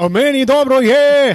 a 0.00 0.08
meni 0.08 0.44
dobro 0.44 0.80
je. 0.80 1.34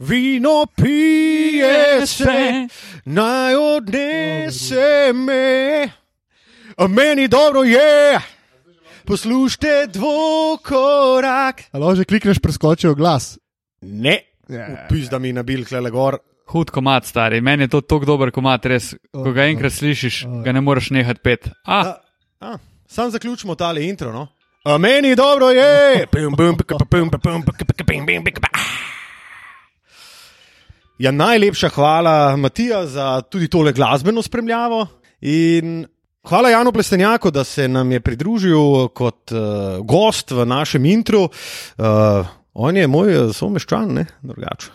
Vino 0.00 0.66
pije 0.76 2.06
se, 2.06 2.68
naj 3.04 3.54
odnese 3.56 5.12
me, 5.14 5.88
a 6.76 6.86
meni 6.86 7.28
dobro 7.28 7.62
je. 7.62 8.20
Poslušajte 9.04 9.86
dvokorak. 9.86 11.62
Ali 11.72 11.96
že 11.96 12.04
klikneš 12.04 12.38
preskočil 12.38 12.94
glas? 12.94 13.38
Ne, 13.80 14.18
Ja. 14.48 14.66
upis, 14.86 15.08
da 15.08 15.18
mi 15.18 15.32
nabil 15.32 15.64
klele 15.64 15.90
gor. 15.90 16.18
Hud 16.46 16.70
komat, 16.70 17.04
stari. 17.04 17.40
Meni 17.40 17.64
je 17.64 17.68
to 17.68 17.80
tako 17.80 18.04
dober 18.04 18.30
komat, 18.30 18.66
res. 18.66 18.94
Ko 19.12 19.32
ga 19.32 19.44
enkrat 19.44 19.72
slišiš, 19.72 20.24
ga 20.44 20.52
ne 20.52 20.60
moreš 20.60 20.90
nehati 20.90 21.20
pet. 21.20 21.48
A, 21.64 21.80
A, 21.80 21.96
a, 22.40 22.58
sam 22.86 23.10
zaključimo 23.10 23.54
tale 23.54 23.84
intro. 23.84 24.12
No? 24.12 24.28
A 24.64 24.78
meni 24.78 25.14
dobro 25.16 25.50
je. 25.50 26.06
Ja, 30.98 31.10
najlepša 31.10 31.68
hvala, 31.68 32.36
Matija, 32.36 32.86
za 32.86 33.20
tudi 33.20 33.48
tole 33.48 33.72
glasbeno 33.72 34.22
spremljavo. 34.22 34.86
In 35.20 35.86
hvala 36.28 36.50
Janu 36.50 36.72
Plestenjaku, 36.72 37.30
da 37.30 37.44
se 37.44 37.68
nam 37.68 37.92
je 37.92 38.00
pridružil 38.00 38.88
kot 38.88 39.32
uh, 39.32 39.38
gost 39.86 40.30
v 40.30 40.46
našem 40.46 40.84
intru. 40.84 41.22
Uh, 41.22 42.26
on 42.54 42.76
je 42.76 42.86
moj 42.86 43.16
uh, 43.16 43.34
someščan, 43.34 43.94
ne 43.94 44.06
drugače. 44.22 44.74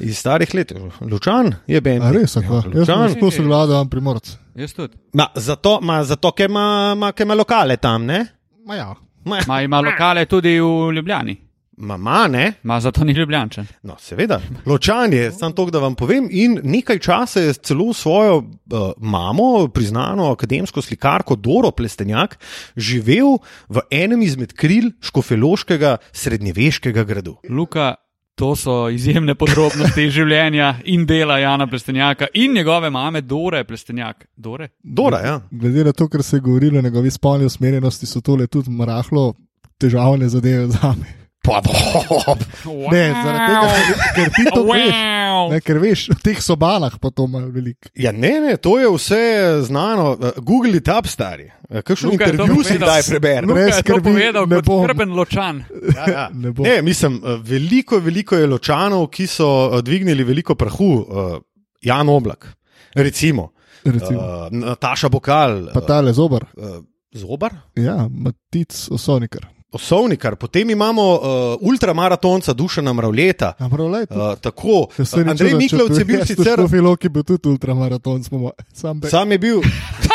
Iz 0.00 0.18
starih 0.18 0.54
let, 0.54 0.72
Lučan 1.00 1.54
je 1.66 1.80
bil. 1.80 2.02
A 2.02 2.10
res, 2.14 2.34
tako. 2.34 2.54
Jaz 2.54 2.66
sem 2.66 2.80
Lučan. 2.80 3.10
sploh 3.14 3.38
gledal, 3.46 3.66
da 3.66 3.74
imam 3.74 3.90
primorc. 3.90 4.36
jaz 4.54 4.74
tudi. 4.74 4.98
Ma, 5.12 5.30
zato, 5.34 5.78
ma, 5.82 6.02
zato 6.04 6.30
ker 6.32 6.50
ima 6.50 7.34
lokale 7.34 7.76
tam, 7.76 8.06
ne? 8.06 8.26
Ma 8.64 8.76
ja. 8.76 8.94
Ma, 9.24 9.40
Ma 9.48 9.62
ima 9.62 9.80
lokale 9.80 10.26
tudi 10.26 10.58
v 10.60 10.92
Ljubljani. 10.92 11.36
ma, 11.76 11.96
ma 11.96 12.26
ne? 12.28 12.52
Ma 12.62 12.80
zato 12.80 13.04
ni 13.04 13.12
Ljubljančen. 13.12 13.66
No, 13.82 13.96
seveda, 13.98 14.40
ločan 14.66 15.12
je, 15.12 15.32
samo 15.32 15.52
to, 15.52 15.64
da 15.70 15.78
vam 15.78 15.94
povem. 15.94 16.28
In 16.30 16.60
nekaj 16.62 16.98
časa 16.98 17.40
je 17.40 17.54
celo 17.54 17.92
svojo 17.92 18.36
uh, 18.36 18.92
mamo, 18.98 19.68
priznano 19.68 20.30
akademsko 20.30 20.82
slikarko 20.82 21.36
Doro 21.36 21.70
Plestenjak, 21.70 22.38
živel 22.76 23.38
v 23.68 23.82
enem 23.90 24.22
izmed 24.22 24.52
kril 24.52 24.92
škofeloškega 25.02 25.96
srednjeveškega 26.12 27.04
gradu. 27.04 27.36
Luka, 27.48 27.94
to 28.34 28.56
so 28.56 28.88
izjemne 28.90 29.34
podrobnosti 29.38 30.08
življenja 30.10 30.74
in 30.90 31.06
dela 31.06 31.38
Jana 31.38 31.66
Plestenjaka 31.66 32.26
in 32.34 32.54
njegove 32.54 32.90
mame 32.90 33.20
Dore 33.20 33.64
Plestenjak. 33.64 34.26
Dore? 34.36 34.68
Dora, 34.82 35.20
ja. 35.26 35.40
Glede 35.50 35.84
na 35.84 35.92
to, 35.92 36.08
kar 36.08 36.22
se 36.22 36.36
je 36.36 36.40
govorilo 36.40 36.78
o 36.78 36.82
njegovi 36.82 37.10
spolni 37.10 37.44
usmerjenosti, 37.44 38.06
so 38.06 38.20
tole 38.20 38.46
tudi 38.46 38.70
rahlo 38.86 39.34
težavne 39.78 40.28
zadeve 40.28 40.66
za 40.66 40.94
me. 40.98 41.23
Pa, 41.44 41.58
bob. 41.60 42.40
Ne, 42.88 43.02
zaradi 43.12 43.46
tega, 43.46 43.72
ker- 44.16 44.30
ti 44.32 44.44
to 44.48 44.62
veš. 44.64 44.86
Wow. 44.88 45.50
Ne, 45.52 45.58
ker 45.60 45.76
veš, 45.78 46.04
v 46.08 46.20
teh 46.22 46.38
sobanah 46.40 46.94
pa 46.96 47.10
to 47.10 47.26
malo 47.26 47.50
veliko. 47.52 47.90
Ja, 47.94 48.12
ne, 48.12 48.40
ne, 48.40 48.54
to 48.56 48.78
je 48.78 48.88
vse 48.88 49.20
znano. 49.62 50.14
Uh, 50.14 50.32
Google 50.40 50.72
it 50.74 50.88
up, 50.88 51.04
stari. 51.04 51.50
Uh, 51.68 51.82
Kakšen 51.82 52.10
Luka 52.10 52.30
intervju 52.30 52.64
si 52.64 52.78
kdaj 52.78 53.02
preberem? 53.06 53.50
Brez 53.50 53.76
skrbi, 53.78 54.08
povedal 54.08 54.46
ne 54.46 54.56
kot 54.56 54.64
bom. 54.64 54.82
skrben 54.82 55.12
ločan. 55.12 55.60
Ja, 55.90 56.04
ja. 56.08 56.24
Ne 56.42 56.50
bo. 56.50 56.64
Ne, 56.64 56.78
mislim, 56.80 57.18
eh, 57.18 57.36
veliko, 57.44 58.00
veliko 58.00 58.36
je 58.36 58.46
ločanov, 58.46 59.06
ki 59.08 59.26
so 59.26 59.46
eh, 59.68 59.82
dvignili 59.82 60.24
veliko 60.24 60.54
prahu. 60.54 60.90
Uh, 60.96 61.36
Jan 61.82 62.08
Oblak, 62.08 62.48
recimo, 62.94 63.50
Recimo. 63.84 64.16
uh, 64.16 64.48
Nataša 64.50 65.08
Bokal, 65.08 65.66
Pa 65.70 65.82
tale 65.82 66.12
zobar. 66.12 66.48
uh, 66.56 66.80
Zobar, 67.12 67.52
Ja, 67.76 68.08
Matic 68.08 68.88
Osonikar. 68.90 69.44
Osovnikar, 69.74 70.36
potem 70.36 70.70
imamo 70.70 71.02
uh, 71.12 71.20
ultramaratonca 71.60 72.52
Dušana 72.52 72.92
Mravljeta. 72.92 73.52
Lej, 73.58 74.06
Uh, 74.06 74.38
tako, 74.38 74.86
ni 75.16 75.30
Andrej 75.30 75.54
Miklovc 75.54 75.98
je 75.98 76.04
bil 76.04 76.22
sicer. 76.22 76.60
v 76.60 76.68
Filoki 76.68 77.08
bil 77.08 77.22
tudi 77.22 77.48
ultramaraton, 77.48 78.22
smo 78.22 78.38
mo- 78.38 78.54
sam 78.72 79.00
be. 79.00 79.10
Sam 79.10 79.32
je 79.32 79.38
bil. 79.38 79.58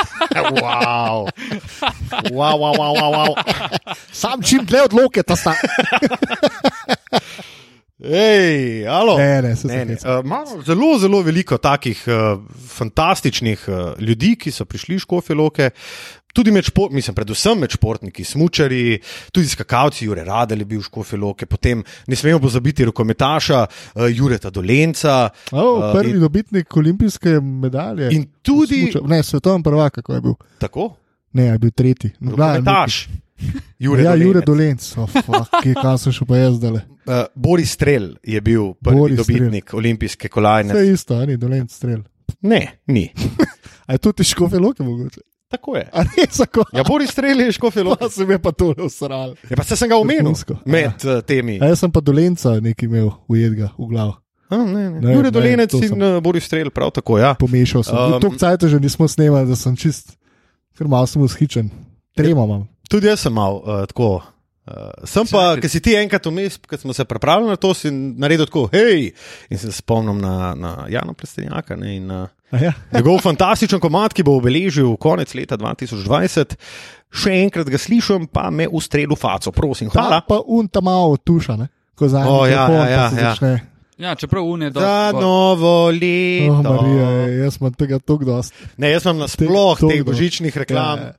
wow. 0.56 1.28
Wow, 2.31 2.56
wow, 2.56 2.73
wow, 2.73 2.94
wow, 2.95 3.11
wow. 3.11 3.31
Sam 4.11 4.41
čim 4.41 4.66
dlje 4.66 4.81
od 4.81 4.94
loke, 4.94 5.23
ta 5.23 5.35
sta. 5.35 5.53
Ej, 8.00 8.88
alo. 8.88 9.17
Ne, 9.17 9.41
ne, 9.41 9.56
Ne, 9.63 9.85
ne. 9.85 9.97
Uh, 10.23 10.63
zelo, 10.63 10.97
zelo 10.97 11.22
veliko 11.22 11.57
takih 11.57 12.03
uh, 12.07 12.39
fantastičnih 12.69 13.66
uh, 13.67 13.75
ljudi, 14.00 14.38
ki 14.38 14.51
so 14.51 14.63
prišli 14.66 14.95
v 14.95 15.00
Škofiloke. 15.00 15.69
Tudi 16.39 16.51
med 16.51 16.63
športniki, 16.63 16.95
mislim, 16.95 17.16
predvsem 17.16 17.59
med 17.59 17.69
športniki, 17.69 18.23
smočari, 18.23 19.00
tudi 19.31 19.47
skakavci, 19.47 20.05
Jure 20.05 20.23
Radel 20.23 20.59
je 20.59 20.66
bil 20.66 20.79
v 20.79 20.85
Škofiloke, 20.85 21.45
potem 21.45 21.81
ne 22.07 22.16
smemo 22.16 22.39
pozabiti 22.39 22.85
rokometaša 22.85 23.66
uh, 23.66 24.05
Jureta 24.07 24.50
Dolenca. 24.50 25.29
Oh, 25.51 25.81
uh, 25.83 25.89
prvi 25.91 26.13
in, 26.13 26.19
dobitnik 26.19 26.77
olimpijske 26.77 27.39
medalje. 27.41 28.07
in 28.11 28.29
tudi 28.41 28.88
Smuča- 28.88 29.07
Ne, 29.07 29.23
svetovni 29.23 29.63
prvak, 29.63 29.94
kako 29.94 30.13
je 30.13 30.22
bil. 30.22 30.33
tako, 30.57 30.95
Ne, 31.33 31.44
je 31.44 31.57
bil 31.59 31.72
tretji. 31.72 32.11
Rokometaš. 32.22 33.09
Jure 33.79 34.03
Ja, 34.03 34.11
Dolenec. 34.11 34.27
Jure 34.27 34.41
Dolenc, 34.41 34.97
oh, 34.97 35.09
kje 35.63 35.73
kam 35.73 35.97
pa 36.27 36.38
jaz 36.38 36.53
zdaj. 36.56 36.71
Uh, 36.71 36.79
Boris 37.35 37.71
Strel 37.71 38.16
je 38.23 38.41
bil 38.41 38.73
prvi 38.73 38.97
Boris 38.97 39.17
dobitnik 39.17 39.73
olimpijske 39.73 40.27
kolajne. 40.27 40.73
Vse 40.73 40.91
isto, 40.94 41.16
a 41.16 41.25
ni 41.25 41.38
Dolenc 41.38 41.71
strel. 41.71 42.00
Ne, 42.41 42.79
ni. 42.88 43.09
A 43.88 43.94
je 43.94 43.97
to 43.97 44.11
ti 44.11 44.23
škofe 44.23 44.59
loke 44.59 44.83
mogoče? 44.83 45.21
Tako 45.49 45.75
je. 45.75 45.89
Kako? 46.37 46.63
Ja, 46.73 46.83
Boris 46.83 47.09
Strel 47.11 47.39
je 47.41 47.51
Škofiloke. 47.51 47.99
Pa 47.99 48.09
se 48.09 48.25
mi 48.25 48.33
je 48.33 48.39
pa 48.39 48.51
to 48.51 48.73
usral. 48.85 49.35
Ja, 49.49 49.57
pa 49.57 49.63
se 49.63 49.75
sem 49.75 49.89
ga 49.89 49.97
omenil 49.97 50.21
Vrhunsko. 50.21 50.55
med 50.65 51.05
uh, 51.05 51.21
temi. 51.25 51.57
A 51.61 51.71
jaz 51.73 51.81
sem 51.81 51.91
pa 51.91 52.01
Dolenca 52.01 52.59
nekaj 52.61 52.85
imel 52.85 53.09
ujedga 53.27 53.71
v 53.77 53.88
glavo. 53.89 54.19
A, 54.49 54.57
ne, 54.57 54.89
ne. 54.89 55.01
Ne, 55.01 55.13
Jure 55.13 55.29
ne, 55.29 55.31
Dolenec 55.31 55.71
to 55.71 55.81
in 55.81 55.89
sem- 55.89 56.01
uh, 56.01 56.21
Boris 56.21 56.45
Strel, 56.45 56.69
prav 56.69 56.93
tako. 56.93 57.17
Ja. 57.17 57.33
Pomešal 57.33 57.83
sem. 57.83 57.97
Um, 57.97 58.21
to 58.21 58.29
cajt 58.38 58.69
že 58.69 58.79
nismo 58.79 59.07
snemali, 59.09 59.49
da 59.49 59.57
sem 59.57 59.73
čist, 59.77 60.17
ker 60.77 60.88
malo 60.89 61.09
sem 61.09 61.21
ushičen. 61.21 61.69
Trema 62.17 62.45
imam. 62.45 62.67
Tudi 62.89 63.09
jaz 63.09 63.25
sem 63.25 63.33
mal 63.33 63.57
uh, 63.57 63.85
tako. 63.89 64.21
Uh, 64.69 64.93
sem 65.09 65.25
pa, 65.25 65.57
ker 65.57 65.69
si 65.69 65.81
ti 65.81 65.97
enkrat 65.97 66.29
vmes, 66.29 66.61
ko 66.61 66.77
smo 66.77 66.93
se 66.93 67.05
pripravljali 67.09 67.49
na 67.49 67.57
to, 67.57 67.73
si 67.73 67.89
naredil 67.91 68.45
tako, 68.45 68.67
hej, 68.73 69.15
in 69.49 69.57
se 69.57 69.73
spomnim 69.73 70.21
na, 70.21 70.53
na 70.53 70.85
Jana 70.93 71.13
ne, 71.77 71.95
in 71.97 72.11
uh, 72.11 72.29
A 72.29 72.38
Ja. 72.51 72.73
njegov 72.91 73.19
fantastičen 73.21 73.79
komat, 73.79 74.13
ki 74.13 74.23
bo 74.25 74.37
obeležil 74.39 74.95
konec 74.97 75.33
leta 75.37 75.57
2020. 75.57 76.55
Še 77.09 77.33
enkrat 77.43 77.69
ga 77.69 77.77
slišim, 77.77 78.27
pa 78.29 78.49
me 78.53 78.67
ustrelu 78.67 79.15
faco, 79.17 79.51
prosim. 79.51 79.89
Ta 79.89 80.01
Hvala. 80.01 80.21
pa 80.25 80.39
un 80.45 80.67
ta 80.67 80.81
malo 80.81 81.17
tuša, 81.17 81.57
ne? 81.57 81.69
ko 81.99 82.07
za 82.07 82.23
O, 82.27 82.45
ja, 82.47 82.63
mikrofon, 82.63 82.75
ja, 82.75 82.89
ja, 82.89 83.03
ja. 83.03 83.29
začne. 83.29 83.53
Ja, 83.99 84.15
čeprav 84.15 84.45
une 84.47 84.69
do. 84.71 84.79
Za 84.79 85.11
novo 85.11 85.91
leto. 85.91 86.53
Oh, 86.53 86.63
Marija, 86.63 87.07
jaz 87.43 87.57
imam 87.59 87.73
tega 87.75 87.99
tok 87.99 88.23
dost. 88.23 88.55
Ne, 88.79 88.93
jaz 88.93 89.03
imam 89.03 89.25
nasploh 89.25 89.81
teh 89.81 89.99
kdo. 89.99 90.11
božičnih 90.11 90.57
reklam. 90.57 91.01
Ja. 91.03 91.15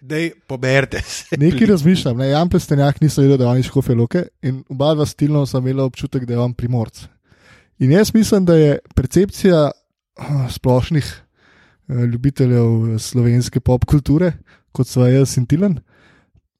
Dej, 0.00 0.30
poberte 0.46 1.00
se. 1.02 1.38
Nekaj 1.40 1.72
razmišljam, 1.72 2.20
ne, 2.20 2.28
Jan 2.28 2.50
Plestenjak 2.52 3.00
nisem 3.00 3.24
vedel, 3.24 3.40
da 3.40 3.48
je 3.48 3.50
on 3.50 3.58
iz 3.58 3.66
Škofe 3.66 3.96
Loke 3.98 4.28
in 4.46 4.60
oba 4.70 4.92
dva 4.94 5.06
stilno 5.08 5.46
sem 5.46 5.64
imel 5.64 5.86
občutek, 5.88 6.28
da 6.28 6.36
je 6.36 6.44
on 6.44 6.54
primorc. 6.54 7.00
In 7.82 7.96
jaz 7.96 8.12
mislim, 8.14 8.44
da 8.44 8.54
je 8.54 8.78
percepcija 8.94 9.70
splošnih 10.50 11.06
eh, 11.88 11.94
ljubiteljev 12.04 12.64
eh, 12.86 12.98
slovenske 12.98 13.60
pop 13.60 13.84
kulture, 13.84 14.32
kot 14.72 14.86
so 14.86 15.06
jaz 15.06 15.36
in 15.36 15.46
Tilen, 15.46 15.78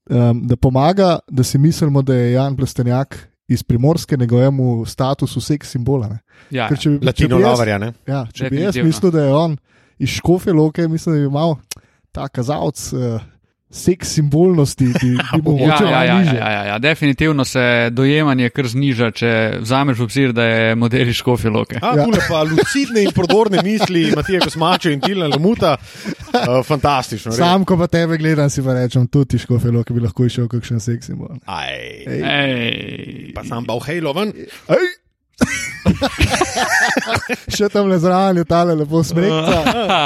um, 0.09 0.41
da 0.43 0.55
pomaga, 0.57 1.19
da 1.27 1.43
si 1.43 1.57
mislimo, 1.57 2.01
da 2.01 2.13
je 2.13 2.31
Jan 2.31 2.55
Plestenjak 2.55 3.17
iz 3.47 3.63
primorske 3.63 4.17
njegovemu 4.17 4.85
statusu 4.85 5.41
seks 5.41 5.71
simbola. 5.71 6.07
Ne. 6.07 6.19
Ja, 6.51 6.67
Ker 6.67 6.77
če 6.77 6.89
bi- 6.89 6.99
če 6.99 7.05
Latino 7.05 7.37
bi 7.37 7.43
jaz- 7.43 7.49
lavarja, 7.49 7.77
ne? 7.77 7.93
Ja, 8.07 8.27
če 8.27 8.49
bi 8.49 8.61
jaz 8.61 8.75
mislil, 8.77 9.11
da 9.11 9.23
je 9.23 9.33
on 9.33 9.57
iz 9.99 10.09
Škofe 10.11 10.53
Loke, 10.53 10.87
mislim, 10.87 11.15
da 11.15 11.19
bi 11.19 11.27
imel 11.27 11.55
ta 12.11 12.27
kazalec 12.27 12.93
uh, 12.93 13.21
seks 13.71 14.07
simbolnosti, 14.09 14.85
bi, 14.85 14.93
bi 14.93 15.15
Ja, 15.33 15.39
mogoče 15.43 15.83
ja, 15.83 16.03
ja, 16.03 16.17
nižje. 16.19 16.35
ja, 16.35 16.49
ja, 16.51 16.63
ja, 16.65 16.79
definitivno 16.79 17.45
se 17.45 17.63
dojemanje 17.91 18.49
kar 18.49 18.67
zniža, 18.67 19.11
če 19.11 19.29
vzameš 19.61 19.97
v 19.97 20.03
obzir, 20.03 20.33
da 20.33 20.43
je 20.43 20.75
model 20.75 21.09
iz 21.09 21.15
škofiloke. 21.15 21.77
A, 21.81 21.93
Ja. 21.95 22.05
ja. 22.05 22.23
pa 22.29 22.41
lucidne 22.43 23.03
in 23.03 23.11
prodorne 23.11 23.61
misli, 23.63 24.11
Matija 24.15 24.39
Kosmača 24.39 24.89
in 24.89 25.01
Tilna 25.01 25.27
Lamuta. 25.27 25.75
Uh, 25.77 26.59
fantastično. 26.71 27.29
res. 27.29 27.37
Sam, 27.37 27.65
ko 27.65 27.77
pa 27.77 27.87
tebe 27.87 28.17
gledam, 28.17 28.49
si 28.49 28.63
pa 28.63 28.73
rečem, 28.73 29.05
tudi 29.07 29.37
Škofe 29.37 29.69
Loke 29.69 29.93
bi 29.93 30.01
lahko 30.01 30.25
išel 30.25 30.47
kakšen 30.47 30.79
seks 30.79 31.11
simbol. 31.11 31.37
Aj, 31.45 31.69
Ej. 32.07 32.23
Ej. 32.25 33.31
pa 33.37 33.43
sam 33.43 33.65
pa 33.65 33.77
v 33.77 33.85
Halo 33.85 34.13
ven. 34.13 34.33
Ej! 34.69 34.87
Še 37.49 37.69
tam 37.69 37.87
le 37.89 37.97
zraven 37.97 38.37
je 38.37 38.45
tale 38.45 38.75
lepo 38.75 38.99
smrekca. 38.99 39.63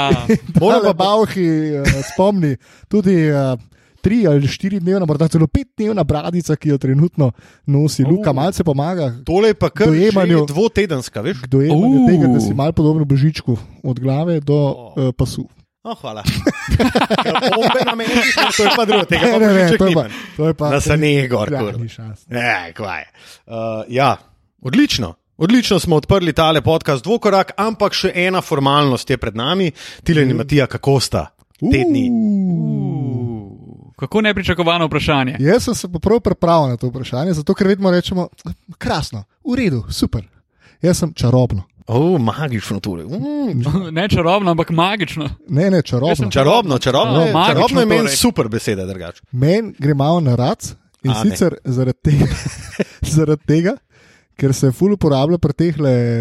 Moram 0.60 0.84
pa- 0.84 0.96
Bauhi 0.96 1.74
uh, 1.74 1.82
spomni 2.06 2.54
tudi. 2.86 3.26
Uh, 3.26 3.58
Tri 4.04 4.28
ali 4.28 4.44
štiri 4.44 4.76
dnevna, 4.76 5.08
morda 5.08 5.24
celo 5.32 5.48
pet 5.48 5.64
dnevna 5.80 6.04
bradica, 6.04 6.52
ki 6.54 6.68
jo 6.68 6.76
trenutno 6.76 7.32
nosi 7.64 8.04
Luka, 8.04 8.36
malce 8.36 8.60
pomaga 8.60 9.16
Tole 9.24 9.48
je 9.48 9.54
pa 9.56 9.72
kar 9.72 9.88
Dojemanju- 9.88 10.44
dvotedenska, 10.44 11.22
veš? 11.22 11.48
dojemanju 11.48 11.96
Uh. 11.96 12.04
tega, 12.04 12.28
da 12.28 12.36
si 12.36 12.52
malo 12.52 12.76
podoben 12.76 13.00
božičku, 13.02 13.56
od 13.82 13.96
glave 13.96 14.40
do 14.40 14.52
uh, 14.52 15.08
pasu. 15.16 15.48
Oh, 15.82 15.96
hvala. 15.96 16.20
Bombe 17.56 17.80
na 17.80 17.94
meni, 17.94 18.12
to 18.52 18.62
je 18.62 18.70
pa 18.76 18.84
drugo, 18.84 19.06
tega 19.06 19.26
pa 19.26 19.38
ne, 19.38 19.48
Božiček 19.48 19.78
to 19.78 19.86
je 19.86 19.94
pa. 19.94 20.08
To 20.36 20.44
je 20.44 20.54
pa 20.54 20.68
Na 20.68 20.80
saneh 20.80 21.24
gor, 21.24 21.48
Ja, 21.48 21.72
ni 21.72 21.88
šans. 21.88 22.28
Ne, 22.28 22.72
kvaj. 22.76 23.08
Uh, 23.48 23.88
ja, 23.88 24.20
odlično. 24.60 25.16
Odlično 25.36 25.78
smo 25.78 25.96
odprli 25.96 26.32
tale 26.32 26.60
podcast 26.62 27.04
Dvokorak, 27.04 27.52
ampak 27.56 27.92
še 27.92 28.12
ena 28.14 28.40
formalnost 28.40 29.10
je 29.10 29.16
pred 29.18 29.36
nami. 29.36 29.72
Tile 30.04 30.22
in 30.22 30.36
Matija, 30.36 30.66
kako 30.66 31.00
sta 31.00 31.26
te 31.58 31.80
dni? 31.82 32.04
Kako 33.96 34.20
nepričakovano 34.20 34.86
vprašanje. 34.86 35.36
Jaz 35.40 35.64
sem 35.64 35.74
se 35.74 35.88
prav 36.00 36.20
pripravil 36.20 36.68
na 36.68 36.76
to 36.76 36.86
vprašanje, 36.88 37.32
zato 37.32 37.54
ker 37.54 37.66
vedno 37.66 37.90
rečemo, 37.90 38.28
krasno, 38.78 39.24
v 39.44 39.54
redu, 39.56 39.84
super. 39.90 40.22
Jaz 40.82 40.98
sem 40.98 41.12
čarobno. 41.14 41.62
O, 41.86 42.18
magično 42.18 42.80
tole. 42.80 43.04
Mm, 43.04 43.62
Ne 43.98 44.08
čarobno, 44.08 44.50
ampak 44.50 44.70
magično. 44.70 45.28
Ne, 45.48 45.70
ne, 45.70 45.82
čarobno. 45.82 46.30
čarobno, 46.30 46.78
čarobno, 46.78 47.20
je, 47.20 47.32
magično 47.32 47.54
čarobno 47.54 47.80
je 47.80 47.86
meni 47.86 48.00
torej. 48.02 48.16
super 48.16 48.48
beseda, 48.48 48.86
drugače. 48.86 49.20
Meni 49.32 49.74
gre 49.78 49.94
malo 49.94 50.20
na 50.20 50.34
rad 50.34 50.64
in 51.02 51.10
A, 51.10 51.20
A, 51.20 51.24
ne. 51.24 51.30
sicer 51.30 51.54
zaradi 51.64 51.98
tega, 52.02 52.26
zaradi 53.16 53.42
tega, 53.46 53.76
ker 54.36 54.52
se 54.52 54.72
ful 54.72 54.92
uporablja 54.92 55.38
pri 55.38 55.52
teh 55.54 55.74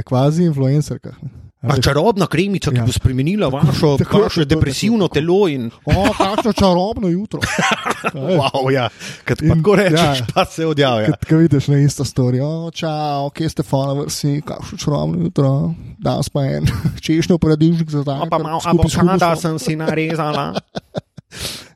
kvazi 0.04 0.44
influencerkah. 0.44 1.16
A 1.64 1.78
čarobna 1.80 2.28
kremica, 2.28 2.72
ki 2.72 2.78
Ja. 2.78 2.84
bo 2.84 2.92
spremenila 2.92 3.48
vašo, 3.48 3.96
Tako, 3.98 4.20
vaše 4.20 4.42
tako, 4.42 4.50
depresivno 4.50 5.08
tako. 5.08 5.14
telo. 5.14 5.48
In, 5.48 5.70
O, 5.86 6.12
kakšno 6.12 6.52
čarobno 6.54 7.08
jutro. 7.08 7.40
wow, 8.14 8.68
ja. 8.68 8.90
Kad 9.24 9.40
pa 9.40 9.46
In- 9.46 9.52
tako 9.54 9.76
rečeš, 9.76 10.20
ja. 10.20 10.26
pa 10.36 10.44
se 10.46 10.66
odjavlja. 10.66 11.16
Ko 11.24 11.38
vidiš 11.38 11.68
na 11.68 11.78
isto 11.78 12.04
story, 12.04 12.42
o, 12.42 12.68
čau, 12.70 13.30
kje 13.30 13.50
ste 13.50 13.64
followers, 13.64 14.12
si, 14.12 14.42
kakšno 14.42 14.78
čarobno 14.78 15.24
jutro, 15.24 15.72
danes 15.98 16.28
pa 16.28 16.44
en 16.44 16.68
češnjo 17.02 17.38
paradižnik 17.38 17.88
za. 17.90 18.04
No, 18.04 18.28
pa 18.30 18.38
malo 18.38 18.60
avokada 18.62 19.36
sem 19.36 19.56
si 19.56 19.76
narezala. 19.76 20.54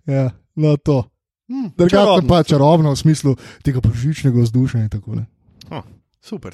Ja, 0.06 0.30
no 0.54 0.78
to. 0.78 1.04
Hm, 1.48 1.72
Drugače 1.78 2.28
pa 2.28 2.44
čarobno 2.44 2.92
v 2.92 2.98
smislu 2.98 3.31
tega 3.63 3.80
božičnega 3.80 4.38
vzdušja 4.38 4.80
in 4.80 4.90
tako 4.90 5.16
naprej. 5.16 5.31
Oh, 5.72 5.83
super. 6.22 6.54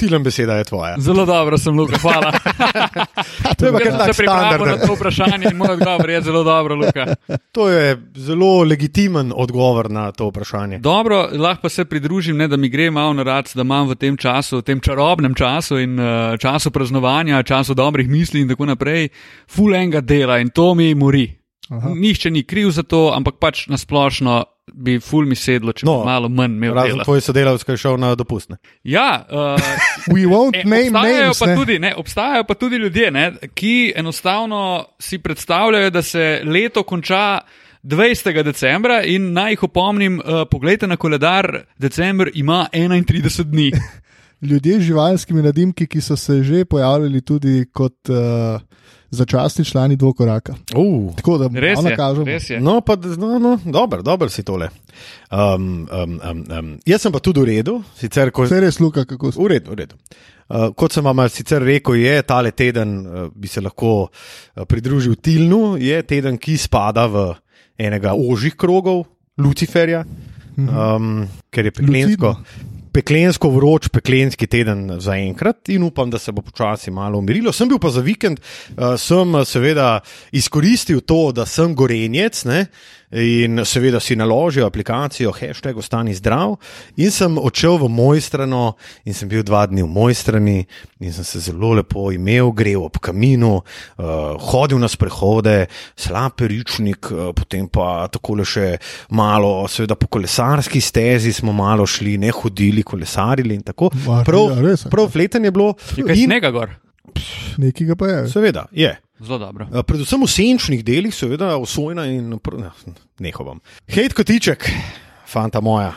Tilen 0.00 0.22
beseda 0.22 0.54
je 0.56 0.64
tvoja. 0.64 0.96
Zelo 0.98 1.26
dobro 1.26 1.58
sem, 1.58 1.76
Luka, 1.76 1.98
hvala. 1.98 2.32
To 3.58 3.66
je 3.66 3.72
kar 3.72 3.98
tak 3.98 4.14
se 4.14 4.22
pripravil 4.22 4.66
na 4.66 4.76
to 4.86 4.94
vprašanje 4.94 5.50
in 5.50 5.56
moj 5.56 5.74
odgovor 5.74 6.10
je 6.10 6.22
zelo 6.22 6.44
dobro, 6.44 6.74
Luka. 6.74 7.06
To 7.56 7.68
je 7.68 7.98
zelo 8.14 8.62
legitimen 8.62 9.32
odgovor 9.36 9.90
na 9.90 10.12
to 10.12 10.28
vprašanje. 10.28 10.78
Dobro, 10.78 11.28
lahko 11.32 11.62
pa 11.62 11.68
se 11.68 11.84
pridružim, 11.84 12.36
ne, 12.36 12.48
da 12.48 12.56
mi 12.56 12.68
gre 12.68 12.90
malo 12.90 13.12
na 13.12 13.22
rad, 13.22 13.50
da 13.54 13.60
imam 13.60 13.88
v 13.88 13.94
tem 13.94 14.16
času, 14.16 14.58
v 14.58 14.62
tem 14.62 14.80
čarobnem 14.80 15.34
času 15.34 15.78
in 15.78 16.00
uh, 16.00 16.38
času 16.38 16.70
praznovanja, 16.70 17.42
času 17.42 17.74
dobrih 17.74 18.08
misli 18.08 18.40
in 18.40 18.48
tako 18.48 18.66
naprej, 18.72 19.08
full 19.48 19.74
enga 19.74 20.00
dela 20.00 20.38
in 20.38 20.48
to 20.48 20.74
mi 20.74 20.94
mori. 20.94 21.39
Aha. 21.70 21.92
Nihče 21.94 22.30
ni 22.30 22.42
kriv 22.42 22.70
za 22.70 22.82
to, 22.82 23.12
ampak 23.14 23.34
pač 23.38 23.66
nasplošno 23.66 24.44
bi 24.74 25.00
full 25.00 25.26
mi 25.26 25.34
sedlo, 25.34 25.72
če 25.72 25.86
No, 25.86 25.96
no, 25.98 26.04
malo 26.04 26.28
manj 26.28 26.52
imel 26.52 26.74
Razen 26.74 26.92
dela. 26.92 27.04
tvoj 27.04 27.20
sodelavec, 27.20 27.64
ki 27.64 27.72
je 27.72 27.76
šel 27.76 27.96
na 27.96 28.14
dopustne. 28.14 28.56
Ja, 28.84 29.24
uh, 29.24 29.70
We 30.14 30.26
won't 30.26 30.54
E, 30.54 30.64
name 30.64 30.90
obstajajo, 30.90 31.24
names. 31.24 31.38
pa 31.38 31.46
ne. 31.46 31.56
tudi, 31.56 31.78
ne, 31.78 31.94
obstajajo 31.96 32.44
pa 32.44 32.54
tudi 32.54 32.76
ljudje, 32.76 33.10
ne, 33.10 33.24
ki 33.54 33.92
enostavno 33.96 34.60
si 34.98 35.18
predstavljajo, 35.18 35.90
da 35.90 36.02
se 36.02 36.42
leto 36.44 36.82
konča 36.82 37.40
20. 37.82 38.42
decembra 38.42 39.02
in 39.04 39.32
naj 39.32 39.52
jih 39.52 39.62
opomnim, 39.62 40.18
uh, 40.18 40.42
pogledajte 40.50 40.86
na 40.86 40.96
koledar, 40.96 41.50
decembr 41.78 42.30
ima 42.34 42.66
31 42.72 43.42
dni. 43.44 43.70
Ljudje 44.42 44.78
z 44.78 44.82
živalskimi 44.82 45.42
nadimki, 45.42 45.86
ki 45.86 46.00
so 46.00 46.16
se 46.16 46.42
že 46.42 46.64
pojavljali 46.64 47.20
tudi 47.20 47.64
kot 47.72 48.08
uh, 48.08 48.60
začasni 49.10 49.64
člani 49.64 49.96
dvokoraka. 49.96 50.54
Uh. 50.76 51.14
Tako 51.16 51.38
da 51.38 51.48
Res 51.60 51.78
je, 51.84 51.96
kažemo. 51.96 52.26
res 52.26 52.50
je. 52.50 52.60
No, 52.60 52.80
pa 52.80 52.96
no, 52.96 53.38
no, 53.38 53.58
dobro, 53.64 54.02
dobro 54.02 54.28
si 54.28 54.42
tole. 54.42 54.68
Um, 55.30 55.88
um, 55.92 56.20
um, 56.30 56.44
um. 56.58 56.78
Jaz 56.86 57.02
sem 57.02 57.12
pa 57.12 57.18
tudi 57.18 57.40
v 57.40 57.44
redu, 57.44 57.80
sicer 57.98 58.30
ko, 58.30 58.46
je 58.46 58.60
res, 58.60 58.80
Luka, 58.80 59.04
kako 59.04 59.32
se. 59.32 59.40
v 59.42 59.46
redu. 59.56 59.74
V 59.74 59.80
redu. 59.82 59.98
Uh, 60.50 60.70
kot 60.74 60.92
sem 60.92 61.04
vam 61.06 61.22
sicer 61.30 61.62
rekel, 61.62 61.94
je 62.02 62.22
tale 62.26 62.50
teden, 62.50 62.96
uh, 63.06 63.28
bi 63.34 63.48
se 63.48 63.60
lahko 63.62 64.08
uh, 64.08 64.64
pridružil 64.66 65.14
Tilnu, 65.22 65.76
je 65.78 66.02
teden, 66.02 66.38
ki 66.38 66.56
spada 66.58 67.06
v 67.06 67.28
enega 67.78 68.14
ožjih 68.18 68.56
krogov 68.58 69.04
Luciferja, 69.38 70.04
um, 70.58 71.22
ker 71.50 71.70
je 71.70 71.72
peklensko. 71.78 72.34
Peklensko 72.92 73.50
vroč, 73.54 73.88
peklenski 73.94 74.48
teden 74.50 74.96
za 75.00 75.14
enkrat, 75.14 75.68
in 75.70 75.84
upam, 75.86 76.10
da 76.10 76.18
se 76.18 76.32
bo 76.32 76.42
počasi 76.42 76.90
malo 76.90 77.18
umirilo. 77.18 77.52
Sem 77.52 77.68
bil 77.70 77.78
pa 77.78 77.92
za 77.94 78.02
vikend, 78.02 78.40
uh, 78.40 78.96
sem 78.98 79.34
uh, 79.34 79.44
seveda 79.46 80.00
izkoristil 80.32 81.04
to, 81.06 81.30
da 81.32 81.46
sem 81.46 81.74
gorenjec 81.74 82.44
ne, 82.50 82.64
in 83.12 83.64
seveda 83.66 84.00
si 84.00 84.14
naložil 84.16 84.64
aplikacijo 84.66 85.32
hashtag 85.34 85.76
ostani 85.78 86.14
zdrav. 86.14 86.56
In 86.96 87.10
sem 87.10 87.38
odšel 87.38 87.78
v 87.82 87.88
Mojstrano 87.90 88.74
in 89.04 89.14
sem 89.14 89.28
bil 89.28 89.42
dva 89.42 89.64
dni 89.66 89.82
v 89.82 89.88
Mojstrani 89.90 90.58
in 91.00 91.12
sem 91.12 91.24
se 91.24 91.40
zelo 91.40 91.72
lepo 91.74 92.12
imel, 92.12 92.52
grev 92.52 92.84
ob 92.86 92.98
kaminu, 93.02 93.56
uh, 93.58 94.04
hodil 94.50 94.78
na 94.78 94.88
sprehode, 94.88 95.66
slab 95.96 96.36
peričnik, 96.38 97.10
uh, 97.10 97.32
potem 97.34 97.66
pa 97.68 98.06
takole 98.12 98.44
še 98.46 98.76
malo, 99.10 99.66
seveda 99.66 99.96
po 99.98 100.06
kolesarski 100.06 100.80
stezi 100.80 101.32
smo 101.32 101.52
malo 101.52 101.86
šli, 101.86 102.18
ne 102.18 102.30
hodili, 102.30 102.82
kolesarili 102.82 103.54
in 103.54 103.62
tako. 103.66 103.90
Mar- 104.06 104.24
Prav, 104.24 104.54
ja, 104.54 104.60
res, 104.62 104.86
prav 104.90 105.08
fleten 105.10 105.44
je 105.44 105.50
bilo. 105.50 105.74
Je 105.96 106.04
kaj 106.06 106.14
In, 106.16 106.28
snega 106.30 106.50
gor? 106.54 106.76
Nekaj 107.58 107.96
pa 107.98 108.06
je. 108.06 108.18
seveda, 108.30 108.66
je. 108.72 108.92
Zelo 109.20 109.38
dobro. 109.38 109.66
Uh, 109.68 109.82
Predvsem 109.84 110.22
v 110.24 110.28
senčnih 110.30 110.84
delih, 110.84 111.14
seveda, 111.14 111.56
osojna 111.60 112.06
in 112.08 112.32
nehovam. 113.20 113.60
Hejt 113.88 114.14
kotiček, 114.16 114.64
fanta 115.28 115.60
moja. 115.60 115.92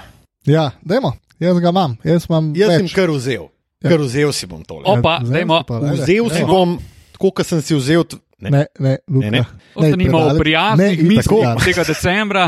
Ja, 0.46 0.72
dajmo, 0.84 1.14
jaz 1.40 1.60
ga 1.64 1.70
imam, 1.72 1.96
jaz 2.04 2.26
imam 2.30 2.52
Jaz 2.56 2.76
sem 2.78 2.90
kar 2.92 3.10
vzel, 3.16 3.48
Ja. 3.84 3.90
kar 3.90 4.00
vzel 4.04 4.32
si 4.36 4.48
bom 4.48 4.64
tole. 4.64 4.84
Opa, 4.86 5.20
Ja, 5.24 5.40
dajmo. 5.40 5.64
zdaj 5.64 5.68
pa, 5.68 5.80
ajde, 5.80 6.02
Vzel 6.04 6.30
si 6.30 6.44
bom, 6.44 6.78
tako 7.16 7.32
kot 7.32 7.48
sem 7.48 7.62
si 7.62 7.76
vzel. 7.76 8.04
Ne. 8.44 8.50
Ne, 8.50 8.62
ne, 8.80 8.98
Luka. 9.08 9.24
Ne, 9.24 9.32
ne. 9.32 9.44
Ostanimo 9.76 10.20
v 10.26 10.38
prijaznih 10.38 10.98
Ne, 10.98 11.04
mislih 11.06 11.24
tako. 11.24 11.64
tega 11.64 11.84
decembra, 11.84 12.44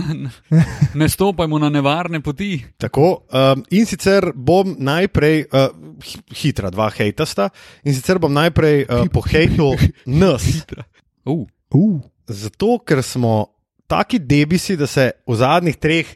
ne 0.94 1.08
stopajmo 1.08 1.60
na 1.60 1.70
nevarne 1.70 2.20
poti. 2.20 2.66
Tako, 2.78 3.24
um, 3.26 3.64
in 3.72 3.86
sicer 3.86 4.32
bom 4.36 4.76
najprej, 4.78 5.46
uh, 5.46 5.68
hi- 6.02 6.22
hitra, 6.36 6.70
dva 6.70 6.90
hejtasta, 6.90 7.50
in 7.84 7.94
sicer 7.94 8.20
bom 8.20 8.34
najprej 8.34 8.84
uh, 8.84 9.06
pohejtil 9.08 9.76
nas. 10.06 10.48
Uh, 11.26 11.46
Uh, 11.72 11.98
Zato, 12.26 12.78
ker 12.80 13.02
smo 13.02 13.48
taki 13.86 14.20
debisi, 14.20 14.76
da 14.76 14.88
se 14.88 15.12
v 15.28 15.36
zadnjih 15.36 15.76
treh 15.76 16.08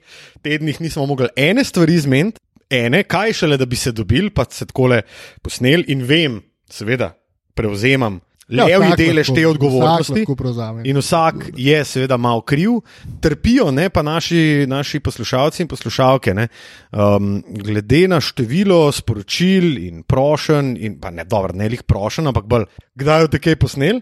tednih 0.41 0.77
nismo 0.79 1.05
mogli 1.05 1.27
ene 1.35 1.63
stvari 1.63 1.97
zmeniti, 1.97 2.39
ene, 2.69 3.03
kaj 3.03 3.33
šele, 3.33 3.57
da 3.57 3.65
bi 3.65 3.75
se 3.75 3.91
dobili, 3.91 4.29
pa 4.29 4.45
se 4.45 4.65
takole 4.65 5.01
posnel 5.41 5.83
in 5.87 6.03
vem, 6.03 6.37
seveda, 6.65 7.11
prevzemam 7.53 8.19
levi 8.49 8.87
vsak 8.87 8.97
delež 8.97 9.27
te 9.31 9.41
vsak 9.41 9.51
odgovornosti. 9.53 10.25
prevzame. 10.37 10.83
In 10.89 10.97
vsak 10.97 11.49
je 11.57 11.79
seveda 11.85 12.17
malo 12.17 12.41
kriv, 12.41 12.79
trpijo 13.21 13.69
ne, 13.71 13.89
pa 13.89 14.01
naši, 14.01 14.65
naši 14.67 14.99
poslušalci 14.99 15.63
in 15.63 15.67
poslušalke. 15.67 16.33
Ne, 16.33 16.47
um, 16.91 17.43
glede 17.47 18.07
na 18.07 18.21
število 18.21 18.91
sporočil 18.91 19.77
in 19.87 20.03
prošen, 20.03 20.75
in 20.77 20.99
pa 20.99 21.09
ne 21.09 21.25
dobro, 21.25 21.53
ne 21.53 21.69
lih 21.69 21.83
prošen, 21.83 22.27
ampak 22.27 22.45
bolj, 22.49 22.65
kdaj 22.95 23.21
je 23.21 23.35
te 23.35 23.43
kaj 23.43 23.59
posnel. 23.61 24.01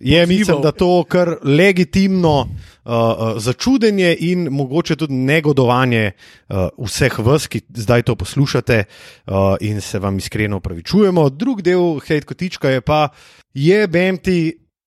Je, 0.00 0.26
mislim, 0.26 0.62
da 0.62 0.72
to 0.72 1.04
kar 1.04 1.36
legitimno 1.42 2.40
uh, 2.40 2.48
uh, 2.84 2.92
začudenje 3.36 4.16
in 4.20 4.48
mogoče 4.50 4.96
tudi 4.96 5.14
negodovanje 5.14 6.12
uh, 6.48 6.56
vseh 6.86 7.18
vas, 7.18 7.46
ki 7.46 7.60
zdaj 7.74 8.02
to 8.02 8.14
poslušate 8.16 8.84
uh, 8.84 9.34
in 9.60 9.80
se 9.80 9.98
vam 9.98 10.18
iskreno 10.18 10.56
upravičujemo. 10.56 11.28
Drug 11.30 11.62
del 11.62 11.98
hate 12.00 12.26
kotička 12.26 12.68
je 12.68 12.80
pa, 12.80 13.08
je 13.54 13.86
BMT. 13.88 14.28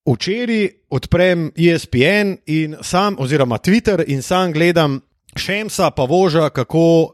Včeraj 0.05 0.67
odprem 0.89 1.51
ESPN 1.55 2.33
in 2.45 2.75
sam, 2.81 3.15
oziroma 3.19 3.57
Twitter, 3.57 4.03
in 4.07 4.21
sam 4.21 4.51
gledam 4.51 4.99
Šemsa 5.35 5.91
pa 5.91 6.03
voža, 6.03 6.49
kako 6.49 7.13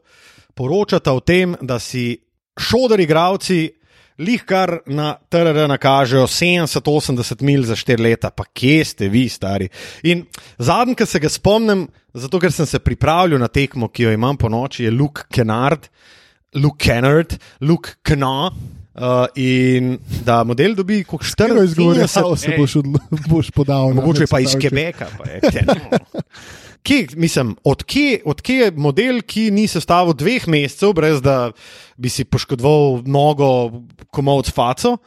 poročata 0.55 1.13
o 1.13 1.19
tem, 1.19 1.55
da 1.61 1.79
si 1.79 2.17
šoderi 2.59 3.03
igravci 3.03 3.78
lih 4.19 4.43
kar 4.47 4.79
na 4.85 5.13
TRR 5.31 5.67
nakažejo 5.71 6.27
70-80 6.27 7.41
mil 7.41 7.63
za 7.63 7.75
4 7.79 7.99
leta, 8.03 8.29
pa 8.29 8.43
kje 8.53 8.85
ste 8.85 9.09
vi, 9.09 9.29
stari. 9.31 9.69
In 10.03 10.25
zadnji, 10.57 10.95
ki 10.99 11.07
se 11.07 11.21
ga 11.23 11.31
spomnim, 11.31 11.88
zato 12.13 12.39
ker 12.39 12.51
sem 12.51 12.67
se 12.67 12.79
pripravljal 12.83 13.39
na 13.39 13.47
tekmo, 13.47 13.88
ki 13.88 14.09
jo 14.09 14.11
imam 14.15 14.38
po 14.38 14.49
noči, 14.51 14.83
je 14.83 14.91
Luke 14.91 15.27
Kennard, 15.31 15.88
Luke 16.55 16.83
Kennard, 16.83 17.38
Luke 17.61 17.97
Kna. 18.03 18.51
Uh, 18.99 19.29
in 19.39 19.93
da 20.25 20.41
model 20.43 20.73
dobi 20.75 20.97
kot 21.07 21.21
Štero 21.23 21.61
izgovorijo, 21.63 22.03
40 22.09 22.41
se 22.41 22.55
boš, 22.57 22.73
odlo- 22.81 22.99
boš 23.31 23.51
podal. 23.55 23.93
Mogoče 23.95 24.25
pa 24.27 24.41
iz 24.43 24.57
predstavitvi. 24.59 24.91
Quebeca. 24.99 25.99
Kje, 26.83 27.07
mislim, 27.15 27.55
odkje, 27.63 28.21
odkje 28.25 28.55
je 28.55 28.71
model, 28.71 29.21
ki 29.21 29.50
ni 29.51 29.67
sestavil 29.67 30.15
dveh 30.17 30.48
mesecev, 30.48 30.93
brez 30.95 31.21
da 31.21 31.51
bi 31.98 32.09
si 32.09 32.24
poškodoval 32.24 33.01
nogo, 33.05 33.50
komovc 34.15 34.51
faco, 34.55 34.98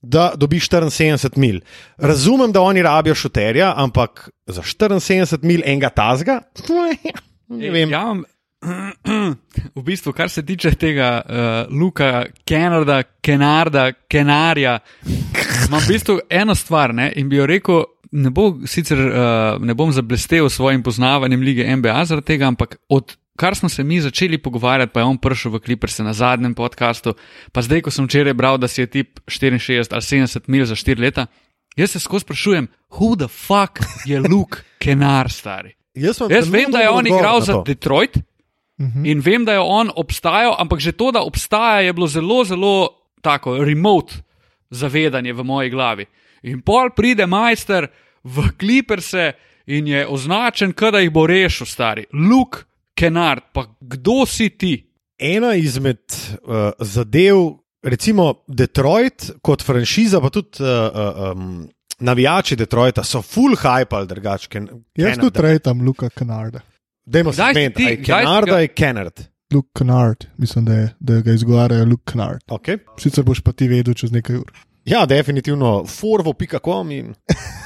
da 0.00 0.30
dobiš 0.36 0.68
74 0.68 1.38
mil. 1.38 1.60
Razumem, 1.98 2.52
da 2.52 2.60
oni 2.60 2.82
rabijo 2.82 3.14
šuterja, 3.14 3.72
ampak 3.76 4.28
za 4.46 4.62
74 4.62 5.42
mil 5.42 5.64
enega 5.64 5.88
tazga, 5.88 6.40
ne 7.60 7.70
vem. 7.70 7.90
Ja, 7.90 8.14
v 9.76 9.82
bistvu, 9.82 10.12
kar 10.12 10.28
se 10.28 10.44
tiče 10.46 10.74
tega 10.76 11.22
uh, 11.24 11.78
Luka, 11.80 12.26
Kenarda, 12.44 13.02
Kenarda, 13.20 13.92
Kenarja, 14.08 14.78
imam 15.66 15.80
v 15.80 15.88
bistvu 15.88 16.18
eno 16.30 16.54
stvar 16.54 16.94
ne, 16.94 17.12
in 17.16 17.28
bi 17.28 17.40
jo 17.40 17.48
rekel. 17.48 17.84
Ne, 18.10 18.30
bo, 18.34 18.56
sicer 18.66 18.98
uh, 18.98 19.62
ne 19.62 19.74
bom 19.78 19.92
zablestev 19.94 20.48
s 20.48 20.58
svojim 20.58 20.82
poznavanjem 20.82 21.42
lige 21.46 21.76
NBA 21.76 22.04
zaradi 22.04 22.26
tega, 22.26 22.48
ampak 22.50 22.76
od 22.88 23.14
kar 23.40 23.54
smo 23.56 23.68
se 23.68 23.84
mi 23.84 24.00
začeli 24.00 24.38
pogovarjati, 24.38 24.92
pa 24.92 25.00
je 25.00 25.04
on 25.04 25.18
prišel 25.18 25.52
v 25.52 25.60
Clippers 25.64 25.98
na 25.98 26.12
zadnjem 26.12 26.54
podkastu, 26.54 27.14
pa 27.52 27.62
zdaj, 27.64 27.86
ko 27.86 27.90
sem 27.94 28.04
včeraj 28.04 28.34
bral, 28.36 28.58
da 28.60 28.68
si 28.68 28.82
je 28.82 28.86
tip 28.86 29.20
64 29.24 29.94
ali 29.96 30.04
70 30.04 30.50
mil 30.52 30.66
za 30.68 30.76
4 30.76 31.00
leta, 31.00 31.26
jaz 31.76 31.94
se 31.96 32.00
skozi 32.00 32.26
sprašujem, 32.26 32.68
who 32.90 33.16
the 33.16 33.28
fuck 33.28 33.80
je 34.04 34.20
Luke 34.20 34.60
Kenar 34.82 35.30
stari? 35.32 35.72
Jaz, 35.94 36.20
jaz 36.30 36.50
vem, 36.50 36.70
da 36.70 36.84
je 36.84 36.90
on 36.90 37.06
igral 37.06 37.40
za 37.40 37.62
Detroit 37.66 38.16
uh 38.16 38.22
-huh. 38.86 39.06
in 39.06 39.20
vem, 39.20 39.44
da 39.44 39.52
je 39.52 39.60
on 39.60 39.90
obstajal, 39.96 40.54
ampak 40.58 40.80
že 40.80 40.92
to, 40.92 41.10
da 41.10 41.22
obstaja, 41.22 41.80
je 41.80 41.92
bilo 41.92 42.06
zelo, 42.06 42.44
zelo 42.44 42.88
tako 43.22 43.64
remote 43.64 44.14
zavedanje 44.70 45.32
v 45.32 45.44
moji 45.44 45.70
glavi. 45.70 46.06
In 46.42 46.62
pol 46.62 46.90
pride 46.96 47.26
majster 47.26 47.88
v 48.24 48.50
Clippers 48.60 49.12
in 49.66 49.86
je 49.86 50.06
označen, 50.06 50.72
da 50.72 50.98
jih 50.98 51.10
bo 51.12 51.26
rešil, 51.26 51.66
stari. 51.66 52.06
Luke 52.12 52.64
Kenard, 52.94 53.52
pa 53.52 53.66
kdo 53.80 54.26
si 54.26 54.50
ti? 54.50 54.74
Ena 55.18 55.54
izmed 55.54 56.04
uh, 56.08 56.72
zadev, 56.78 57.60
recimo 57.82 58.44
Detroit 58.48 59.30
kot 59.42 59.62
franšiza, 59.62 60.20
pa 60.20 60.30
tudi 60.30 60.64
uh, 60.64 61.32
um, 61.32 61.68
navijači 62.00 62.56
Detroita 62.56 63.04
so 63.04 63.22
full 63.22 63.56
hype 63.56 63.96
ali 63.96 64.06
drugačke. 64.06 64.62
Jaz 64.96 65.18
tudi 65.20 65.36
trajam 65.36 65.86
Luka 65.86 66.08
Kenarda. 66.08 66.60
Dajmo 67.04 67.32
se 67.32 67.42
meniti, 67.54 68.02
Kenarda 68.04 68.58
je 68.58 68.68
Kenard. 68.68 69.20
Luke 69.52 69.68
Kennard, 69.78 70.26
mislim, 70.36 70.64
da, 70.64 70.74
je, 70.74 70.94
da 71.00 71.20
ga 71.20 71.32
izgovarjajo 71.32 71.84
Luke 71.84 72.12
Kennard. 72.12 72.40
Okay. 72.48 72.78
Sicer 72.98 73.24
boš 73.24 73.40
pa 73.40 73.52
ti 73.52 73.68
vedel 73.68 73.94
čez 73.94 74.12
nekaj 74.12 74.36
ur. 74.36 74.52
Ja, 74.84 75.06
definitivno, 75.06 75.84
forvo.com. 75.86 76.90
In... 76.90 77.14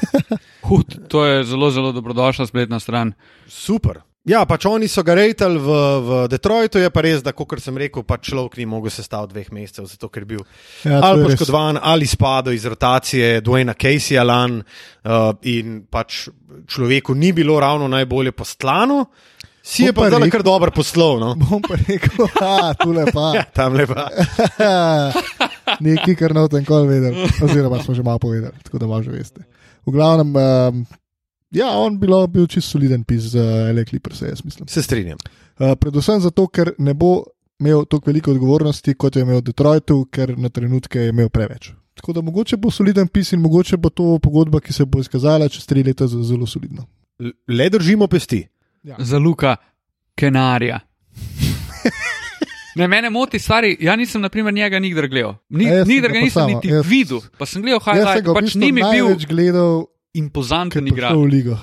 Hud, 0.69 0.99
to 1.09 1.25
je 1.25 1.45
zelo, 1.45 1.71
zelo 1.71 1.93
dobrodošla 1.93 2.47
spletna 2.47 2.81
stran. 2.81 3.13
Super. 3.47 4.01
Ja, 4.25 4.47
pač 4.49 4.65
oni 4.65 4.87
so 4.89 5.03
ga 5.05 5.13
rejtali 5.19 5.61
v, 5.61 5.75
v 6.01 6.19
Detroitu, 6.33 6.81
je 6.81 6.89
pa 6.89 7.03
res, 7.05 7.21
da, 7.21 7.35
kot 7.37 7.61
sem 7.61 7.77
rekel, 7.77 8.07
pač 8.09 8.31
človek 8.31 8.57
ni 8.57 8.65
mogel 8.65 8.89
sestaviti 8.89 9.35
dveh 9.35 9.51
mesecev, 9.53 9.85
zato 9.85 10.09
ker 10.09 10.25
je 10.25 10.29
bil 10.31 10.41
ja, 10.89 11.03
ali 11.11 11.27
poškodovan 11.29 11.77
ali 11.77 12.09
spadal 12.09 12.57
iz 12.57 12.65
rotacije 12.65 13.43
Dwayna 13.45 13.77
Caseyja 13.77 14.25
lan 14.25 14.63
uh, 14.63 15.37
in 15.45 15.83
pač 15.93 16.31
človeku 16.65 17.13
ni 17.13 17.35
bilo 17.37 17.59
ravno 17.61 17.91
najbolje 17.93 18.33
postlano. 18.33 19.03
Si 19.65 19.87
je 19.87 19.93
pa 19.97 20.11
zdaj 20.13 20.29
kar 20.29 20.43
dobro 20.45 20.69
poslov. 20.75 21.17
No? 21.23 21.31
Bom 21.41 21.63
pa 21.65 21.79
rekel, 21.81 22.27
da 22.37 22.75
tu 22.77 22.93
lepa. 22.93 23.31
Ja, 23.39 23.45
tam 23.49 23.79
lepa. 23.79 24.11
Nekaj, 25.81 26.19
kar 26.21 26.37
tem 26.53 26.67
kol 26.69 26.85
vedel, 26.91 27.17
oziroma 27.41 27.81
smo 27.81 27.97
že 27.97 28.05
malo 28.05 28.21
povedali, 28.21 28.53
tako 28.61 28.83
da 28.83 28.91
malo 28.91 29.03
že 29.03 29.15
veste. 29.15 29.49
V 29.89 29.97
glavnem. 29.97 30.37
Um, 30.37 30.85
Ja, 31.55 31.69
on 31.79 32.01
bilo, 32.03 32.27
bil 32.27 32.47
čisto 32.51 32.75
soliden 32.75 33.05
pis 33.07 33.31
za 33.31 33.43
uh, 33.43 33.71
Elektripers, 33.71 34.23
jaz 34.23 34.45
mislim. 34.45 34.69
Se 34.69 34.83
strinjam. 34.83 35.19
Uh, 35.59 35.77
predvsem 35.79 36.21
zato, 36.21 36.49
ker 36.51 36.73
ne 36.79 36.95
bo 36.95 37.23
imel 37.63 37.85
toliko 37.87 38.11
veliko 38.11 38.33
odgovornosti, 38.35 38.95
kot 38.99 39.17
je 39.17 39.23
imel 39.23 39.39
v 39.39 39.45
Detroitu, 39.53 40.01
ker 40.11 40.35
na 40.39 40.51
trenutke 40.51 40.99
je 40.99 41.13
imel 41.15 41.31
preveč. 41.31 41.71
Tako 41.95 42.13
da 42.13 42.25
mogoče 42.27 42.59
bo 42.59 42.73
soliden 42.75 43.09
pis 43.09 43.33
in 43.33 43.41
mogoče 43.41 43.79
bo 43.79 43.93
to 43.95 44.19
pogodba, 44.19 44.61
ki 44.61 44.75
se 44.75 44.85
bo 44.85 44.99
izkazala 44.99 45.49
čez 45.49 45.67
tri 45.71 45.85
leta, 45.87 46.09
zelo 46.11 46.47
solidna. 46.47 46.83
Le 47.49 47.71
držimo 47.71 48.11
pesti. 48.11 48.43
Ja. 48.85 48.97
Za 48.99 49.19
Luka 49.19 49.57
Kenarja. 50.15 50.81
Ne, 52.75 52.89
mene 52.89 53.11
moti, 53.11 53.39
stari, 53.39 53.77
ja 53.81 53.95
nisem 53.97 54.23
naprimer 54.25 54.55
njega 54.55 54.81
nikdar 54.83 55.07
gledal. 55.09 55.37
Ni, 55.49 55.69
nikdar 55.87 56.11
ga 56.11 56.23
nisem 56.25 56.49
niti 56.51 56.73
jaz, 56.73 56.87
videl, 56.89 57.21
pa 57.39 57.47
sem 57.47 57.63
gledal 57.63 57.79
highlight, 57.85 58.31
pač 58.35 58.57
ni 58.59 58.73
mi 58.75 58.83
bil. 58.83 59.13
Gledal, 59.31 59.85
impozanten 60.19 60.91
igralec. 60.91 61.21
V 61.21 61.31
ligo. 61.31 61.59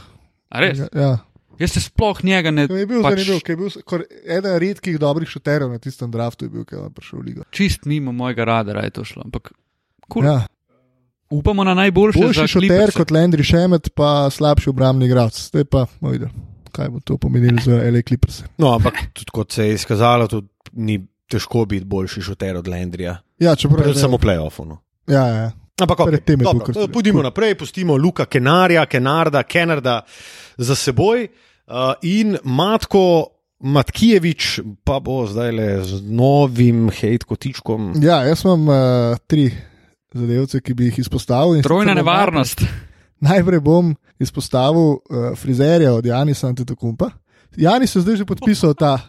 Ja, 0.51 0.87
ja. 0.95 1.11
Jaz 1.59 1.75
se 1.75 1.83
sploh 1.83 2.23
njega 2.23 2.53
ne. 2.55 2.63
Je 2.63 2.87
bil 2.87 3.03
pač... 3.03 3.19
zanimiv, 3.19 3.41
ker 3.43 3.53
je 3.53 3.59
bil 3.59 4.05
eden 4.37 4.55
redkih 4.63 4.95
dobrih 4.99 5.29
šuterjev 5.29 5.69
na 5.73 5.81
tistem 5.83 6.09
draftu, 6.11 6.47
bil, 6.49 6.63
ki 6.65 6.79
je 6.79 6.87
prišel 6.95 7.19
v 7.19 7.25
ligo. 7.27 7.45
Čist 7.51 7.83
mimo 7.91 8.15
mojega 8.15 8.47
radara 8.47 8.85
je 8.87 8.95
to 8.95 9.05
šlo. 9.07 9.25
Ampak, 9.27 9.51
cool. 10.07 10.25
ja. 10.25 10.39
Upamo 11.31 11.63
na 11.67 11.75
najboljši 11.75 12.17
šuter. 12.17 12.39
Boljši 12.39 12.53
šuter 12.55 12.95
kot 12.95 13.11
Landry 13.11 13.43
Šemet, 13.47 13.91
pa 13.95 14.31
slabši 14.31 14.71
obrambni 14.71 15.11
igralec. 15.11 15.37
Zdaj 15.51 15.67
pa, 15.71 15.85
no, 15.99 16.15
videl, 16.15 16.31
kaj 16.71 16.89
bo 16.89 16.99
to 17.05 17.17
pomenilo 17.21 17.61
za 17.63 17.77
LA 17.91 18.01
Clippers. 18.07 18.43
No, 18.57 18.73
ampak 18.75 18.99
tudi 19.13 19.31
kot 19.33 19.51
se 19.51 19.67
je 19.67 19.79
izkazalo, 19.79 20.27
tudi 20.31 20.47
ni 20.73 20.99
težko 21.31 21.65
biti 21.65 21.85
boljši 21.85 22.21
šuter 22.21 22.57
od 22.59 22.67
Landryja. 22.67 23.17
Ja, 23.39 23.55
čeprav. 23.55 23.83
Predvsem 23.83 24.01
samo 24.07 24.19
v 24.19 24.25
playoffu. 24.25 24.65
No. 24.67 24.81
Ja, 25.07 25.25
ja. 25.27 25.51
Ampak, 25.81 25.99
okay, 25.99 26.87
pojdimo 26.93 27.23
naprej, 27.25 27.55
pustimo 27.57 27.95
Luka 27.97 28.25
Kenarja, 28.29 28.85
Kenarda, 28.85 29.41
Kenarda 29.43 30.01
za 30.57 30.75
seboj 30.75 31.25
uh, 31.25 31.93
in 32.05 32.37
Matko 32.43 33.25
Matkijevič, 33.61 34.59
pa 34.83 34.99
bo 34.99 35.23
zdaj 35.29 35.51
le 35.51 35.69
z 35.85 36.01
novim 36.05 36.89
hate 36.89 37.25
kotičkom. 37.25 37.93
Ja, 38.01 38.21
jaz 38.25 38.45
imam 38.45 38.69
uh, 38.69 39.17
tri 39.27 39.49
zadevce, 40.13 40.61
ki 40.61 40.73
bi 40.77 40.91
jih 40.91 41.01
izpostavil. 41.05 41.61
Trojna 41.65 41.97
nevarnost. 41.97 42.61
Najprej 43.21 43.61
bom 43.65 43.95
izpostavil 44.21 45.01
uh, 45.01 45.33
frizerja 45.35 45.93
od 45.93 46.05
Janisa 46.05 46.47
Antetokumpa. 46.47 47.09
Janis 47.57 47.95
je 47.95 48.01
zdaj 48.05 48.21
že 48.21 48.25
podpisal 48.25 48.73
ta 48.77 48.99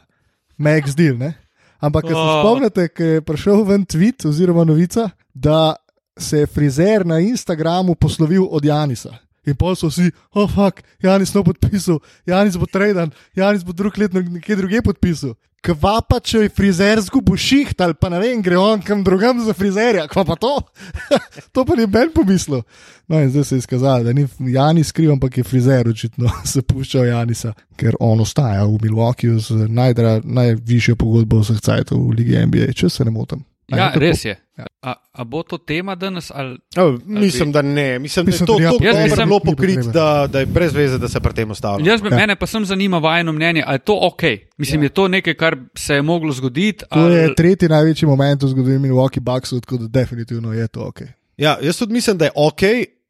Max 0.59 0.97
Deal, 0.97 1.17
ne? 1.19 1.35
ampak 1.83 2.05
oh. 2.05 2.11
se 2.11 2.41
spomnite, 2.41 2.89
ker 2.95 3.07
je 3.19 3.25
prišel 3.27 3.65
ven 3.67 3.83
tweet 3.83 4.27
oziroma 4.29 4.65
novica, 4.65 5.11
da 5.35 5.75
se 6.19 6.45
je 6.45 6.47
frizer 6.47 7.07
na 7.07 7.19
Instagramu 7.19 7.95
poslovil 7.95 8.47
od 8.51 8.65
Janisa. 8.65 9.17
In 9.47 9.57
pol 9.59 9.75
so 9.75 9.91
vsi, 9.91 10.13
oh, 10.35 10.47
fuck, 10.47 10.85
Janis 11.03 11.35
no 11.35 11.43
podpisal, 11.43 11.99
Janis 12.27 12.59
bo 12.59 12.69
trajdan, 12.71 13.11
Janis 13.35 13.65
bo 13.67 13.75
drug 13.75 13.99
let 13.99 14.15
nekje 14.15 14.57
druge 14.57 14.83
podpisal. 14.87 15.35
Kva 15.63 16.01
pa 16.03 16.19
če 16.19 16.41
je 16.41 16.51
frizer 16.51 16.99
zgubil 17.07 17.39
šiht 17.39 17.83
ali 17.85 17.95
pa 17.95 18.09
ne 18.11 18.19
vem, 18.19 18.41
gre 18.43 18.57
on 18.59 18.81
kam 18.83 19.05
drugam 19.07 19.39
za 19.47 19.55
frizerja, 19.55 20.09
kva 20.11 20.25
pa 20.27 20.35
to? 20.35 20.57
to 21.55 21.63
pa 21.67 21.77
ni 21.79 21.87
ben 21.87 22.11
pomislil. 22.15 22.65
No 23.07 23.21
in 23.23 23.31
zdaj 23.31 23.45
se 23.47 23.55
je 23.55 23.63
izkazalo, 23.63 24.03
da 24.07 24.15
ni 24.15 24.27
Janis 24.51 24.91
kriv, 24.95 25.13
ampak 25.15 25.39
je 25.39 25.47
frizer 25.47 25.87
očitno 25.89 26.31
se 26.53 26.63
puščal 26.67 27.07
Janisa, 27.07 27.55
ker 27.79 27.95
on 28.03 28.23
ostaja 28.23 28.67
v 28.67 28.79
Milwaukeeju 28.83 29.39
z 29.39 29.71
najdra, 29.71 30.21
najvišjo 30.25 30.99
pogodbo 30.99 31.43
vseh 31.43 31.63
cajtov 31.63 32.03
v 32.09 32.19
Ligi 32.19 32.43
NBA, 32.43 32.75
če 32.75 32.91
se 32.91 33.07
ne 33.07 33.15
motim. 33.15 33.47
Ja, 33.69 33.93
res 33.95 34.25
je. 34.25 34.37
Ja. 34.59 34.67
A, 34.83 34.95
a 35.13 35.25
bo 35.25 35.43
to 35.43 35.59
tema 35.59 35.95
danes? 35.95 36.31
Ali, 36.35 36.59
ali 36.77 36.99
mislim, 37.07 37.49
bi... 37.49 37.53
da 37.53 37.63
ne. 37.63 37.99
Mislim, 37.99 38.27
mislim, 38.27 38.47
da 38.47 38.53
je 38.53 38.71
to 38.71 38.79
tako 38.79 38.95
zelo 38.95 39.17
zelo 39.17 39.41
pokrit, 39.41 39.87
da, 39.93 40.29
da 40.33 40.41
je 40.41 40.47
brez 40.47 40.75
veze, 40.75 40.99
da 40.99 41.09
se 41.09 41.21
pri 41.21 41.35
tem 41.35 41.51
ostavi. 41.51 41.89
Ja. 41.89 41.97
Mene 42.11 42.37
pa 42.37 42.47
sem 42.47 42.65
zanima 42.65 42.99
vajno 42.99 43.33
mnenje, 43.33 43.63
ali 43.67 43.75
je 43.75 43.79
to 43.79 43.99
ok. 44.03 44.23
Mislim, 44.59 44.83
ja. 44.83 44.85
je 44.85 44.89
to 44.89 45.09
nekaj, 45.09 45.35
kar 45.35 45.57
se 45.75 45.95
je 45.95 46.03
moglo 46.03 46.33
zgoditi. 46.33 46.85
To 46.85 47.01
ali... 47.01 47.15
je 47.15 47.35
tretji 47.35 47.69
največji 47.69 48.09
moment 48.09 48.43
v 48.43 48.49
zgodovini 48.49 48.89
Milwaukee 48.89 49.21
Bucks, 49.21 49.51
tako 49.51 49.77
da 49.77 49.89
definitivno 49.89 50.53
je 50.53 50.69
to 50.69 50.81
ok. 50.81 51.01
Ja, 51.37 51.59
jaz 51.63 51.79
tudi 51.79 51.93
mislim, 51.93 52.19
da 52.19 52.25
je 52.25 52.31
ok. 52.35 52.63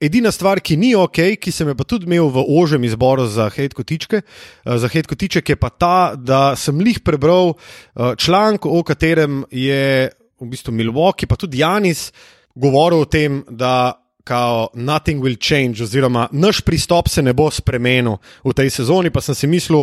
Edina 0.02 0.32
stvar, 0.35 0.59
ki 0.61 0.76
ni 0.76 0.94
ok, 0.99 1.18
ki 1.38 1.52
sem 1.54 1.68
jo 1.71 1.76
pa 1.78 1.85
tudi 1.87 2.09
imel 2.11 2.26
v 2.35 2.42
ožem 2.59 2.82
izboru 2.85 3.28
za 3.30 3.47
Hedkotičke, 3.54 4.18
eh, 4.18 4.78
za 4.78 4.88
Hedkotiček 4.90 5.49
je 5.49 5.56
pa 5.56 5.71
ta, 5.71 6.14
da 6.18 6.56
sem 6.59 6.78
lih 6.78 6.99
prebral 7.00 7.54
eh, 7.54 8.14
članek, 8.18 8.66
o 8.66 8.82
katerem 8.82 9.44
je 9.50 10.11
v 10.42 10.50
bistvu 10.52 10.75
Milwaukee, 10.75 11.30
pa 11.30 11.38
tudi 11.38 11.62
Janis, 11.62 12.11
govoril 12.54 13.06
o 13.06 13.11
tem, 13.11 13.42
da 13.49 13.99
kao 14.25 14.68
nothing 14.75 15.22
will 15.22 15.38
change, 15.40 15.82
oziroma 15.82 16.28
naš 16.32 16.61
pristop 16.61 17.08
se 17.08 17.22
ne 17.22 17.32
bo 17.34 17.50
spremenil 17.50 18.18
v 18.44 18.54
tej 18.54 18.70
sezoni. 18.70 19.11
Pa 19.11 19.20
sem 19.20 19.34
si 19.34 19.46
mislil, 19.50 19.82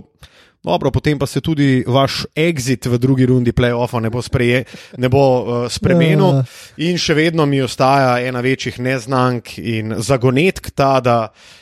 dobro, 0.63 0.91
potem 0.91 1.19
pa 1.19 1.27
se 1.27 1.41
tudi 1.41 1.83
vaš 1.87 2.23
exit 2.35 2.87
v 2.87 2.99
drugi 2.99 3.25
rundi 3.25 3.51
playoffa 3.51 3.99
ne 3.99 4.09
bo, 4.09 4.21
spreje, 4.23 4.63
ne 4.97 5.09
bo 5.11 5.23
uh, 5.23 5.67
spremenil, 5.71 6.39
ja. 6.39 6.43
in 6.87 6.99
še 6.99 7.15
vedno 7.19 7.45
mi 7.45 7.61
ostaja 7.61 8.19
ena 8.23 8.39
večjih 8.39 8.79
neznank 8.79 9.57
in 9.59 9.99
zagonetk 9.99 10.71
ta, 10.71 10.99
da 11.03 11.19
uh, 11.27 11.58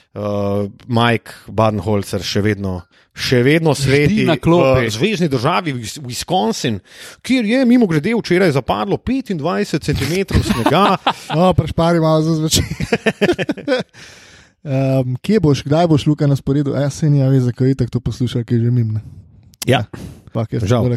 Mike 0.87 1.31
Badenholzer 1.47 2.23
še 2.25 2.41
vedno 2.41 2.81
še 3.17 3.41
vedno 3.43 3.73
sveti 3.75 4.25
v 4.27 4.89
zvezdni 4.93 5.27
državi 5.29 5.73
Wisconsin, 6.05 6.79
kjer 7.25 7.45
je 7.45 7.63
mimo 7.65 7.87
grede 7.89 8.13
včeraj 8.13 8.53
zapadlo 8.53 8.97
25 8.97 9.81
cm 9.81 10.41
snega. 10.45 10.97
no, 11.37 11.53
prešpari 11.57 11.99
malo 11.99 12.21
za 12.21 12.35
zvečer. 12.37 12.63
um, 15.01 15.17
kje 15.21 15.41
boš, 15.41 15.65
kdaj 15.65 15.89
boš, 15.89 16.05
Luka, 16.05 16.29
na 16.29 16.37
sporedu? 16.37 16.77
Jaz 16.77 17.01
se 17.01 17.09
ni, 17.09 17.23
a 17.25 17.31
veš, 17.33 17.49
zakaj 17.49 17.73
je 17.73 17.81
tako 17.81 18.05
poslušal, 18.11 18.45
ki 18.45 18.59
je 18.59 18.67
že 18.67 18.71
mimne. 18.71 19.01
Ja. 19.65 19.85
Pak, 20.33 20.53
jaz 20.53 20.67
Žal. 20.67 20.89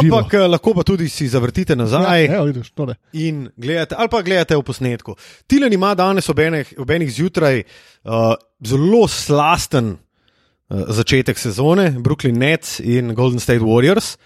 Ampak 0.00 0.34
eh, 0.34 0.46
lahko 0.48 0.74
pa 0.74 0.84
tudi 0.86 1.08
si 1.08 1.28
zavrtite 1.28 1.76
nazaj. 1.76 2.24
ja, 2.24 2.38
evo, 2.38 2.46
vidiš, 2.50 2.70
tole. 2.70 2.96
in 3.12 3.48
gledate, 3.56 3.94
ali 3.98 4.08
pa 4.08 4.22
gledate 4.22 4.56
v 4.56 4.62
posnetku. 4.62 5.16
Tilen 5.46 5.72
ima 5.72 5.94
danes 5.94 6.28
ob 6.28 6.38
enih, 6.38 6.74
ob 6.78 6.90
enih 6.90 7.12
zjutraj 7.12 7.62
uh, 7.62 8.34
zelo 8.64 9.04
slasten 9.08 9.96
uh, 9.96 10.84
začetek 10.88 11.38
sezone, 11.38 11.90
Brooklyn 11.98 12.38
Nets 12.38 12.80
in 12.80 13.14
Golden 13.14 13.40
State 13.40 13.64
Warriors. 13.64 14.16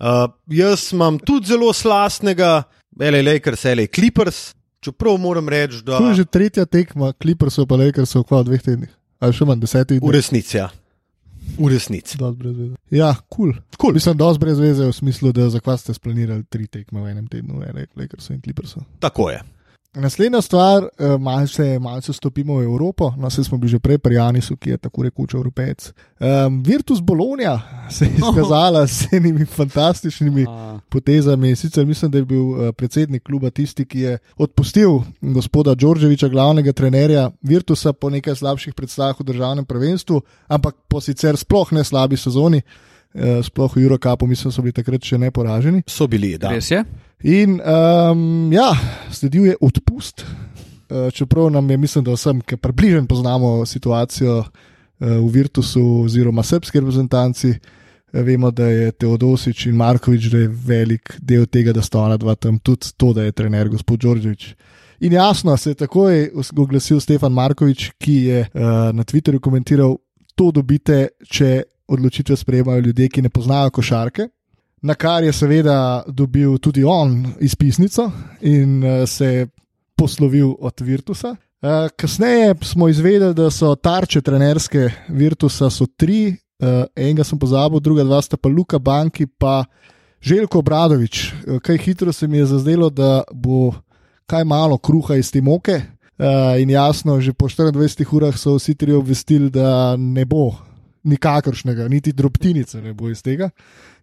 Uh, 0.00 0.30
jaz 0.48 0.92
imam 0.92 1.18
tudi 1.18 1.52
zelo 1.52 1.72
slastnega, 1.72 2.62
LA 3.00 3.20
Lakers, 3.22 3.64
LA 3.64 3.86
Clippers, 3.94 4.54
čeprav 4.80 5.18
moram 5.20 5.48
reči, 5.48 5.82
da 5.84 5.98
To 5.98 6.08
je 6.08 6.14
že 6.14 6.24
tretja 6.24 6.64
tekma, 6.66 7.12
Clippersov 7.12 7.68
pa 7.68 7.76
Lakersov 7.76 8.24
v 8.24 8.44
dveh 8.48 8.62
tednih. 8.62 8.92
Ali 9.20 9.36
še 9.36 9.44
manj, 9.44 9.60
desetih 9.60 10.00
v 10.00 10.12
resnici. 10.16 10.56
Ja. 10.56 10.70
V 11.58 11.68
resnici. 11.68 12.18
Ja, 12.90 13.14
kul. 13.28 13.52
Cool. 13.52 13.62
Cool. 13.80 13.94
Mislim, 13.94 14.16
da 14.16 14.28
je 14.28 14.38
brez 14.38 14.58
veze 14.58 14.86
v 14.86 14.92
smislu, 14.92 15.32
da 15.32 15.48
zakaj 15.50 15.78
ste 15.78 15.94
splanirali 15.94 16.44
tri 16.48 16.66
tekme 16.66 17.02
v 17.02 17.14
enem 17.14 17.26
tednu, 17.28 17.60
LA 17.60 17.86
Lakersov 17.96 18.36
in 18.36 18.42
Clippersov. 18.44 18.84
Tako 19.00 19.30
je. 19.30 19.40
Naslednja 19.94 20.40
stvar, 20.40 20.82
eh, 20.82 21.18
malce, 21.18 21.78
malce 21.78 22.12
stopimo 22.12 22.54
v 22.54 22.62
Evropo, 22.62 23.12
no 23.18 23.30
se 23.30 23.44
smo 23.44 23.58
bili 23.58 23.70
že 23.70 23.78
prej 23.78 23.98
pri 23.98 24.14
Janisu, 24.14 24.56
ki 24.56 24.70
je 24.70 24.78
tako 24.78 25.02
rekoč 25.02 25.34
evropejec. 25.34 25.92
Um, 26.20 26.62
Virtus 26.62 27.00
Bologna 27.00 27.62
se 27.90 28.04
je 28.04 28.10
izkazala 28.14 28.86
s 28.86 29.12
enimi 29.12 29.44
fantastičnimi 29.46 30.46
potezami. 30.88 31.56
Sicer 31.56 31.86
mislim, 31.86 32.10
da 32.10 32.18
je 32.18 32.24
bil 32.24 32.68
eh, 32.68 32.72
predsednik 32.72 33.22
kluba 33.22 33.50
tisti, 33.50 33.84
ki 33.84 34.00
je 34.00 34.18
odpustil 34.36 35.00
gospoda 35.20 35.74
Đorđeviča, 35.74 36.28
glavnega 36.28 36.72
trenerja 36.72 37.30
Virtusa, 37.42 37.92
po 37.92 38.10
nekaj 38.10 38.34
slabših 38.34 38.74
predstavah 38.74 39.20
v 39.20 39.24
državnem 39.24 39.64
prvenstvu, 39.64 40.20
ampak 40.48 40.74
po 40.88 41.00
sicer 41.00 41.36
sploh 41.36 41.72
ne 41.72 41.84
slabi 41.84 42.16
sezoni, 42.16 42.62
sploh 43.42 43.76
v 43.76 43.82
Eurocupu, 43.82 44.26
mislim, 44.26 44.52
so 44.52 44.62
bili 44.62 44.72
takrat 44.72 45.04
še 45.04 45.18
neporaženi. 45.18 45.82
So 45.90 46.06
bili, 46.10 46.36
da. 46.38 46.52
res 46.54 46.70
je. 46.70 46.84
In 47.26 47.58
um, 47.60 48.52
ja, 48.52 48.70
sledil 49.12 49.50
je 49.50 49.56
odpust. 49.60 50.24
Uh, 50.90 51.10
čeprav 51.14 51.50
nam 51.50 51.70
je, 51.70 51.76
mislim, 51.76 52.04
da 52.06 52.14
vsem, 52.14 52.40
ki 52.40 52.56
približno 52.56 53.04
poznamo 53.10 53.66
situacijo 53.66 54.38
uh, 54.40 54.46
v 55.00 55.28
Virtusu 55.32 55.82
oziroma 56.04 56.42
srpski 56.42 56.80
reprezentanci, 56.80 57.52
vemo, 58.12 58.50
da 58.50 58.66
je 58.66 58.90
Teodosič 58.92 59.66
in 59.66 59.76
Markovič, 59.78 60.30
da 60.32 60.38
je 60.38 60.48
velik 60.48 61.14
del 61.22 61.46
tega, 61.46 61.72
da 61.72 61.82
sta 61.82 62.00
ona 62.02 62.16
dva 62.18 62.34
tam, 62.34 62.58
tudi 62.58 62.90
to, 62.96 63.12
da 63.14 63.26
je 63.26 63.32
trener 63.32 63.68
gospod 63.68 64.00
Đorđevič. 64.02 64.54
In 65.00 65.12
jasno 65.12 65.56
se 65.56 65.70
je 65.70 65.74
takoj 65.74 66.30
oglasil 66.56 67.00
Stefan 67.00 67.32
Markovič, 67.32 67.90
ki 67.98 68.16
je 68.24 68.40
uh, 68.40 68.62
na 68.92 69.04
Twitterju 69.04 69.40
komentiral, 69.40 69.96
to 70.34 70.50
dobite, 70.50 71.08
če 71.24 71.62
odločitve 71.90 72.36
sprejemajo 72.36 72.80
ljudje, 72.80 73.08
ki 73.08 73.22
ne 73.22 73.30
poznajo 73.30 73.70
košarke. 73.70 74.28
Na 74.82 74.94
kar 74.94 75.24
je 75.24 75.32
seveda 75.32 76.02
dobil 76.08 76.58
tudi 76.58 76.84
on 76.84 77.26
izpisnico 77.40 78.10
in 78.40 78.84
uh, 78.84 79.08
se 79.08 79.46
poslovil 79.96 80.54
od 80.58 80.80
Virtusa. 80.80 81.34
Uh, 81.60 81.90
kasneje 81.96 82.54
smo 82.62 82.88
izvedeli, 82.88 83.34
da 83.34 83.50
so 83.50 83.74
tarče 83.74 84.20
trenerske 84.20 84.88
Virtusa 85.08 85.68
tri, 85.96 86.36
uh, 86.62 86.84
enega 86.96 87.24
sem 87.24 87.38
pozabil, 87.38 87.80
druga 87.80 88.04
dva 88.04 88.22
sta 88.22 88.36
pa 88.36 88.48
Luka 88.48 88.78
Banki 88.78 89.26
pa 89.26 89.64
Željko 90.22 90.62
Bradovič. 90.62 91.32
Kaj 91.62 91.78
hitro 91.78 92.12
se 92.12 92.28
mi 92.28 92.36
je 92.36 92.46
zazdelo, 92.46 92.90
da 92.90 93.22
bo 93.32 93.72
kaj 94.26 94.44
malo 94.44 94.78
kruha 94.78 95.16
iz 95.16 95.32
te 95.32 95.40
moke. 95.40 95.80
In 96.60 96.70
jasno, 96.70 97.20
že 97.20 97.32
po 97.32 97.48
24 97.48 98.04
urah 98.12 98.36
so 98.36 98.58
vsi 98.58 98.74
tri 98.74 98.92
obvestili, 98.92 99.48
da 99.50 99.96
ne 99.96 100.24
bo 100.24 100.52
nikakršnega, 101.04 101.88
niti 101.88 102.12
drobtinice 102.12 102.82
ne 102.82 102.92
bo 102.92 103.08
iz 103.08 103.22
tega. 103.22 103.50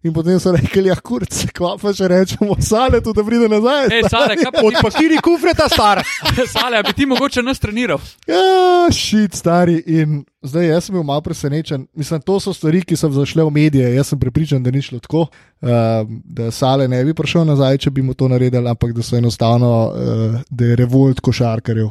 In 0.06 0.12
potem 0.14 0.38
so 0.38 0.52
rekli, 0.54 0.86
ja, 0.86 0.94
kurc, 1.02 1.40
kva 1.54 1.72
pa 1.78 1.90
še 1.94 2.06
rečemo, 2.10 2.54
sale 2.62 3.00
tu, 3.02 3.10
da 3.14 3.24
pride 3.26 3.48
nazaj. 3.50 3.88
Ej, 3.96 4.04
Sale, 4.06 4.36
kaj 4.38 4.52
pa 4.54 4.62
ti, 4.62 4.66
Odpakiri 4.68 5.18
kufre, 5.24 5.54
ta 5.58 5.66
star. 5.70 6.00
Sale, 6.54 6.84
bi 6.86 6.94
ti 6.94 7.06
mogoče 7.10 7.42
nas 7.42 7.58
treniral? 7.58 7.98
Ja, 8.30 8.86
šit, 8.94 9.34
stari. 9.38 9.80
In 9.98 10.20
zdaj 10.46 10.70
jaz 10.70 10.86
sem 10.86 10.94
bil 10.94 11.02
malo 11.06 11.24
presenečen. 11.26 11.88
Mislim, 11.98 12.22
to 12.22 12.38
so 12.42 12.54
stvari, 12.54 12.84
ki 12.86 12.98
so 12.98 13.10
zašle 13.14 13.42
v 13.48 13.54
medije. 13.56 13.90
Jaz 13.96 14.12
sem 14.12 14.22
prepričan, 14.22 14.62
da 14.62 14.70
ni 14.74 14.84
šlo 14.86 15.02
tako, 15.02 15.26
uh, 15.26 16.06
da 16.06 16.52
Sale 16.54 16.86
ne 16.88 17.02
bi 17.04 17.16
prišel 17.18 17.48
nazaj, 17.50 17.82
če 17.86 17.94
bi 17.98 18.06
mu 18.06 18.14
to 18.14 18.30
naredili, 18.30 18.70
ampak 18.70 18.94
da 18.94 19.02
so 19.02 19.18
enostavno, 19.18 19.72
uh, 19.90 20.38
da 20.46 20.70
je 20.70 20.78
revolt 20.78 21.18
košarkarjev. 21.26 21.90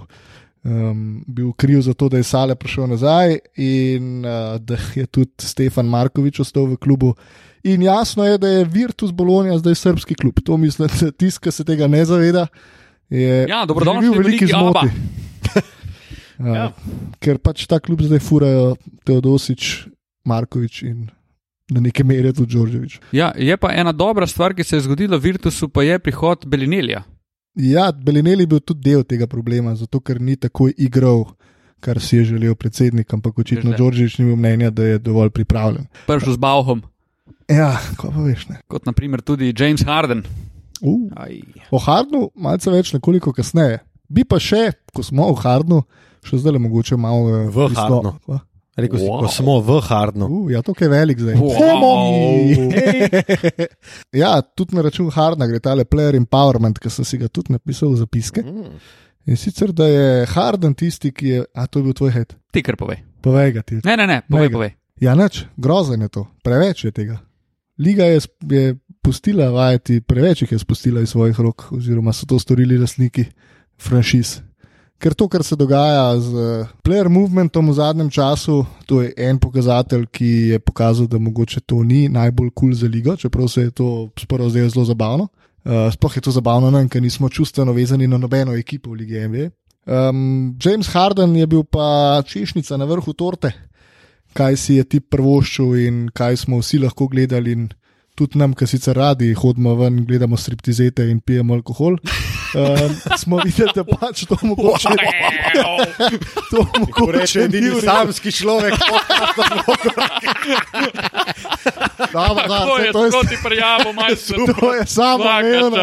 Um, 0.63 1.23
bil 1.27 1.53
kriv 1.53 1.81
za 1.81 1.93
to, 1.93 2.09
da 2.09 2.17
je 2.17 2.23
Sale 2.23 2.55
prišel 2.55 2.87
nazaj 2.87 3.37
in 3.55 4.25
uh, 4.25 4.57
da 4.59 4.75
je 4.95 5.05
tudi 5.05 5.31
Stefan 5.39 5.85
Markovič 5.85 6.39
ostal 6.39 6.65
v 6.65 6.77
klubu. 6.77 7.13
In 7.63 7.81
jasno 7.81 8.25
je, 8.25 8.37
da 8.37 8.47
je 8.47 8.65
Virtus 8.65 9.11
Bologna 9.11 9.57
zdaj 9.57 9.75
srpski 9.75 10.15
klub. 10.15 10.39
To 10.45 10.57
mislim, 10.57 10.87
da 10.87 11.11
tisti, 11.11 11.39
ki 11.39 11.51
se 11.51 11.63
tega 11.63 11.87
ne 11.87 12.05
zaveda, 12.05 12.47
je 13.09 13.45
Ja, 13.49 13.63
v 13.63 13.73
v 13.73 14.17
veliki 14.17 14.45
ABA. 14.45 14.59
zmoti. 14.59 14.87
Uh, 16.39 16.53
Ja. 16.53 16.71
Ker 17.17 17.39
pač 17.41 17.65
ta 17.65 17.79
klub 17.81 18.01
zdaj 18.05 18.19
furajo 18.21 18.75
Teodosič, 19.01 19.87
Markovič 20.21 20.83
in 20.85 21.07
na 21.73 21.81
neke 21.81 22.03
mere 22.03 22.29
tudi 22.29 22.53
Đorđevič. 22.53 22.99
Ja, 23.11 23.31
je 23.33 23.57
pa 23.57 23.71
ena 23.73 23.91
dobra 23.91 24.27
stvar, 24.27 24.53
ki 24.53 24.63
se 24.63 24.77
je 24.77 24.85
zgodila 24.85 25.17
v 25.17 25.33
Virtusu, 25.33 25.65
pa 25.69 25.81
je 25.81 25.97
prihod 25.99 26.45
Belinelja. 26.45 27.01
Ja, 27.57 27.89
Belinelli 27.91 28.45
je 28.45 28.47
bil 28.47 28.59
tudi 28.61 28.85
del 28.85 29.01
tega 29.03 29.27
problema, 29.27 29.73
zato 29.75 29.99
ker 29.99 30.21
ni 30.21 30.35
takoj 30.37 30.73
igral, 30.77 31.23
kar 31.79 31.97
si 32.01 32.19
je 32.19 32.27
želel 32.33 32.53
predsednik, 32.55 33.09
ampak 33.13 33.39
očitno. 33.39 33.73
Đorđevič 33.77 34.17
ni 34.19 34.25
imel 34.25 34.37
mnenja, 34.37 34.69
da 34.69 34.85
je 34.85 34.99
dovolj 34.99 35.29
pripravljen. 35.33 35.87
Prišel 36.07 36.33
z 36.33 36.37
Bauhom, 36.37 36.83
Ja, 37.47 37.77
ko 37.95 38.11
pa 38.11 38.21
veš 38.21 38.49
ne. 38.49 38.57
kot 38.67 38.85
naprimer 38.85 39.21
tudi 39.21 39.53
James 39.57 39.81
Harden. 39.87 40.23
Uh. 40.81 41.07
Aj. 41.15 41.31
O 41.71 41.79
Hardnu 41.79 42.29
malce 42.35 42.69
več 42.71 42.91
nekoliko 42.93 43.31
kasneje. 43.33 43.79
Bi 44.09 44.23
pa 44.27 44.35
še, 44.39 44.73
ko 44.93 45.03
smo 45.03 45.29
v 45.31 45.39
Hardnu, 45.41 45.81
še 46.27 46.37
zdaj 46.43 46.53
le 46.53 46.59
mogoče 46.59 46.97
malo 46.99 47.47
V 47.47 47.69
Hardnu. 47.73 48.13
Kva? 48.77 48.83
Rekel 48.85 48.99
si, 48.99 49.05
Wow. 49.09 49.25
ko 49.25 49.31
smo 49.33 49.57
v 49.65 49.79
Hardnu. 49.81 50.25
Uh, 50.29 50.51
ja, 50.53 50.61
to 50.61 50.75
je 50.77 50.89
velik 50.89 51.17
zdaj. 51.19 51.35
Wow. 51.41 51.57
Homo! 51.57 51.91
ja, 54.21 54.41
tudi 54.41 54.75
na 54.77 54.85
račun 54.85 55.09
Hardna 55.09 55.47
gre 55.49 55.59
tale 55.59 55.85
player 55.85 56.15
empowerment, 56.15 56.79
ki 56.79 56.91
sem 56.93 57.05
si 57.05 57.17
ga 57.17 57.27
tudi 57.27 57.55
napisal 57.55 57.89
v 57.95 58.01
zapiske. 58.03 58.43
Mm. 58.45 58.79
In 59.27 59.35
sicer, 59.37 59.73
da 59.75 59.87
je 59.89 60.25
Harden 60.31 60.75
tisti, 60.77 61.11
ki 61.11 61.27
je. 61.27 61.45
A 61.57 61.65
to 61.67 61.79
je 61.81 61.83
bil 61.89 61.93
tvoj 61.97 62.13
head. 62.15 62.35
Ti 62.53 62.63
kar 62.63 62.77
povej. 62.79 63.01
Povej 63.21 63.57
ga 63.57 63.61
ti. 63.65 63.79
Ne, 63.83 63.97
ne, 63.99 64.05
ne, 64.07 64.21
povej, 64.29 64.51
povej. 64.53 64.71
Ja, 65.03 65.17
nič, 65.19 65.43
grozen 65.57 66.01
je 66.05 66.09
to, 66.09 66.23
preveč 66.45 66.85
je 66.87 66.91
tega. 66.95 67.17
Liga 67.77 68.07
je, 68.09 68.21
je 68.49 68.77
pustila 69.05 69.49
vajeti, 69.53 69.99
preveč 70.01 70.41
jih 70.45 70.51
je 70.55 70.59
spustila 70.61 71.03
iz 71.03 71.11
svojih 71.11 71.37
rok, 71.43 71.67
oziroma 71.75 72.13
so 72.13 72.25
to 72.25 72.39
storili 72.39 72.79
lastniki 72.79 73.27
franšiz. 73.77 74.39
Ker 74.97 75.13
to, 75.13 75.27
kar 75.29 75.43
se 75.45 75.55
dogaja 75.55 76.17
z 76.17 76.31
player 76.81 77.05
movementom 77.09 77.69
v 77.69 77.73
zadnjem 77.77 78.09
času, 78.09 78.63
to 78.89 79.03
je 79.05 79.13
en 79.13 79.37
pokazatelj, 79.37 80.07
ki 80.09 80.29
je 80.53 80.59
pokazal, 80.59 81.05
da 81.05 81.19
mogoče 81.21 81.61
to 81.69 81.83
ni 81.85 82.07
najbolj 82.09 82.49
kul 82.49 82.71
cool 82.71 82.73
za 82.73 82.87
ligo, 82.89 83.13
čeprav 83.15 83.47
se 83.47 83.67
je 83.67 83.71
to 83.71 84.09
sporo 84.17 84.49
zdelo 84.49 84.69
zelo 84.69 84.85
zabavno. 84.85 85.27
Uh, 85.67 85.93
sploh 85.93 86.15
je 86.15 86.21
to 86.21 86.31
zabavno 86.31 86.71
nam, 86.71 86.89
ker 86.89 87.01
nismo 87.01 87.29
čustveno 87.29 87.73
vezani 87.73 88.07
na 88.07 88.17
nobeno 88.17 88.55
ekipo 88.57 88.89
v 88.89 89.03
Ligi 89.03 89.27
NBA. 89.27 89.49
Um, 89.85 90.57
James 90.63 90.87
Harden 90.87 91.35
je 91.35 91.47
bil 91.47 91.63
pa 91.63 92.23
češnjica 92.25 92.77
na 92.77 92.85
vrhu 92.85 93.13
torte, 93.13 93.51
kaj 94.33 94.57
si 94.57 94.79
je 94.79 94.83
ti 94.83 94.99
prvoščil 94.99 95.75
in 95.85 96.07
kaj 96.09 96.37
smo 96.37 96.57
vsi 96.63 96.81
lahko 96.81 97.07
gledali. 97.07 97.53
In 97.53 97.69
tudi 98.17 98.39
nam, 98.41 98.55
ki 98.57 98.65
sicer 98.65 98.97
radi 98.97 99.33
hodimo 99.37 99.75
ven, 99.77 100.05
gledamo 100.05 100.37
striptizete 100.37 101.05
in 101.11 101.19
pijemo 101.21 101.53
alkohol. 101.53 102.01
Um, 102.55 102.95
smo 103.17 103.37
videli, 103.37 103.71
da 103.75 103.83
pač 103.83 104.25
to 104.25 104.37
mogoče 104.41 104.89
to 106.49 106.65
Ko 106.65 106.79
mogoče 106.79 107.47
ni 107.47 107.59
redu. 107.59 107.81
samski 107.81 108.31
človek, 108.31 108.73
Dobro, 112.13 112.43
da, 112.47 112.59
To 112.65 112.75
saj 112.77 112.85
je 112.85 112.91
to 112.91 113.05
je 113.05 113.11
proti 113.11 113.37
prijavo, 113.43 113.93
majster. 113.93 114.37
To 114.59 114.73
je 114.73 114.85
samo 114.85 115.23
umevno. 115.23 115.77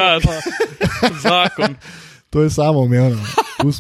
Zakon. 1.23 1.77
To 2.31 2.43
je 2.43 2.51
samo 2.51 2.81
umevno. 2.81 3.23
Uh, 3.63 3.73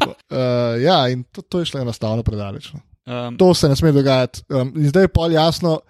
ja, 0.80 1.08
in 1.08 1.24
to, 1.24 1.42
to 1.42 1.58
je 1.58 1.64
šlo 1.66 1.80
enostavno 1.80 2.22
predaleč. 2.22 2.68
Um, 3.06 3.36
To 3.38 3.54
se 3.54 3.68
ne 3.68 3.76
sme 3.76 3.92
dogajati. 3.92 4.42
Um, 4.48 4.72
in 4.76 4.88
zdaj 4.88 5.02
je 5.02 5.08
pol 5.08 5.32
jasno, 5.32 5.80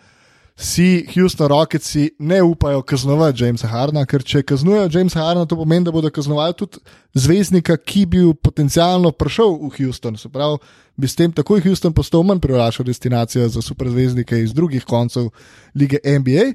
si 0.56 1.06
Houston 1.14 1.48
Rocketsi 1.48 2.10
ne 2.18 2.42
upajo 2.42 2.82
kaznovati 2.82 3.42
Jamesa 3.42 3.68
Hardna, 3.68 4.04
ker 4.06 4.22
če 4.22 4.44
kaznujejo 4.46 4.86
Jamesa 4.92 5.24
Hardna, 5.24 5.48
to 5.50 5.58
pomeni, 5.58 5.84
da 5.84 5.92
bodo 5.94 6.10
kaznovali 6.14 6.54
tudi 6.54 6.78
zvezdnika, 7.18 7.76
ki 7.76 8.06
bi 8.06 8.22
bil 8.22 9.12
prišel 9.18 9.58
v 9.58 9.72
Houston. 9.78 10.16
Se 10.16 10.28
pravi, 10.28 10.60
bi 10.96 11.10
s 11.10 11.18
tem 11.18 11.32
takoj 11.32 11.62
Houston 11.66 11.92
postal 11.92 12.22
manj 12.22 12.40
privlačna 12.40 12.86
destinacija 12.86 13.48
za 13.48 13.62
superzvezdnike 13.62 14.42
iz 14.42 14.54
drugih 14.54 14.84
koncev 14.84 15.30
lige 15.74 15.98
NBA. 16.04 16.54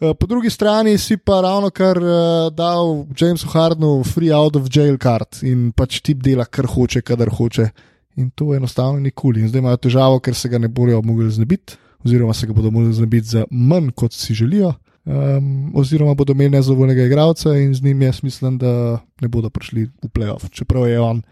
Eh, 0.00 0.14
Po 0.14 0.26
drugi 0.26 0.50
strani 0.50 0.98
si 0.98 1.16
pa 1.16 1.40
ravno 1.40 1.70
kar 1.70 1.96
uh, 1.98 2.52
dal 2.52 3.06
Jamesu 3.20 3.48
Hardnu 3.48 4.04
free 4.04 4.32
out 4.32 4.56
of 4.56 4.68
jail 4.72 4.98
card 4.98 5.42
in 5.42 5.72
pač 5.72 6.00
tip 6.00 6.22
dela, 6.24 6.44
kar 6.44 6.66
hoče, 6.66 7.00
kadar 7.00 7.28
hoče. 7.28 7.70
In 8.16 8.30
to 8.30 8.54
enostavno 8.54 9.00
ni 9.00 9.10
kul. 9.10 9.36
In 9.36 9.48
zdaj 9.48 9.60
imajo 9.60 9.76
težavo, 9.76 10.20
ker 10.20 10.34
se 10.34 10.48
ga 10.48 10.58
ne 10.58 10.68
bodo 10.68 11.02
mogli 11.02 11.30
znebiti, 11.30 11.76
oziroma 12.06 12.34
se 12.34 12.46
ga 12.46 12.52
bodo 12.52 12.70
mogli 12.70 12.92
znebiti 12.94 13.26
za 13.26 13.44
manj, 13.50 13.90
kot 13.90 14.12
si 14.12 14.34
želijo. 14.34 14.74
Um, 15.06 15.72
oziroma 15.74 16.14
bodo 16.14 16.32
imeli 16.32 16.50
nezadovoljnega 16.50 17.02
igralca 17.02 17.54
in 17.54 17.74
z 17.74 17.82
njim 17.82 18.02
jaz 18.02 18.22
mislim, 18.22 18.58
da 18.58 18.98
ne 19.20 19.28
bodo 19.28 19.50
prišli 19.50 19.84
v 20.02 20.08
playoff. 20.08 20.50
Čeprav 20.50 20.88
je 20.88 21.00
on, 21.00 21.22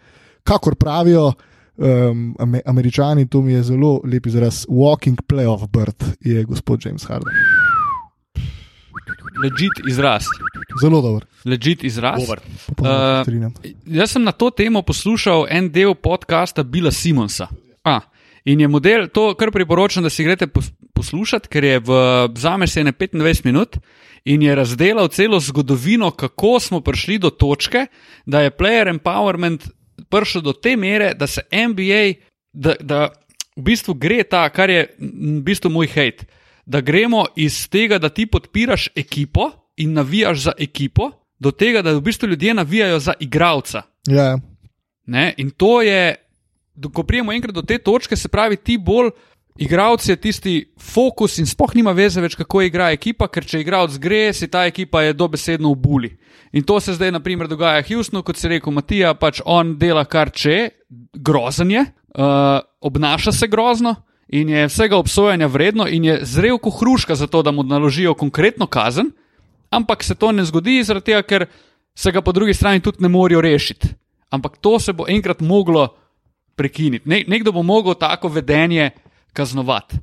kakor 0.42 0.74
pravijo 0.74 1.32
um, 1.76 2.36
američani, 2.66 3.26
to 3.26 3.42
mi 3.42 3.52
je 3.52 3.62
zelo 3.62 4.00
lep 4.04 4.26
izraz, 4.26 4.66
walking 4.68 5.22
playoff 5.26 5.66
bird, 5.66 6.04
je 6.20 6.44
gospod 6.44 6.86
James 6.86 7.04
Harden. 7.04 7.34
Legit 9.42 9.88
izraz. 9.88 10.24
Zelo 10.82 11.00
dober. 11.02 11.26
Legit 11.44 11.84
izraz. 11.84 12.20
Dober. 12.20 12.40
Uh. 12.78 13.52
Jaz 13.86 14.10
sem 14.10 14.22
na 14.22 14.32
to 14.32 14.50
temo 14.50 14.82
poslušal 14.82 15.46
en 15.50 15.72
del 15.72 15.94
podcasta 15.94 16.62
Bila 16.62 16.90
Simonsa. 16.90 17.48
A, 17.84 18.00
in 18.44 18.60
je 18.60 18.68
model, 18.68 19.08
to 19.08 19.34
kar 19.34 19.50
priporočam, 19.50 20.02
da 20.02 20.10
si 20.10 20.24
greste 20.24 20.46
pos, 20.46 20.70
poslušati, 20.94 21.48
ker 21.48 21.64
je 21.64 21.78
v 21.78 21.98
zame 22.36 22.66
se 22.66 22.84
ne 22.84 22.92
25 22.92 23.44
minut 23.44 23.78
in 24.24 24.42
je 24.42 24.54
razdelal 24.54 25.08
celo 25.08 25.40
zgodovino, 25.40 26.10
kako 26.10 26.60
smo 26.60 26.80
prišli 26.80 27.18
do 27.18 27.30
točke, 27.30 27.86
da 28.26 28.40
je 28.40 28.50
player 28.50 28.88
empowerment 28.92 29.68
prišel 30.10 30.42
do 30.42 30.52
te 30.52 30.76
mere, 30.76 31.14
da 31.14 31.26
se 31.26 31.42
NBA, 31.50 32.14
da, 32.52 32.74
da 32.80 33.08
v 33.56 33.62
bistvu 33.62 33.94
gre 33.94 34.22
ta, 34.24 34.48
kar 34.48 34.70
je 34.70 34.86
v 34.98 35.40
bistvu 35.42 35.70
moj 35.70 35.88
hate, 35.92 36.26
da 36.66 36.80
gremo 36.80 37.26
iz 37.36 37.68
tega, 37.68 37.98
da 37.98 38.08
ti 38.08 38.26
podpiraš 38.26 38.88
ekipo 38.96 39.50
in 39.76 39.92
navijaš 39.92 40.38
za 40.40 40.52
ekipo, 40.58 41.10
do 41.38 41.50
tega, 41.50 41.82
da 41.82 41.92
v 41.92 42.00
bistvu 42.00 42.28
ljudje 42.28 42.54
navijajo 42.54 42.98
za 42.98 43.12
igralca. 43.20 43.82
Ja, 44.08 44.22
ja. 44.22 44.38
Ne? 45.06 45.34
In 45.36 45.50
to 45.50 45.82
je, 45.82 46.14
ko 46.94 47.02
prijemo 47.02 47.32
enkrat 47.32 47.54
do 47.54 47.62
te 47.62 47.78
točke, 47.78 48.16
se 48.16 48.28
pravi, 48.28 48.56
ti 48.56 48.78
bolj. 48.78 49.10
Igralec 49.54 50.08
je 50.08 50.16
tisti 50.16 50.54
fokus 50.82 51.38
in 51.38 51.46
spoh 51.46 51.70
nima 51.78 51.92
veze 51.94 52.18
več, 52.18 52.34
kako 52.34 52.64
igra 52.66 52.88
ekipa, 52.90 53.28
ker 53.30 53.44
če 53.46 53.60
igralec 53.62 54.00
gre, 54.02 54.32
si 54.34 54.48
ta 54.50 54.64
ekipa 54.66 55.04
je 55.04 55.12
dobesedno 55.14 55.70
v 55.70 55.78
buli. 55.78 56.10
In 56.54 56.66
to 56.66 56.80
se 56.82 56.96
zdaj, 56.96 57.12
na 57.14 57.20
primer, 57.22 57.46
dogaja 57.46 57.84
Houstonu, 57.86 58.24
kot 58.26 58.38
si 58.38 58.50
rekel, 58.50 58.74
Matija, 58.74 59.14
pač 59.14 59.38
on 59.46 59.76
dela 59.78 60.02
kar 60.10 60.32
če, 60.34 60.72
grozen 61.14 61.70
je, 61.70 61.84
uh, 61.86 62.58
obnaša 62.82 63.32
se 63.32 63.46
grozno 63.50 63.94
in 64.34 64.48
je 64.48 64.66
vsega 64.66 64.98
obsojanja 64.98 65.46
vredno 65.46 65.86
in 65.86 66.04
je 66.04 66.18
zrel 66.26 66.58
kot 66.58 66.80
hruška 66.80 67.14
za 67.14 67.26
to, 67.26 67.42
da 67.42 67.52
mu 67.54 67.62
naložijo 67.62 68.14
konkretno 68.18 68.66
kazen, 68.66 69.12
ampak 69.70 70.02
se 70.02 70.14
to 70.14 70.32
ne 70.32 70.44
zgodi, 70.44 70.82
zaradi 70.82 71.12
tega, 71.12 71.22
ker 71.22 71.46
se 71.94 72.10
ga 72.10 72.22
po 72.22 72.32
drugi 72.32 72.54
strani 72.54 72.82
tudi 72.82 73.02
ne 73.02 73.08
morejo 73.08 73.40
rešiti. 73.40 73.94
Ampak 74.30 74.58
to 74.58 74.78
se 74.80 74.92
bo 74.92 75.06
enkrat 75.08 75.40
moglo 75.40 75.88
prekiniti. 76.56 77.08
Ne, 77.08 77.24
nekdo 77.28 77.52
bo 77.52 77.62
mogel 77.62 77.94
tako 77.94 78.28
vedenje 78.28 78.90
kaznovati. 79.32 79.96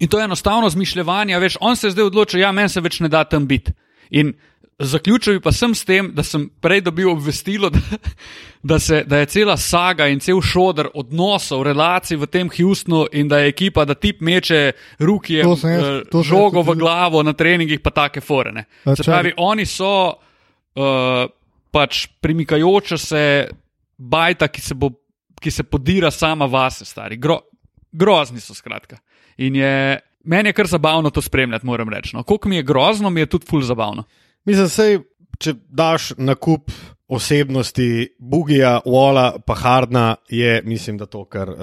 In 0.00 0.08
to 0.08 0.18
je 0.18 0.24
enostavno 0.24 0.68
zmišljanje, 0.70 1.38
veš, 1.38 1.56
on 1.60 1.76
se 1.76 1.86
je 1.86 1.90
zdaj 1.90 2.04
odločil, 2.04 2.40
ja, 2.40 2.52
meni 2.52 2.68
se 2.68 2.80
več 2.80 3.00
ne 3.00 3.08
da 3.08 3.24
tam 3.24 3.46
biti. 3.46 3.72
In 4.10 4.32
zaključil 4.78 5.34
bi 5.36 5.40
pa 5.40 5.52
sem 5.52 5.74
s 5.74 5.84
tem, 5.84 6.12
da 6.14 6.22
sem 6.22 6.48
prej 6.60 6.80
dobil 6.80 7.10
obvestilo, 7.10 7.70
da, 7.74 7.78
da, 8.62 8.78
se, 8.78 9.02
da 9.04 9.18
je 9.18 9.26
cela 9.26 9.56
saga 9.56 10.06
in 10.08 10.20
cel 10.20 10.40
šodr 10.40 10.88
odnosov, 10.94 11.62
relacij 11.62 12.16
v 12.16 12.26
tem 12.26 12.48
Houstonu 12.48 13.06
in 13.12 13.28
da 13.28 13.38
je 13.38 13.48
ekipa, 13.52 13.84
da 13.84 13.94
tip 13.94 14.20
meče 14.20 14.72
ruke, 14.98 15.42
To 15.42 15.56
sem 15.56 15.70
jaz- 15.70 16.24
žogo 16.24 16.62
v 16.62 16.78
glavo 16.78 17.22
na 17.22 17.32
treningih, 17.32 17.80
pa 17.80 17.90
take 17.90 18.20
forene. 18.20 18.64
Se 18.96 19.02
pravi, 19.04 19.34
oni 19.36 19.66
so 19.66 20.14
uh, 20.16 21.28
pač 21.70 22.06
premikajoča 22.20 22.98
se 22.98 23.48
bajta, 23.98 24.48
ki 24.48 24.60
se, 24.60 24.74
bo, 24.74 24.90
ki 25.40 25.50
se 25.50 25.62
podira 25.62 26.10
sama 26.10 26.46
vase, 26.46 26.84
stari. 26.84 27.16
Gro, 27.16 27.40
grozni 27.92 28.40
so, 28.40 28.54
skratka. 28.54 28.98
In 29.36 29.56
je, 29.56 29.98
meni 30.24 30.48
je 30.48 30.52
kar 30.52 30.66
zabavno 30.66 31.10
to 31.10 31.22
spremljati, 31.22 31.66
moram 31.66 31.88
reči. 31.88 32.16
No. 32.16 32.22
Koliko 32.22 32.48
mi 32.48 32.56
je 32.56 32.62
grozno, 32.62 33.10
mi 33.10 33.20
je 33.20 33.26
tudi 33.26 33.46
ful 33.48 33.62
zabavno. 33.62 34.04
Mislim, 34.44 34.68
sej, 34.68 34.98
če 35.38 35.54
daš 35.68 36.12
na 36.18 36.34
kup 36.34 36.70
osebnosti 37.08 38.08
Bugija, 38.18 38.80
Walla, 38.86 39.38
pa 39.46 39.54
Hardna, 39.54 40.16
je 40.28 40.62
mislim, 40.64 40.98
da 40.98 41.06
to 41.06 41.24
kar 41.24 41.48
uh, 41.50 41.56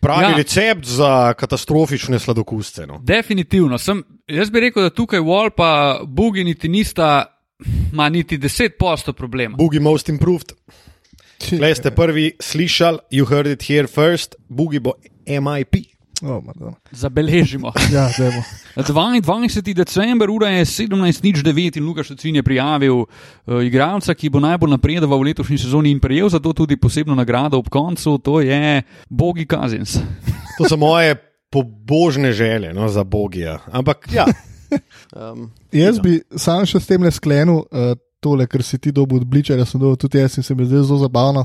pravi 0.00 0.32
Ja. 0.32 0.36
recept 0.36 0.84
za 0.84 1.34
katastrofične 1.34 2.18
sladokusce. 2.18 2.86
No. 2.86 2.98
Definitivno. 3.02 3.78
Sem, 3.78 4.02
jaz 4.28 4.50
bi 4.50 4.60
rekel, 4.60 4.82
da 4.82 4.90
tukaj 4.90 5.20
Wall 5.20 5.50
pa 5.56 6.00
Bugi 6.06 6.44
niti 6.44 6.68
nista, 6.68 7.24
ma 7.92 8.08
niti 8.08 8.38
10% 8.38 9.12
problema. 9.12 9.56
Bugi 9.56 9.80
most 9.80 10.08
improved. 10.08 10.52
Klej 11.48 11.74
ste 11.74 11.90
prvi 12.00 12.32
slišali, 12.40 12.98
you 13.10 13.26
heard 13.28 13.46
it 13.46 13.62
here 13.62 13.86
first, 13.86 14.34
Bugi 14.48 14.78
bo 14.78 14.94
MIP. 15.26 15.92
Oh, 16.22 16.44
Madonna. 16.44 16.76
Zabeležimo. 16.90 17.72
ja, 17.94 18.10
dajmo. 18.18 18.42
22. 18.76 19.74
december, 19.74 20.30
ura 20.30 20.48
je 20.48 20.64
17.09 20.64 21.78
in 21.78 21.86
Lukaš 21.86 22.10
Ocin 22.10 22.36
je 22.36 22.42
prijavil 22.42 22.94
uh, 22.94 23.64
igralca, 23.64 24.14
ki 24.14 24.30
bo 24.30 24.40
najbolj 24.40 24.70
napredoval 24.70 25.18
v 25.18 25.32
letošnji 25.32 25.58
sezoni 25.58 25.90
in 25.90 26.00
prejel 26.00 26.28
za 26.28 26.38
to 26.38 26.52
tudi 26.52 26.76
posebno 26.76 27.14
nagrado 27.14 27.58
ob 27.58 27.68
koncu, 27.68 28.18
to 28.18 28.40
je 28.40 28.82
Bogi 29.08 29.46
Kazins. 29.46 29.98
To 30.58 30.68
so 30.68 30.76
moje 30.76 31.16
pobožne 31.50 32.32
želje 32.32 32.74
no, 32.74 32.88
za 32.88 33.04
Bogija. 33.04 33.58
Ampak 33.72 34.08
ja. 34.12 34.26
Um, 35.16 35.50
Jaz 35.72 35.98
bi 36.00 36.20
sam 36.36 36.66
še 36.68 36.80
s 36.80 36.86
tem 36.86 37.02
le 37.02 37.10
sklenil 37.10 37.64
uh, 37.64 37.96
tole, 38.22 38.46
kar 38.46 38.62
si 38.62 38.78
ti 38.78 38.92
dobil 38.94 39.18
od 39.20 39.26
Bličera, 39.26 39.66
sem 39.66 39.80
dobil 39.82 39.98
tudi 39.98 40.22
jaz 40.22 40.38
in 40.38 40.46
se 40.46 40.54
mi 40.54 40.64
zdi 40.64 40.78
zelo 40.84 41.02
zabavno. 41.02 41.44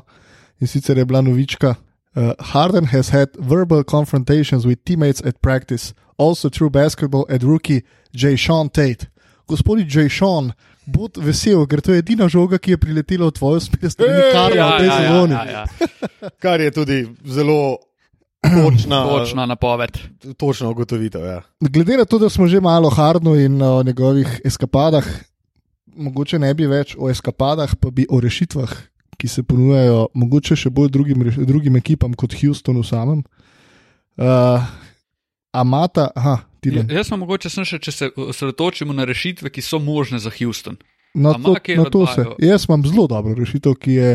In 0.62 0.68
sicer 0.70 0.98
je 0.98 1.06
bila 1.06 1.22
novička. 1.22 1.76
Uh, 2.18 2.32
Harden 2.54 2.86
has 2.90 3.10
had 3.14 3.30
verbal 3.38 3.84
confrontations 3.84 4.66
with 4.66 4.80
teammates 4.86 5.22
at 5.26 5.42
practice, 5.42 5.94
also 6.18 6.50
through 6.50 6.72
basketball 6.74 7.26
at 7.30 7.44
rookie 7.44 7.82
Jay 8.14 8.36
Sean 8.38 8.70
Tate. 8.70 9.06
Gospodi 9.48 9.86
Jay 9.86 10.10
Sean, 10.10 10.50
bod 10.86 11.18
vesel, 11.18 11.62
ker 11.70 11.82
to 11.82 11.94
je 11.94 12.02
edina 12.02 12.26
žoga, 12.28 12.58
ki 12.58 12.74
je 12.74 12.78
priletela 12.82 13.30
v 13.30 13.36
tvojo 13.38 13.60
smer, 13.62 13.86
strani 13.92 14.18
Ej, 14.18 14.32
Karla 14.34 14.66
v 14.66 14.80
tej 14.80 14.90
sezoni. 14.90 15.34
ja, 15.34 15.46
ja. 15.52 15.64
kar 16.44 16.62
je 16.62 16.72
tudi 16.74 16.98
zelo 17.26 17.78
točna, 18.66 19.04
Točna 19.06 19.46
napoved. 19.46 19.94
točna 20.38 20.70
ugotovitev. 20.74 21.22
Ja. 21.22 21.40
Glede 21.62 21.98
na 21.98 22.06
to, 22.06 22.18
da 22.18 22.30
smo 22.30 22.48
že 22.48 22.60
malo 22.62 22.88
o 22.90 22.96
Hardnu 22.98 23.36
in 23.36 23.62
o 23.62 23.84
njegovih 23.84 24.42
eskapadah, 24.46 25.06
mogoče 25.98 26.40
ne 26.40 26.54
bi 26.54 26.68
več 26.70 26.96
o 26.98 27.10
eskapadah, 27.12 27.76
pa 27.82 27.92
bi 27.92 28.06
o 28.10 28.20
rešitvah, 28.24 28.74
ki 29.18 29.28
se 29.28 29.44
ponujajo, 29.44 30.08
mogoče 30.14 30.56
še 30.56 30.70
bolj 30.74 30.92
drugim, 30.94 31.24
drugim 31.50 31.80
ekipam 31.80 32.14
kot 32.14 32.36
Houstonu 32.38 32.84
samem. 32.86 33.24
Uh, 34.18 34.62
Amata, 35.58 36.12
aha, 36.16 36.38
ti 36.62 36.70
Ja, 36.70 36.84
ne. 36.84 36.94
Jaz 37.00 37.10
sem 37.10 37.20
mogoče 37.20 37.50
sem 37.50 37.66
še, 37.66 37.80
če 37.82 37.94
se 37.94 38.10
osredotočimo 38.14 38.94
na 38.94 39.08
rešitve, 39.10 39.50
ki 39.54 39.64
so 39.66 39.80
možne 39.82 40.22
za 40.22 40.34
Houston. 40.38 40.78
Na 41.18 41.34
to, 41.34 41.56
na 41.56 41.88
to 41.90 42.04
se. 42.12 42.26
Jaz 42.44 42.68
imam 42.68 42.84
zelo 42.86 43.08
dobro 43.10 43.34
rešitev, 43.38 43.78
ki 43.82 43.96
je 43.98 44.12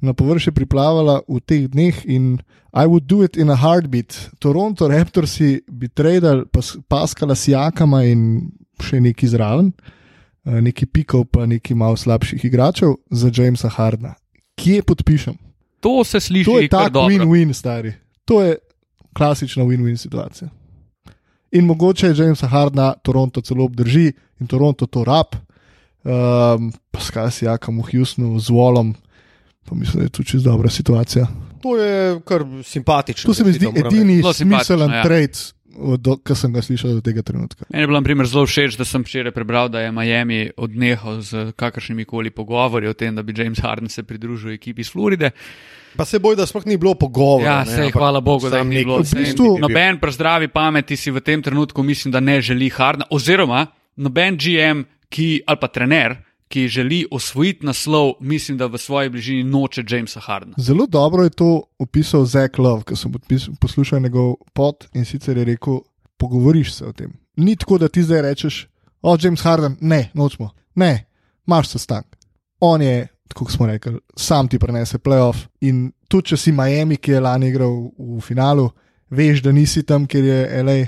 na 0.00 0.14
površje 0.16 0.54
priplavala 0.54 1.20
v 1.28 1.40
teh 1.42 1.66
dneh 1.68 2.04
in 2.06 2.38
I 2.72 2.86
would 2.86 3.08
do 3.08 3.24
it 3.24 3.36
in 3.36 3.50
a 3.50 3.56
heartbeat. 3.56 4.14
Toronto 4.38 4.88
Raptorsi 4.88 5.64
bi 5.66 5.88
tradali 5.88 6.46
pas, 6.52 6.76
Paskala 6.88 7.34
Sijakama 7.34 8.04
in 8.06 8.52
še 8.84 9.00
neki 9.02 9.28
zraven, 9.28 9.72
eh, 9.72 9.97
neki 10.48 10.86
pikov, 10.86 11.24
pa 11.24 11.46
neki 11.46 11.74
malo 11.74 11.96
slabših 11.96 12.44
igračev 12.44 12.94
za 13.10 13.30
Jamesa 13.34 13.68
Hardna. 13.68 14.14
Kje 14.56 14.82
podpišem? 14.82 15.34
To 15.80 16.04
se 16.04 16.20
sliši 16.20 16.50
je 16.50 16.68
kar 16.68 16.90
tak 16.90 16.94
win-win, 16.94 17.52
stari. 17.52 17.92
To 18.24 18.42
je 18.42 18.56
klasična 19.16 19.64
win-win 19.64 19.96
situacija. 19.96 20.48
In 21.52 21.64
mogoče 21.64 22.14
Jamesa 22.16 22.46
Hardna 22.46 22.94
Toronto 23.02 23.40
celo 23.40 23.64
obdrži 23.64 24.12
in 24.40 24.46
Toronto 24.46 24.86
to 24.86 25.04
rab, 25.04 25.36
um, 26.04 26.72
pa 26.90 27.00
skaj 27.00 27.30
si 27.30 27.44
jakam 27.44 27.78
v 27.80 27.90
Houstonu 27.92 28.40
z 28.40 28.50
volom, 28.50 28.94
pa 29.64 29.74
mislim, 29.74 30.00
da 30.00 30.04
je 30.04 30.10
to 30.10 30.22
čisto 30.22 30.50
dobra 30.50 30.70
situacija. 30.70 31.26
To 31.62 31.76
je 31.76 32.20
kar 32.24 32.44
simpatično. 32.64 33.28
To 33.28 33.34
se 33.34 33.44
mi 33.44 33.52
zdi 33.52 33.66
edini 33.66 34.14
simpatično, 34.14 34.32
smiselen 34.32 34.90
ja. 34.90 35.02
trade, 35.02 35.38
ki 36.24 36.34
sem 36.34 36.52
ga 36.52 36.62
slišal 36.62 36.98
do 36.98 37.02
tega 37.04 37.22
trenutka. 37.22 37.64
Meni 37.70 37.82
je 37.82 37.86
bilo 37.86 38.00
na 38.00 38.04
primer 38.04 38.26
zelo 38.26 38.46
všeč, 38.46 38.76
da 38.78 38.84
sem 38.84 39.04
včeraj 39.04 39.32
prebral, 39.32 39.68
da 39.68 39.80
je 39.80 39.92
Miami 39.92 40.50
odnehal 40.56 41.20
z 41.20 41.52
kakršnimi 41.56 42.04
koli 42.04 42.30
pogovori 42.30 42.88
o 42.88 42.94
tem, 42.94 43.14
da 43.14 43.22
bi 43.22 43.34
James 43.36 43.58
Harden 43.62 43.88
se 43.88 44.02
pridružil 44.02 44.52
ekipi 44.52 44.80
iz 44.80 44.90
Floride. 44.92 45.30
Pa 45.96 46.04
se 46.04 46.18
boj, 46.18 46.36
da 46.36 46.46
sploh 46.46 46.66
ni 46.66 46.76
bilo 46.76 46.94
pogovora. 46.94 47.44
Ja, 47.44 47.58
ne, 47.64 47.72
sej, 47.72 47.88
ampak 47.88 48.00
hvala 48.02 48.20
Bogu, 48.20 48.50
da 48.50 48.60
ni 48.64 48.84
bilo. 48.84 49.00
V 49.00 49.06
Sej, 49.08 49.24
bistvu- 49.24 49.56
Noben 49.58 49.98
pri 49.98 50.12
zdravi 50.12 50.48
pameti 50.48 50.96
si 50.96 51.10
v 51.10 51.20
tem 51.20 51.42
trenutku 51.42 51.82
mislim, 51.82 52.12
da 52.12 52.20
ne 52.20 52.40
želi 52.40 52.68
Hardna, 52.70 53.06
oziroma 53.10 53.66
noben 53.96 54.36
GM, 54.36 54.84
ki, 55.08 55.42
ali 55.46 55.58
pa 55.60 55.68
trener, 55.68 56.27
ki 56.48 56.68
želi 56.68 57.06
osvojiti 57.10 57.66
naslov, 57.66 58.12
mislim, 58.20 58.58
da 58.58 58.66
v 58.66 58.78
svoji 58.78 59.08
bližini 59.08 59.44
noče 59.44 59.84
Jamesa 59.88 60.20
Hardna. 60.20 60.54
Zelo 60.58 60.86
dobro 60.86 61.24
je 61.24 61.30
to 61.30 61.62
opisal 61.78 62.24
Zach 62.24 62.58
Love, 62.58 62.82
ko 62.82 62.96
sem 62.96 63.12
poslušal 63.60 64.00
njegov 64.00 64.34
pod 64.52 64.88
in 64.94 65.04
sicer 65.04 65.36
je 65.38 65.44
rekel: 65.44 65.80
pogovoriš 66.16 66.74
se 66.74 66.84
o 66.84 66.92
tem. 66.92 67.12
Ni 67.36 67.56
tako, 67.56 67.78
da 67.78 67.88
ti 67.88 68.02
zdaj 68.02 68.22
rečeš, 68.22 68.66
o 69.02 69.16
James 69.20 69.42
Harden, 69.42 69.76
ne, 69.80 70.10
nočemo. 70.14 70.50
Ne, 70.74 71.06
imaš 71.46 71.68
sestanek. 71.68 72.16
On 72.60 72.82
je, 72.82 73.06
kot 73.34 73.50
smo 73.50 73.66
rekli, 73.66 73.98
sam 74.16 74.48
ti 74.48 74.58
prenese 74.58 74.98
playoff. 74.98 75.46
In 75.60 75.92
tudi 76.08 76.32
če 76.32 76.36
si 76.36 76.52
Miami, 76.52 76.96
ki 76.96 77.12
je 77.12 77.20
lani 77.20 77.48
igral 77.48 77.90
v 77.98 78.20
finalu, 78.20 78.70
veš, 79.10 79.42
da 79.42 79.52
nisi 79.52 79.82
tam, 79.82 80.06
ker 80.06 80.24
je 80.24 80.62
LA. 80.62 80.78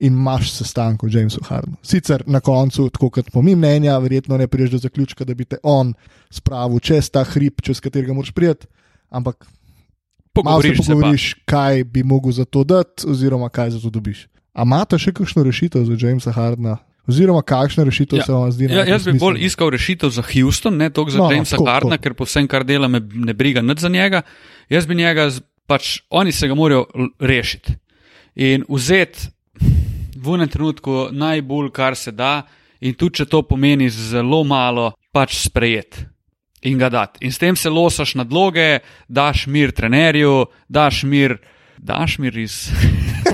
In 0.00 0.12
imaš 0.16 0.52
sestanek 0.52 1.00
z 1.04 1.14
Jamesom 1.14 1.44
Hardnom. 1.48 1.76
Sicer 1.82 2.22
na 2.26 2.40
koncu, 2.40 2.88
tako 2.90 3.10
kot 3.10 3.30
po 3.32 3.42
mi 3.42 3.54
mnenja, 3.56 3.98
verjetno 3.98 4.38
ne 4.38 4.48
priješ 4.48 4.70
do 4.70 4.78
zaključka, 4.78 5.24
da 5.24 5.34
bi 5.34 5.44
te 5.44 5.58
on 5.62 5.94
spravil 6.30 6.80
čez 6.80 7.10
ta 7.10 7.24
hrib, 7.24 7.60
čez 7.62 7.80
katerega 7.80 8.16
moraš 8.16 8.32
prijeti, 8.32 8.66
ampak 9.10 9.44
malo 9.44 10.62
se 10.62 10.68
Pogovoriš 10.68 10.78
se 10.78 10.92
pogovoriš, 10.92 11.34
kaj 11.44 11.84
bi 11.84 12.02
mogel 12.02 12.32
za 12.32 12.44
to 12.44 12.64
dati, 12.64 13.04
oziroma 13.06 13.48
kaj 13.48 13.70
za 13.70 13.80
to 13.80 13.90
dobiš. 13.90 14.26
A 14.52 14.62
imate 14.62 14.98
še 14.98 15.12
kakšno 15.12 15.42
rešitev 15.46 15.84
za 15.84 15.96
Jamesa 15.98 16.32
Hardna? 16.32 16.78
Oziroma, 17.08 17.42
kakšna 17.42 17.84
rešitev 17.84 18.18
Ja, 18.18 18.24
se 18.24 18.32
vam 18.32 18.52
zdi 18.52 18.68
Ja, 18.70 18.84
jaz 18.84 19.04
bi 19.04 19.12
bolj 19.12 19.36
smiselna? 19.36 19.46
iskal 19.46 19.70
rešitev 19.70 20.10
za 20.10 20.22
Houston, 20.22 20.76
ne 20.76 20.90
toliko 20.90 21.10
za 21.10 21.18
No, 21.18 21.24
no, 21.24 21.30
no, 21.30 21.34
Jamesa 21.34 21.56
tako, 21.56 21.68
Hardna, 21.70 21.98
ker 21.98 22.14
po 22.14 22.24
vsem, 22.24 22.48
kar 22.48 22.64
dela, 22.64 22.88
me 22.88 23.00
ne 23.00 23.34
briga 23.34 23.62
nič 23.62 23.82
za 23.82 23.88
njega. 23.88 24.22
Jaz 24.70 24.86
bi 24.86 24.94
njega, 24.94 25.30
pač 25.66 26.00
oni 26.10 26.32
se 26.32 26.48
ga 26.48 26.54
morajo 26.54 26.86
rešiti 27.18 27.74
in 28.34 28.64
vzeti 28.68 29.30
v 30.20 30.34
enem 30.36 30.48
trenutku 30.48 31.08
najbolj, 31.12 31.70
kar 31.72 31.96
se 31.96 32.12
da, 32.12 32.42
in 32.80 32.94
tudi 32.94 33.20
če 33.20 33.28
to 33.30 33.42
pomeni 33.48 33.90
zelo 33.90 34.42
malo, 34.44 34.92
pač 35.12 35.36
sprejeti. 35.40 36.06
In 36.68 36.76
ga 36.76 36.90
dati. 36.92 37.24
In 37.24 37.32
s 37.32 37.40
tem 37.40 37.56
se 37.56 37.70
losaš 37.72 38.14
na 38.20 38.24
dloge, 38.28 38.82
daš 39.08 39.46
mir 39.48 39.72
trenerju, 39.72 40.44
daš 40.68 41.04
mir, 41.08 41.38
daš 41.78 42.18
mir 42.20 42.36
iz. 42.36 42.68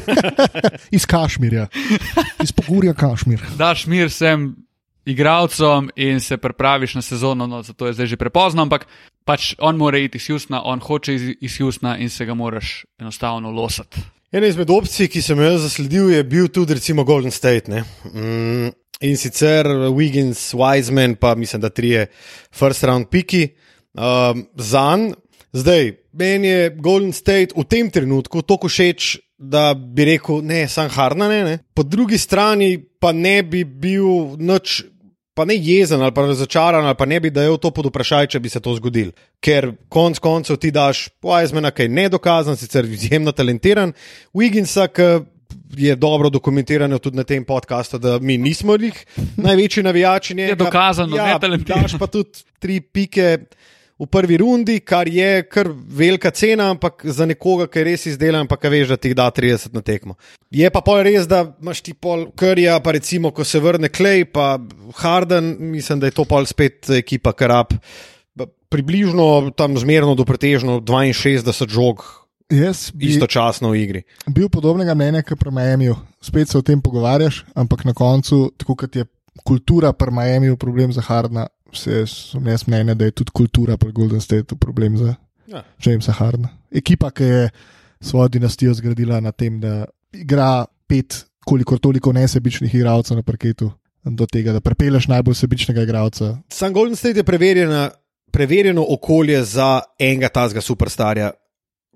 Iz 0.96 1.06
Kašmirja, 1.06 1.66
iz 2.42 2.52
Pogorja 2.52 2.94
Kašmir. 2.94 3.42
daš 3.58 3.86
mir 3.90 4.06
vsem 4.10 4.52
igralcem 5.06 5.90
in 5.96 6.20
se 6.20 6.36
pripraviš 6.36 6.94
na 6.94 7.02
sezono, 7.02 7.46
no, 7.46 7.62
zato 7.62 7.86
je 7.86 7.92
zdaj 7.92 8.06
že 8.06 8.16
prepozno, 8.16 8.62
ampak 8.62 8.86
pač 9.24 9.54
on 9.58 9.76
mora 9.76 9.98
iti 9.98 10.18
iz 10.18 10.26
Houstona, 10.26 10.62
on 10.62 10.80
hoče 10.80 11.14
iz, 11.14 11.22
iz 11.40 11.58
Houstona 11.58 11.96
in 11.98 12.10
se 12.10 12.26
ga 12.26 12.34
moraš 12.34 12.84
enostavno 12.98 13.50
losati. 13.50 14.00
Ena 14.32 14.46
izmed 14.46 14.70
opcij, 14.70 15.06
ki 15.06 15.22
sem 15.22 15.38
jo 15.38 15.52
zasledil, 15.62 16.08
je 16.10 16.24
bil 16.26 16.48
tudi 16.50 16.74
recimo 16.74 17.04
Golden 17.04 17.30
State. 17.30 17.70
ne. 17.70 17.84
Mm, 18.04 18.72
in 19.00 19.16
sicer 19.16 19.66
Wiggins, 19.94 20.54
Wiseman, 20.54 21.14
pa 21.14 21.34
mislim, 21.34 21.60
da 21.60 21.68
trije 21.68 22.06
first 22.50 22.84
round 22.84 23.06
piki 23.10 23.48
um, 23.94 24.46
za 24.56 24.96
njim. 24.96 25.14
Zdaj, 25.52 25.92
meni 26.12 26.48
je 26.48 26.70
Golden 26.70 27.12
State 27.12 27.54
v 27.56 27.64
tem 27.64 27.90
trenutku 27.90 28.42
tako 28.42 28.68
všeč, 28.68 29.18
da 29.38 29.74
bi 29.74 30.04
rekel, 30.04 30.42
ne, 30.42 30.68
sam 30.68 30.90
Harna 30.90 31.28
ne, 31.28 31.44
ne. 31.44 31.58
Po 31.74 31.82
drugi 31.82 32.18
strani 32.18 32.76
pa 33.00 33.12
ne 33.12 33.42
bi 33.42 33.64
bil 33.64 34.36
nič. 34.38 34.82
Pa 35.36 35.44
ne 35.44 35.54
jezen 35.60 36.00
ali 36.00 36.14
pa 36.16 36.24
razočaran, 36.24 36.86
ali 36.88 36.96
pa 36.96 37.04
ne 37.04 37.20
bi 37.20 37.30
dajal 37.30 37.58
to 37.60 37.70
pod 37.70 37.90
vprašaj, 37.90 38.30
če 38.32 38.40
bi 38.40 38.48
se 38.48 38.60
to 38.64 38.72
zgodilo. 38.78 39.12
Ker 39.44 39.68
konec 39.92 40.18
koncev 40.24 40.56
ti 40.56 40.70
daš 40.72 41.10
Wisemana, 41.22 41.74
ki 41.76 41.84
je 41.84 41.92
nedokazan, 41.92 42.56
sicer 42.56 42.88
izjemno 42.88 43.34
talentiran, 43.36 43.92
Wigginsa, 44.32 44.88
ki 44.88 45.10
je 45.76 45.96
dobro 45.96 46.30
dokumentirano 46.32 46.98
tudi 46.98 47.20
na 47.20 47.24
tem 47.28 47.44
podkastu, 47.44 47.98
da 47.98 48.18
mi 48.18 48.38
nismo 48.38 48.78
jih 48.80 49.04
največji 49.36 49.82
navijači. 49.82 50.34
njega. 50.34 50.52
Je 50.52 50.56
dokazano 50.56 51.16
ja, 51.16 51.26
netalentiran. 51.34 51.82
Daš 51.82 51.98
pa 51.98 52.06
tudi 52.06 52.44
tri 52.58 52.80
pike 52.80 53.38
v 53.98 54.06
prvi 54.12 54.36
rundi, 54.36 54.80
kar 54.84 55.08
je 55.08 55.42
kar 55.48 55.70
velika 55.72 56.30
cena, 56.30 56.68
ampak 56.70 57.00
za 57.04 57.26
nekoga, 57.26 57.66
ki 57.66 57.80
je 57.80 57.84
res 57.88 58.06
izdelan, 58.10 58.48
pa 58.48 58.58
ki 58.60 58.72
veš, 58.72 58.90
da 58.92 58.98
ti 59.00 59.14
da 59.16 59.30
30 59.32 59.72
na 59.76 59.80
tekmo. 59.80 60.18
Je 60.52 60.68
pa 60.70 60.82
pol 60.84 61.00
res, 61.06 61.24
da 61.28 61.42
imaš 61.62 61.80
ti 61.86 61.94
pol 61.94 62.28
krja, 62.36 62.76
pa 62.84 62.92
recimo, 62.96 63.32
ko 63.32 63.44
se 63.44 63.60
vrne 63.60 63.88
Klej, 63.88 64.26
pa 64.32 64.58
Harden, 65.00 65.56
mislim, 65.72 66.02
da 66.02 66.10
je 66.10 66.16
to 66.18 66.26
pol 66.28 66.44
spet 66.46 66.90
ekipa, 67.00 67.32
kar 67.32 67.54
rab. 67.54 67.74
Približno 68.68 69.54
tam 69.56 69.78
zmerno 69.78 70.16
do 70.18 70.26
pretežno 70.26 70.80
62 70.82 71.70
žog 71.70 72.02
Jaz 72.50 72.92
bi 72.94 73.10
istočasno 73.10 73.72
v 73.72 73.78
igri. 73.82 74.02
bil 74.26 74.48
podobnega 74.48 74.94
mnenja, 74.94 75.22
kot 75.26 75.38
pri 75.38 75.50
Miami. 75.50 75.90
Spet 76.22 76.48
se 76.48 76.58
o 76.58 76.62
tem 76.62 76.80
pogovarjaš, 76.82 77.44
ampak 77.54 77.84
na 77.84 77.94
koncu, 77.94 78.52
tako 78.56 78.76
kot 78.76 78.96
je 78.96 79.06
kultura 79.44 79.92
pri 79.92 80.10
Miami 80.10 80.56
problem 80.56 80.92
za 80.92 81.02
Hardna, 81.02 81.48
se 81.76 82.06
sem 82.06 82.46
jaz 82.46 82.66
mnenja, 82.66 82.94
da 82.94 83.04
je 83.04 83.10
tudi 83.10 83.30
kultura 83.34 83.76
pri 83.76 83.92
Golden 83.92 84.20
Stateu 84.20 84.56
problem 84.56 84.96
za 84.96 85.14
Ja. 85.46 85.62
Jamesa 85.78 86.12
Hardna. 86.12 86.48
Ekipa, 86.74 87.10
ki 87.10 87.24
je 87.24 87.50
svojo 88.00 88.28
dinastijo 88.28 88.74
zgradila 88.74 89.20
na 89.20 89.32
tem, 89.32 89.60
da 89.60 89.84
igra 90.12 90.64
pet, 90.86 91.26
kolikor 91.46 91.78
toliko 91.78 92.12
nesebičnih 92.12 92.74
igralcev 92.74 93.16
na 93.16 93.22
parketu, 93.22 93.70
do 94.04 94.26
tega, 94.26 94.52
da 94.52 94.60
prepeleš 94.60 95.06
najbolj 95.06 95.34
sebičnega 95.34 95.82
igralca. 95.82 96.36
Sam 96.50 96.72
Golden 96.72 96.96
State 96.96 97.16
je 97.16 97.24
preverjena, 97.24 97.90
preverjeno 98.30 98.84
okolje 98.88 99.44
za 99.44 99.80
enega 99.98 100.28
tazga 100.28 100.60
superstarja, 100.60 101.30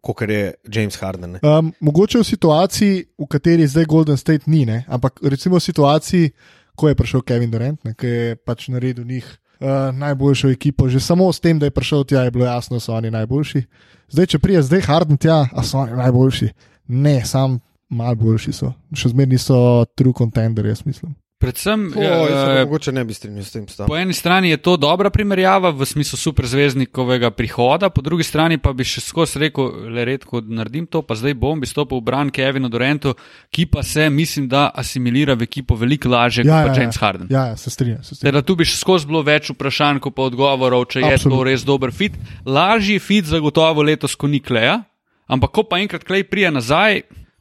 kot 0.01 0.23
je 0.23 0.55
James 0.73 0.97
Harden. 0.97 1.31
ne. 1.31 1.41
Um, 1.43 1.73
mogoče 1.81 2.19
v 2.19 2.25
situaciji, 2.25 3.05
v 3.19 3.27
kateri 3.27 3.67
zdaj 3.67 3.85
Golden 3.85 4.17
State 4.17 4.47
ni, 4.47 4.65
ne? 4.67 4.85
ampak 4.89 5.21
recimo 5.23 5.57
v 5.57 5.61
situaciji, 5.61 6.31
ko 6.75 6.89
je 6.89 6.95
prišel 6.95 7.23
Kevin 7.23 7.51
Durant, 7.51 7.85
ne? 7.85 7.95
ki 7.95 8.07
je 8.07 8.37
pač 8.37 8.69
naredil 8.69 9.05
njih 9.05 9.27
uh, 9.61 9.97
najboljšo 9.97 10.51
ekipo, 10.51 10.89
že 10.89 11.01
samo 11.01 11.33
s 11.33 11.41
tem, 11.41 11.59
da 11.59 11.67
je 11.67 11.71
prišel 11.71 12.05
tja, 12.05 12.25
je 12.25 12.31
bilo 12.31 12.45
jasno, 12.45 12.77
da 12.77 12.81
so 12.81 12.95
oni 12.95 13.11
najboljši. 13.11 13.63
Zdaj, 14.11 14.27
če 14.27 14.39
prije 14.39 14.63
zdaj 14.63 14.81
Harden 14.81 15.17
tja, 15.17 15.47
a 15.53 15.63
so 15.63 15.79
oni 15.79 15.97
najboljši. 15.97 16.49
Ne, 16.89 17.21
sam 17.25 17.59
malo 17.89 18.15
boljši 18.15 18.53
so. 18.53 18.73
Še 18.95 19.13
zmeraj 19.13 19.35
niso 19.35 19.59
true 19.99 20.15
contender, 20.17 20.67
jaz 20.67 20.85
mislim. 20.87 21.15
Predvsem, 21.41 21.87
O, 21.91 22.01
se 22.27 22.33
eh, 22.53 22.59
mogoče 22.61 22.93
ne 22.93 23.01
bi 23.01 23.15
strinjal 23.15 23.45
s 23.45 23.51
tem. 23.51 23.65
po 23.65 23.73
stavkom. 23.73 23.97
eni 23.97 24.13
strani 24.13 24.51
je 24.51 24.59
to 24.59 24.77
dobra 24.77 25.09
primerjava 25.09 25.71
v 25.71 25.87
smislu 25.87 26.19
superzvezdnikovega 26.19 27.31
prihoda, 27.31 27.89
po 27.89 28.03
drugi 28.03 28.23
strani 28.23 28.59
pa 28.59 28.73
bi 28.73 28.85
še 28.85 29.01
skozi 29.01 29.39
rekel, 29.39 29.65
le 29.89 30.05
redko 30.05 30.43
naredim 30.43 30.85
to, 30.87 31.01
pa 31.01 31.15
zdaj 31.15 31.35
bom 31.35 31.57
bi 31.57 31.67
stopil 31.67 31.97
v 31.97 32.05
bran 32.05 32.29
Kevinu 32.31 32.69
Durantu, 32.69 33.15
ki 33.49 33.67
pa 33.67 33.81
se, 33.83 34.11
mislim, 34.11 34.49
da 34.49 34.71
asimilira 34.71 35.33
v 35.35 35.43
ekipo 35.43 35.75
veliko 35.75 36.09
lažje 36.09 36.45
Ja, 36.45 36.61
kot 36.61 36.69
ja, 36.69 36.75
pa 36.75 36.81
James 36.81 36.99
Harden. 36.99 37.27
Ja, 37.31 37.47
ja, 37.47 37.57
se 37.57 37.71
strinjam. 37.71 38.03
Se 38.03 38.15
strinjam. 38.15 38.33
Teda 38.33 38.43
tu 38.43 38.55
bi 38.55 38.65
še 38.65 38.77
skozi 38.77 39.07
bilo 39.07 39.23
več 39.23 39.49
vprašanj, 39.49 39.99
kot 40.01 40.15
pa 40.15 40.29
odgovorov, 40.29 40.85
če 40.87 41.01
je 41.01 41.09
to 41.09 41.15
Absolutno. 41.15 41.45
res 41.45 41.65
dober 41.65 41.89
fit. 41.91 42.13
Lažji 42.45 42.99
fit 42.99 43.25
zagotovo 43.25 43.81
letos, 43.83 44.13
ko 44.15 44.29
ni 44.29 44.41
kleja, 44.41 44.83
ampak 45.27 45.51
ko 45.51 45.65
pa 45.65 45.81
enkrat 45.81 46.05
klej 46.05 46.29
prije 46.29 46.51
nazaj, 46.53 47.01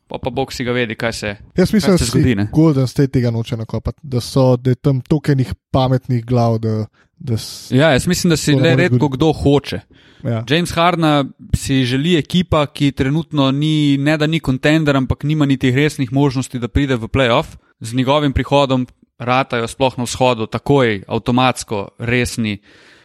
pa 0.09 0.17
pa 0.17 0.29
bog 0.29 0.53
si 0.53 0.63
ga 0.65 0.73
vedi, 0.73 0.95
kaj 0.97 1.13
se. 1.13 1.35
Jaz 1.57 1.73
mislim, 1.73 1.93
da 1.93 1.97
se 1.97 2.05
zgodi, 2.05 2.35
ne? 2.35 2.47
Golden 2.53 2.87
State 2.87 3.11
tega 3.11 3.31
noče 3.31 3.57
nakopati, 3.57 3.99
da 4.03 4.21
so 4.21 4.55
da 4.57 4.73
je 4.73 4.75
tam 4.75 5.01
toliko 5.01 5.31
enih 5.31 5.53
pametnih 5.71 6.25
glav, 6.25 6.57
da, 6.59 6.85
da 7.19 7.37
s, 7.37 7.71
Ja, 7.71 7.91
jaz 7.93 8.07
mislim, 8.07 8.29
da 8.29 8.37
si 8.37 8.55
le 8.55 8.75
redko 8.75 9.09
kdo 9.09 9.33
hoče. 9.33 9.79
ja. 10.23 10.43
James 10.49 10.71
Harna 10.75 11.25
si 11.55 11.83
želi 11.85 12.17
ekipa, 12.17 12.65
ki 12.65 12.91
trenutno 12.91 13.51
ni, 13.51 13.97
ne 13.97 14.17
da 14.17 14.27
ni 14.27 14.39
kontender, 14.39 14.97
ampak 14.97 15.23
nima 15.23 15.45
niti 15.45 15.71
resnih 15.71 16.13
možnosti, 16.13 16.59
da 16.59 16.67
pride 16.67 16.95
v 16.95 17.07
playoff. 17.07 17.55
Z 17.79 17.93
njegovim 17.93 18.33
prihodom 18.33 18.87
ratajo 19.19 19.67
sploh 19.67 19.97
na 19.97 20.03
vzhodu 20.03 20.45
takoj, 20.47 21.03
avtomatsko 21.07 21.89
resni 21.99 22.57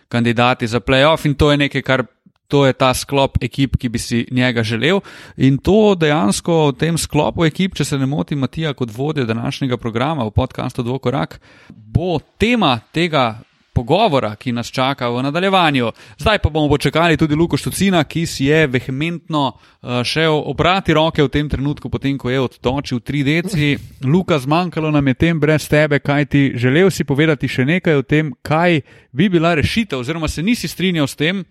kandidati 0.08 0.66
za 0.66 0.80
playoff 0.80 1.26
in 1.26 1.34
to 1.34 1.50
je 1.50 1.56
nekaj, 1.56 1.82
kar. 1.82 2.04
To 2.48 2.66
je 2.66 2.72
ta 2.76 2.92
sklop 2.94 3.38
ekip, 3.42 3.78
ki 3.80 3.88
bi 3.88 3.98
si 3.98 4.26
njega 4.30 4.62
želel. 4.62 5.00
In 5.36 5.56
to 5.58 5.94
dejansko 5.94 6.68
v 6.68 6.76
tem 6.78 6.98
sklopu 7.00 7.46
ekip, 7.48 7.74
če 7.74 7.84
se 7.84 7.98
ne 7.98 8.06
motim, 8.06 8.38
Matija, 8.38 8.74
kot 8.74 8.92
vodja 8.92 9.24
današnjega 9.24 9.76
programa 9.76 10.24
v 10.28 10.30
podkastu 10.30 10.82
Dvokorak, 10.82 11.40
bo 11.68 12.18
tema 12.38 12.78
tega 12.92 13.40
pogovora, 13.74 14.36
ki 14.38 14.52
nas 14.54 14.70
čaka 14.70 15.08
v 15.10 15.22
nadaljevanju. 15.26 15.90
Zdaj 16.18 16.38
pa 16.38 16.50
bomo 16.50 16.68
počakali 16.68 17.16
tudi 17.16 17.34
Luko 17.34 17.56
Štucina, 17.56 18.04
ki 18.04 18.26
si 18.26 18.46
je 18.46 18.66
vehementno 18.66 19.42
uh, 19.50 20.02
šel 20.06 20.42
obrati 20.46 20.94
roke 20.94 21.22
v 21.22 21.28
tem 21.28 21.48
trenutku, 21.50 21.90
potem 21.90 22.18
ko 22.18 22.30
je 22.30 22.40
odtočil 22.40 23.00
3 23.00 23.24
deci. 23.24 23.74
Luka, 24.12 24.38
zmanjkalo 24.38 24.90
nam 24.94 25.08
je 25.08 25.14
tem 25.14 25.40
brez 25.40 25.66
tebe, 25.68 25.98
kaj 25.98 26.26
ti 26.30 26.52
želel 26.54 26.90
si 26.90 27.04
povedati 27.04 27.50
še 27.50 27.66
nekaj 27.66 27.98
o 27.98 28.06
tem, 28.06 28.32
kaj 28.42 28.80
bi 29.12 29.28
bila 29.28 29.54
rešitev, 29.58 29.98
oziroma 29.98 30.28
se 30.28 30.42
nisi 30.42 30.70
strinjal 30.70 31.10
s 31.10 31.18
tem, 31.18 31.44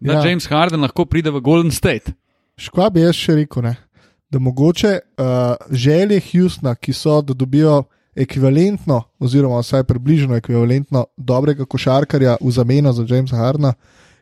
da 0.00 0.12
Ja. 0.12 0.20
ja. 0.20 0.28
James 0.28 0.46
Harden 0.46 0.80
lahko 0.80 1.04
pride 1.04 1.30
v 1.30 1.40
Golden 1.40 1.70
State. 1.70 2.12
Škva 2.56 2.90
bi 2.90 3.00
jaz 3.00 3.14
še 3.14 3.34
rekel, 3.34 3.62
ne? 3.62 3.76
da 4.30 4.38
mogoče 4.38 4.98
uh, 4.98 5.24
želje 5.70 6.20
Houstona, 6.20 6.74
ki 6.74 6.92
so, 6.92 7.20
da 7.22 7.34
dobijo 7.34 7.84
ekvivalentno, 8.16 9.02
oziroma 9.18 9.60
vsaj 9.60 9.84
približno 9.84 10.36
ekvivalentno 10.36 11.04
dobrega 11.16 11.64
košarkarja 11.64 12.36
v 12.40 12.50
zameno 12.50 12.92
za 12.92 13.04
Jamesa 13.08 13.36
Hardna, 13.36 13.74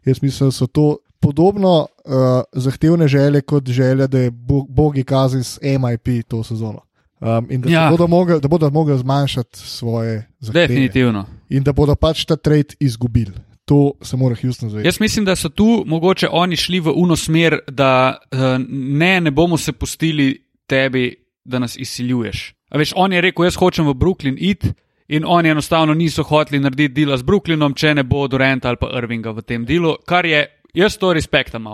jaz 0.04 0.20
mislim, 0.22 0.48
da 0.48 0.52
so 0.52 0.66
to 0.66 0.96
podobno 1.20 1.86
uh, 2.04 2.42
zahtevne 2.52 3.08
želje 3.08 3.40
kot 3.40 3.68
želja, 3.68 4.06
da 4.06 4.18
je 4.18 4.30
Bo- 4.30 4.66
Bogi 4.68 5.04
kazen 5.04 5.44
s 5.44 5.58
MIP 5.62 6.28
to 6.28 6.42
sezono. 6.44 6.80
Um, 7.20 7.46
in 7.50 7.60
da. 7.60 7.70
Ja. 7.70 7.90
bodo 7.90 8.06
mogli, 8.06 8.40
da 8.40 8.48
bodo 8.48 8.70
mogli 8.70 8.98
zmanjšati 8.98 9.58
svoje 9.58 10.26
zahteve. 10.40 10.66
Definitivno. 10.68 11.24
In 11.48 11.62
da 11.62 11.72
bodo 11.72 11.94
pač 11.94 12.24
ta 12.24 12.36
trade 12.36 12.76
izgubili. 12.80 13.32
To 13.64 13.92
se 14.02 14.16
mora 14.16 14.36
Houston 14.42 14.70
zavedati. 14.70 14.88
Jaz 14.88 15.00
mislim, 15.00 15.24
da 15.24 15.36
so 15.36 15.48
tu 15.48 15.82
mogoče 15.86 16.28
oni 16.32 16.56
šli 16.56 16.80
v 16.80 16.92
uno 16.94 17.16
smer, 17.16 17.58
da 17.68 18.16
eh, 18.30 18.36
ne, 18.68 19.20
ne 19.20 19.30
bomo 19.30 19.56
se 19.56 19.72
pustili 19.72 20.46
tebi, 20.66 21.14
da 21.44 21.58
nas 21.58 21.76
izsiljuješ. 21.76 22.54
A 22.70 22.78
veš, 22.78 22.92
on 22.96 23.12
je 23.12 23.20
rekel, 23.20 23.44
jaz 23.44 23.56
hočem 23.56 23.86
v 23.88 23.94
Brooklyn 23.94 24.36
iti. 24.38 24.72
In 25.08 25.24
oni 25.26 25.48
enostavno 25.48 25.94
niso 25.94 26.22
hoteli 26.22 26.60
narediti 26.60 26.94
dela 27.04 27.16
z 27.16 27.22
Brooklynom, 27.22 27.74
če 27.76 27.94
ne 27.94 28.02
bo 28.08 28.28
Duranta 28.28 28.68
ali 28.68 28.80
pa 28.80 28.88
Irvinga 28.98 29.34
v 29.36 29.42
tem 29.42 29.66
delu, 29.68 29.96
kar 30.06 30.24
je, 30.26 30.46
jaz 30.74 30.96
to 30.96 31.12
respektam. 31.12 31.66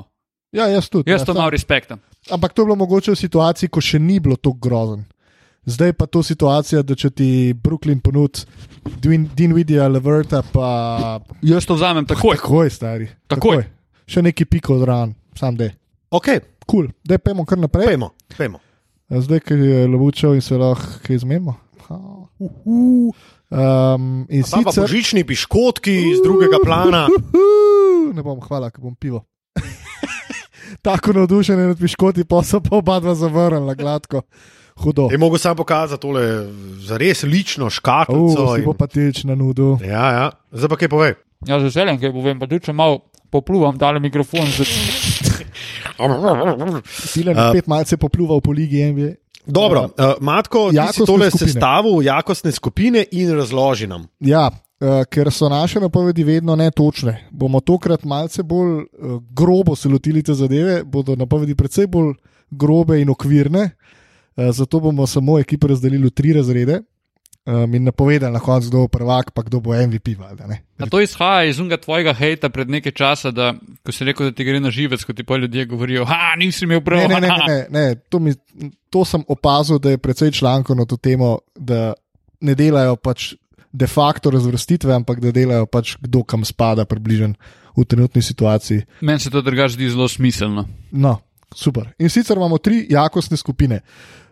Ja, 0.52 0.66
jaz 0.66 0.88
tudi. 0.90 1.10
Jaz 1.10 1.22
ja, 1.22 1.26
to 1.26 1.32
sam- 1.32 1.42
mal 1.42 1.50
respektam. 1.50 2.00
Ampak 2.30 2.52
to 2.52 2.62
je 2.62 2.66
bilo 2.66 2.76
mogoče 2.76 3.12
v 3.12 3.18
situaciji, 3.18 3.68
ko 3.70 3.80
še 3.80 3.98
ni 3.98 4.18
bilo 4.20 4.36
tako 4.36 4.58
grozen. 4.58 5.04
Zdaj 5.70 5.92
pa 5.92 6.06
to 6.06 6.22
situacija, 6.22 6.82
da 6.82 6.94
če 6.94 7.10
ti 7.12 7.28
Brooklyn 7.54 8.00
ponud 8.00 8.42
Dinvidija, 9.30 9.86
Leverta, 9.86 10.42
pa 10.44 11.20
Jaz 11.42 11.62
to 11.62 11.74
vzamem 11.74 12.02
takoj. 12.04 12.36
takoj, 12.36 12.70
stari. 12.70 13.06
Takoj. 13.26 13.62
Še 14.04 14.22
neki 14.22 14.44
piko 14.44 14.78
zraven, 14.78 15.14
sam 15.32 15.54
de. 15.54 15.70
Ok, 16.10 16.26
Kul, 16.60 16.86
cool. 16.86 16.88
da 17.04 17.18
pojmo 17.18 17.44
kar 17.44 17.58
naprej. 17.58 17.86
pojmo, 17.86 18.10
pojmo. 18.34 18.58
Zdaj, 19.10 19.40
ki 19.40 19.54
je 19.54 19.86
lovučev 19.86 20.34
in 20.34 20.40
se 20.40 20.56
lahko 20.56 21.00
kaj 21.02 21.18
zmenimo. 21.18 21.54
Um, 23.50 24.26
in 24.30 24.42
Tam 24.44 24.62
pa 24.62 24.70
sicer. 24.70 24.84
božični 24.84 25.24
piškotki 25.24 25.90
iz 26.10 26.18
drugega 26.22 26.60
plana. 26.64 27.06
Uhuhu, 27.08 28.12
Ne 28.14 28.22
bom 28.22 28.40
hvala, 28.40 28.70
ker 28.70 28.80
bom 28.80 28.94
pivo. 28.94 29.24
Tako 30.82 31.12
navdušen 31.12 31.58
nad 31.60 31.78
piškoti, 31.78 32.24
pa 32.24 32.42
so 32.42 32.60
pa 32.60 32.76
oba 32.76 33.00
dva 33.00 33.14
zavrnila 33.14 33.74
gladko. 33.74 34.22
Hudo. 34.80 35.08
Je 35.12 35.18
mogel 35.18 35.38
sam 35.38 35.56
pokazati 35.56 36.00
tole 36.02 36.22
za 36.80 36.96
res 36.96 37.22
lično 37.22 37.70
škatlico. 37.70 38.44
Uh, 38.44 38.56
si 38.56 38.64
bo 38.64 38.72
in- 38.72 38.76
pa 38.78 38.86
teč 38.86 39.24
na 39.24 39.34
nudu. 39.34 39.78
Ja, 39.84 40.06
ja. 40.12 40.26
Zdaj 40.52 40.68
pa 40.68 40.76
kaj 40.76 40.88
povej. 40.88 41.12
Ja, 41.46 41.60
z 41.60 41.68
veseljem, 41.68 42.00
kaj 42.00 42.12
povem, 42.12 42.38
pa 42.40 42.46
tudi 42.46 42.64
če 42.64 42.72
malo 42.72 43.00
popluvam 43.30 43.78
tale 43.78 44.00
mikrofon. 44.00 44.48
Z... 44.48 44.64
Tilen 47.12 47.36
uh, 47.36 47.50
spet 47.50 47.66
malce 47.66 47.96
popluval 47.96 48.40
po 48.40 48.52
ligi 48.52 48.80
NBA. 48.84 49.10
Dobro, 49.46 49.80
uh, 49.82 50.14
Matko, 50.20 50.68
ti 50.70 50.76
si 50.76 50.76
Jakostne 50.76 51.06
tole 51.06 51.30
skupine. 51.30 51.48
sestavil 51.52 52.02
jakostne 52.02 52.52
skupine 52.52 53.04
in 53.12 53.32
razloži 53.32 53.86
nam. 53.86 54.06
Ja, 54.20 54.50
uh, 54.50 55.04
ker 55.10 55.32
so 55.32 55.48
naše 55.48 55.80
napovedi 55.80 56.24
vedno 56.24 56.56
netočne. 56.56 57.28
Bomo 57.30 57.60
tokrat 57.60 58.04
malce 58.04 58.42
bolj 58.42 58.72
uh, 58.76 58.84
grobo 59.30 59.76
se 59.76 59.88
lotili 59.88 60.22
te 60.22 60.34
zadeve, 60.34 60.82
bodo 60.84 61.16
napovedi 61.16 61.54
precej 61.54 61.86
bolj 61.86 62.14
grobe 62.50 63.00
in 63.00 63.10
okvirne. 63.10 63.70
Uh, 64.36 64.50
zato 64.52 64.80
bomo 64.80 65.06
samo 65.06 65.38
ekipe 65.38 65.68
razdelili 65.68 66.06
v 66.06 66.10
tri 66.10 66.32
razrede 66.32 66.80
um, 67.44 67.74
in 67.74 67.84
napovedali 67.84 68.32
na 68.32 68.40
koncu, 68.40 68.68
kdo 68.68 68.78
bo 68.78 68.88
prvak, 68.88 69.30
pa 69.30 69.42
kdo 69.42 69.60
bo 69.60 69.74
MVP. 69.74 70.14
Valjda. 70.18 70.48
A 70.78 70.86
to 70.86 71.00
izhaja 71.00 71.44
iz 71.44 71.58
unga 71.60 71.76
tvojega 71.76 72.12
hejta 72.14 72.48
pred 72.48 72.70
nekaj 72.70 72.92
časa, 72.92 73.30
da 73.30 73.54
ko 73.84 73.92
si 73.92 74.04
rekel, 74.04 74.30
da 74.30 74.36
ti 74.36 74.44
gre 74.44 74.60
na 74.60 74.70
živec, 74.70 75.04
ko 75.04 75.12
ti 75.12 75.24
pa 75.24 75.36
ljudje 75.36 75.66
govorijo, 75.66 76.04
ha, 76.04 76.34
nisi 76.38 76.64
imel 76.64 76.80
prav. 76.80 77.08
Ne, 77.08 77.08
ne, 77.08 77.20
ne, 77.20 77.20
ne, 77.20 77.28
ha." 77.28 77.46
ne, 77.48 77.66
ne. 77.70 77.94
To, 78.08 78.18
mi, 78.18 78.34
to 78.90 79.04
sem 79.04 79.24
opazil, 79.28 79.78
da 79.78 79.90
je 79.90 79.98
precej 79.98 80.30
člankov 80.30 80.76
na 80.76 80.84
to 80.84 80.96
temo, 80.96 81.38
da 81.56 81.92
ne 82.40 82.54
delajo 82.54 82.96
pač 82.96 83.34
de 83.72 83.86
facto 83.86 84.30
razvrstitve, 84.30 84.94
ampak 84.94 85.20
da 85.20 85.32
delajo 85.32 85.66
pač 85.66 85.94
kdo 86.00 86.24
kam 86.26 86.44
spada, 86.44 86.84
približen 86.84 87.36
v 87.76 87.84
trenutni 87.86 88.22
situaciji. 88.22 88.82
Meni 89.00 89.22
se 89.22 89.30
to 89.30 89.42
drugače 89.42 89.76
zdi 89.76 89.90
zelo 89.90 90.08
smiselno. 90.08 90.66
No, 90.90 91.20
super. 91.54 91.94
In 91.98 92.10
sicer 92.10 92.36
imamo 92.36 92.58
tri 92.58 92.86
jakostne 92.90 93.36
skupine. 93.36 93.80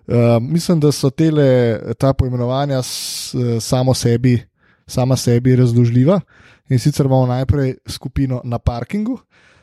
Uh, 0.06 0.14
mislim, 0.40 0.80
da 0.80 0.92
so 0.92 1.10
tele, 1.10 1.80
ta 1.98 2.12
poimenovanja 2.12 2.82
s, 2.82 3.34
samo 3.60 3.94
sebi, 3.94 4.38
sama 4.86 5.16
sebi 5.16 5.56
razložljiva. 5.56 6.20
In 6.68 6.78
sicer 6.78 7.06
imamo 7.06 7.26
najprej 7.26 7.74
skupino 7.86 8.40
na 8.44 8.58
parkingu, 8.58 9.18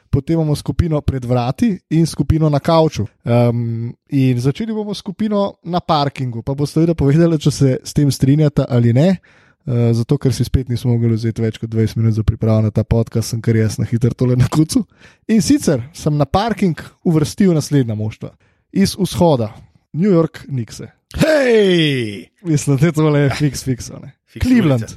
potem 0.10 0.34
imamo 0.34 0.56
skupino 0.56 1.02
pred 1.02 1.26
vrati 1.26 1.80
in 1.90 2.06
skupino 2.06 2.50
na 2.50 2.60
kavču. 2.60 3.06
Um, 3.24 3.96
in 4.10 4.40
začeli 4.40 4.74
bomo 4.74 4.94
skupino 4.94 5.54
na 5.64 5.80
parkingu, 5.80 6.42
pa 6.42 6.54
boste 6.54 6.80
seveda 6.80 6.94
povedali, 6.94 7.40
če 7.40 7.52
se 7.52 7.78
s 7.84 7.94
tem 7.94 8.12
strinjate 8.12 8.66
ali 8.70 8.94
ne. 8.94 9.10
Uh, 9.10 9.45
zato, 9.66 10.18
ker 10.22 10.34
si 10.34 10.46
spet 10.46 10.70
nismo 10.70 10.94
mogli 10.94 11.16
vzeti 11.16 11.42
več 11.42 11.58
kot 11.62 11.72
20 11.74 11.98
minut 11.98 12.14
za 12.14 12.24
pripravo 12.24 12.68
na 12.68 12.72
ta 12.72 12.84
podcast, 12.84 13.34
sem 13.34 13.42
kar 13.42 13.58
jaz 13.58 13.80
na 13.82 13.88
hitro 13.90 14.14
tole 14.14 14.38
na 14.38 14.46
kucu. 14.52 14.84
In 15.28 15.42
sicer 15.42 15.82
sem 15.94 16.18
na 16.18 16.26
parking 16.26 16.78
uvrstil 17.04 17.54
naslednja 17.56 17.98
moštva. 17.98 18.36
Iz 18.76 18.96
vzhoda, 19.00 19.50
New 19.94 20.12
York, 20.12 20.46
Nixe. 20.48 20.92
Hej! 21.16 22.30
Mislim, 22.44 22.78
da 22.78 22.86
je 22.86 22.92
tole 22.92 23.30
fiks, 23.40 23.64
fiksone. 23.64 24.14
Fiksulica. 24.28 24.50
Cleveland, 24.50 24.96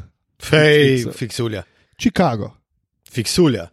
Hej, 0.50 1.04
fiksulja. 1.14 1.62
Chicago, 1.98 2.52
Fiksulja. 3.10 3.68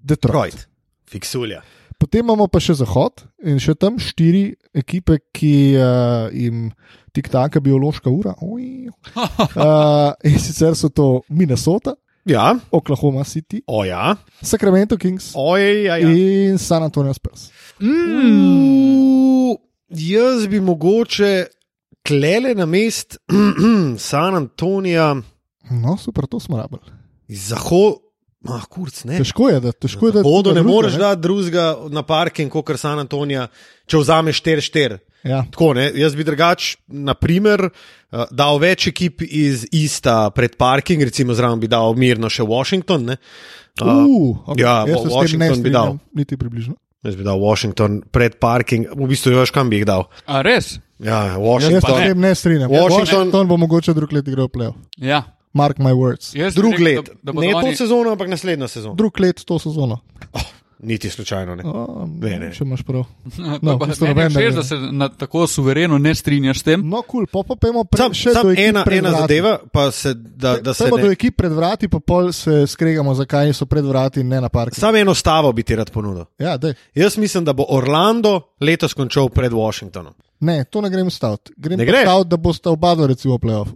Detroit. 0.00 0.54
Detroit. 0.54 0.68
Fiksulja. 1.10 1.62
Potem 1.98 2.22
imamo 2.22 2.46
pa 2.46 2.60
še 2.62 2.76
zahod 2.78 3.24
in 3.42 3.58
še 3.58 3.74
tam 3.74 3.96
štiri 3.98 4.52
ekipe, 4.72 5.16
ki 5.34 5.74
uh, 5.74 6.28
jim 6.30 6.68
tik 7.12 7.26
taka 7.32 7.58
biološka 7.60 8.06
ura. 8.10 8.36
Oj. 8.42 8.86
Uh, 9.16 10.12
in 10.28 10.38
sicer 10.38 10.76
so 10.78 10.88
to 10.88 11.22
Minnesota, 11.28 11.96
Ja, 12.28 12.52
Oklahoma 12.70 13.22
City, 13.24 13.62
o 13.66 13.86
ja. 13.88 14.12
Sacramento 14.42 14.98
Kings 15.00 15.30
Oj, 15.34 15.62
ja, 15.86 15.94
ja. 15.96 16.10
in 16.12 16.58
San 16.60 16.82
Antonio 16.84 17.14
Spurs. 17.16 17.46
Mm, 17.80 19.54
jaz 19.88 20.44
bi 20.46 20.60
mogoče 20.60 21.46
klele 22.04 22.52
na 22.54 22.66
mest 22.66 23.16
San 24.10 24.34
Antonija, 24.34 25.14
No, 25.70 25.96
super, 25.96 26.26
to 26.26 26.40
smo 26.40 26.56
rabili. 26.56 26.80
zahod, 27.28 27.98
ah, 28.46 28.62
kurc, 28.70 29.04
ne. 29.04 29.18
Težko 29.18 29.48
je, 29.50 29.60
da 29.60 29.72
težko 29.72 30.06
je, 30.06 30.12
da 30.12 30.22
Vodo 30.22 30.52
ne 30.54 30.60
drugega, 30.62 30.74
moreš 30.74 30.94
dati 30.94 31.20
drugega 31.20 31.66
na 31.90 32.02
parking, 32.02 32.50
kot 32.52 32.70
San 32.78 32.98
Antonija, 32.98 33.48
če 33.86 33.96
vzameš 33.98 34.42
4-4. 34.42 34.98
Ja. 35.26 35.42
Tako, 35.50 35.72
ne? 35.74 35.88
Jaz 35.98 36.14
bi 36.14 36.22
drugač, 36.24 36.76
na 36.86 37.14
primer, 37.18 37.70
eh, 38.12 38.24
dal 38.30 38.58
več 38.62 38.86
ekip 38.86 39.22
iz 39.26 39.66
ista 39.74 40.30
pred 40.30 40.54
parking, 40.56 41.02
recimo 41.02 41.34
zraven 41.34 41.58
bi 41.60 41.66
dal 41.66 41.94
mirno 41.98 42.30
še 42.30 42.46
Washington. 42.46 43.04
Ne? 43.04 43.16
Uh, 43.82 43.86
Uh, 43.86 44.36
okay. 44.46 44.62
ja, 44.62 44.84
Jaz 44.86 45.04
ne 45.04 45.10
Washington 45.14 45.62
bi 45.62 45.70
dal. 45.70 45.98
Niti 46.14 46.36
približno. 46.36 46.74
jaz 47.02 47.14
bi 47.14 47.22
dal 47.22 47.38
Washington 47.38 48.02
pred 48.10 48.38
parking, 48.42 48.86
v 48.90 49.06
bistvu 49.06 49.30
veš, 49.38 49.50
kam 49.54 49.70
bi 49.70 49.78
jih 49.78 49.86
dal. 49.86 50.08
A 50.26 50.42
res? 50.42 50.78
Ja, 50.98 51.24
Jaz 51.26 51.34
se 51.34 51.38
Washington. 51.38 51.80
s 51.94 52.06
tem 52.06 52.20
ne 52.20 52.34
strinjam. 52.34 52.70
Washington- 52.70 53.06
Washington 53.06 53.46
bo 53.48 53.56
mogoče 53.56 53.94
drug 53.94 54.12
let 54.12 54.26
igral 54.28 54.48
play. 54.48 54.72
Ja. 54.98 55.22
Mark 55.52 55.78
my 55.78 55.92
words. 55.92 56.34
Jaz 56.34 56.54
Drug 56.54 56.72
rekel, 56.72 56.84
let, 56.86 57.08
da- 57.22 57.32
da 57.32 57.40
ne 57.40 57.50
to 57.52 57.56
oni- 57.58 57.76
sezono, 57.76 58.10
ampak 58.10 58.28
naslednjo 58.28 58.68
sezono. 58.68 58.94
Drug 58.94 59.20
let 59.20 59.44
to 59.44 59.58
sezono. 59.58 59.98
Niti 60.80 61.10
slučajno 61.10 61.54
ne. 61.54 61.62
O, 61.66 62.06
Ne, 62.20 62.38
ne. 62.38 62.52
Če 62.54 62.64
imaš 62.64 62.82
prav. 62.82 63.02
No, 63.62 63.78
pa, 63.78 63.86
noben 63.86 64.32
ne 64.32 64.42
gre. 64.42 64.50
da 64.50 64.62
se 64.62 64.76
na, 64.76 65.08
tako 65.08 65.46
suvereno 65.46 65.98
ne 65.98 66.14
strinjaš 66.14 66.58
s 66.58 66.62
tem. 66.62 66.88
No, 66.88 67.02
kul, 67.02 67.26
cool. 67.26 67.26
pa 67.34 67.48
pa 67.48 67.56
pojmo 67.56 67.82
Sam, 67.96 68.14
še 68.14 68.30
sam 68.32 68.46
do 68.46 68.52
ena, 68.52 68.84
ena 68.88 69.10
zadeva, 69.12 69.58
pa 69.72 69.90
se, 69.90 70.14
da, 70.14 70.56
da 70.58 70.74
se 70.74 70.84
Pojmo 70.84 70.96
do 70.98 71.06
ne. 71.06 71.12
ekip 71.12 71.36
pred 71.36 71.52
vrati, 71.52 71.88
pa 71.88 71.98
pol 71.98 72.30
se 72.32 72.66
skregamo, 72.66 73.14
zakaj 73.14 73.52
so 73.52 73.66
pred 73.66 73.84
vrati 73.84 74.20
in 74.20 74.28
ne 74.28 74.40
na 74.40 74.48
parku. 74.48 74.76
Samo 74.76 74.96
eno 74.96 75.14
stavo 75.14 75.52
bi 75.52 75.62
ti 75.62 75.76
rad 75.76 75.90
ponudil. 75.90 76.24
Ja, 76.38 76.56
dej. 76.56 76.74
Jaz 76.94 77.18
mislim, 77.18 77.44
da 77.44 77.52
bo 77.52 77.66
Orlando 77.68 78.40
letos 78.60 78.94
končal 78.94 79.28
pred 79.28 79.52
Washingtonom. 79.52 80.14
Ne, 80.40 80.64
to 80.64 80.80
ne 80.80 80.90
grem 80.90 81.10
staviti. 81.10 81.52
Grem 81.56 81.78
pa 81.80 82.00
staviti, 82.02 82.28
da 82.28 82.36
bosta 82.38 82.70
oba 82.70 82.94
dva 82.94 83.06
recimo 83.06 83.34
v 83.34 83.38
playoffu. 83.40 83.74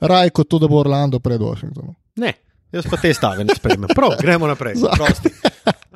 Raj 0.00 0.30
kot 0.30 0.48
to, 0.48 0.58
da 0.58 0.68
bo 0.68 0.80
Orlando 0.80 1.20
pred 1.20 1.40
Washingtonom. 1.40 1.94
Ne, 2.16 2.32
jaz 2.72 2.86
pa 2.90 3.00
te 3.00 3.14
stave 3.14 3.44
ne 3.44 3.56
sprejmem. 3.56 3.90
Prav, 3.94 4.18
gremo 4.20 4.46
naprej. 4.46 4.78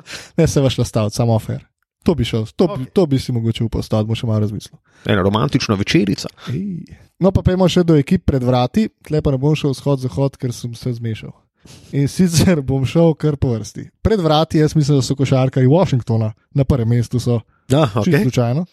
Ne 0.37 0.47
se 0.47 0.61
vaš 0.61 0.75
staviti, 0.83 1.15
samo 1.15 1.39
fair. 1.39 1.65
To 2.03 2.15
bi 2.15 2.25
šel, 2.25 2.45
to, 2.55 2.65
okay. 2.65 2.85
to 2.93 3.05
bi 3.05 3.19
si 3.19 3.31
mogoče 3.31 3.63
upal 3.63 3.83
staviti, 3.83 4.07
bom 4.07 4.17
še 4.19 4.27
malo 4.27 4.43
razmislil. 4.43 4.75
Ena 5.07 5.23
romantična 5.23 5.77
večerica. 5.79 6.27
Ej. 6.51 6.83
No, 7.23 7.31
pa 7.31 7.39
pojmo 7.45 7.69
še 7.71 7.85
do 7.87 7.95
ekip 7.95 8.25
pred 8.27 8.43
vrati, 8.43 8.89
tle 9.07 9.21
pa 9.23 9.31
ne 9.31 9.39
bom 9.39 9.55
šel 9.55 9.71
vzhod-zahod, 9.71 10.35
ker 10.41 10.51
sem 10.55 10.73
se 10.75 10.91
zmešal. 10.97 11.31
In 11.95 12.09
sicer 12.11 12.59
bom 12.59 12.83
šel 12.83 13.15
kar 13.15 13.37
po 13.39 13.53
vrsti. 13.53 13.85
Pred 14.03 14.19
vrati, 14.19 14.59
jaz 14.59 14.75
mislim, 14.75 14.99
da 14.99 15.05
so 15.07 15.15
košarkari 15.15 15.69
Washingtona, 15.71 16.33
na 16.51 16.67
prvem 16.67 16.91
mestu 16.91 17.23
so, 17.23 17.39
Ja, 17.71 17.85
čisto 17.87 18.09
okay. 18.11 18.25
slučajno. 18.27 18.65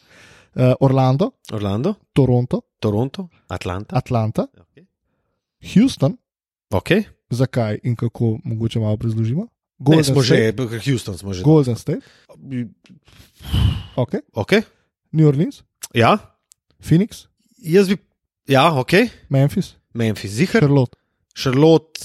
Uh, 0.51 0.73
Orlando, 0.83 1.31
Orlando, 1.55 1.95
Toronto, 2.12 2.64
Toronto, 2.83 3.29
Atlanta. 3.47 3.95
Atlanta, 3.97 4.47
Okay. 4.51 4.69
Houston, 5.64 6.16
Okay. 6.70 7.03
zakaj 7.31 7.79
in 7.83 7.96
kako, 7.96 8.38
mogoče 8.44 8.79
malo 8.81 8.99
razložimo. 9.03 9.42
Ne, 9.42 9.49
Golden 9.79 10.05
smo 10.05 10.23
že, 10.23 10.53
State, 10.53 10.81
Houston 10.85 11.18
smo 11.18 11.33
že. 11.33 11.42
Golden 11.42 11.77
State, 11.77 12.01
okay. 13.96 14.20
Okay. 14.35 14.62
New 15.12 15.27
Orleans, 15.27 15.62
Ja, 15.94 16.18
Phoenix, 16.81 17.27
jaz 17.59 17.88
bi, 17.88 17.96
ja, 18.46 18.70
ok, 18.75 18.92
Memphis, 19.29 19.75
Memphis, 19.94 20.31
zihar, 20.33 20.61
Charlotte. 20.62 20.96
Charlotte. 21.35 22.01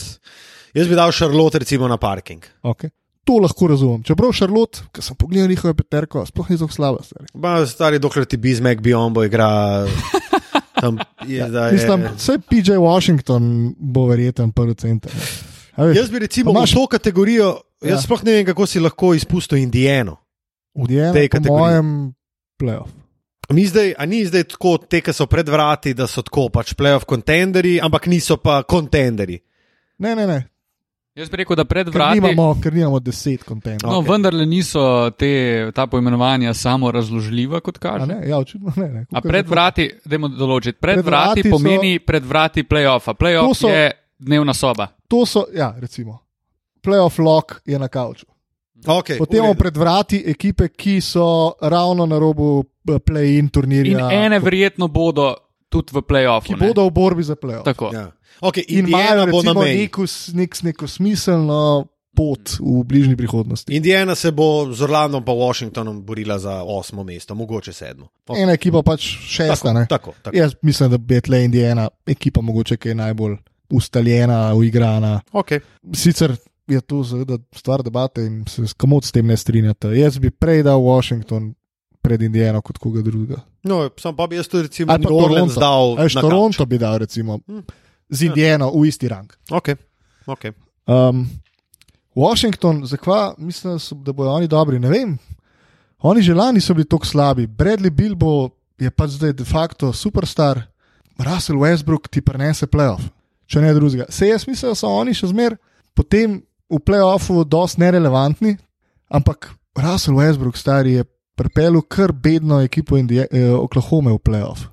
Jaz 0.73 0.87
bi 0.87 0.95
dal 0.95 1.11
Charlotte 1.11 1.59
recimo 1.59 1.87
na 1.87 1.97
parking. 1.97 2.43
Okay. 2.63 2.89
To 3.25 3.39
lahko 3.41 3.67
razumem. 3.67 4.03
Čeprav 4.03 4.33
Charlotte, 4.33 4.83
ki 4.93 5.01
sem 5.01 5.15
pogledal 5.17 5.49
njihovo 5.49 5.73
peterko, 5.73 6.25
sploh 6.25 6.49
ni 6.49 6.57
tako 6.57 6.73
slaba. 6.73 6.99
stari. 7.65 7.99
Dokler 7.99 8.25
ti 8.25 8.37
Bismek 8.37 8.81
Biombo 8.81 9.23
igra. 9.23 9.85
Tam 10.81 10.97
je 11.27 11.49
zdaj. 11.49 11.71
Mislim, 11.71 12.03
vse 12.17 12.39
PJ 12.39 12.77
Washington 12.77 13.75
bo 13.77 14.07
verjeten 14.07 14.51
prvi 14.51 14.75
center. 14.75 15.11
veš, 15.77 15.97
Jaz 15.97 16.09
bi 16.11 16.19
recimo 16.19 16.51
imaš... 16.51 16.71
v 16.71 16.75
to 16.75 16.87
kategorijo, 16.87 17.47
jaz 17.81 17.89
Ja. 17.89 17.95
ja. 17.95 18.01
sploh 18.01 18.23
ne 18.23 18.31
vem, 18.31 18.45
kako 18.45 18.65
si 18.65 18.79
lahko 18.79 19.13
izpustil 19.13 19.57
Indijano. 19.57 20.17
Indiana, 20.75 21.13
tej 21.13 21.29
po 21.29 21.37
kategoriji. 21.37 21.59
mojem 21.61 22.13
playoff. 22.59 22.89
Mi 23.49 23.65
zdaj, 23.65 23.93
a 23.97 24.05
ni 24.05 24.25
zdaj 24.25 24.43
tako, 24.43 24.77
te, 24.77 25.01
ki 25.01 25.13
so 25.13 25.27
pred 25.29 25.49
vrati, 25.49 25.93
da 25.93 26.07
so 26.07 26.21
tako 26.25 26.49
pač 26.49 26.73
playoff 26.73 27.05
kontenderji, 27.05 27.79
ampak 27.81 28.07
niso 28.07 28.37
pa 28.37 28.63
kontenderi. 28.63 29.39
Ne, 29.97 30.15
ne, 30.15 30.27
ne. 30.27 30.39
Jaz 31.15 31.29
bi 31.29 31.37
rekel, 31.37 31.55
da 31.55 31.63
pred 31.63 31.85
Ker 31.85 31.93
vrati. 31.93 32.19
nimamo, 32.19 32.57
ker 32.61 32.73
nimamo 32.73 32.99
deset 32.99 33.43
kontenterjev. 33.43 33.87
No, 33.87 33.97
Ok. 33.97 34.03
okay. 34.03 34.11
vendarle 34.11 34.45
niso 34.45 34.81
te, 35.11 35.29
ta 35.71 35.87
poimenovanja 35.87 36.53
samo 36.53 36.91
razložljiva, 36.91 37.59
kot 37.59 37.77
A 37.77 37.79
kaže. 37.79 38.05
Ne, 38.07 38.29
ja, 38.29 38.37
očitno 38.37 38.73
ne. 38.75 38.87
ne. 38.89 38.99
A 39.01 39.15
Kakor 39.15 39.31
pred 39.31 39.47
vrati, 39.47 39.89
dajmo 40.05 40.27
določiti, 40.29 40.77
pred, 40.77 40.95
Pred 40.95 41.05
vrati, 41.05 41.41
vrati 41.41 41.43
so- 41.43 41.49
pomeni 41.51 41.99
pred 41.99 42.23
vrati 42.25 42.63
playoffa. 42.63 43.13
Playoff 43.13 43.55
so- 43.55 43.69
je 43.69 43.91
dnevna 44.19 44.53
soba. 44.53 44.87
To 45.07 45.25
so, 45.25 45.45
ja, 45.53 45.75
recimo, 45.79 46.19
playoff 46.81 47.19
lock 47.19 47.61
je 47.65 47.79
na 47.79 47.87
kavču. 47.87 48.25
Okay, 48.85 49.17
Potem 49.17 49.37
imamo 49.39 49.53
pred 49.53 49.77
vrati 49.77 50.23
ekipe, 50.27 50.67
ki 50.67 51.01
so 51.01 51.25
ravno 51.61 52.05
na 52.05 52.19
robu 52.19 52.59
eh, 52.85 52.99
play-in 52.99 53.39
In 53.39 53.49
turnirja. 53.49 54.11
ene 54.11 54.39
verjetno 54.39 54.87
bodo 54.87 55.35
tudi 55.75 55.95
v 55.95 56.05
playoffu. 56.07 56.53
ki 56.53 56.55
ne. 56.55 56.67
bodo 56.67 56.87
v 56.87 56.93
borbi 56.95 57.23
za 57.27 57.35
playoff. 57.35 57.67
Tako. 57.67 57.91
Ja. 57.93 58.07
Okay, 58.41 58.63
In 58.67 58.79
Indiana 58.85 59.23
imajo 59.23 59.31
bo 59.31 59.43
na 59.43 59.51
recimo 59.51 59.61
meji. 59.63 59.81
neko, 59.81 60.05
nek, 60.33 60.63
neko 60.63 60.87
smiselno 60.87 61.87
pot 62.15 62.55
v 62.59 62.83
bližnji 62.87 63.15
prihodnosti. 63.19 63.75
Indiana 63.75 64.15
se 64.15 64.31
bo 64.31 64.71
z 64.71 64.81
Orlandom 64.81 65.23
pa 65.25 65.31
Washingtonom 65.35 66.01
borila 66.05 66.39
za 66.39 66.63
osmo 66.63 67.03
mesto, 67.03 67.35
mogoče 67.35 67.73
sedmo. 67.73 68.07
Okay. 68.27 68.43
Ena 68.43 68.55
ekipa 68.55 68.83
pač 68.83 69.03
šesta. 69.27 69.73
ne. 69.73 69.85
tako, 69.89 70.13
tako. 70.21 70.37
Jaz 70.37 70.55
mislim, 70.61 70.95
da 70.95 71.15
je 71.15 71.21
tle 71.21 71.43
Indijana 71.45 71.89
ekipa 72.07 72.41
mogoče, 72.41 72.77
ki 72.77 72.89
je 72.89 72.95
najbolj 72.95 73.37
ustaljena, 73.69 74.53
uigrana. 74.55 75.21
Okay. 75.31 75.59
Sicer 75.93 76.35
je 76.67 76.81
to 76.81 77.03
seveda 77.03 77.37
stvar 77.51 77.83
debate 77.83 78.25
in 78.25 78.43
se 78.47 78.61
kamot 78.77 79.05
s 79.05 79.11
tem 79.11 79.27
ne 79.27 79.37
strinjate. 79.37 79.87
Jaz 79.99 80.19
bi 80.19 80.31
prej 80.31 80.63
dal 80.63 80.81
Washington 80.81 81.53
pred 82.05 82.21
Indijano 82.21 82.61
kot 82.61 82.77
koga 82.81 83.01
drugega. 83.05 83.39
No, 83.65 83.81
sam 83.99 84.15
pa 84.15 84.27
bi 84.29 84.37
jaz 84.37 84.49
tudi 84.51 84.67
recimo 84.67 84.93
Ali 84.93 85.03
pa 85.03 85.13
Orleans 85.13 85.57
dal. 85.57 85.95
Na 85.97 86.21
Toronto 86.21 86.65
bi 86.69 86.77
dal 86.81 86.99
recimo 87.01 87.39
Hm. 87.47 87.63
z 88.09 88.29
Indijano 88.29 88.69
v 88.69 88.85
isti 88.87 89.09
rang. 89.09 89.33
Okay. 89.49 89.75
Okay. 90.29 90.53
Um, 90.85 91.25
Washington, 92.15 92.85
zakaj 92.85 93.33
mislim, 93.37 93.79
so, 93.79 93.95
da 93.95 94.13
bodo 94.13 94.31
oni 94.31 94.47
dobri? 94.47 94.79
Ne 94.79 94.89
vem. 94.89 95.17
Oni 96.05 96.21
že 96.21 96.33
lani 96.33 96.61
so 96.61 96.73
bili 96.73 96.85
tako 96.87 97.05
slabi. 97.05 97.47
Bradley 97.47 97.89
Bilbo 97.89 98.49
je 98.79 98.91
pač 98.91 99.17
zdaj 99.17 99.33
de 99.33 99.45
facto 99.45 99.93
superstar, 99.93 100.61
Russell 101.17 101.59
Westbrook 101.59 102.09
ti 102.11 102.21
prenese 102.21 102.67
playoff, 102.67 103.01
če 103.47 103.61
ne 103.63 103.73
drugega. 103.73 104.05
Se 104.09 104.27
jaz 104.27 104.47
mislim, 104.47 104.71
da 104.71 104.75
so 104.75 104.91
oni 104.91 105.13
še 105.15 105.31
zmer 105.31 105.55
potem 105.95 106.41
v 106.69 106.79
playoffu 106.83 107.45
dosti 107.47 107.81
nerelevantni, 107.81 108.57
ampak 109.07 109.49
Russell 109.79 110.19
Westbrook 110.19 110.59
stari 110.59 110.97
je 110.99 111.05
pripeljal 111.35 111.81
kar 111.81 112.11
bedno 112.11 112.61
ekipo 112.61 112.97
Indije, 112.97 113.27
eh, 113.31 113.49
Oklahoma 113.53 114.11
v 114.11 114.17
playoff. 114.17 114.67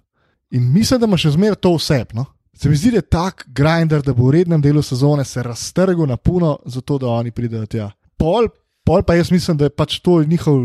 In 0.50 0.72
mislim, 0.72 1.00
da 1.00 1.06
ima 1.06 1.16
še 1.16 1.30
zmer 1.30 1.54
to 1.54 1.74
vse. 1.76 2.04
No? 2.14 2.26
Se 2.54 2.68
mi 2.68 2.76
zdi, 2.76 2.90
da 2.90 3.00
je 3.00 3.08
tak 3.08 3.46
grinder, 3.48 4.02
da 4.02 4.12
bo 4.12 4.28
v 4.28 4.36
rednem 4.36 4.60
delu 4.62 4.82
sezone 4.82 5.24
se 5.24 5.42
raztrgal 5.42 6.06
na 6.06 6.16
puno, 6.16 6.58
zato 6.64 6.98
da 6.98 7.08
oni 7.08 7.30
pridejo 7.30 7.66
tja. 7.66 7.90
Pol, 8.16 8.48
pol 8.84 9.02
pa 9.02 9.16
jaz 9.16 9.32
mislim, 9.32 9.56
da 9.56 9.66
je 9.66 9.74
pač 9.74 9.98
to 10.04 10.20
njihov 10.22 10.60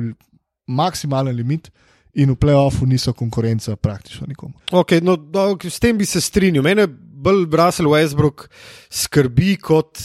maksimalen 0.67 1.35
limit 1.35 1.71
in 2.13 2.33
v 2.33 2.35
playoffu 2.35 2.85
niso 2.85 3.13
konkurenca 3.13 3.75
praktično 3.75 4.27
nikomu. 4.27 4.53
Okay, 4.71 5.01
no, 5.01 5.15
no, 5.15 5.55
s 5.63 5.79
tem 5.79 5.97
bi 5.97 6.05
se 6.05 6.21
strinjal. 6.21 6.65
Mene 6.65 6.87
bolj 6.87 7.45
Russell 7.51 7.89
Westbrook 7.93 8.47
skrbi 8.89 9.55
kot, 9.61 10.01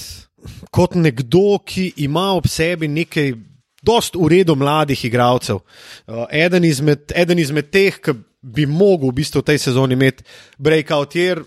kot 0.70 0.94
nekdo, 0.94 1.58
ki 1.66 1.92
ima 2.06 2.30
ob 2.36 2.46
sebi 2.48 2.88
nekaj 2.88 3.34
dost 3.82 4.14
v 4.14 4.28
redu 4.28 4.54
mladih 4.56 5.04
igralcev. 5.04 5.56
Uh, 6.06 6.24
eden, 6.30 6.64
izmed, 6.64 7.12
eden 7.14 7.38
izmed 7.38 7.70
teh, 7.70 7.98
ki 7.98 8.12
bi 8.42 8.66
mogel 8.66 9.10
v 9.10 9.14
bistvu 9.20 9.40
v 9.42 9.48
tej 9.52 9.58
sezoni 9.58 9.94
imeti 9.94 10.24
breakout 10.58 11.14
year. 11.14 11.42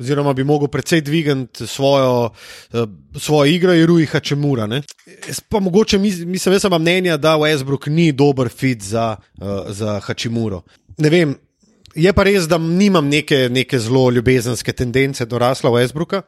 Oziroma, 0.00 0.32
bi 0.32 0.44
mogel 0.44 0.68
precej 0.72 1.02
dvigati 1.04 1.66
svojo, 1.66 2.30
uh, 2.72 2.88
svojo 3.20 3.44
igro, 3.52 3.72
je 3.72 3.86
Rui 3.86 4.06
Hačemura. 4.06 4.66
ne. 4.66 4.82
Jaz 5.28 5.40
pa 5.40 5.60
mogoče 5.60 5.98
mis- 5.98 6.24
mislim, 6.24 6.52
jaz 6.54 6.62
sem 6.62 6.72
mnenja, 6.72 7.16
da 7.16 7.36
Westbrook 7.36 7.86
ni 7.88 8.12
dober 8.12 8.48
fit 8.48 8.82
za, 8.82 9.16
uh, 9.40 9.46
za 9.68 10.00
Hačemuro. 10.00 10.62
Ne 10.98 11.10
vem, 11.10 11.34
je 11.94 12.12
pa 12.12 12.22
res, 12.22 12.48
da 12.48 12.58
nimam 12.58 13.08
neke, 13.08 13.48
neke 13.50 13.78
zelo 13.78 14.10
ljubezenske 14.10 14.72
tendence 14.72 15.26
do 15.26 15.38
Rasla 15.38 15.70
Westbrooka. 15.70 16.22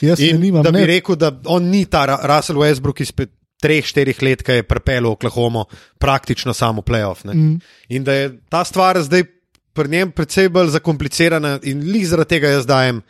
Jaz 0.00 0.18
ne 0.18 0.28
In 0.28 0.40
nimam, 0.40 0.62
da 0.64 0.70
bi 0.70 0.78
ne, 0.78 0.86
rekel, 0.86 1.14
da 1.16 1.30
on 1.44 1.70
ni 1.70 1.84
ta 1.86 2.04
Ra- 2.06 2.20
Russell 2.26 2.58
Westbrook 2.58 3.00
izpred 3.00 3.28
treh, 3.62 3.86
štirih 3.86 4.22
let, 4.22 4.42
ki 4.42 4.60
je 4.60 4.66
pripeljal 4.66 5.12
Oklahoma 5.14 5.64
praktično 6.02 6.54
samo 6.54 6.82
playoff. 6.82 7.24
ne. 7.24 7.34
Mm. 7.34 7.60
In 7.88 8.04
da 8.04 8.16
je 8.18 8.32
ta 8.50 8.64
stvar 8.64 9.00
zdaj 9.02 9.24
pri 9.72 9.88
njem 9.88 10.10
precej 10.12 10.48
bolj 10.52 10.74
zakomplicirana 10.76 11.58
in 11.62 11.86
lih 11.92 12.06
zaradi 12.08 12.36
tega 12.36 12.56
jaz 12.56 12.66
dajem. 12.66 13.02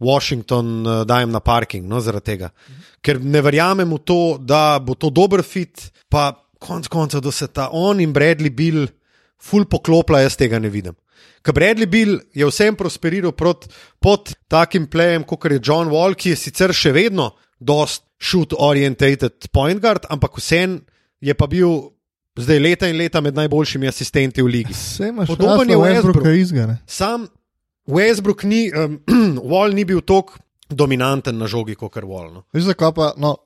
Washington 0.00 0.86
uh, 0.86 1.02
dajem 1.04 1.28
na 1.30 1.42
parking, 1.44 1.84
no, 1.84 2.00
zaradi 2.00 2.24
tega. 2.24 2.48
Ker 3.04 3.18
ne 3.20 3.42
verjamem 3.44 3.90
v 3.92 3.98
to, 4.00 4.38
da 4.40 4.78
bo 4.80 4.94
to 4.96 5.10
dober 5.12 5.42
fit, 5.44 5.90
pa 6.08 6.32
konec 6.56 6.88
koncev, 6.88 7.20
da 7.20 7.32
se 7.32 7.48
ta 7.52 7.68
on 7.72 8.00
in 8.00 8.14
Bradley 8.16 8.48
Bill 8.48 8.86
ful 9.40 9.66
poklopla, 9.68 10.22
jaz 10.24 10.38
tega 10.40 10.58
ne 10.58 10.72
vidim. 10.72 10.96
Ker 11.44 11.56
Bradley 11.56 11.88
Bill 11.88 12.18
je 12.36 12.48
vsem 12.48 12.76
prosperiral 12.76 13.32
prot, 13.36 13.68
pod 14.00 14.32
takim 14.48 14.88
plejem, 14.88 15.24
kot 15.24 15.44
je 15.48 15.60
John 15.60 15.92
Wall, 15.92 16.16
ki 16.16 16.34
je 16.34 16.40
sicer 16.48 16.72
še 16.76 16.92
vedno 16.96 17.30
dost 17.60 18.04
shoot-orientated 18.20 19.48
point 19.52 19.80
guard, 19.80 20.06
ampak 20.08 20.36
vsem 20.40 20.80
je 21.20 21.34
pa 21.36 21.46
bil 21.46 21.92
zdaj 22.40 22.58
leta 22.58 22.88
in 22.88 22.96
leta 22.96 23.20
med 23.20 23.36
najboljšimi 23.36 23.88
asistenti 23.88 24.42
v 24.42 24.46
ligi. 24.46 24.74
Podoben 25.26 25.70
je 25.70 25.76
Westbrook. 25.76 26.16
Westbrooka 26.16 26.34
izgane. 26.40 26.78
Sam 26.86 27.28
Westbrook 27.86 28.44
ni, 28.44 28.70
um, 28.72 29.00
Wall 29.50 29.74
ni 29.74 29.84
bil 29.84 30.00
tako 30.00 30.38
dominanten 30.68 31.38
na 31.38 31.46
žogi 31.46 31.74
kot 31.74 31.96
Wall. 32.02 32.32
No. 32.32 32.44
Veš, 32.52 32.70
zakaj 32.70 32.94
pa, 32.96 33.12
no, 33.20 33.36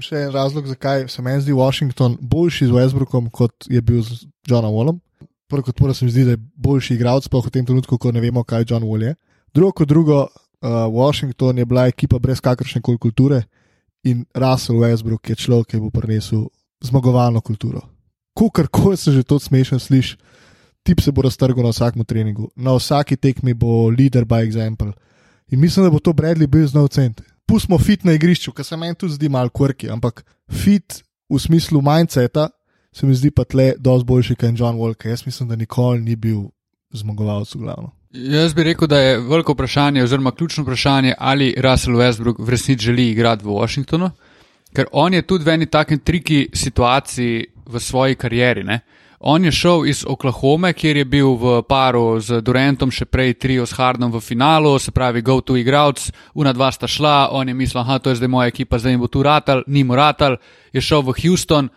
še 0.00 0.26
en 0.26 0.34
razlog, 0.34 0.66
zakaj 0.70 1.08
se 1.12 1.22
meni 1.22 1.42
zdi 1.44 1.54
Washington 1.54 2.16
boljši 2.20 2.70
z 2.70 2.76
Westbrookom, 2.76 3.30
kot 3.30 3.70
je 3.70 3.82
bil 3.82 4.02
z 4.02 4.24
Johnom 4.48 4.74
Wallom. 4.74 5.00
Prvo 5.50 5.66
kot 5.66 5.76
prvo 5.76 5.94
se 5.94 6.06
mi 6.06 6.14
zdi, 6.14 6.24
da 6.28 6.36
je 6.36 6.42
boljši 6.62 6.94
igralec, 6.94 7.26
pa 7.28 7.42
v 7.42 7.50
tem 7.50 7.66
trenutku, 7.66 7.98
ko 7.98 8.12
ne 8.14 8.22
vemo, 8.22 8.44
kaj 8.46 8.68
John 8.70 8.86
Wall 8.86 9.10
je. 9.10 9.16
Drugo 9.54 9.72
kot 9.82 9.90
drugo, 9.90 10.20
uh, 10.30 10.86
Washington 10.94 11.58
je 11.58 11.66
bila 11.66 11.88
ekipa 11.90 12.18
brez 12.22 12.40
kakršne 12.40 12.82
koli 12.86 12.98
kulture 13.02 13.42
in 14.04 14.24
Russell 14.34 14.80
Westbrook 14.80 15.28
je 15.28 15.36
človek, 15.36 15.74
ki 15.74 15.80
bo 15.80 15.90
prinesel 15.90 16.48
zmagovalno 16.84 17.40
kulturo. 17.40 17.80
Kukar 18.34 18.68
se 18.96 19.12
že 19.12 19.22
to 19.22 19.38
smešno 19.38 19.78
sliši, 19.78 20.16
tip 20.82 21.00
se 21.00 21.12
bo 21.12 21.22
raztrgal 21.22 21.64
na 21.64 21.70
vsakem 21.70 22.04
treningu, 22.04 22.50
na 22.56 22.72
vsaki 22.72 23.16
tekmi 23.16 23.54
bo 23.54 23.90
leader 23.90 24.24
by 24.24 24.46
example. 24.46 24.92
In 25.50 25.60
mislim, 25.60 25.84
da 25.84 25.90
bo 25.90 25.98
to 25.98 26.12
Bradley 26.12 26.46
bil 26.46 26.66
znal 26.66 26.88
cent. 26.88 27.20
Pustimo 27.46 27.78
fit 27.78 28.04
na 28.04 28.12
igrišču, 28.12 28.52
kar 28.52 28.64
se 28.64 28.76
meni 28.76 28.94
tudi 28.94 29.14
zdi 29.14 29.28
malo 29.28 29.50
kvrki, 29.50 29.90
ampak 29.90 30.24
fit 30.48 31.02
v 31.28 31.38
smislu 31.38 31.82
mindseta 31.82 32.48
se 32.92 33.06
mi 33.06 33.14
zdi 33.14 33.30
pa 33.30 33.44
tle 33.44 33.74
dosti 33.78 34.06
boljši 34.06 34.34
kot 34.34 34.58
John 34.58 34.78
Walker. 34.78 35.10
Jaz 35.10 35.26
mislim, 35.26 35.48
da 35.48 35.56
nikoli 35.56 36.00
ni 36.00 36.16
bil 36.16 36.48
zmagovalec 36.94 37.54
v 37.54 37.58
glavno. 37.58 37.90
Jaz 38.12 38.54
bi 38.54 38.62
rekel, 38.62 38.88
da 38.88 38.98
je 38.98 39.18
veliko 39.20 39.52
vprašanje, 39.52 40.02
oziroma 40.02 40.30
ključno 40.30 40.62
vprašanje, 40.62 41.14
ali 41.18 41.54
Russell 41.58 41.96
Westbrook 41.96 42.34
v 42.38 42.50
resnici 42.50 42.84
želi 42.84 43.10
igrati 43.10 43.44
v 43.44 43.48
Washingtonu, 43.48 44.10
ker 44.74 44.86
on 44.92 45.14
je 45.14 45.22
tudi 45.22 45.44
v 45.44 45.48
eni 45.48 45.66
taki 45.66 45.98
triki 45.98 46.48
situaciji 46.52 47.46
v 47.66 47.80
svoji 47.80 48.14
karieri. 48.14 48.64
Ne? 48.64 48.80
On 49.20 49.44
je 49.44 49.52
šel 49.52 49.86
iz 49.86 50.04
Oklahome, 50.08 50.72
kjer 50.72 50.96
je 50.96 51.04
bil 51.04 51.36
v 51.36 51.62
paru 51.68 52.20
z 52.20 52.40
Durantom, 52.42 52.90
še 52.90 53.04
prej 53.06 53.34
trio 53.38 53.66
s 53.66 53.78
Hardom 53.78 54.10
v 54.10 54.20
finalu, 54.20 54.78
se 54.78 54.90
pravi, 54.90 55.22
go 55.22 55.40
to 55.40 55.56
igralec, 55.56 56.10
una 56.34 56.52
dva 56.52 56.72
sta 56.72 56.88
šla, 56.88 57.28
on 57.30 57.48
je 57.48 57.54
mislil, 57.54 57.84
da 57.84 57.98
to 57.98 58.10
je 58.10 58.16
zdaj 58.16 58.28
moja 58.28 58.48
ekipa, 58.50 58.78
zdaj 58.78 58.92
jim 58.92 59.00
bo 59.00 59.06
tu 59.06 59.22
ratal, 59.22 59.62
ni 59.66 59.84
mu 59.84 59.94
ratal, 59.94 60.40
je 60.72 60.80
šel 60.82 61.06
v 61.06 61.14
Houston 61.22 61.68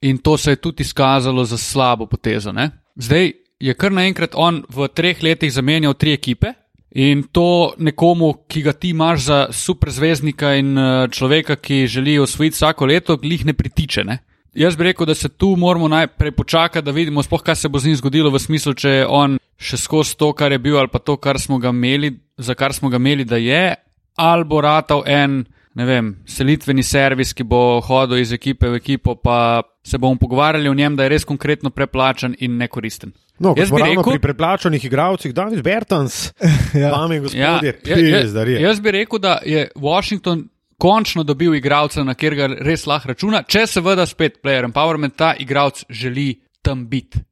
in 0.00 0.18
to 0.18 0.36
se 0.36 0.50
je 0.50 0.56
tudi 0.56 0.82
izkazalo 0.82 1.44
za 1.44 1.58
slabo 1.58 2.06
potezo. 2.06 2.52
Ne? 2.52 2.70
Zdaj 2.96 3.32
je 3.60 3.74
kar 3.74 3.92
naenkrat 3.92 4.36
on 4.38 4.62
v 4.70 4.88
treh 4.94 5.22
letih 5.22 5.52
zamenjal 5.52 5.94
tri 5.94 6.14
ekipe. 6.14 6.54
In 6.98 7.26
to 7.32 7.74
nekomu, 7.78 8.32
ki 8.48 8.62
ga 8.64 8.72
ti 8.72 8.94
imaš 8.94 9.20
za 9.26 9.38
superzvezdnika 9.52 10.54
in 10.56 10.78
eh, 10.78 11.08
človeka, 11.12 11.56
ki 11.56 11.86
želi 11.86 12.18
osvojiti 12.18 12.56
vsako 12.56 12.86
leto, 12.86 13.16
glih 13.16 13.44
ne 13.44 13.52
pritiče. 13.52 14.04
Ne? 14.04 14.18
Jaz 14.56 14.76
bi 14.76 14.88
rekel, 14.88 15.06
da 15.06 15.14
se 15.14 15.28
tu 15.28 15.52
moramo 15.56 15.88
najprej 15.88 16.32
počakati, 16.32 16.84
da 16.84 16.90
vidimo, 16.90 17.22
spoh, 17.22 17.42
kaj 17.42 17.56
se 17.56 17.68
bo 17.68 17.78
z 17.78 17.86
njim 17.86 17.96
zgodilo, 17.96 18.30
v 18.30 18.40
smislu, 18.40 18.72
če 18.74 18.90
je 18.90 19.06
on 19.06 19.36
še 19.60 19.76
skozi 19.76 20.16
to, 20.16 20.32
kar 20.32 20.52
je 20.52 20.58
bil, 20.58 20.78
ali 20.78 20.88
pa 20.88 20.98
to, 20.98 21.18
kar 21.20 21.38
smo 21.38 21.58
ga 21.58 21.68
imeli, 21.68 22.14
za 22.38 22.54
kar 22.54 22.72
smo 22.74 22.88
ga 22.88 22.96
imeli, 22.96 23.24
da 23.28 23.36
je, 23.36 23.76
ali 24.16 24.44
bo 24.48 24.60
ratal 24.64 25.04
en, 25.06 25.44
ne 25.78 25.86
vem, 25.86 26.10
selitveni 26.26 26.82
servis, 26.82 27.30
ki 27.36 27.44
bo 27.46 27.78
hodil 27.86 28.18
iz 28.18 28.32
ekipe 28.34 28.68
v 28.72 28.80
ekipo, 28.80 29.14
pa 29.14 29.62
se 29.86 29.98
bomo 29.98 30.18
pogovarjali 30.18 30.68
o 30.68 30.74
njem, 30.74 30.96
da 30.98 31.06
je 31.06 31.12
res 31.14 31.24
konkretno 31.28 31.70
preplačan 31.70 32.34
in 32.42 32.56
nekoristen. 32.58 33.12
No, 33.38 33.52
Jaz 33.54 33.70
bi 33.70 33.78
rekel, 33.84 34.02
pri 34.16 34.18
preplačanih 34.18 34.84
igralcih, 34.84 35.34
David 35.34 35.62
Bertans, 35.62 36.32
Ja. 36.74 36.90
dame 36.90 37.20
in 37.20 37.22
gospodje, 37.22 37.74
ja, 37.86 37.98
ja, 38.08 38.22
pizdarje. 38.22 38.60
jaz 38.60 38.80
bi 38.82 38.90
rekel, 38.98 39.22
da 39.22 39.38
je 39.46 39.68
Washington 39.78 40.48
končno 40.78 41.22
dobil 41.22 41.54
igralca, 41.54 42.02
na 42.04 42.14
kjer 42.14 42.34
ga 42.34 42.48
res 42.66 42.86
lahko 42.86 43.12
računa, 43.12 43.42
če 43.46 43.66
seveda 43.70 44.06
spet 44.06 44.40
player 44.42 44.66
empowerment 44.66 45.14
ta 45.18 45.32
igralec 45.38 45.84
želi 45.90 46.40
tam 46.62 46.88
biti. 46.90 47.22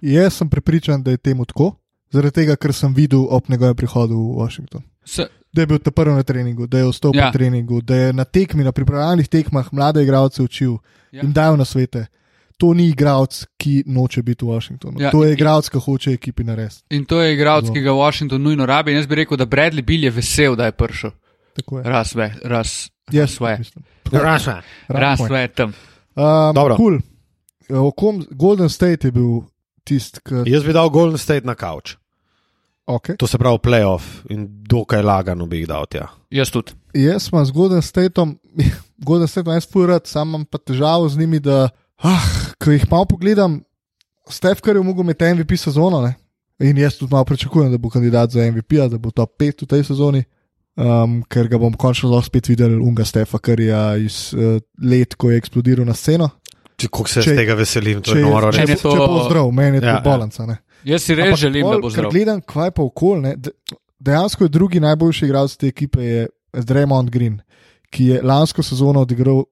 Jaz 0.00 0.40
sem 0.40 0.48
prepričan, 0.48 1.02
da 1.04 1.12
je 1.12 1.20
temu 1.20 1.44
tako, 1.44 1.74
zaradi 2.12 2.40
tega, 2.40 2.56
ker 2.56 2.72
sem 2.72 2.94
videl 2.96 3.26
ob 3.28 3.48
njegovem 3.52 3.76
prihodu 3.76 4.16
v 4.16 4.40
Washington. 4.40 4.82
Se, 5.04 5.28
da 5.52 5.62
je 5.62 5.66
bil 5.66 5.78
ta 5.78 5.90
prvi 5.90 6.14
na 6.14 6.22
treningu, 6.22 6.66
da 6.66 6.78
je 6.78 6.84
vstopil 6.86 7.18
Ja. 7.18 7.26
na 7.26 7.32
treningu, 7.32 7.80
da 7.80 7.96
je 7.96 8.12
na 8.12 8.24
tekmi, 8.24 8.64
na 8.64 8.72
pripravljalnih 8.72 9.28
tekmah 9.28 9.72
mlade 9.72 10.02
igralce 10.02 10.42
učil 10.42 10.76
Ja. 11.12 11.22
in 11.22 11.32
dajal 11.32 11.56
na 11.56 11.64
svete. 11.64 12.06
To 12.56 12.74
ni 12.74 12.88
igralec, 12.88 13.46
ki 13.56 13.84
noče 13.86 14.22
biti 14.22 14.44
v 14.44 14.48
Washingtonu. 14.48 15.00
Ja, 15.00 15.10
to 15.10 15.24
je 15.24 15.32
igralec, 15.32 15.68
ki 15.68 15.78
hoče 15.78 16.12
ekipi 16.12 16.44
narediti. 16.44 16.82
In 16.90 17.04
to 17.04 17.20
je 17.20 17.34
igralec, 17.34 17.70
ki 17.72 17.80
ga 17.80 17.92
Washington 17.92 18.42
nujno 18.42 18.66
rabi. 18.66 18.90
In 18.90 18.96
jaz 18.96 19.06
bi 19.06 19.14
rekel, 19.14 19.36
da 19.36 19.46
Bradley 19.46 19.82
Bill 19.82 20.04
je 20.04 20.10
vesel, 20.10 20.56
da 20.56 20.64
je 20.64 20.72
prišel. 20.72 21.10
Tako 21.56 21.78
je. 21.78 21.84
Raz, 21.84 22.14
ve, 22.14 22.34
raz, 22.44 22.90
Jaz 23.10 23.30
sve. 23.30 23.56
mislim. 23.58 23.84
Raša. 24.12 24.62
raz, 24.88 25.18
sve 25.26 25.48
tam. 25.48 25.72
Um, 26.16 26.54
Dobro. 26.54 26.76
cool. 26.76 26.98
Kom 27.92 28.26
Golden 28.30 28.68
State 28.68 29.04
je 29.04 29.12
bil 29.12 29.40
tisti, 29.84 30.20
ki. 30.20 30.34
Jaz 30.46 30.64
bi 30.64 30.72
dal 30.72 30.90
Golden 30.90 31.18
State 31.18 31.46
na 31.46 31.54
kavč. 31.54 31.96
Okay. 32.90 33.16
To 33.16 33.26
se 33.26 33.38
pravi 33.38 33.58
playoff 33.58 34.02
in 34.28 34.46
dokaj 34.64 35.02
lagano 35.02 35.46
bi 35.46 35.58
jih 35.58 35.68
dal 35.68 35.86
tja. 35.86 36.08
Jaz 36.30 36.50
tudi. 36.50 36.72
Jaz 36.92 37.22
sem 37.22 37.44
z 37.44 37.52
Golden 37.52 37.82
Stateom, 37.82 38.32
Golden 39.06 39.28
Stateom 39.28 39.54
jaz 39.54 39.66
furat, 39.66 40.06
sam 40.06 40.28
imam 40.28 40.44
pa 40.44 40.58
težavo 40.58 41.08
z 41.08 41.18
njimi, 41.18 41.38
da 41.40 41.68
ah, 41.98 42.24
ko 42.58 42.70
jih 42.70 42.86
malo 42.90 43.04
pogledam, 43.06 43.60
Stef, 44.28 44.60
kar 44.60 44.76
je 44.76 44.82
mogel 44.82 45.02
imeti 45.02 45.24
MVP 45.26 45.56
sezono. 45.56 46.02
Ne? 46.02 46.14
In 46.60 46.78
jaz 46.78 46.94
tudi 46.94 47.10
malo 47.10 47.24
pričakujem, 47.24 47.70
da 47.70 47.78
bo 47.78 47.90
kandidat 47.90 48.30
za 48.30 48.42
MVP, 48.42 48.76
da 48.86 48.98
bo 48.98 49.10
top 49.10 49.32
5 49.38 49.62
v 49.62 49.66
tej 49.66 49.84
sezoni, 49.84 50.20
um, 50.76 51.22
ker 51.24 51.48
ga 51.48 51.58
bom 51.58 51.72
končno 51.74 52.10
lahko 52.10 52.26
spet 52.26 52.48
videl, 52.48 52.76
unga 52.78 53.04
Stefa, 53.04 53.38
kar 53.38 53.58
je 53.60 53.74
iz 54.04 54.18
uh, 54.32 54.60
let, 54.80 55.14
ko 55.14 55.30
je 55.30 55.38
eksplodiral 55.38 55.86
na 55.86 55.94
sceno. 55.94 56.28
Kako 56.76 57.08
se 57.08 57.20
Če- 57.20 57.30
če, 57.30 57.36
tega 57.36 57.54
veselim, 57.54 57.98
to 58.00 58.12
Če, 58.12 58.18
je 58.18 58.24
noro 58.24 58.52
če, 58.52 58.58
Meni 58.58 58.70
reči. 58.70 58.78
je 58.78 58.82
če, 58.82 58.90
če 58.90 58.96
to- 58.98 59.08
bo 59.08 59.24
zdrav, 59.26 59.50
meni 59.52 59.76
je 59.76 59.82
Ja, 59.82 59.90
to 59.90 59.96
ja. 59.98 60.00
balanca. 60.06 60.46
Ne? 60.46 60.56
Jaz 60.84 61.02
si 61.02 61.14
res 61.14 61.38
želim, 61.38 61.62
pol, 61.62 61.72
da 61.72 61.78
bo 61.80 61.90
zdrav. 61.90 62.10
Gledam, 62.10 62.40
kaj 62.40 62.70
pa 62.70 62.82
okol. 62.82 63.20
Ne? 63.20 63.36
de- 63.36 63.52
Dejansko 64.00 64.44
je 64.44 64.48
drugi 64.48 64.80
najboljši 64.80 65.24
igralec 65.26 65.56
te 65.56 65.66
ekipe, 65.68 66.00
je 66.00 66.28
Draymond 66.52 67.10
Green, 67.10 67.40
ki 67.90 68.04
je 68.06 68.22
lansko 68.22 68.62
sezono 68.62 69.00
odigral 69.00 69.42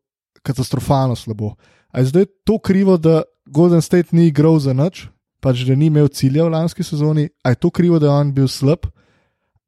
katastrofalno 0.42 1.16
slabo. 1.16 1.54
A 1.88 2.00
je 2.00 2.06
zdaj 2.06 2.24
to 2.44 2.58
krivo, 2.58 2.96
da 2.96 3.22
Golden 3.46 3.82
State 3.82 4.08
ni 4.16 4.26
igral 4.26 4.58
za 4.58 4.72
nič, 4.72 5.06
pač 5.40 5.66
da 5.68 5.74
ni 5.74 5.86
imel 5.86 6.08
cilja 6.08 6.44
v 6.44 6.50
lanski 6.50 6.82
sezoni, 6.82 7.28
a 7.44 7.50
je 7.50 7.54
to 7.56 7.70
krivo, 7.70 7.98
da 7.98 8.06
je 8.06 8.12
on 8.12 8.32
bil 8.32 8.48
slab, 8.48 8.86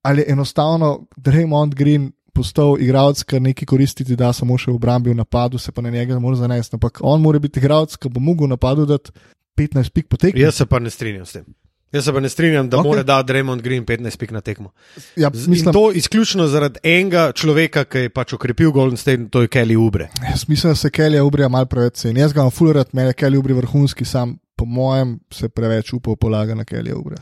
ali 0.03 0.21
je 0.21 0.33
enostavno 0.33 1.07
Draymond 1.17 1.75
Green 1.75 2.13
postal 2.33 2.77
igralec, 2.81 3.23
kar 3.23 3.43
neki 3.43 3.67
koristiti, 3.67 4.17
da 4.17 4.33
samo 4.33 4.57
še 4.59 4.71
v 4.71 4.75
obrambi 4.75 5.11
v 5.11 5.19
napadu, 5.19 5.59
se 5.59 5.73
pa 5.73 5.83
na 5.83 5.91
njega 5.91 6.15
ne 6.15 6.21
more 6.21 6.37
zanesti. 6.37 6.77
Ampak 6.77 7.01
on 7.03 7.21
mora 7.21 7.39
biti 7.39 7.61
igralec, 7.61 7.97
ki 7.97 8.09
bo 8.09 8.21
mogel 8.21 8.47
v 8.47 8.55
napadu 8.55 8.87
dati 8.87 9.11
15 9.59 9.91
pik 9.91 10.09
potekati. 10.09 10.41
Jaz 10.41 10.55
se 10.55 10.67
pa 10.67 10.79
ne 10.79 10.91
strinjam 10.91 11.27
s 11.27 11.33
tem. 11.33 11.45
Jaz 11.93 12.05
se 12.05 12.13
pa 12.13 12.21
ne 12.21 12.29
strinjam, 12.29 12.69
da 12.71 12.77
Ok. 12.79 12.85
okay. 12.85 12.89
mora 12.89 13.03
dati 13.03 13.33
Raymond 13.33 13.63
Green 13.63 13.87
15 13.87 14.17
pik 14.17 14.31
na 14.31 14.41
tekmo. 14.41 14.71
Ja, 15.17 15.31
In 15.35 15.51
mislim, 15.51 15.73
to 15.73 15.91
izključno 15.93 16.47
zaradi 16.47 16.79
enega 16.83 17.33
človeka, 17.33 17.85
ki 17.85 17.99
je 17.99 18.11
pač 18.15 18.33
okrepil 18.33 18.71
Golden 18.71 18.97
State, 18.97 19.27
to 19.31 19.43
je 19.43 19.49
Kelly 19.49 19.77
Ubre. 19.77 20.09
Jaz 20.31 20.49
mislim, 20.49 20.71
da 20.71 20.77
se 20.77 20.91
Kelly 20.91 21.21
Ubrija 21.21 21.49
malo 21.49 21.67
preveč 21.67 21.95
ceni. 21.95 22.21
Jaz 22.21 22.33
ga 22.33 22.41
imam 22.41 22.51
fulerat, 22.51 22.93
meni 22.93 23.11
je 23.11 23.15
Kelly 23.15 23.39
Ubri 23.39 23.55
vrhunski, 23.59 24.05
sam 24.05 24.39
po 24.57 24.65
mojem 24.65 25.19
se 25.33 25.49
preveč 25.49 25.93
upov 25.93 26.17
polaga 26.17 26.55
na 26.55 26.65
Kelly 26.65 26.93
Ubrija. 26.95 27.19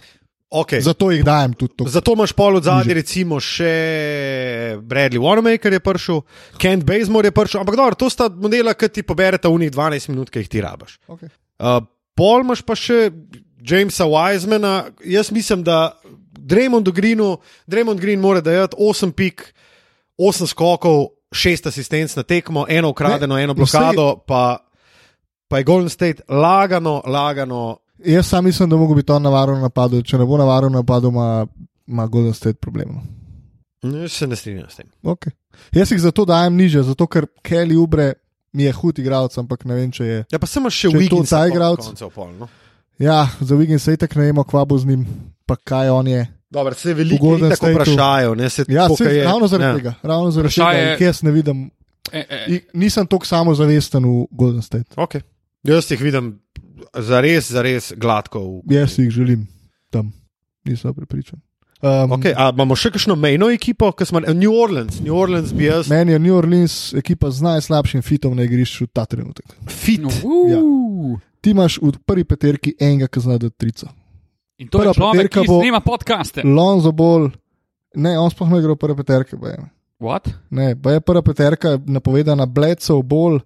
Okay. 0.51 0.81
Zato 0.81 1.11
jih 1.11 1.24
dajem 1.24 1.53
tudi 1.53 1.74
to. 1.76 1.85
Zato 1.89 2.12
imaš 2.12 2.33
pol 2.33 2.57
od 2.57 2.64
zadnje, 2.64 2.95
recimo 2.95 3.37
še 3.41 3.72
Bradley 4.81 5.20
Wanamaker 5.20 5.72
je 5.72 5.81
prišel, 5.81 6.22
Kent 6.59 6.85
Bazemore 6.89 7.29
je 7.29 7.33
prišel, 7.37 7.61
ampak 7.61 7.76
dobro, 7.76 7.95
to 7.95 8.09
sta 8.11 8.29
modela, 8.33 8.72
ki 8.74 8.89
ti 8.89 9.03
pobereta 9.05 9.49
v 9.53 9.61
njih 9.64 9.72
12 9.72 10.09
minut, 10.09 10.31
ki 10.33 10.45
jih 10.45 10.49
ti 10.49 10.62
rabaš. 10.64 10.97
Okay. 11.09 11.29
Uh, 11.61 11.83
pol 12.19 12.43
imaš 12.43 12.64
pa 12.66 12.75
še 12.75 13.11
Jamesa 13.62 14.07
Wisemana, 14.11 14.91
jaz 15.05 15.31
mislim, 15.35 15.62
da 15.66 15.93
Draymond 16.49 16.91
Greenu, 16.97 17.37
Draymond 17.66 18.01
Green 18.01 18.21
mora 18.21 18.41
dajati 18.41 18.77
8 18.81 19.12
pik, 19.12 19.45
8 20.19 20.47
skokov, 20.47 21.07
6 21.31 21.69
asistenc 21.69 22.16
na 22.16 22.23
tekmo, 22.23 22.66
eno 22.69 22.91
ukradeno, 22.91 23.37
Ne, 23.37 23.43
eno 23.43 23.53
no, 23.53 23.55
blokado, 23.55 24.16
pa, 24.27 24.59
pa 25.49 25.59
je 25.59 25.64
Golden 25.64 25.89
State 25.89 26.23
lagano, 26.29 27.03
lagano. 27.07 27.77
Jaz 28.05 28.27
sam 28.27 28.45
mislim, 28.45 28.71
da 28.71 28.77
mogo 28.77 28.95
biti 28.95 29.12
on 29.12 29.23
navaren 29.23 29.59
v 29.59 29.66
napadu. 29.66 30.03
Če 30.03 30.19
ne 30.19 30.25
bo 30.25 30.39
navaren 30.39 30.73
v 30.73 30.81
napadu, 30.81 31.09
ima, 31.09 31.47
ima 31.87 32.07
Golden 32.07 32.35
State 32.35 32.57
problem. 32.62 33.01
Jaz 33.83 34.12
se 34.12 34.27
ne 34.27 34.37
strinjam 34.37 34.71
s 34.71 34.77
tem. 34.77 34.87
Okay. 35.03 35.35
Jaz 35.73 35.93
jih 35.93 36.01
zato 36.01 36.25
dajem 36.25 36.57
niže, 36.57 36.83
zato 36.83 37.07
ker 37.07 37.27
Kelly 37.43 37.77
Ubre 37.77 38.12
mi 38.53 38.63
je 38.63 38.73
hud 38.73 38.99
igralec, 38.99 39.39
ampak 39.39 39.65
ne 39.65 39.75
vem, 39.75 39.91
če 39.93 40.05
je. 40.05 40.25
Ja, 40.33 40.39
pa 40.39 40.47
sem 40.47 40.65
še 40.71 40.91
to 40.91 40.99
Wiggins 40.99 41.31
ta 41.31 41.47
igralec? 41.49 41.85
No. 42.39 42.49
Ja, 42.99 43.29
za 43.41 43.55
Wiggins 43.55 43.85
se 43.87 43.93
itak 43.95 44.17
ne 44.17 44.29
vemo, 44.31 44.45
kva 44.45 44.65
bo 44.65 44.79
z 44.79 44.87
njim, 44.89 45.07
pa 45.47 45.57
kaj 45.57 45.91
on 45.91 46.09
je. 46.09 46.27
Dobro, 46.51 46.75
se 46.75 46.95
V 46.95 46.97
veliko 46.97 47.21
Golden 47.21 47.51
ljudi 47.51 47.55
tako 47.61 47.71
vprašajo. 47.75 48.35
Ne, 48.35 48.49
se, 48.51 48.65
Ja, 48.69 48.89
se, 48.89 49.05
je, 49.05 49.25
ravno 49.25 49.47
zaradi 49.47 49.69
ja. 49.71 49.77
tega. 49.77 49.95
Ravno 50.03 50.31
zaradi 50.31 50.53
Vprašanje- 50.55 50.97
tega, 50.97 51.05
jaz 51.05 51.23
ne 51.23 51.31
vidim. 51.31 51.71
E, 52.13 52.25
e, 52.29 52.45
I- 52.49 52.63
Nisem 52.73 53.07
tako 53.07 53.27
samozavesten 53.27 54.05
v 54.05 54.27
Golden 54.33 54.63
State. 54.63 54.97
Okay. 54.97 55.21
Jaz 55.63 55.91
jih 55.91 56.01
vidim 56.01 56.41
zares, 56.97 57.51
zares 57.53 57.93
gladko. 57.97 58.41
V... 58.65 58.75
Jaz 58.75 58.99
jih 58.99 59.11
želim 59.11 59.47
tam, 59.91 60.13
nisem 60.65 60.95
prepričan. 60.95 61.41
Um, 61.81 62.11
Okay, 62.18 62.35
a 62.35 62.49
imamo 62.51 62.74
še 62.74 62.91
kakšno 62.91 63.14
mejno 63.14 63.51
ekipo, 63.55 63.93
ki 63.95 64.05
smo 64.05 64.18
New 64.20 64.51
Orleans. 64.51 64.99
New 65.01 65.14
Orleans 65.14 65.53
bi 65.55 65.68
jaz. 65.68 65.87
Meni 65.89 66.12
je 66.12 66.18
New 66.18 66.35
Orleans 66.35 66.93
ekipa 66.99 67.31
z 67.31 67.45
najslabšim 67.47 68.03
fitom 68.03 68.35
na 68.35 68.43
igrišču 68.43 68.89
ta 68.91 69.05
trenutek. 69.07 69.47
Fit. 69.70 70.01
no, 70.03 70.11
uh. 70.26 71.14
Ti 71.41 71.51
imaš 71.51 71.79
v 71.79 71.93
prvi 72.03 72.24
peterki 72.26 72.72
enega, 72.81 73.07
ki 73.07 73.20
zna 73.22 73.39
da 73.39 73.47
trico. 73.51 73.87
In 74.59 74.66
to 74.66 74.83
je 74.83 74.91
Prva 74.91 74.95
človek, 74.95 75.31
peterka 75.31 75.41
ki 75.41 75.47
bo- 75.47 75.61
snima 75.62 75.79
podcaste. 75.81 76.43
Lonzo 76.43 76.91
Ball, 76.91 77.29
ne, 77.95 78.16
on 78.18 78.26
sploh 78.31 78.51
ne 78.51 78.59
igra 78.59 78.74
v 78.74 78.81
prve 78.83 78.97
peterke. 78.99 79.37
ba 79.39 79.55
je. 79.55 79.59
What? 80.03 80.26
Ne, 80.51 80.74
pa 80.74 80.97
je 80.97 81.01
prva 81.01 81.22
peterka 81.22 81.79
napovedana 81.87 82.47
Bledsoe, 82.47 83.03
Ball, 83.07 83.39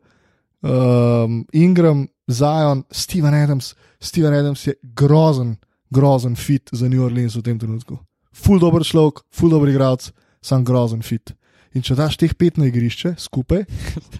um, 0.62 1.44
Ingram, 1.52 2.08
Zion, 2.30 2.84
Steven 2.90 3.34
Adams. 3.34 3.74
Steven 4.00 4.32
Adams 4.32 4.66
je 4.66 4.72
grozen, 4.82 5.56
grozen 5.90 6.32
fit 6.36 6.70
za 6.72 6.88
New 6.88 7.04
Orleans 7.04 7.36
v 7.36 7.42
tem 7.42 7.58
trenutku. 7.58 7.98
Ful 8.32 8.58
dober 8.58 8.82
človek, 8.82 9.22
ful 9.30 9.50
dober 9.50 9.68
igralec, 9.68 10.10
sam 10.42 10.64
grozen 10.64 11.02
fit. 11.02 11.34
In 11.74 11.80
če 11.80 11.94
daš 11.96 12.16
teh 12.20 12.32
pet 12.36 12.58
na 12.60 12.66
igrišče 12.68 13.14
skupaj, 13.18 13.62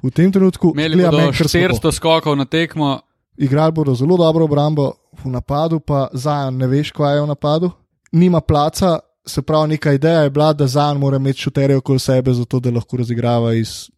v 0.02 0.10
tem 0.10 0.32
trenutku 0.32 0.70
bodo 0.72 0.78
meni 0.78 0.96
kar 0.96 1.12
slabo. 1.12 1.72
400 1.82 1.92
skokov 1.92 2.36
na 2.36 2.44
tekmo. 2.44 3.00
Igrali 3.36 3.72
bodo 3.72 3.94
zelo 3.94 4.16
dobro 4.16 4.44
obrambo, 4.44 4.92
v 5.16 5.28
napadu 5.28 5.80
pa 5.80 6.08
Zajan 6.12 6.56
ne 6.56 6.66
veš, 6.66 6.92
kaj 6.92 7.16
je 7.16 7.22
v 7.22 7.28
napadu. 7.28 7.70
Nima 8.12 8.40
placa, 8.40 8.98
se 9.24 9.42
pravi, 9.42 9.68
neka 9.68 9.92
ideja 9.92 10.22
je 10.22 10.30
bila, 10.30 10.52
da 10.52 10.66
Zajan 10.66 10.96
mora 10.96 11.16
imeti 11.16 11.40
šuterje 11.40 11.76
okoli 11.76 11.98
sebe, 11.98 12.32
zato 12.32 12.60
da 12.60 12.70
lahko 12.70 12.96
razigrava 12.96 13.54
iz 13.54 13.88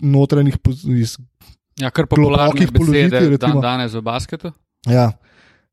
notranjih, 0.00 0.58
iz, 0.96 1.16
Ja, 1.76 1.90
kar 1.90 2.06
popularne 2.06 2.54
Globokih 2.56 2.70
položitev, 2.72 3.10
besede 3.10 3.30
recimo. 3.30 3.60
dan 3.60 3.62
danes 3.62 3.92
v 3.92 4.00
basketu. 4.00 4.52
ja. 4.86 5.12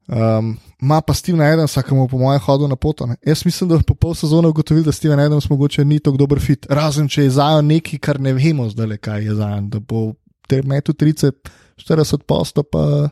Um, 0.08 0.58
Ma 0.84 1.02
pa 1.02 1.14
Steven 1.14 1.42
Adams, 1.42 1.78
ki 1.80 1.96
mu 1.96 2.10
po 2.12 2.18
mojem 2.20 2.42
hodu 2.44 2.68
na 2.68 2.76
poto. 2.76 3.06
Ne. 3.08 3.16
Jaz 3.26 3.46
mislim, 3.46 3.70
da 3.70 3.80
po 3.88 3.96
pol 3.96 4.16
sezone 4.20 4.50
ugotovil, 4.52 4.84
da 4.84 4.92
Steven 4.92 5.20
Adams 5.20 5.48
mogoče 5.50 5.86
ni 5.86 6.00
tako 6.00 6.18
dober 6.18 6.42
fit. 6.44 6.68
Razen 6.70 7.08
če 7.08 7.24
je 7.24 7.36
Zajan 7.38 7.70
nekaj, 7.72 8.00
kar 8.04 8.20
ne 8.20 8.34
vemo 8.36 8.68
zdaj, 8.70 8.98
kaj 8.98 9.24
je 9.24 9.36
Zajan, 9.40 9.70
da 9.72 9.80
bo 9.80 10.10
te 10.52 10.60
metu 10.68 10.94
30, 10.94 11.32
40 11.80 12.28
posto, 12.28 12.64
pa 12.68 13.10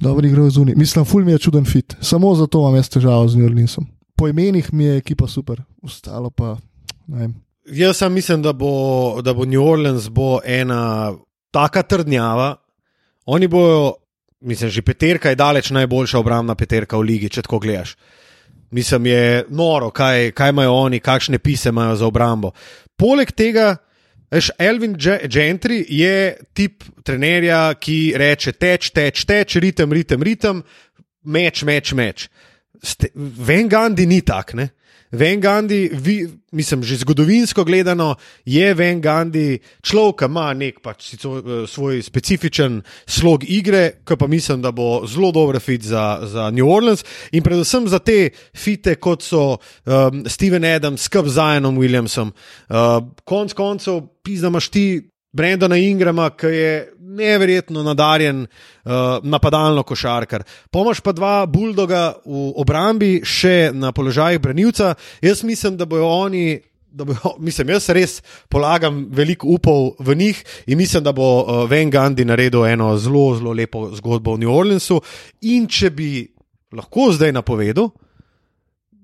dobro 0.00 0.28
igral 0.28 0.50
zunaj. 0.50 0.78
Mislim, 0.78 1.04
ful 1.04 1.26
mi 1.26 1.34
je 1.34 1.42
čuden 1.48 1.66
fit. 1.66 1.96
Samo 2.00 2.34
zato 2.38 2.62
imam 2.62 2.78
jaz 2.78 2.92
težavo 2.94 3.26
z 3.28 3.36
New 3.36 3.50
Orleansom. 3.50 3.88
Po 4.14 4.28
imenih 4.28 4.72
mi 4.72 4.84
je 4.84 4.96
ekipa 5.02 5.26
super, 5.26 5.62
ostalo 5.82 6.30
pa 6.30 6.56
ne 7.06 7.18
vem. 7.18 7.34
Jaz 7.66 7.98
sam 7.98 8.12
mislim, 8.14 8.42
da 8.42 8.52
bo, 8.52 9.20
da 9.22 9.34
bo 9.34 9.44
New 9.44 9.62
Orleans 9.62 10.06
bo 10.08 10.38
ena 10.44 11.12
taka 11.50 11.82
trdnjava. 11.82 12.56
Oni 13.26 13.48
bojo, 13.48 13.92
mislim, 14.40 14.70
že 14.70 14.82
peterka 14.82 15.28
je 15.28 15.38
daleč 15.38 15.70
najboljša 15.70 16.18
obrambna 16.18 16.54
peterka 16.54 16.96
v 16.96 17.02
ligi, 17.02 17.28
če 17.28 17.42
tako 17.42 17.58
gledaš. 17.58 17.96
Mislim, 18.70 19.06
je 19.06 19.44
noro, 19.48 19.90
kaj, 19.90 20.32
kaj 20.36 20.50
imajo 20.52 20.74
oni, 20.74 21.00
kakšne 21.00 21.38
pise 21.38 21.68
imajo 21.72 21.96
za 21.96 22.06
obrambo. 22.06 22.50
Poleg 22.96 23.32
tega, 23.32 23.76
veš, 24.30 24.50
Elvin 24.58 24.94
Ge- 24.94 25.24
Gentry 25.24 25.80
je 25.88 26.36
tip 26.52 26.84
trenerja, 27.04 27.74
ki 27.80 28.12
reče: 28.16 28.52
teč, 28.52 28.90
teč, 28.92 29.24
teč, 29.24 29.56
ritem, 29.56 29.92
ritem, 29.92 30.22
ritem, 30.22 30.62
meč, 31.24 31.62
meč, 31.64 31.92
meč. 31.92 32.28
Ste, 32.82 33.08
Ven 33.16 33.68
Gandhi 33.68 34.06
ni 34.06 34.20
tak, 34.22 34.54
ne? 34.54 34.68
Ven 35.10 35.40
Gandhi, 35.40 35.88
vi, 35.92 36.28
mislim, 36.52 36.82
že 36.82 36.96
zgodovinsko 36.96 37.64
gledano, 37.64 38.14
je 38.44 38.74
Ven 38.74 39.00
Gandhi 39.00 39.58
človek, 39.82 40.18
ki 40.20 40.28
ima 40.28 40.46
nek 40.54 40.80
pač 40.84 41.10
sico, 41.10 41.38
eh, 41.38 41.66
svoj 41.66 42.02
specifičen 42.02 42.82
slog 43.06 43.44
igre, 43.48 44.00
ki 44.04 44.16
pa 44.18 44.26
mislim, 44.26 44.62
da 44.62 44.72
bo 44.72 45.06
zelo 45.06 45.32
dober 45.32 45.60
fit 45.60 45.82
za, 45.82 46.20
za 46.22 46.50
New 46.50 46.68
Orleans 46.68 47.04
in 47.32 47.42
predvsem 47.42 47.88
za 47.88 47.98
te 47.98 48.30
fite, 48.56 48.98
kot 49.00 49.22
so 49.22 49.58
um, 49.86 50.24
Steven 50.26 50.64
Adams, 50.64 51.08
skup 51.08 51.26
z 51.26 51.38
Zionom 51.40 51.78
Williamsom. 51.78 52.32
Uh, 52.68 53.00
konc 53.24 53.52
koncev, 53.52 54.02
pizda 54.22 54.48
imaš 54.52 54.68
ti 54.68 54.86
Brendona 55.38 55.78
Ingrama, 55.78 56.30
ki 56.34 56.52
je 56.52 56.72
neverjetno 57.18 57.82
nadarjen 57.82 58.44
uh, 58.44 58.92
napadalno 59.22 59.82
košarkar. 59.82 60.44
Pomaž 60.70 61.00
pa 61.00 61.12
dva 61.12 61.46
buldoga 61.46 62.18
v 62.26 62.48
obrambi, 62.58 63.18
še 63.24 63.70
na 63.74 63.92
položajih 63.94 64.40
branilca. 64.42 64.94
Jaz 65.22 65.44
mislim, 65.46 65.78
da 65.78 65.86
bojo 65.86 66.08
oni 66.24 66.60
Da 66.88 67.04
bo, 67.04 67.12
mislim, 67.46 67.68
jaz 67.68 67.90
res 67.92 68.14
polagam 68.48 69.02
veliko 69.12 69.46
upov 69.52 69.90
v 70.00 70.14
njih 70.16 70.38
in 70.66 70.78
mislim, 70.80 71.04
da 71.04 71.12
bo 71.12 71.26
uh, 71.42 71.70
Van 71.70 71.90
Gandhi 71.92 72.24
naredil 72.24 72.64
eno 72.64 72.94
zelo, 72.96 73.36
zelo 73.36 73.52
lepo 73.52 73.90
zgodbo 73.92 74.34
v 74.34 74.40
New 74.42 74.54
Orleansu. 74.54 74.96
In 75.52 75.68
če 75.68 75.90
bi 75.92 76.08
lahko 76.72 77.10
zdaj 77.12 77.34
napovedal, 77.36 77.90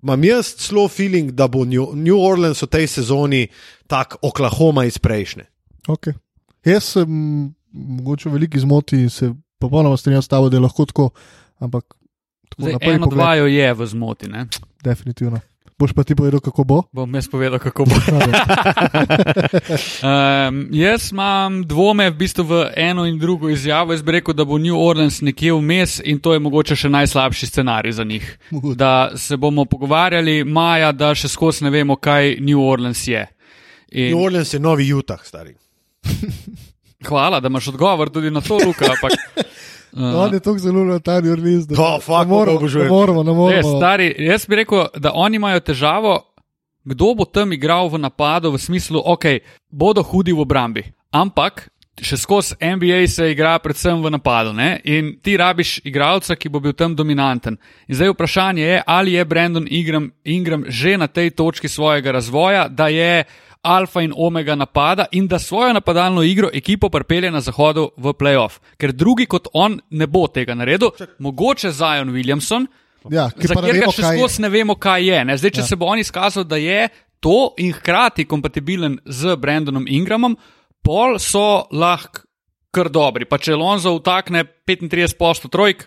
imam 0.02 0.24
jaz 0.24 0.54
celo 0.64 0.88
feeling, 0.88 1.36
da 1.36 1.44
bo 1.48 1.68
New, 1.68 1.92
New 1.92 2.16
Orleans 2.16 2.64
v 2.64 2.72
tej 2.72 2.88
sezoni 2.88 3.44
tak 3.86 4.16
Oklahoma 4.24 4.88
iz 4.88 4.96
prejšnje. 4.98 5.44
Okay. 5.88 6.16
Jaz 6.64 6.84
sem 6.96 7.08
mogoče 7.72 8.28
v 8.28 8.32
veliki 8.32 8.60
zmoti 8.60 9.02
in 9.04 9.10
se 9.10 9.32
popolnoma 9.58 9.96
strinjam 9.96 10.22
s 10.22 10.28
tabo, 10.28 10.48
da 10.48 10.56
je 10.56 10.60
lahko 10.60 10.84
tako, 10.84 11.10
ampak 11.58 11.84
tako 12.48 12.62
Zdaj, 12.62 12.94
eno 12.94 13.06
dvajo 13.06 13.46
je 13.46 13.74
v 13.74 13.86
zmoti. 13.86 14.28
Ne? 14.28 14.46
Definitivno. 14.84 15.40
Boš 15.78 15.90
pa 15.90 16.04
ti 16.06 16.14
povedal, 16.14 16.38
kako 16.38 16.64
bo? 16.64 16.76
Bom 16.94 17.14
jaz 17.14 17.26
povedal, 17.28 17.58
kako 17.58 17.84
bo. 17.84 17.96
Um, 20.04 20.68
jaz 20.86 21.10
imam 21.12 21.64
dvome 21.66 22.10
v 22.10 22.14
bistvu 22.14 22.44
v 22.44 22.60
eno 22.76 23.06
in 23.06 23.18
drugo 23.18 23.48
izjavo. 23.50 23.92
Jaz 23.92 24.02
bi 24.02 24.12
rekel, 24.12 24.34
da 24.34 24.44
bo 24.44 24.58
New 24.58 24.78
Orleans 24.78 25.20
nekje 25.20 25.52
vmes 25.52 25.98
in 26.04 26.20
to 26.22 26.32
je 26.32 26.38
mogoče 26.38 26.76
še 26.76 26.88
najslabši 26.88 27.46
scenarij 27.46 27.92
za 27.92 28.04
njih. 28.04 28.38
Mogoče. 28.50 28.78
Da 28.78 29.10
se 29.16 29.36
bomo 29.36 29.64
pogovarjali 29.64 30.44
maja, 30.44 30.92
da 30.92 31.14
še 31.14 31.28
skozi 31.28 31.64
ne 31.64 31.74
vemo, 31.74 31.96
kaj 31.96 32.36
New 32.40 32.62
Orleans 32.62 33.08
je. 33.08 33.26
In 33.90 34.14
New 34.14 34.22
Orleans 34.22 34.54
je 34.54 34.60
novi 34.60 34.92
Utah, 34.92 35.24
stari. 35.26 35.56
hvala, 37.08 37.40
da 37.40 37.48
imaš 37.48 37.68
odgovor 37.68 38.10
tudi 38.10 38.30
na 38.30 38.40
to, 38.40 38.54
Luka. 38.54 38.84
Ampak, 38.84 39.12
uh, 39.92 40.14
On 40.24 40.34
je 40.34 40.40
tako 40.40 40.58
zelo 40.58 40.84
na 40.84 40.98
ta 40.98 41.20
New 41.20 41.32
Orleans, 41.32 41.66
da 41.66 41.74
Oh, 41.82 42.00
fuck, 42.02 42.18
ne 42.18 42.26
moremo, 42.26 42.44
kako 42.44 42.56
obožujem. 42.56 42.88
ne 42.88 43.24
ne 43.24 43.32
Res, 43.54 43.64
moremo. 43.64 43.78
stari, 43.78 44.14
jaz 44.18 44.46
bi 44.46 44.56
rekel, 44.56 44.86
da 44.96 45.12
oni 45.14 45.36
imajo 45.36 45.60
težavo, 45.60 46.22
kdo 46.84 47.14
bo 47.14 47.24
tam 47.24 47.52
igral 47.52 47.88
v 47.88 47.98
napadu, 47.98 48.50
v 48.52 48.58
smislu, 48.58 49.02
ok, 49.04 49.24
bodo 49.70 50.02
hudi 50.02 50.32
v 50.32 50.40
obrambi, 50.40 50.82
ampak 51.12 51.68
še 51.94 52.16
skozi 52.18 52.56
NBA 52.58 53.06
se 53.06 53.30
igra 53.30 53.54
predvsem 53.62 54.02
v 54.02 54.10
napadu 54.10 54.50
ne? 54.52 54.80
in 54.84 55.14
ti 55.22 55.36
rabiš 55.38 55.78
igralca, 55.86 56.34
ki 56.34 56.50
bo 56.50 56.58
bil 56.60 56.72
tam 56.74 56.96
dominanten. 56.96 57.54
In 57.88 57.94
zdaj 57.94 58.10
vprašanje 58.10 58.62
je, 58.66 58.82
ali 58.86 59.14
je 59.14 59.24
Brandon 59.24 59.66
Ingram, 59.70 60.10
Ingram 60.24 60.64
že 60.66 60.96
na 60.98 61.06
tej 61.06 61.30
točki 61.30 61.68
svojega 61.70 62.10
razvoja, 62.10 62.66
da 62.68 62.88
je 62.90 63.24
alfa 63.64 64.02
in 64.04 64.12
omega 64.16 64.54
napada 64.54 65.06
in 65.12 65.26
da 65.26 65.38
svojo 65.38 65.72
napadalno 65.72 66.22
igro 66.22 66.50
ekipo 66.52 66.88
pripelje 66.88 67.30
na 67.30 67.40
zahodu 67.40 67.90
v 67.96 68.12
playoff. 68.12 68.60
Ker 68.78 68.92
drugi 68.92 69.26
kot 69.26 69.48
on 69.52 69.80
ne 69.90 70.06
bo 70.06 70.26
tega 70.28 70.54
naredil, 70.54 70.90
mogoče 71.18 71.70
Zion 71.72 72.10
Williamson, 72.10 72.66
Ja, 73.10 73.26
za 73.36 73.52
katerega 73.52 73.90
še 73.92 74.00
skozi 74.00 74.40
ne 74.40 74.48
vemo, 74.48 74.78
kaj 74.80 75.02
je. 75.04 75.24
Ne? 75.24 75.34
Zdaj, 75.36 75.50
če 75.50 75.60
Ja. 75.60 75.66
se 75.66 75.76
bo 75.76 75.86
on 75.92 75.98
izkazal, 76.00 76.44
da 76.44 76.56
je 76.56 76.88
to 77.20 77.52
in 77.58 77.72
hkrati 77.72 78.24
kompatibilen 78.24 78.98
z 79.04 79.36
Brandonom 79.36 79.84
Ingramom, 79.88 80.36
pol 80.82 81.18
so 81.18 81.66
lahko 81.70 82.22
kar 82.72 82.88
dobri. 82.88 83.24
Pa 83.24 83.36
če 83.38 83.54
Lonzo 83.54 83.92
vtakne 83.98 84.44
35 84.66 85.48
trojk, 85.48 85.84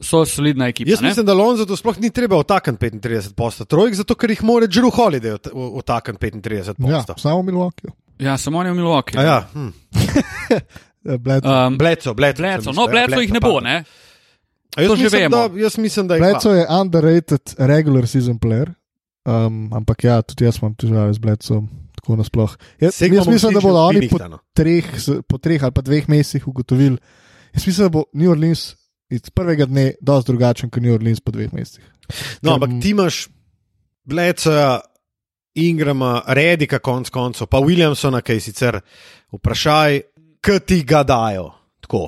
so 0.00 0.24
solidna 0.24 0.66
ekipa. 0.66 0.90
Jaz 0.90 1.00
ne? 1.00 1.08
mislim, 1.08 1.26
da 1.26 1.34
Lonzo 1.34 1.66
to 1.66 1.76
sploh 1.76 1.98
ni 1.98 2.10
treba 2.10 2.36
otakniti 2.36 2.90
35 2.90 3.34
posto 3.34 3.64
trojk, 3.64 3.94
zato 3.94 4.14
ker 4.14 4.30
jih 4.30 4.42
mora 4.42 4.66
Drew 4.66 4.90
Holiday 4.90 5.32
ot- 5.32 5.50
otakniti 5.74 6.30
35 6.30 6.74
Ja, 6.80 6.96
posto. 6.96 7.14
samo 7.18 7.40
v 7.40 7.44
Milwaukeeju. 7.44 7.92
Ja, 8.18 8.38
samo 8.38 8.58
on 8.58 8.66
je 8.66 8.72
v 8.72 8.76
Milwaukee. 8.76 9.16
A 9.16 9.22
Ja, 9.22 9.38
hm. 9.52 9.68
Eh, 11.02 11.16
Bled, 11.16 11.40
Um, 11.40 11.78
Bleco, 11.78 12.14
bleco. 12.14 12.36
Bleco, 12.36 12.72
no, 12.72 12.82
ja, 12.82 12.88
Bleco 12.88 13.20
jih 13.20 13.32
ne 13.32 13.40
Bleco, 13.40 13.54
bo, 13.54 13.60
ne? 13.60 13.84
A 14.70 14.82
Jaz 14.82 14.88
to 14.88 14.96
že 14.96 15.02
mislim, 15.02 15.22
vemo. 15.22 15.36
da, 15.38 15.60
jaz 15.60 15.78
mislim, 15.78 16.08
da 16.08 16.14
je 16.14 16.20
Bleco 16.20 16.50
je 16.50 16.66
underrated 16.70 17.54
regular 17.58 18.06
season 18.06 18.36
player, 18.36 18.68
um, 19.24 19.72
ampak 19.72 20.04
ja, 20.04 20.22
tudi 20.22 20.44
jaz 20.44 20.58
imam 20.58 20.74
težave 20.74 21.12
z 21.12 21.18
Blecom. 21.18 21.68
Tako 21.94 22.16
nasploh. 22.16 22.52
Jaz, 22.78 22.94
Sej 22.94 23.08
jaz 23.08 23.18
bomo 23.18 23.32
mislim, 23.32 23.52
da 23.52 23.60
bodo 23.60 23.76
od 23.76 23.88
oni 23.88 24.08
po 24.08 24.18
treh, 24.54 24.84
po 25.26 25.38
treh 25.38 25.62
ali 25.62 25.72
pa 25.72 25.80
dveh 25.80 26.08
mesecih 26.08 26.48
ugotovili. 26.48 26.96
Jaz 27.54 27.66
mislim, 27.66 27.84
da 27.84 27.90
bo 27.90 28.04
New 28.12 28.30
Orleans 28.30 28.76
iz 29.10 29.30
prvega 29.34 29.66
dne 29.66 29.92
dosti 30.00 30.32
drugačen 30.32 30.70
kot 30.70 30.82
New 30.82 30.94
Orleans 30.94 31.20
po 31.20 31.32
dveh 31.34 31.52
mesecih. 31.52 31.84
No, 32.42 32.50
Ker- 32.50 32.54
ampak 32.54 32.76
ti 32.82 32.90
imaš 32.90 33.28
Bleca, 34.04 34.80
Ingrama, 35.54 36.22
Redika, 36.26 36.78
konc 36.78 37.10
koncev, 37.10 37.46
pa 37.50 37.58
Williamsona, 37.58 38.22
ki 38.22 38.38
je 38.38 38.40
sicer 38.40 38.80
vprašaj, 39.32 40.00
kaj 40.40 40.60
ti 40.66 40.82
ga 40.86 41.02
dajo. 41.02 41.50
Tako. 41.80 42.06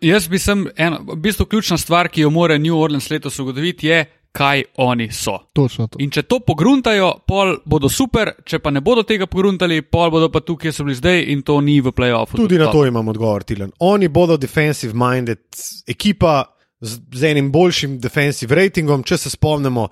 Jaz 0.00 0.28
bi 0.28 0.38
sem, 0.40 0.64
eno, 0.76 1.02
v 1.12 1.16
bistvu 1.20 1.44
ključna 1.46 1.76
stvar, 1.78 2.08
ki 2.08 2.24
jo 2.24 2.30
mora 2.32 2.58
New 2.58 2.76
Orleans 2.76 3.10
letos 3.10 3.38
ugotoviti, 3.38 3.86
je, 3.86 4.04
kaj 4.32 4.62
oni 4.76 5.12
so. 5.12 5.38
Točno 5.52 5.86
to. 5.86 5.98
In 5.98 6.10
če 6.10 6.22
to 6.22 6.40
pogruntajo, 6.46 7.10
pol 7.26 7.56
bodo 7.64 7.88
super, 7.90 8.32
če 8.46 8.60
pa 8.62 8.70
ne 8.70 8.82
bodo 8.84 9.02
tega 9.06 9.26
pogruntali, 9.30 9.82
pol 9.82 10.12
bodo 10.14 10.30
pa 10.30 10.44
tukaj, 10.44 10.68
kjer 10.68 10.76
so 10.76 10.86
bili 10.86 10.98
zdaj 10.98 11.26
in 11.32 11.42
to 11.42 11.58
ni 11.64 11.80
v 11.80 11.92
playoffu. 11.96 12.38
Tudi 12.38 12.60
na 12.60 12.70
to 12.70 12.84
imam 12.86 13.08
odgovor, 13.10 13.44
Tilan. 13.44 13.72
Oni 13.80 14.08
bodo 14.08 14.38
defensive 14.40 14.94
minded 14.94 15.44
ekipa. 15.88 16.42
Z, 16.80 16.96
z 17.12 17.28
enim 17.28 17.50
boljšim 17.52 17.98
defensive 18.00 18.56
ratingom, 18.56 19.02
če 19.04 19.18
se 19.20 19.30
spomnimo, 19.34 19.82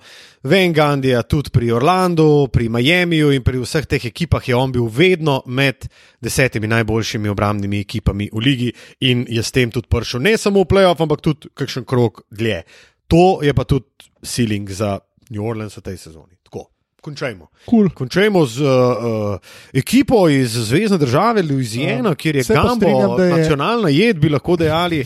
Van 0.49 0.71
Gandija, 0.73 1.19
tudi 1.21 1.51
pri 1.53 1.67
Orlandu, 1.77 2.47
pri 2.49 2.65
Miamiju 2.73 3.29
in 3.29 3.43
pri 3.45 3.61
vseh 3.61 3.85
teh 3.85 4.07
ekipah 4.09 4.47
je 4.49 4.55
on 4.57 4.73
bil 4.73 4.87
vedno 4.89 5.35
med 5.45 5.85
desetimi 6.17 6.65
najboljšimi 6.71 7.29
obrambnimi 7.29 7.83
ekipami 7.85 8.31
v 8.33 8.41
ligi 8.41 8.71
in 9.05 9.21
je 9.29 9.43
s 9.43 9.53
tem 9.53 9.69
tudi 9.69 9.85
prišel 9.85 10.25
ne 10.25 10.33
samo 10.41 10.65
v 10.65 10.71
playoff, 10.73 11.05
ampak 11.05 11.21
tudi 11.21 11.53
kakšen 11.53 11.85
krok 11.85 12.23
dlje. 12.33 12.63
To 13.09 13.41
je 13.41 13.53
pa 13.53 13.65
tudi 13.65 13.89
ceiling 14.21 14.69
za 14.69 14.99
New 15.33 15.41
Orleans 15.45 15.77
v 15.77 15.81
tej 15.81 15.97
sezoni. 15.97 16.37
Tako, 16.45 16.69
končajmo. 17.01 17.49
Cool. 17.65 17.89
Končajmo 17.89 18.45
z 18.45 18.61
uh, 18.61 18.69
uh, 18.69 19.37
ekipo 19.73 20.29
iz 20.29 20.53
Zvezdne 20.53 20.97
države 21.01 21.41
Louisiana, 21.43 22.15
kjer 22.15 22.35
je 22.35 22.43
Gambo, 22.53 23.17
je- 23.17 23.29
nacionalna 23.37 23.89
jed, 23.89 24.19
bi 24.21 24.29
lahko 24.29 24.55
dejali. 24.55 25.01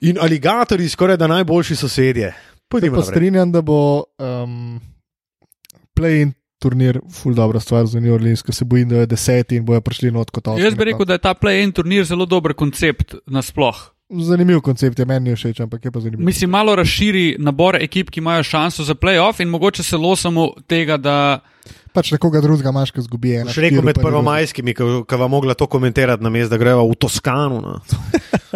In 0.00 0.18
aligatori, 0.20 0.88
skoraj 0.88 1.16
da 1.16 1.26
najboljši 1.26 1.76
sosedje. 1.76 2.32
Se 2.32 2.62
Pojdimo 2.68 2.96
pa 2.96 3.02
strinjam, 3.02 3.52
da 3.52 3.62
bo 3.62 4.04
um, 4.18 4.80
play-in 5.96 6.32
turnir 6.58 7.00
ful 7.12 7.34
dobra 7.34 7.60
stvar 7.60 7.86
za 7.86 8.00
New 8.00 8.14
Orleans, 8.14 8.42
ker 8.42 8.54
se 8.54 8.64
bojim, 8.64 8.88
da 8.88 9.02
je 9.04 9.06
deseti 9.06 9.56
in 9.56 9.64
bojo 9.64 9.80
prišli 9.80 10.10
not 10.10 10.30
kot 10.30 10.48
osmi. 10.48 10.64
Jaz 10.64 10.74
bi 10.74 10.84
rekel, 10.84 11.06
da 11.06 11.16
je 11.16 11.22
ta 11.24 11.34
play-in 11.34 11.72
turnir 11.72 12.04
zelo 12.04 12.26
dober 12.26 12.54
koncept 12.54 13.14
nasploh. 13.26 13.97
Zanimiv 14.08 14.62
koncept 14.64 14.98
je 14.98 15.04
meni 15.04 15.34
všeč, 15.36 15.60
ampak 15.60 15.84
je 15.84 15.90
pa 15.92 16.00
zanimiv. 16.00 16.24
Mislim, 16.24 16.50
malo 16.50 16.72
razširi 16.76 17.36
nabor 17.38 17.76
ekip, 17.76 18.10
ki 18.10 18.22
imajo 18.22 18.42
šanso 18.42 18.84
za 18.84 18.94
play-off 18.94 19.42
in 19.42 19.48
mogoče 19.48 19.82
se 19.82 19.96
losamo 19.96 20.52
tega, 20.66 20.96
da 20.96 21.40
Pač 21.92 22.12
nekoga 22.12 22.40
drugega 22.40 22.70
imaš, 22.70 22.92
ki 22.94 23.02
zgubi 23.04 23.34
eno. 23.40 23.52
Še 23.52 23.64
rekel 23.66 23.84
med 23.84 23.98
prvomajskimi, 24.00 24.74
ki 24.76 25.18
vam 25.20 25.32
mogla 25.32 25.56
to 25.58 25.66
komentirati, 25.68 26.24
na 26.24 26.30
mestu, 26.32 26.52
da 26.54 26.60
greva 26.60 26.84
v 26.86 26.96
Toskano. 27.00 27.60
No. 27.64 27.74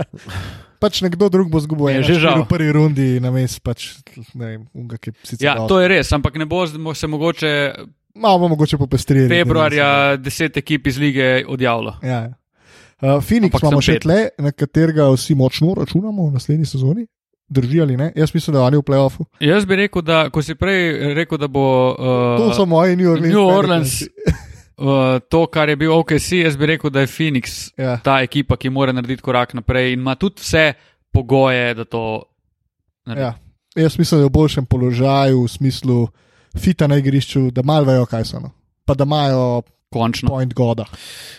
Pač 0.82 1.02
nekdo 1.04 1.28
drug 1.30 1.50
bo 1.52 1.60
zgubil 1.62 1.92
Je 1.92 1.96
eno 2.00 2.06
že 2.06 2.18
žal. 2.18 2.42
v 2.42 2.48
prvi 2.50 2.72
rundi 2.74 3.08
na 3.22 3.30
mest, 3.30 3.60
pač 3.62 4.02
ne 4.34 4.46
vem, 4.46 4.62
unga, 4.74 4.98
ki 4.98 5.14
sicer. 5.22 5.44
ja, 5.46 5.54
to 5.70 5.78
je 5.78 5.86
res, 5.92 6.10
ampak 6.10 6.34
ne 6.40 6.46
bo 6.48 6.66
se 6.66 7.06
mogoče 7.06 7.50
Malo 8.18 8.38
bomo 8.42 8.56
mogoče 8.56 8.76
popestrili. 8.76 9.28
februarja 9.30 10.16
deset 10.18 10.56
ekip 10.56 10.86
iz 10.86 10.98
lige 10.98 11.44
odjavilo. 11.48 11.96
Ja. 12.02 12.18
ja. 12.26 12.41
Uh, 13.02 13.18
Phoenix 13.18 13.50
Ampak 13.50 13.62
imamo 13.66 13.80
še 13.82 13.92
pet. 13.98 14.02
tle, 14.02 14.18
na 14.38 14.52
katerega 14.52 15.08
vsi 15.10 15.34
močno 15.34 15.74
računamo 15.74 16.28
v 16.28 16.32
naslednji 16.32 16.66
sezoni. 16.66 17.06
Drži 17.52 17.80
ali 17.82 17.96
ne? 17.96 18.12
Jaz 18.16 18.30
mislim, 18.34 18.54
da 18.54 18.62
oni 18.62 18.78
v 18.78 18.82
playoffu. 18.86 19.26
Jaz 19.42 19.66
bi 19.66 19.76
rekel, 19.76 20.02
da 20.02 20.30
ko 20.30 20.42
si 20.42 20.54
prej 20.54 21.14
rekel, 21.14 21.38
da 21.38 21.48
bo 21.48 21.64
uh, 21.90 22.38
To 22.38 22.54
so 22.54 22.64
moji 22.66 22.96
New 22.96 23.10
Orleans. 23.10 23.34
New. 23.34 23.42
Orleans 23.44 23.92
uh, 24.78 25.18
to, 25.28 25.46
kar 25.46 25.68
je 25.68 25.76
bil 25.76 25.92
OKC, 25.92 26.38
jaz 26.44 26.56
bi 26.56 26.70
rekel, 26.70 26.90
da 26.90 27.02
je 27.04 27.10
Phoenix 27.10 27.72
Ja. 27.76 27.98
ta 28.00 28.22
ekipa, 28.22 28.56
ki 28.56 28.70
mora 28.70 28.92
narediti 28.94 29.22
korak 29.22 29.52
naprej 29.54 29.92
in 29.92 30.00
ima 30.00 30.14
tudi 30.14 30.40
vse 30.40 30.72
pogoje, 31.12 31.74
da 31.74 31.84
to 31.84 32.22
naredi. 33.06 33.26
Ja. 33.26 33.34
Jaz 33.84 33.98
mislim, 33.98 34.20
da 34.20 34.24
je 34.24 34.30
v 34.30 34.36
boljšem 34.38 34.66
položaju, 34.66 35.42
v 35.44 35.48
smislu 35.48 35.98
fita 36.56 36.86
na 36.86 36.96
igrišču, 37.02 37.50
da 37.50 37.62
malo 37.62 37.84
vejo, 37.90 38.06
kaj 38.06 38.24
so. 38.24 38.40
No. 38.40 38.50
Pa 38.84 38.94
da 38.94 39.04
imajo 39.04 39.62
Končno. 39.92 40.28
point 40.28 40.54
goda. 40.54 40.86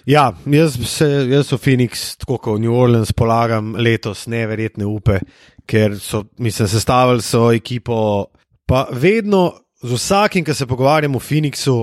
Ja, 0.05 0.29
jaz, 0.45 0.77
se, 0.89 1.07
jaz 1.31 1.51
v 1.51 1.59
Phoenix, 1.59 2.05
tako 2.21 2.37
kot 2.37 2.59
v 2.59 2.65
New 2.65 2.75
Orleans, 2.77 3.11
polagam 3.11 3.73
letos 3.75 4.27
neverjetne 4.31 4.85
upe, 4.85 5.19
ker 5.65 5.97
so, 5.99 6.23
mislim, 6.37 6.69
sestavili 6.71 7.25
so 7.25 7.49
ekipo. 7.51 7.97
Pa 8.69 8.87
vedno, 8.91 9.51
z 9.83 9.97
vsakim, 9.97 10.45
ki 10.45 10.53
se 10.55 10.67
pogovarjam 10.67 11.17
v 11.17 11.23
Phoenixu, 11.23 11.77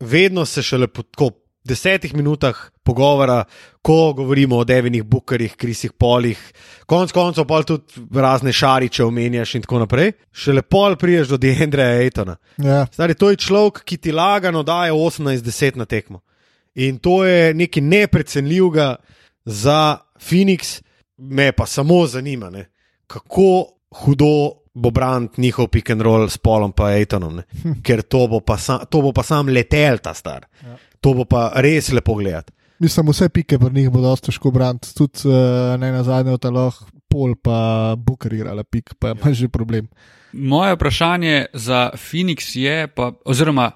vedno 0.00 0.44
se 0.46 0.62
šele 0.62 0.88
po 0.88 1.02
tako 1.02 1.30
desetih 1.64 2.14
minutah 2.14 2.56
pogovora, 2.82 3.44
ko 3.82 4.12
govorimo 4.16 4.56
o 4.56 4.64
Devinih 4.64 5.02
Bukarjih, 5.02 5.56
Krisih 5.56 5.92
Polih, 5.92 6.38
konc 6.86 7.12
koncev 7.12 7.46
pa 7.46 7.62
tudi 7.62 8.06
razne 8.14 8.52
šariče 8.52 9.04
omenjaš 9.04 9.54
in 9.54 9.62
tako 9.62 9.82
naprej. 9.84 10.12
Šele 10.32 10.62
pol 10.62 10.96
priješ 10.96 11.28
do 11.28 11.36
Deandreja 11.36 12.00
Aitona. 12.00 12.36
Ja. 12.56 12.86
Stari, 12.92 13.14
to 13.14 13.30
je 13.30 13.36
človek, 13.36 13.82
ki 13.84 13.96
ti 13.96 14.12
lagano 14.12 14.62
daje 14.62 14.92
18-10 14.92 15.76
na 15.76 15.84
tekmo. 15.84 16.20
In 16.74 16.98
to 16.98 17.24
je 17.24 17.54
nekaj 17.54 17.82
neprecenljivega 17.82 18.96
za 19.44 19.98
Phoenix, 20.20 20.80
me 21.16 21.52
pa 21.52 21.66
samo 21.66 22.06
zanima, 22.06 22.50
ne, 22.50 22.68
kako 23.06 23.66
hudo 24.04 24.58
bo 24.74 24.90
brand 24.90 25.30
njihov 25.36 25.68
pick 25.68 25.90
and 25.90 26.02
roll 26.02 26.28
s 26.28 26.38
Polom 26.38 26.72
in 26.78 26.84
Aitonom, 26.84 27.42
ker 27.86 28.02
to 28.02 28.26
bo, 28.28 28.40
pa 28.40 28.58
sam, 28.58 28.86
to 28.90 29.02
bo 29.02 29.12
pa 29.12 29.22
sam 29.22 29.48
letel 29.48 29.98
ta 29.98 30.14
star. 30.14 30.46
Ja. 30.62 30.76
To 31.00 31.14
bo 31.14 31.24
pa 31.24 31.50
res 31.62 31.92
lepo 31.92 32.14
gledati. 32.14 32.52
Mislim, 32.78 33.08
vse 33.10 33.28
pike 33.28 33.58
pri 33.58 33.72
njih 33.74 33.90
bo 33.90 34.00
dosta 34.00 34.30
težko 34.30 34.50
braniti, 34.54 34.94
tudi 34.94 35.26
uh, 35.26 35.74
ne 35.80 35.90
na 35.92 36.02
zadnje 36.06 36.32
od 36.32 36.42
taloh, 36.42 36.76
pol 37.10 37.34
pa 37.42 37.94
Booker 37.98 38.32
igrala 38.32 38.62
pik, 38.62 38.94
pa 38.98 39.16
ima 39.16 39.32
že 39.32 39.48
problem. 39.48 39.88
Moje 40.32 40.74
vprašanje 40.74 41.46
za 41.52 41.90
Phoenix 41.94 42.56
je, 42.56 42.86
pa, 42.86 43.12
oziroma 43.24 43.70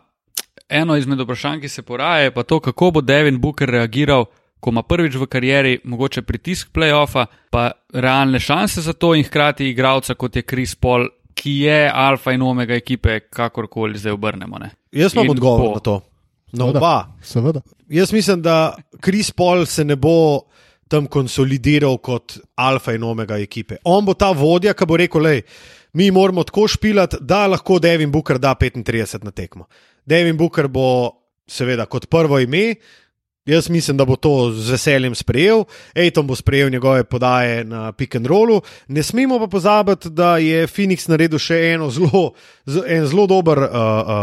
eno 0.68 0.96
izmed 0.96 1.20
vprašanj, 1.20 1.60
ki 1.60 1.68
se 1.68 1.82
poraja, 1.82 2.28
je 2.28 2.34
pa 2.34 2.42
to, 2.42 2.60
kako 2.60 2.90
bo 2.90 3.00
Devin 3.00 3.40
Booker 3.40 3.70
reagiral, 3.70 4.24
ko 4.60 4.70
ima 4.70 4.82
prvič 4.82 5.16
v 5.18 5.26
karieri 5.26 5.78
mogoče 5.84 6.22
pritisk 6.22 6.70
playoffa, 6.72 7.26
pa 7.50 7.70
realne 7.92 8.38
šanse 8.40 8.80
za 8.80 8.92
to 8.92 9.14
in 9.14 9.24
hkrati 9.24 9.66
igralca 9.68 10.14
kot 10.14 10.36
je 10.36 10.42
Chris 10.42 10.74
Paul, 10.74 11.08
ki 11.34 11.58
je 11.66 11.90
alfa 11.94 12.32
in 12.32 12.42
omega 12.42 12.74
ekipe, 12.74 13.20
kakorkoli 13.20 13.98
zdaj 13.98 14.12
obrnemo. 14.12 14.58
Ne? 14.58 14.70
Jaz 14.92 15.14
imam 15.14 15.30
odgovor 15.30 15.66
bo. 15.66 15.74
na 15.74 15.80
to. 15.80 16.00
Na 16.52 16.64
Seveda. 16.64 16.78
oba. 16.78 17.16
Seveda. 17.22 17.60
Jaz 17.88 18.12
mislim, 18.12 18.42
da 18.42 18.74
Chris 19.04 19.30
Paul 19.30 19.66
se 19.66 19.84
ne 19.84 19.96
bo 19.96 20.40
tam 20.88 21.06
konsolidiral 21.06 21.96
kot 21.98 22.38
alfa 22.54 22.92
in 22.92 23.02
omega 23.02 23.38
ekipe. 23.40 23.78
On 23.84 24.04
bo 24.04 24.14
ta 24.14 24.30
vodja, 24.36 24.74
ki 24.76 24.86
bo 24.86 24.96
rekel: 25.00 25.24
Lej, 25.24 25.42
mi 25.92 26.10
moramo 26.10 26.44
tako 26.44 26.66
špilati, 26.68 27.16
da 27.20 27.46
lahko 27.46 27.78
Devin 27.78 28.12
Booker 28.12 28.38
da 28.38 28.54
35 28.54 29.24
na 29.24 29.30
tekmo. 29.30 29.66
Devin 30.06 30.36
Booker 30.36 30.68
bo, 30.68 30.86
seveda, 31.48 31.86
kot 31.86 32.08
prvo 32.10 32.38
ime. 32.40 32.74
Jaz 33.44 33.68
mislim, 33.68 33.96
da 33.96 34.04
bo 34.04 34.16
to 34.16 34.52
z 34.54 34.70
veseljem 34.70 35.14
sprejel. 35.14 35.64
Ejton 35.94 36.26
bo 36.26 36.36
sprejel 36.36 36.70
njegove 36.70 37.04
podaje 37.04 37.64
na 37.64 37.92
pick 37.92 38.14
and 38.14 38.26
rollu. 38.26 38.60
Ne 38.88 39.02
smemo 39.02 39.38
pa 39.38 39.46
pozabiti, 39.46 40.10
da 40.10 40.36
je 40.38 40.66
Phoenix 40.66 41.08
naredil 41.08 41.38
še 41.42 41.58
eno 41.72 41.90
zelo, 41.90 42.32
en 42.86 43.06
zelo 43.06 43.26
dober 43.26 43.58
uh, 43.58 43.70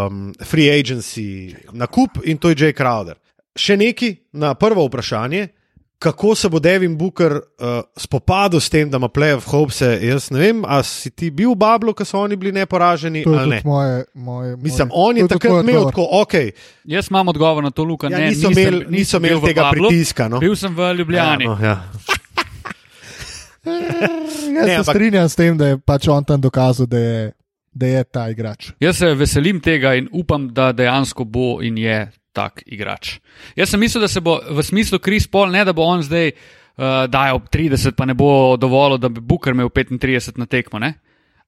um, 0.08 0.32
free 0.46 0.72
agency 0.72 1.56
nakup 1.72 2.22
in 2.24 2.38
to 2.38 2.50
je 2.50 2.56
Jay 2.56 2.78
Crowder. 2.78 3.20
Še 3.56 3.76
neki 3.78 4.16
na 4.32 4.54
prvo 4.56 4.88
vprašanje, 4.88 5.48
kako 6.00 6.36
se 6.36 6.50
bo 6.50 6.60
Devin 6.60 6.98
Booker 6.98 7.32
uh, 7.34 7.42
spopadel 7.94 8.60
s 8.60 8.70
tem, 8.70 8.90
da 8.90 8.98
ima 8.98 9.10
playoff 9.10 9.44
hopes. 9.46 9.82
Jaz 9.82 10.30
ne 10.32 10.40
vem, 10.40 10.64
ali 10.64 10.84
si 10.84 11.10
ti 11.10 11.28
bil 11.30 11.52
v 11.52 11.58
Bablu, 11.58 11.94
ko 11.94 12.06
so 12.06 12.20
oni 12.20 12.36
bili 12.36 12.52
neporaženi 12.54 13.24
To 13.24 13.34
je 13.34 13.40
ali 13.40 13.50
ne. 13.50 13.62
moje. 13.66 14.06
moje 14.14 14.56
Mislim, 14.58 14.88
moje, 14.88 15.02
on 15.02 15.18
je 15.18 15.28
takrat 15.28 15.60
imel 15.62 15.84
tako, 15.86 16.08
ok, 16.14 16.34
Jaz 16.86 17.08
imam 17.10 17.28
odgovor 17.28 17.64
na 17.64 17.72
to, 17.72 17.84
Luka. 17.84 18.08
ja, 18.08 18.18
ne, 18.18 18.30
niso 18.30 18.48
imeli, 18.50 18.86
nisem 18.90 19.22
v 19.22 19.42
tega 19.44 19.62
Bablu, 19.64 19.90
pritiska. 19.90 20.28
No? 20.28 20.40
Bil 20.40 20.56
sem 20.56 20.72
v 20.72 20.94
Ljubljani. 20.94 21.44
Ja, 21.44 21.50
no, 21.50 21.58
ja. 21.60 21.76
Jaz 23.66 24.66
Ne, 24.66 24.66
se 24.66 24.76
ampak- 24.78 24.96
strinjam 24.96 25.30
s 25.30 25.36
tem, 25.36 25.58
da 25.58 25.68
je 25.68 25.78
pač 25.78 26.08
on 26.08 26.24
tam 26.24 26.42
dokazal, 26.42 26.86
da 26.86 26.98
je, 26.98 27.32
da 27.80 27.88
je 27.88 28.04
ta 28.04 28.28
igrač. 28.30 28.72
Jaz 28.80 29.00
se 29.00 29.14
veselim 29.16 29.60
tega 29.64 29.96
in 29.96 30.10
upam, 30.12 30.50
da 30.54 30.72
dejansko 30.76 31.24
bo 31.26 31.60
in 31.64 31.78
je 31.80 32.00
tak 32.36 32.64
igrač. 32.66 33.18
Jaz 33.56 33.72
sem 33.72 33.80
mislil, 33.80 34.04
da 34.04 34.12
se 34.12 34.22
bo 34.22 34.38
v 34.50 34.64
smislu 34.64 35.00
Chris 35.04 35.28
Paul, 35.28 35.52
ne 35.56 35.64
da 35.66 35.74
bo 35.74 35.88
on 35.88 36.04
zdaj 36.04 36.32
uh, 36.32 37.06
dajal 37.12 37.42
30, 37.52 37.96
pa 37.98 38.06
ne 38.06 38.16
bo 38.18 38.58
dovolj, 38.60 39.00
da 39.00 39.10
bi 39.10 39.24
Booker 39.24 39.56
imel 39.56 39.72
35 39.72 40.38
na 40.40 40.46
tekmo. 40.46 40.80
Ne? 40.80 40.94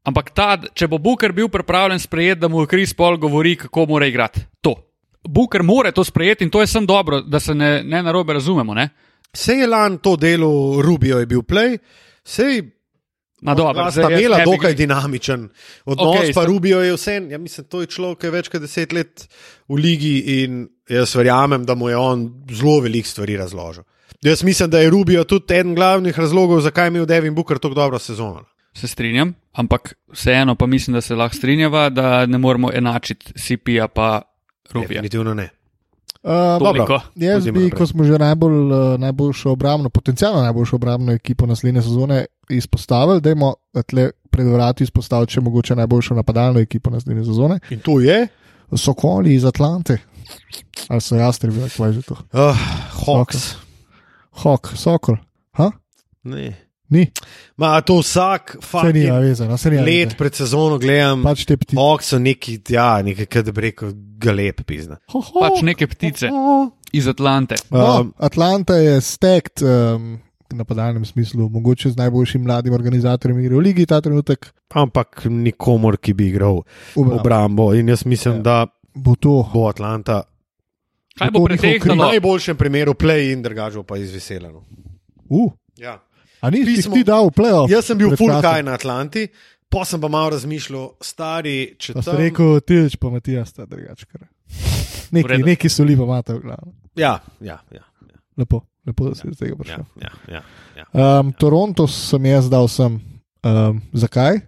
Ampak 0.07 0.31
ta, 0.33 0.55
če 0.57 0.87
bo 0.89 0.97
Booker 0.97 1.35
bil 1.35 1.51
pripravljen 1.51 1.99
sprejeti, 2.01 2.41
da 2.41 2.49
mu 2.49 2.65
Chris 2.65 2.95
Paul 2.97 3.19
govori, 3.21 3.55
kako 3.65 3.85
mora 3.91 4.07
igrati. 4.09 4.41
To. 4.65 4.75
Booker 5.21 5.61
more 5.63 5.91
to 5.93 6.03
sprejeti 6.03 6.47
in 6.47 6.49
to 6.49 6.63
je 6.63 6.67
sem 6.67 6.85
dobro, 6.89 7.21
da 7.21 7.39
se 7.39 7.53
ne, 7.53 7.83
ne 7.83 8.01
narobe 8.03 8.33
razumemo. 8.33 8.73
Ne? 8.73 8.89
Sej 9.33 9.61
je 9.61 9.67
lan 9.67 9.99
to 10.01 10.15
delo, 10.17 10.81
Rubio 10.81 11.19
je 11.21 11.27
bil 11.29 11.43
play, 11.45 11.77
sej 12.23 12.63
Ma 13.41 13.55
dobro, 13.55 13.81
sta 13.83 13.91
zdaj 13.93 14.11
jaz 14.11 14.21
imela 14.21 14.37
ne 14.37 14.43
bi- 14.43 14.51
dokaj 14.51 14.73
dinamičen 14.75 15.49
odnos, 15.85 16.07
okay, 16.07 16.27
pa 16.27 16.41
sta- 16.41 16.45
Rubio 16.45 16.79
je 16.79 16.93
vse. 16.93 17.15
Ja, 17.29 17.37
mislim, 17.37 17.65
to 17.65 17.81
je 17.81 17.87
človek, 17.87 18.19
ki 18.19 18.27
je 18.27 18.31
več 18.31 18.47
kot 18.47 18.61
deset 18.61 18.93
let 18.93 19.27
v 19.67 19.75
ligi 19.75 20.13
in 20.37 20.59
jaz 20.87 21.15
verjamem, 21.15 21.65
da 21.65 21.75
mu 21.75 21.89
je 21.89 21.97
on 21.97 22.27
zelo 22.51 22.79
veliko 22.79 23.07
stvari 23.07 23.37
razložil. 23.37 23.83
Jaz 24.21 24.43
mislim, 24.43 24.69
da 24.69 24.79
je 24.79 24.89
Rubio 24.89 25.23
tudi 25.23 25.53
eden 25.53 25.75
glavnih 25.75 26.13
razlogov, 26.15 26.61
zakaj 26.61 26.85
je 26.85 26.89
imel 26.89 27.05
Devin 27.05 27.35
Booker 27.35 27.57
tako 27.57 27.73
dobro 27.73 27.99
sezono. 27.99 28.45
Se 28.73 28.87
strinjam, 28.87 29.33
ampak 29.53 29.93
vseeno 30.07 30.55
pa 30.55 30.65
mislim, 30.65 30.93
da 30.93 31.01
se 31.01 31.15
lahko 31.15 31.35
strinjava, 31.35 31.89
da 31.89 32.25
ne 32.25 32.37
moramo 32.37 32.69
enačiti 32.71 33.33
CP-ja 33.35 33.87
pa 33.87 34.21
Rubija. 34.71 34.87
Definitivno 35.01 35.33
ne. 35.33 35.49
Uh, 36.23 36.59
dobro, 36.59 36.99
jaz 37.15 37.45
bi, 37.45 37.51
naprej. 37.51 37.71
ko 37.77 37.85
smo 37.87 38.03
že 38.03 38.17
najbolj, 38.21 38.57
uh, 38.71 38.99
najboljšo 39.01 39.51
obrambno, 39.51 39.89
potencialno 39.89 40.41
najboljšo 40.41 40.75
obrambno 40.75 41.11
ekipo 41.11 41.45
naslednje 41.45 41.81
sezone 41.81 42.25
izpostavili, 42.49 43.21
da 43.21 43.31
imamo 43.31 43.55
pred 44.29 44.47
vrati 44.47 44.83
izpostaviti 44.83 45.33
še 45.33 45.41
mogoče 45.41 45.75
najboljšo 45.75 46.15
napadalno 46.15 46.59
ekipo 46.59 46.89
naslednje 46.89 47.25
sezone. 47.25 47.59
In 47.69 47.79
to 47.79 47.99
je 47.99 48.27
Sokoli 48.77 49.33
iz 49.33 49.45
Atlante. 49.45 49.97
Ali 50.87 51.01
so 51.01 51.15
jastrebi, 51.15 51.65
kaj 51.77 51.89
je 51.89 51.93
že 51.93 52.01
to? 52.01 52.15
uh, 52.33 52.57
Hawks. 53.05 53.55
Hok, 54.31 54.71
Sokol. 54.75 55.17
Ha? 55.57 55.71
Ne. 56.23 56.70
Ni, 56.91 57.05
Ma 57.55 57.79
to 57.81 57.95
vsak 57.97 58.57
se 58.61 58.91
ni 58.91 59.05
vezano, 59.07 59.57
se 59.57 59.69
ni 59.69 59.77
let 59.79 60.17
pred 60.17 60.33
sezono 60.33 60.75
gledam. 60.77 61.21
Pač 61.23 61.45
te 61.45 61.55
ptice. 61.55 61.77
Hawks 61.77 62.05
so 62.05 62.19
neki, 62.19 62.57
ja, 62.69 63.01
nekaj, 63.01 63.25
kaj 63.27 63.43
da 63.43 63.51
bi 63.51 63.61
rekel, 63.61 63.93
galep 64.17 64.61
pizna. 64.63 64.97
Ho, 65.07 65.21
ho. 65.21 65.39
Pač 65.39 65.61
neke 65.61 65.87
ptice 65.87 66.27
iz 66.91 67.07
Atlante. 67.07 67.55
No, 67.69 67.85
Um, 68.01 68.13
Atlanta 68.19 68.75
je 68.75 68.97
stekt 69.01 69.61
um, 69.61 70.17
v 70.45 70.57
napadalnem 70.57 71.05
smislu, 71.05 71.47
mogoče 71.49 71.89
z 71.89 71.97
najboljšim 71.97 72.43
mladim 72.43 72.73
organizatorjem 72.73 73.39
igre 73.39 73.55
v 73.55 73.61
ligi 73.61 73.85
ta 73.85 74.01
trenutek. 74.01 74.51
ampak 74.71 75.25
nikomor, 75.25 75.95
ki 75.97 76.13
bi 76.13 76.27
igral 76.27 76.61
Obrambo. 76.95 77.15
obrambo. 77.15 77.73
In 77.73 77.87
jaz 77.87 78.05
mislim, 78.05 78.35
Ja. 78.35 78.41
da 78.41 78.67
Bo 78.93 79.15
to. 79.15 79.47
bo 79.53 79.67
Atlanta 79.67 80.23
Kaj 81.15 81.31
bo 81.31 81.39
njihov 81.39 81.45
v 81.45 81.47
pretehtalo? 81.49 82.03
najboljšem 82.05 82.57
primeru 82.57 82.93
play 82.93 83.31
in 83.31 83.41
drugačo 83.41 83.83
pa 83.83 83.95
izveseleno. 83.97 84.63
Uh, 85.29 85.51
Ja. 85.77 85.99
A 86.41 86.49
nisi 86.49 86.81
Pismo- 86.81 86.97
ti 86.97 87.03
dal 87.07 87.29
v 87.29 87.35
playoff? 87.37 87.71
Jaz 87.71 87.85
sem 87.91 87.97
bil 87.97 88.15
full 88.17 88.33
kaj 88.41 88.63
na 88.65 88.75
Atlanti, 88.79 89.27
pa 89.69 89.85
sem 89.87 90.01
pa 90.01 90.09
malo 90.11 90.33
razmišljal, 90.35 90.89
stari, 91.01 91.75
če 91.79 91.95
tam... 91.99 92.17
rekel, 92.19 92.59
Tilč 92.65 92.97
pa 92.99 93.13
Matija 93.13 93.45
sta 93.45 93.65
drugačkar. 93.69 94.27
Neki, 95.11 95.41
neki 95.43 95.69
soli 95.69 95.95
pa 95.99 96.07
imate 96.07 96.35
v 96.37 96.43
glavu. 96.43 96.73
Ja, 96.95 97.19
ja, 97.39 97.59
ja. 97.71 97.83
ja, 97.83 98.19
Lepo, 98.37 98.61
lepo, 98.87 99.09
da 99.09 99.15
si 99.15 99.27
iz 99.27 99.37
tega 99.39 99.53
ja, 99.53 99.59
prišel. 99.59 99.83
ja, 100.01 100.11
ja, 100.31 100.41
ja. 100.77 100.85
Um, 101.19 101.33
Toronto 101.35 101.87
sem 101.87 102.25
jaz 102.31 102.49
dal 102.51 102.67
sem. 102.71 102.99
Um, 103.43 103.81
zakaj? 103.93 104.39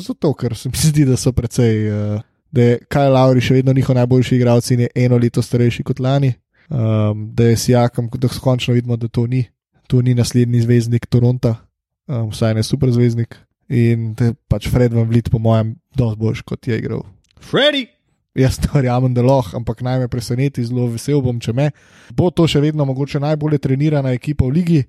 Zato, 0.00 0.32
ker 0.34 0.56
se 0.56 0.70
mi 0.72 0.78
zdi, 0.78 1.04
da 1.06 1.18
so 1.20 1.34
precej. 1.36 1.88
Uh, 1.90 2.20
da 2.52 2.62
je 2.62 2.78
Kaj 2.92 3.08
Lauri 3.08 3.40
še 3.40 3.56
vedno 3.56 3.72
njihov 3.72 3.96
najboljši 3.96 4.36
igralec 4.36 4.66
in 4.74 4.84
je 4.84 4.88
eno 5.06 5.16
leto 5.16 5.42
starejši 5.42 5.84
kot 5.88 6.00
lani. 6.04 6.34
Um, 6.68 7.30
da 7.34 7.48
je 7.48 7.56
Sijakam, 7.56 8.08
da 8.12 8.28
končno 8.28 8.74
vidimo, 8.74 8.96
da 8.96 9.08
to 9.08 9.26
ni. 9.26 9.44
To 9.92 10.00
ni 10.00 10.14
naslednji 10.16 10.62
zvezdnik 10.64 11.04
Toronta, 11.06 11.58
um, 12.08 12.30
vsaj 12.32 12.54
ne 12.56 12.62
super 12.64 12.88
zvezdnik. 12.94 13.36
In 13.68 14.14
je 14.16 14.32
pač 14.48 14.70
Fred 14.72 14.94
Van 14.96 15.04
Vliet, 15.08 15.28
po 15.28 15.36
mojem, 15.40 15.74
dosti 15.96 16.20
boljši 16.20 16.44
kot 16.48 16.68
je 16.68 16.78
igral. 16.80 17.02
Freddy! 17.40 17.90
Jaz 18.32 18.56
ne 18.64 18.70
verjamem, 18.72 19.12
da 19.12 19.20
lahko, 19.20 19.58
ampak 19.60 19.82
naj 19.84 19.98
me 20.00 20.08
preseneti, 20.08 20.64
zelo 20.64 20.86
vesel 20.88 21.20
bom, 21.20 21.36
če 21.40 21.52
me. 21.52 21.68
Bo 22.16 22.30
to 22.32 22.46
še 22.48 22.62
vedno 22.64 22.86
mogoče 22.88 23.20
najbolje 23.20 23.60
trenirana 23.60 24.14
ekipa 24.16 24.48
v 24.48 24.54
ligi, 24.56 24.80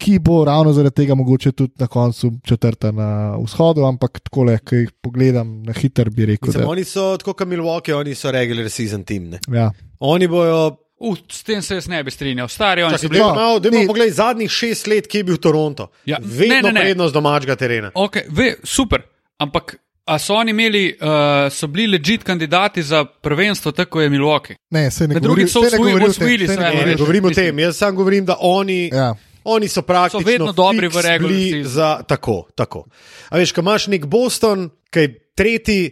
ki 0.00 0.16
bo 0.24 0.38
ravno 0.48 0.72
zaradi 0.76 1.02
tega 1.02 1.16
mogoče 1.16 1.52
tudi 1.52 1.76
na 1.80 1.90
koncu 1.92 2.32
četrta 2.44 2.94
na 2.96 3.10
vzhodu, 3.36 3.84
ampak 3.84 4.22
tako 4.24 4.48
le, 4.48 4.56
ki 4.64 4.80
jih 4.82 4.96
pogledam 5.04 5.58
na 5.68 5.76
hiter, 5.76 6.08
bi 6.08 6.32
rekel. 6.32 6.48
Mislim, 6.48 6.64
Da, 6.64 6.72
oni 6.72 6.88
so 6.88 7.10
tako 7.20 7.36
kot 7.36 7.52
Milwaukee, 7.52 7.92
oni 7.96 8.16
so 8.16 8.32
regular 8.32 8.72
season 8.72 9.04
team. 9.04 9.28
Ne? 9.36 9.44
ja. 9.52 9.70
Oni 10.00 10.28
bojo. 10.28 10.85
Uh, 10.98 11.16
s 11.28 11.42
tem 11.42 11.62
se 11.62 11.74
jaz 11.74 11.88
ne 11.88 12.04
bi 12.04 12.10
strinjal. 12.10 12.48
Stari, 12.48 12.82
oni 12.82 12.98
so 12.98 13.08
bili. 13.08 13.20
dajmo 13.20 13.86
pogledati 13.86 14.12
zadnjih 14.12 14.50
šest 14.50 14.86
let, 14.86 15.06
kje 15.06 15.18
je 15.18 15.24
bil 15.24 15.36
Toronto. 15.36 15.90
Ja, 16.04 16.18
Vedno 16.22 16.54
ne, 16.54 16.62
ne, 16.62 16.72
ne. 16.72 16.80
prednost 16.80 17.14
domačega 17.14 17.56
terena. 17.56 17.90
Okay, 17.94 18.22
ve, 18.28 18.54
super, 18.64 19.02
ampak 19.38 19.76
a 20.04 20.18
so 20.18 20.34
oni 20.34 20.50
imeli, 20.50 20.96
uh, 21.00 21.08
so 21.52 21.66
bili 21.66 21.98
ležit 21.98 22.22
kandidati 22.22 22.82
za 22.82 23.04
prvenstvo, 23.04 23.72
tako 23.72 24.00
je 24.00 24.10
Milwaukee. 24.10 24.56
Ne, 24.70 24.90
se 24.90 25.08
ne 25.08 25.14
Na 25.14 25.20
govori, 25.20 25.34
drugi 25.34 25.52
so 25.52 25.60
osvojili- 25.60 26.46
saj 26.46 26.56
ne 26.56 26.70
govori 26.70 26.86
ne 26.86 26.96
govorim 26.96 27.24
o 27.24 27.30
tem, 27.30 27.58
jaz 27.58 27.76
samo 27.76 27.92
govorim, 27.92 28.24
da 28.24 28.36
oni. 28.40 28.90
Ja. 28.92 29.14
Oni 29.44 29.68
so 29.68 29.82
praktično 29.82 30.20
So 30.20 30.26
vedno 30.26 30.52
dobri 30.52 30.88
v 30.88 30.92
season. 30.92 31.64
za 31.64 32.02
tako. 32.02 32.48
tako. 32.54 32.84
A 33.28 33.36
veš, 33.36 33.52
ko 33.52 33.60
imaš 33.60 33.86
nek 33.86 34.06
Boston, 34.06 34.70
ki 34.90 34.98
je 34.98 35.18
tretji, 35.34 35.90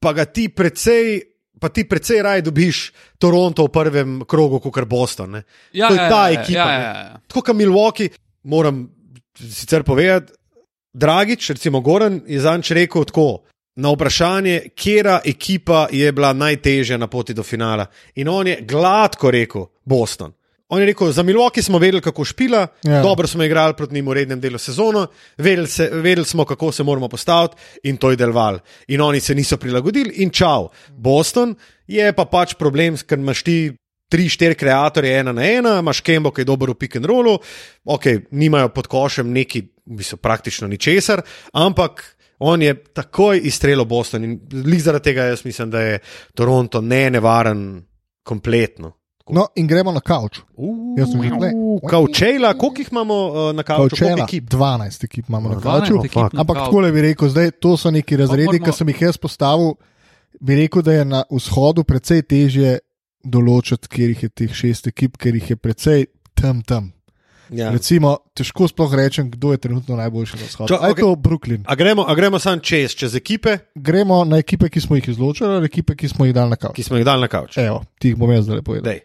pa 0.00 0.12
ga 0.12 0.24
ti 0.24 0.48
precej. 0.48 1.31
Pa 1.62 1.70
ti 1.70 1.84
precej 1.86 2.18
raje 2.26 2.42
dobiš 2.42 2.90
Toronto 3.22 3.68
v 3.68 3.70
prvem 3.70 4.14
krogu, 4.26 4.58
kot 4.58 4.74
kar 4.74 4.86
Boston. 4.90 5.38
Ne? 5.38 5.42
Ja, 5.70 5.88
to 5.88 5.94
je 5.94 6.02
ja, 6.02 6.08
ta 6.10 6.22
ja, 6.26 6.40
ekipa. 6.40 6.58
ja, 6.58 6.72
ja, 6.74 6.94
ja. 6.98 7.20
Tako 7.30 7.42
kot 7.46 7.56
Milwaukee, 7.56 8.10
moram 8.50 8.88
sicer 9.38 9.86
povedati, 9.86 10.34
Dragič, 10.92 11.50
recimo 11.54 11.80
Goran, 11.80 12.20
je 12.26 12.40
zanč 12.40 12.74
rekel 12.76 13.06
tako. 13.08 13.44
Na 13.80 13.88
vprašanje, 13.94 14.74
katera 14.76 15.20
ekipa 15.24 15.86
je 15.88 16.10
bila 16.12 16.34
najtežja 16.36 16.98
na 17.00 17.06
poti 17.08 17.32
do 17.32 17.42
finala. 17.42 17.86
In 18.20 18.28
on 18.28 18.46
je 18.46 18.58
gladko 18.68 19.30
rekel: 19.30 19.64
Boston. 19.84 20.34
On 20.72 20.80
je 20.80 20.86
rekel, 20.88 21.10
za 21.12 21.22
Milwaukee 21.22 21.62
smo 21.62 21.78
vedeli, 21.78 22.00
kako 22.00 22.24
špila, 22.24 22.66
Ja. 22.84 22.92
ja. 22.92 23.02
dobro 23.02 23.26
smo 23.26 23.44
igrali 23.44 23.74
proti 23.76 23.94
njim 23.94 24.06
v 24.08 24.12
rednem 24.12 24.40
delu 24.40 24.58
sezone, 24.58 25.06
vedeli, 25.38 25.68
se, 25.68 25.90
vedeli 25.92 26.24
smo, 26.24 26.44
kako 26.44 26.72
se 26.72 26.82
moramo 26.82 27.08
postaviti 27.08 27.56
in 27.82 27.96
to 27.96 28.10
je 28.10 28.16
deloval. 28.16 28.58
In 28.88 29.00
oni 29.00 29.20
se 29.20 29.34
niso 29.34 29.56
prilagodili 29.56 30.14
in 30.24 30.30
čau. 30.30 30.68
Boston 30.88 31.54
je 31.86 32.12
pa 32.12 32.24
pač 32.24 32.54
problem, 32.54 32.96
ker 32.96 33.18
imaš 33.18 33.42
ti. 33.42 33.72
Tri, 34.12 34.26
štiri 34.28 34.52
kreatorje, 34.54 35.08
ena 35.18 35.32
na 35.32 35.44
ena, 35.48 35.78
imaš 35.80 36.02
Kembo, 36.04 36.30
ki 36.30 36.42
je 36.42 36.44
dober 36.44 36.68
v 36.70 36.74
pick 36.76 36.98
and 36.98 37.06
rollu, 37.08 37.38
ok, 37.84 38.04
nimajo 38.36 38.68
pod 38.68 38.86
košem 38.86 39.30
neki, 39.32 39.62
v 39.88 39.96
bistvu 39.96 40.18
praktično 40.20 40.68
ničesar, 40.68 41.22
ampak 41.56 42.02
on 42.38 42.62
je 42.62 42.74
takoj 42.92 43.40
izstrelil 43.40 43.84
Boston 43.88 44.24
in 44.24 44.36
zaradi 44.78 45.04
tega 45.04 45.30
jaz 45.30 45.44
mislim, 45.44 45.70
da 45.70 45.80
je 45.80 45.98
Toronto 46.34 46.80
ne 46.80 47.10
nevaren 47.10 47.82
kompletno. 48.22 48.92
No, 49.30 49.46
in 49.56 49.66
gremo 49.66 49.92
na 49.92 50.00
kavč. 50.00 50.40
Jaz 50.98 51.12
sem 51.12 51.22
že 51.22 51.30
tle. 51.30 51.50
Kaučela, 51.88 52.54
koliko 52.58 52.82
jih 52.82 52.88
imamo 52.90 53.18
uh, 53.28 53.50
na 53.54 53.62
kauču? 53.62 53.96
Kavčela, 53.96 54.24
ekip? 54.24 54.48
12 54.50 55.04
ekip 55.04 55.28
imamo 55.28 55.48
na 55.48 55.56
12 55.56 55.62
kavču. 55.62 55.94
na 55.94 56.40
Ampak 56.40 56.56
kavču. 56.56 56.70
tako 56.72 56.92
bi 56.92 57.02
rekel, 57.02 57.28
zdaj 57.28 57.50
to 57.50 57.76
so 57.76 57.90
neki 57.90 58.16
razredi, 58.16 58.60
ki 58.60 58.72
sem 58.72 58.88
jih 58.88 59.02
jaz 59.02 59.16
postavil. 59.16 59.74
Bi 60.40 60.56
rekel, 60.58 60.82
da 60.82 60.92
je 60.92 61.04
na 61.04 61.22
vzhodu 61.30 61.84
precej 61.84 62.22
težje 62.22 62.78
določiti, 63.22 63.88
kjer 63.88 64.16
jih 64.16 64.22
je 64.22 64.28
teh 64.28 64.54
šest 64.54 64.90
ekip, 64.90 65.16
ker 65.16 65.34
jih 65.38 65.50
je 65.54 65.56
precej 65.56 66.06
tam 66.34 66.62
tam. 66.66 66.90
Ja. 67.50 67.70
Recimo, 67.70 68.16
težko 68.34 68.68
sploh 68.68 68.94
rečem, 68.94 69.30
kdo 69.30 69.52
je 69.52 69.58
trenutno 69.58 69.96
najboljši 69.96 70.36
na 70.36 70.46
vzhodu. 70.46 70.74
Aj 70.80 70.90
okej. 70.90 71.02
to 71.02 71.14
Brooklyn. 71.16 71.64
A 71.66 71.74
gremo, 71.74 72.04
a 72.08 72.14
gremo 72.14 72.38
sam 72.38 72.60
čez, 72.60 72.94
čez 72.94 73.14
ekipe, 73.14 73.58
Gremo 73.74 74.24
na 74.24 74.38
ekipe, 74.38 74.68
ki 74.68 74.80
smo 74.80 74.96
jih 74.96 75.08
izločili, 75.08 75.50
ali 75.50 75.66
ekipe, 75.66 75.96
ki 75.96 76.08
smo 76.08 76.24
jih 76.24 76.34
dali 76.34 76.50
na 76.50 76.56
kavč. 76.56 76.76
ki 76.76 76.82
smo 76.82 76.96
jih 76.96 77.04
dali 77.04 77.20
na 77.20 77.28
kauč. 77.28 77.56
Evo, 77.58 77.82
ti 77.98 78.08
jih 78.08 78.16
bom 78.16 78.30
jaz 78.32 78.44
zdaj 78.44 78.62
povedal. 78.62 78.92
Dej. 78.92 79.00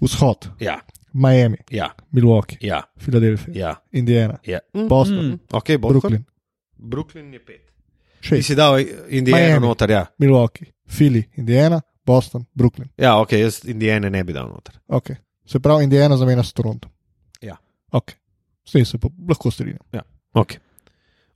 Vzhod, 0.00 0.48
Ja, 0.60 0.80
Miami, 1.12 1.56
ja, 1.70 1.94
Milwaukee, 2.12 2.58
ja, 2.60 2.82
Philadelphia, 3.00 3.54
ja. 3.54 3.74
Indiana, 3.92 4.38
ja. 4.44 4.58
Mm, 4.74 4.88
Boston, 4.88 5.24
mm, 5.26 5.38
okay, 5.52 5.78
Boston. 5.78 6.00
Brooklyn, 6.00 6.24
Brooklyn 6.76 7.32
je 7.32 7.38
pet. 7.44 7.62
Ti 8.20 8.28
šest, 8.28 8.46
si 8.46 8.54
dal 8.54 8.76
Indijano 9.08 9.42
Miami. 9.46 9.66
noter, 9.66 9.90
ja. 9.90 10.06
Milwaukee, 10.18 10.66
Philly, 10.96 11.22
Indiana, 11.36 11.80
Boston, 12.06 12.44
Brooklyn. 12.54 12.88
Ja, 12.98 13.16
ok, 13.20 13.32
jaz 13.32 13.64
Indijane 13.64 14.10
ne 14.10 14.24
bi 14.24 14.32
dal 14.32 14.48
noter. 14.48 14.74
Okay. 14.88 15.16
Se 15.46 15.58
pravi, 15.60 15.84
Indiana 15.84 16.16
zamenja 16.16 16.42
s 16.42 16.52
Torontom. 16.52 16.90
Ja. 17.92 17.98
Okay. 17.98 18.14
S 18.64 18.72
tem 18.72 18.84
se 18.84 18.98
lahko 19.28 19.50
strinjam. 19.50 19.78
Okay. 20.34 20.58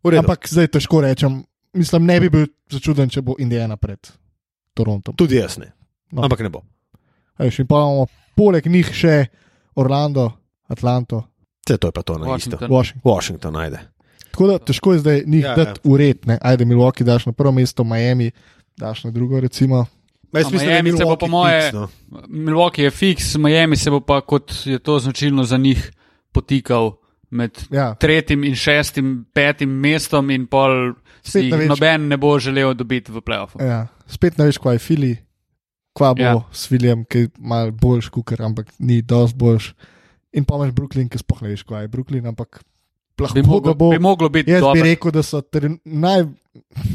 V 0.03 0.11
redu. 0.11 0.19
Ampak 0.19 0.49
zdaj 0.49 0.69
težko 0.69 1.01
rečem, 1.01 1.43
mislim, 1.73 2.05
ne 2.05 2.21
bi 2.21 2.31
bil 2.31 2.47
začuden, 2.69 3.09
če 3.09 3.23
bo 3.23 3.37
Indiana 3.39 3.77
pred 3.77 3.99
Torontom. 4.75 5.15
Tudi 5.15 5.37
jaz 5.37 5.59
ne. 5.59 5.71
No. 6.11 6.23
Ampak 6.23 6.41
ne 6.41 6.51
bo. 6.51 6.63
A 7.37 7.45
veš, 7.45 7.59
In 7.59 7.67
pa 7.67 7.77
imamo 7.77 8.07
poleg 8.35 8.67
njih 8.67 8.91
še 8.91 9.27
Orlando, 9.75 10.33
Atlanto, 10.69 11.25
Vse 11.61 11.77
to 11.79 11.87
je 11.87 11.93
pa 11.93 12.03
to 12.03 12.19
na 12.19 12.25
isto. 12.27 12.33
Washington. 12.59 12.69
Washington. 12.69 13.03
Washington 13.05 13.53
najde. 13.55 13.79
Tako 14.31 14.47
da 14.47 14.59
težko 14.59 14.93
je 14.93 14.99
zdaj 14.99 15.23
njih 15.27 15.45
Ja, 15.45 15.49
ja, 15.49 15.57
dati 15.57 15.81
ja. 15.81 15.83
ured. 15.85 16.27
Ne? 16.27 16.39
Ajde, 16.43 16.65
Milwaukee 16.65 17.05
daš 17.05 17.27
na 17.27 17.33
prvo 17.33 17.53
mesto, 17.53 17.85
Miami 17.85 18.31
daš 18.77 19.05
na 19.05 19.11
drugo, 19.11 19.41
recimo. 19.41 19.87
Jaz 20.33 20.47
mislim, 20.47 20.59
da 20.61 20.65
je 20.67 20.83
Miami 20.83 20.91
se 20.91 20.97
bo 20.97 21.05
Milwaukee 21.05 21.21
po 21.21 21.27
moje- 21.29 21.63
fiks, 21.63 21.73
no. 21.73 21.89
Milwaukee 22.29 22.83
je 22.83 22.91
fiks, 22.91 23.37
Miami 23.37 23.77
se 23.77 23.91
bo 23.91 24.01
pa, 24.01 24.21
kot 24.21 24.51
je 24.65 24.79
to 24.79 24.99
značilno 24.99 25.45
za 25.45 25.57
njih, 25.57 25.91
potikal 26.33 26.97
med 27.31 27.51
Ja. 27.71 27.95
tretjim 27.95 28.45
in 28.45 28.55
šestim, 28.55 29.27
petim 29.35 29.69
mestom, 29.71 30.31
in 30.31 30.47
pol 30.47 30.95
si 31.23 31.41
jih 31.41 31.69
noben 31.69 32.09
ne 32.09 32.17
bo 32.17 32.39
želel 32.39 32.75
dobiti 32.75 33.13
v 33.13 33.21
playoffu. 33.21 33.61
Ja. 33.61 33.87
Spet 34.07 34.39
ne 34.39 34.45
veš, 34.45 34.59
kaj 34.59 34.75
je 34.75 34.79
Fili, 34.79 35.13
kva 35.95 36.15
bo 36.15 36.23
Ja. 36.23 36.35
s 36.53 36.67
Filijem, 36.69 37.05
ki 37.05 37.19
je 37.19 37.29
mal 37.39 37.71
boljš 37.71 38.09
kukar, 38.09 38.43
ampak 38.43 38.67
ni 38.79 39.03
dosti 39.03 39.39
boljš. 39.39 39.75
In 40.33 40.45
pa 40.45 40.55
imaš 40.57 40.71
Brooklyn, 40.71 41.09
ki 41.09 41.19
sploh 41.19 41.43
ne 41.43 41.49
veš, 41.49 41.63
kaj 41.63 41.83
je 41.83 41.89
Brooklyn, 41.89 42.27
ampak 42.27 42.63
lahko 43.19 43.35
Bi, 43.35 43.43
da 43.43 43.49
moglo, 43.49 43.75
bo. 43.75 43.91
bi 43.91 43.99
moglo 43.99 44.29
biti 44.29 44.51
Jaz 44.51 44.61
bi 44.61 44.65
dobro. 44.65 44.83
rekel, 44.83 45.11
da 45.11 45.23
so 45.23 45.43
naj, 45.85 46.25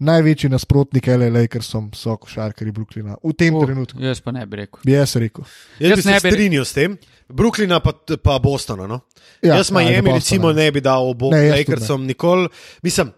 največji 0.00 0.50
nasprotnik 0.50 1.06
LA 1.06 1.28
Lakersom 1.30 1.90
so 1.94 2.16
košarkari 2.16 2.72
Brooklyna. 2.72 3.16
V 3.22 3.32
tem 3.32 3.54
Uh, 3.54 3.64
trenutku. 3.64 4.00
Jaz 4.00 4.20
pa 4.20 4.32
ne 4.32 4.46
bi 4.46 4.56
rekel. 4.56 4.80
Bi 4.84 4.92
jaz 4.92 5.16
rekel. 5.16 5.44
Jaz, 5.78 5.90
Jaz 5.90 5.90
jaz 5.90 6.04
bi 6.04 6.10
ne 6.10 6.20
se 6.20 6.28
bi- 6.28 6.32
strinjal 6.32 6.64
s 6.64 6.72
tem, 6.72 6.96
Brooklyna 7.32 7.80
pa, 7.80 7.92
pa 8.22 8.38
Bostona. 8.38 8.86
No? 8.86 9.00
Ja, 9.42 9.56
jaz 9.56 9.70
Miami 9.72 9.88
ajde, 9.88 10.02
Bostona. 10.02 10.18
recimo 10.20 10.52
ne 10.52 10.70
bi 10.72 10.80
dal 10.84 11.08
obo 11.08 11.30
Ne, 11.32 11.46
jaz 11.46 11.56
tudi 11.56 11.72
Lakersom 11.72 12.06
nikoli. 12.06 12.48
Mislim, 12.82 13.12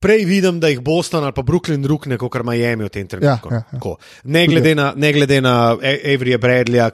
prej 0.00 0.24
vidim, 0.24 0.60
da 0.60 0.70
jih 0.70 0.80
Boston 0.80 1.24
ali 1.24 1.34
pa 1.36 1.42
Brooklyn 1.42 1.84
rukne, 1.86 2.18
kot 2.18 2.38
Miami 2.44 2.84
v 2.84 2.92
tem 2.92 3.08
trenutku. 3.08 3.50
Ja, 3.52 3.64
ja, 3.72 3.78
ja. 3.82 3.96
Ne, 4.24 4.46
glede 4.46 4.74
na, 4.74 4.92
ne 4.96 5.12
glede 5.12 5.40
na 5.40 5.74
A- 5.74 6.00
Averija 6.14 6.38
Bradleya, 6.38 6.90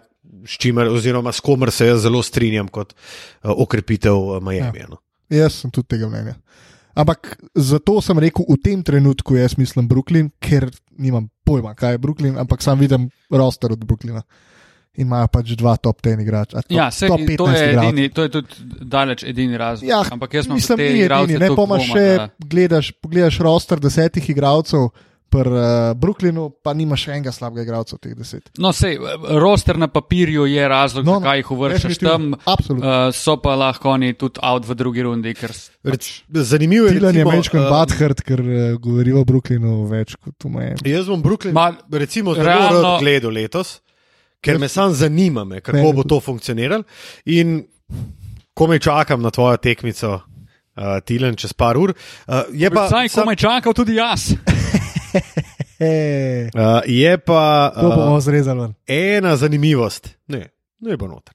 s 0.46 0.58
čimer, 0.58 0.88
oziroma 0.90 1.32
s 1.32 1.40
komer 1.40 1.70
se 1.70 1.86
jaz 1.86 2.02
zelo 2.02 2.22
strinjam 2.22 2.68
kot 2.68 2.94
uh, 2.94 3.50
okrepitev 3.52 4.16
uh, 4.16 4.38
Miami. 4.42 4.78
Ja. 4.82 4.88
No. 4.90 4.98
Jaz 5.30 5.60
sem 5.62 5.70
tudi 5.70 5.94
tega 5.94 6.08
mnenja. 6.08 6.34
Ampak 6.94 7.38
zato 7.56 8.00
sem 8.04 8.18
rekel 8.20 8.44
v 8.48 8.58
tem 8.60 8.82
trenutku, 8.84 9.36
jaz 9.38 9.56
mislim 9.56 9.86
Brooklyn, 9.88 10.28
ker 10.42 10.68
nimam 11.00 11.30
pojma, 11.44 11.72
kaj 11.74 11.94
je 11.96 12.00
Brooklyn, 12.02 12.34
ampak 12.38 12.60
sam 12.62 12.80
vidim 12.82 13.08
roster 13.32 13.72
od 13.72 13.84
Brooklyna. 13.84 14.22
In 14.94 15.06
imajo 15.06 15.28
pač 15.28 15.54
dva 15.56 15.76
top 15.76 16.02
ten 16.02 16.20
igrača. 16.20 16.60
Top, 16.60 16.70
Ja, 16.70 16.90
se, 16.90 17.06
top 17.08 17.16
to, 17.16 17.46
15 17.46 17.56
je 17.56 17.68
igralcev. 17.70 17.88
edini, 17.88 18.08
to 18.08 18.22
je 18.22 18.28
tudi 18.30 18.48
daleč 18.82 19.22
edini 19.24 19.56
razlog. 19.56 19.88
Ja, 19.88 20.02
Ampak 20.10 20.34
jaz 20.34 20.46
imam 20.46 20.56
mislim, 20.56 20.78
ni 20.78 21.00
igralce 21.00 21.30
edini, 21.30 21.40
ne 21.40 21.48
pa 21.50 21.64
imaš 21.64 21.86
še, 21.86 22.02
da- 22.16 22.28
gledaš, 22.38 22.90
pogledaš 22.94 23.38
roster 23.40 23.80
desetih 23.80 24.28
igralcev. 24.28 24.90
Pri 25.32 25.48
uh, 25.48 25.56
Brooklynu 25.96 26.50
pa 26.60 26.74
nimaš 26.76 27.06
še 27.06 27.10
enega 27.10 27.32
slabega 27.32 27.62
igralca 27.62 27.94
od 27.96 28.02
teh 28.02 28.12
deset. 28.12 28.50
No, 28.58 28.68
sej, 28.70 28.98
roster 29.34 29.78
na 29.78 29.88
papirju 29.88 30.44
je 30.44 30.66
razlog, 30.68 31.06
No, 31.06 31.10
no, 31.10 31.14
no, 31.14 31.20
zakaj 31.22 31.38
jih 31.38 31.50
uvrščaš 31.50 31.98
tam. 31.98 32.26
Absolutno. 32.44 32.84
Uh, 32.84 33.08
so 33.10 33.36
pa 33.38 33.54
lahko 33.56 33.88
oni 33.90 34.12
tudi 34.12 34.42
out 34.42 34.66
v 34.66 34.76
drugi 34.76 35.00
rundi, 35.00 35.32
ker 35.32 35.54
Reč, 35.86 36.10
zanimivo 36.28 36.84
je, 36.84 36.98
Tilan 36.98 37.16
je 37.16 37.24
mečkam 37.24 37.62
eh, 37.62 37.70
Badhart, 37.70 38.20
ker 38.22 38.42
uh, 38.42 38.58
govori 38.78 39.14
o 39.14 39.24
Brooklynu 39.24 39.88
več 39.88 40.12
kot 40.16 40.36
v 40.36 40.50
Miami. 40.50 40.84
Jaz 40.86 41.08
bom 41.08 41.24
Brooklyn 41.24 41.56
Ma, 41.56 41.70
recimo 41.90 42.36
zelo 42.36 42.44
realno- 42.44 42.82
rad 42.84 43.00
gledal 43.00 43.32
letos, 43.32 43.80
ker 44.42 44.58
me 44.58 44.68
sam 44.68 44.94
zanima, 44.94 45.44
me, 45.44 45.60
kako 45.60 45.78
Mene 45.78 45.92
bo 45.92 46.02
to 46.02 46.20
funkcioniralo. 46.20 46.82
In 47.24 47.64
komaj 48.54 48.78
čakam 48.78 49.22
na 49.22 49.30
tvojo 49.30 49.56
tekmico, 49.56 50.20
uh, 50.76 50.82
Tilen, 51.04 51.36
čez 51.36 51.52
par 51.52 51.78
ur. 51.78 51.94
Uh, 52.26 52.34
je 52.52 52.70
pa, 52.70 52.88
Saj, 52.88 53.08
sam- 53.08 53.22
komaj 53.22 53.36
čakal 53.36 53.72
tudi 53.72 53.94
jaz. 53.94 54.32
Uh, 54.32 54.38
je 57.02 57.18
pa 57.18 57.72
uh, 57.76 58.20
zrezali. 58.20 58.60
ven. 58.60 58.74
ena 58.86 59.36
zanimivost. 59.36 60.08
Ne, 60.26 60.48
ne 60.80 60.96
bo 60.96 61.06
noter. 61.06 61.34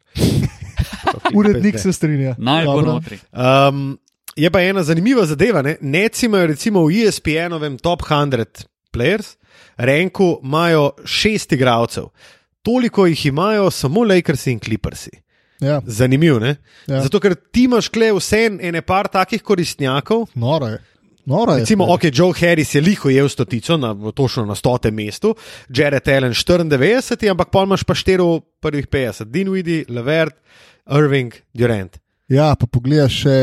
Urednik 1.37 1.79
se 1.79 1.93
strinja. 1.93 2.35
Naj 2.37 2.65
bo 2.65 2.81
notri. 2.81 3.19
Um, 3.31 3.99
je 4.35 4.51
pa 4.51 4.61
ena 4.61 4.83
zanimiva 4.83 5.25
zadeva. 5.25 5.61
Ne? 5.61 5.77
Neci 5.81 6.25
imajo 6.25 6.47
recimo 6.47 6.85
v 6.85 7.07
ESPN-ovem 7.07 7.77
top 7.77 8.01
100 8.01 8.65
players, 8.93 9.35
renku 9.77 10.39
imajo 10.43 10.91
šest 11.05 11.51
igralcev. 11.51 12.03
Toliko 12.67 13.05
jih 13.07 13.25
imajo 13.31 13.71
samo 13.71 14.03
Lakersi 14.03 14.51
in 14.51 14.59
Clippersi. 14.59 15.13
Ja, 15.63 15.79
Zanimivo, 15.85 16.39
ne? 16.39 16.57
Ja. 16.87 16.95
Ja. 16.95 17.01
Zato, 17.07 17.21
ker 17.23 17.33
ti 17.35 17.63
imaš 17.65 17.87
kle 17.89 18.11
vse 18.13 18.43
ene 18.61 18.81
par 18.85 19.07
takih 19.07 19.41
koristnjakov. 19.41 20.27
noro 20.35 20.67
je. 20.67 20.83
Noro 21.27 21.53
je. 21.53 21.59
Recimo, 21.59 21.87
ok, 21.91 22.03
Joe 22.13 22.33
Harris 22.39 22.75
je 22.75 22.81
liho 22.81 23.09
je 23.09 23.23
v 23.23 23.29
stotico, 23.29 23.77
na, 23.77 23.95
točno 24.15 24.45
na 24.45 24.55
stotem 24.55 24.95
mestu, 24.95 25.33
Jared 25.69 26.07
Allen 26.07 26.31
94, 26.31 27.31
ampak 27.31 27.49
pol 27.51 27.67
imaš 27.67 27.83
pa 27.83 27.95
štiri 27.95 28.23
v 28.23 28.39
prvih 28.63 28.87
50, 28.87 29.27
Dinwiddie, 29.27 29.83
Levert, 29.89 30.35
Irving, 30.87 31.33
Durant. 31.53 31.99
Ja, 32.31 32.53
pa 32.55 32.67
pogledaš 32.67 33.21
še 33.25 33.35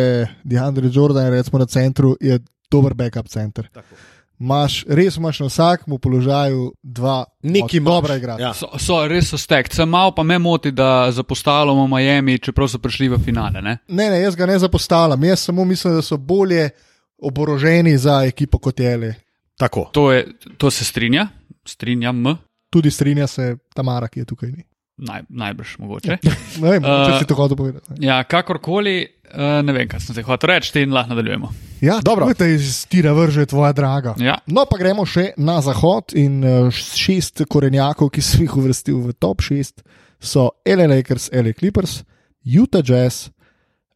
DeAndre 0.44 0.88
Jordan, 0.92 1.28
recimo 1.32 1.60
na 1.60 1.66
centru, 1.66 2.16
je 2.20 2.38
dober 2.72 2.94
backup 2.94 3.28
center. 3.28 3.68
Tako. 3.72 4.00
Maš, 4.38 4.84
res 4.88 5.16
imaš 5.16 5.40
na 5.40 5.46
vsakem 5.46 5.98
položaju 5.98 6.72
dva 6.82 7.24
Neki 7.42 7.80
dobra 7.80 8.16
igralca. 8.16 8.42
Ja. 8.42 8.54
So, 8.54 8.66
so 8.78 8.98
res 9.08 9.28
so 9.30 9.38
stek. 9.38 9.70
Sem 9.74 9.88
malo 9.88 10.14
pa 10.14 10.22
me 10.22 10.38
moti, 10.38 10.72
da 10.74 11.10
zapostavljamo 11.12 11.86
Miami, 11.86 12.38
čeprav 12.38 12.68
so 12.68 12.78
prišli 12.78 13.08
v 13.08 13.18
finale. 13.24 13.62
Ne? 13.62 13.78
Ne, 13.88 14.10
ne, 14.10 14.20
jaz 14.20 14.36
ga 14.36 14.46
ne 14.46 14.58
zapostavljam. 14.58 15.24
Jaz 15.24 15.46
samo 15.46 15.64
mislim, 15.64 15.94
da 15.94 16.02
so 16.02 16.16
bolje 16.16 16.70
oboroženi 17.18 17.98
za 17.98 18.22
ekipo 18.26 18.58
kot 18.58 18.80
je 18.80 18.94
L. 18.94 19.12
Tako. 19.58 19.88
To, 19.92 20.12
je, 20.12 20.26
to 20.58 20.70
se 20.70 20.84
strinja, 20.84 21.28
strinjam, 21.64 22.22
Tudi 22.70 22.90
strinja 22.90 23.26
se 23.26 23.56
Tamara, 23.74 24.08
ki 24.08 24.20
je 24.20 24.24
tukaj 24.24 24.50
ni. 24.50 24.64
Naj, 24.96 25.24
najbrž 25.28 25.78
mogoče. 25.82 26.18
Ne 26.62 26.70
vem, 26.70 26.84
če 26.84 27.12
Uh, 27.12 27.18
si 27.18 27.26
to 27.26 27.34
hotel 27.34 27.58
povedati. 27.58 27.96
Ja, 28.04 28.20
kakorkoli, 28.30 29.00
uh, 29.34 29.58
ne 29.66 29.74
vem, 29.74 29.88
kaj 29.90 30.04
sem 30.04 30.14
se 30.14 30.22
hotel 30.22 30.52
reči, 30.52 30.84
in 30.84 30.94
lahko 30.94 31.14
nadaljujemo. 31.16 31.50
Ja, 31.82 31.98
Dobro. 32.04 32.28
Te 32.38 32.46
iz 32.54 32.86
tira 32.88 33.12
vrže 33.12 33.46
tvoja 33.50 33.72
draga. 33.76 34.14
Ja. 34.22 34.38
No, 34.46 34.64
pa 34.70 34.78
gremo 34.78 35.02
še 35.04 35.32
na 35.36 35.58
zahod 35.60 36.14
in 36.16 36.38
eh, 36.46 36.70
šest 36.72 37.42
korenjakov, 37.50 38.08
ki 38.14 38.22
sem 38.24 38.46
jih 38.46 38.54
uvrstil 38.62 39.02
v 39.04 39.12
top 39.20 39.42
šest, 39.44 39.82
so 40.22 40.46
LA 40.64 40.86
Lakers, 40.94 41.26
LA 41.34 41.52
Clippers, 41.58 42.04
Utah 42.46 42.80
Jazz, 42.86 43.26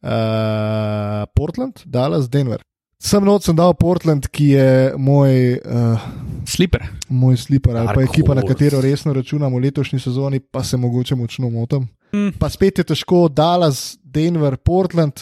uh, 0.03 1.25
Portland, 1.33 1.81
Dallas, 1.85 2.27
Denver. 2.29 2.61
Sem 2.99 3.23
noč 3.23 3.43
sem 3.43 3.55
dal 3.55 3.73
Portland, 3.73 4.27
ki 4.27 4.45
je 4.49 4.69
moj, 4.97 5.55
uh, 5.55 5.99
Sliper. 6.45 6.83
moj 7.09 7.37
slipper 7.37 7.77
ali 7.77 7.87
pa 7.87 7.93
Dark 7.95 8.09
ekipa, 8.09 8.33
na 8.35 8.41
horse. 8.41 8.53
katero 8.53 8.81
resno 8.81 9.13
računam 9.13 9.53
v 9.53 9.59
letošnji 9.59 9.99
sezoni, 9.99 10.39
pa 10.41 10.63
se 10.63 10.77
mogoče 10.77 11.15
močno 11.15 11.49
motim. 11.49 11.87
Mm. 12.13 12.33
pa 12.39 12.49
spet 12.49 12.77
je 12.77 12.83
težko 12.83 13.27
Dallas, 13.29 13.97
Denver, 14.03 14.57
Portland 14.57 15.13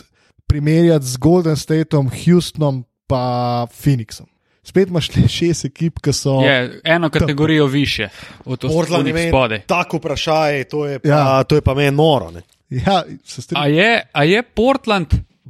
primerjati 0.47 1.05
z 1.05 1.17
Golden 1.17 1.55
Stateom, 1.55 2.09
Houstonom 2.09 2.85
pa 3.07 3.21
Phoenixom. 3.73 4.25
Spet 4.63 4.87
imaš 4.89 5.15
le 5.15 5.27
šest 5.27 5.65
ekip, 5.65 5.99
ki 5.99 6.13
so. 6.13 6.41
Je 6.41 6.81
eno 6.83 7.09
kategorijo 7.09 7.65
više 7.67 8.09
od 8.45 8.59
Portland 8.61 9.07
je 9.07 9.27
spodaj. 9.27 9.61
tako 9.61 9.97
vprašanje, 9.97 10.63
to 10.63 10.85
je 10.85 10.99
pa, 10.99 11.09
Ja. 11.09 11.43
to 11.43 11.55
je 11.55 11.61
pa 11.61 11.73
meni 11.73 11.91
noro. 11.91 12.31
Ne? 12.31 12.41
Ja, 12.69 13.03
se 13.23 13.41
A 13.53 13.67
je, 13.67 14.09
a 14.13 14.23
je 14.23 14.43
Portland 14.43 15.07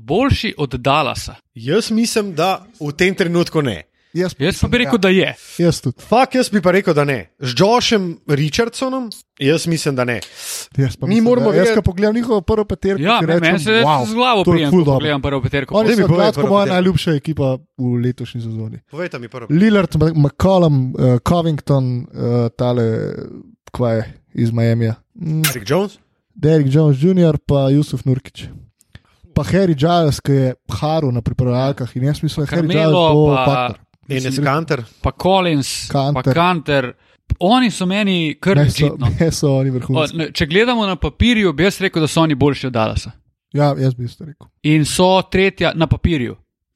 boljši 0.07 0.53
od 0.57 0.79
Dallasa? 0.79 1.35
Jaz 1.53 1.91
mislim, 1.91 2.33
da 2.33 2.49
v 2.79 2.91
tem 2.93 3.15
trenutku 3.15 3.61
ne. 3.61 3.83
Jaz, 4.13 4.33
Jaz 4.39 4.61
pa 4.61 4.67
bi 4.67 4.77
rekel, 4.77 4.93
ja, 4.93 4.97
da 4.99 5.09
je. 5.09 5.33
Jaz 5.59 5.81
tudi. 5.81 6.01
Fak, 6.01 6.35
jaz 6.35 6.47
bi 6.49 6.61
pa 6.61 6.71
rekel, 6.71 6.93
da 6.93 7.03
ne. 7.03 7.17
Z 7.39 7.53
Jošem 7.53 8.05
Richardsonom, 8.27 9.09
jaz 9.37 9.67
mislim, 9.67 9.95
da 9.95 10.05
ne. 10.05 10.15
Jaz 10.75 10.95
pa 10.95 11.05
Mi 11.05 11.09
mislim, 11.09 11.23
moramo 11.23 11.51
da, 11.51 11.57
jaz, 11.57 11.67
vedeti- 11.67 11.75
ko 11.75 11.81
pogledam 11.83 12.15
njihovo 12.15 12.41
prvo 12.41 12.65
peterko, 12.65 13.01
Ja, 13.01 13.19
si 13.19 13.25
meni 13.27 13.39
rečem, 13.41 13.59
se 13.59 13.71
wow, 13.83 14.07
z 14.07 14.13
glavo 14.13 14.43
prijem, 14.43 14.71
ko 14.71 14.83
pogledam 14.85 15.21
prvo 15.21 15.41
peterko. 15.41 15.75
Oni 15.75 15.95
so 15.95 16.07
gladko 16.07 16.47
moja 16.47 16.65
najljubša 16.67 17.11
ekipa 17.13 17.43
v 17.77 17.93
letošnji 17.99 18.41
sezoni. 18.41 18.79
Povejte 18.89 19.19
mi 19.19 19.27
prvo. 19.29 19.47
Lillard, 19.51 19.91
Mc- 19.91 20.15
McCollum, 20.15 20.75
uh, 20.87 21.19
Covington, 21.21 21.85
uh, 21.99 22.07
tale, 22.57 22.87
kva 23.71 23.91
je 23.91 24.03
iz 24.35 24.51
Miamija. 24.51 24.95
Mm, 25.15 25.41
Rick 25.53 25.69
Jones? 25.69 25.99
Derek 26.35 26.67
Jones 26.69 26.97
Jr., 26.97 27.37
pa 27.39 27.69
Jusuf 27.69 28.05
Nurkič. 28.05 28.47
Pa 29.38 29.43
Harry 29.45 29.75
Giles, 29.75 30.17
ki 30.19 30.31
je 30.33 30.47
haru 30.71 31.11
na 31.11 31.21
pripravljalkah 31.21 31.91
in 31.95 32.03
jaz 32.03 32.23
mislim, 32.23 32.45
da 32.45 32.55
Harry 32.55 32.69
Giles 32.69 32.91
bo 32.91 33.27
pa- 33.27 33.43
faktor. 33.45 33.83
Enes 34.09 34.39
Kanter? 34.39 34.81
Pa 35.01 35.11
Collins, 35.13 35.71
Kanter. 35.91 36.23
pa 36.23 36.33
Kanter. 36.33 36.93
Oni 37.39 37.69
so 37.71 37.85
meni 37.85 38.38
kar 38.39 38.57
legitno. 38.57 39.09
ne 39.19 39.31
so 39.31 39.51
oni 39.53 39.69
O, 39.69 39.73
vrhunski. 39.73 40.17
ne, 40.17 40.31
Če 40.31 40.45
gledamo 40.47 40.85
na 40.85 40.95
papirju, 40.95 41.51
bi 41.53 41.63
jaz 41.63 41.81
rekel, 41.81 42.01
da 42.01 42.07
so 42.07 42.21
oni 42.21 42.35
boljši 42.35 42.67
od 42.67 42.73
Dallasa. 42.73 43.11
Ja, 43.53 43.75
jaz 43.77 43.93
bi 43.93 44.05
isto 44.05 44.25
rekel. 44.25 44.47
In 44.63 44.85
so 44.85 45.21
tretja 45.23 45.73
na 45.75 45.88
papirju, 45.88 46.35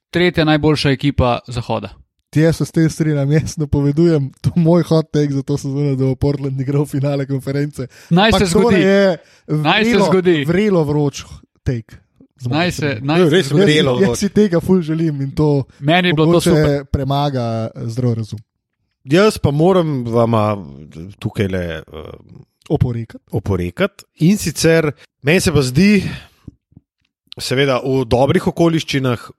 tretja 0.10 0.46
najboljša 0.46 0.90
ekipa 0.92 1.40
Zahoda. 1.48 1.90
Jaz 2.36 2.58
se 2.58 2.66
s 2.66 2.72
tem 2.72 2.90
strinjam, 2.90 3.32
jaz 3.32 3.58
napovedujem, 3.58 4.30
to 4.42 4.52
je 4.56 4.62
moj 4.62 4.84
hot 4.84 5.10
take 5.12 5.34
za 5.34 5.42
to 5.44 5.58
sezono, 5.58 5.96
da 5.96 6.06
bo 6.06 6.16
Portland 6.16 6.62
igral 6.62 6.86
finale 6.86 7.26
konference. 7.26 7.88
Naj 8.10 8.30
Ampak 8.30 8.40
se 8.40 8.46
zgodi. 8.48 8.82
Je 8.82 9.18
Naj 9.48 9.84
se 9.84 9.90
vrelo- 9.90 10.06
zgodi. 10.06 10.46
Vrelo 10.46 10.84
vroč 10.84 11.24
take. 11.64 11.98
Naj 12.42 12.72
se, 12.72 12.98
naj 13.02 13.24
se 13.24 13.30
res 13.30 13.52
vrelo. 13.52 14.00
Jaz, 14.00 14.10
jaz 14.10 14.20
si 14.20 14.30
tega 14.30 14.60
ful 14.60 14.82
želim 14.82 15.22
in 15.22 15.32
to 15.32 15.64
Meni 15.80 16.10
je 16.10 16.14
bilo 16.14 16.34
to 16.34 16.42
super. 16.42 16.86
premaga 16.86 17.46
zdrav 17.76 18.14
razum. 18.14 18.40
Jaz 19.04 19.38
pa 19.38 19.52
moram 19.52 20.06
vama 20.06 20.58
tukaj 21.20 21.48
le 21.48 21.64
uh, 21.82 22.10
Oporekati. 22.70 23.24
oporekati. 23.32 24.04
In 24.20 24.38
sicer 24.38 24.92
meni 25.22 25.40
se 25.40 25.52
pa 25.52 25.62
zdi, 25.62 26.04
seveda 27.40 27.80
v 27.80 28.06
dobrih 28.06 28.48
okoliščinah, 28.48 29.30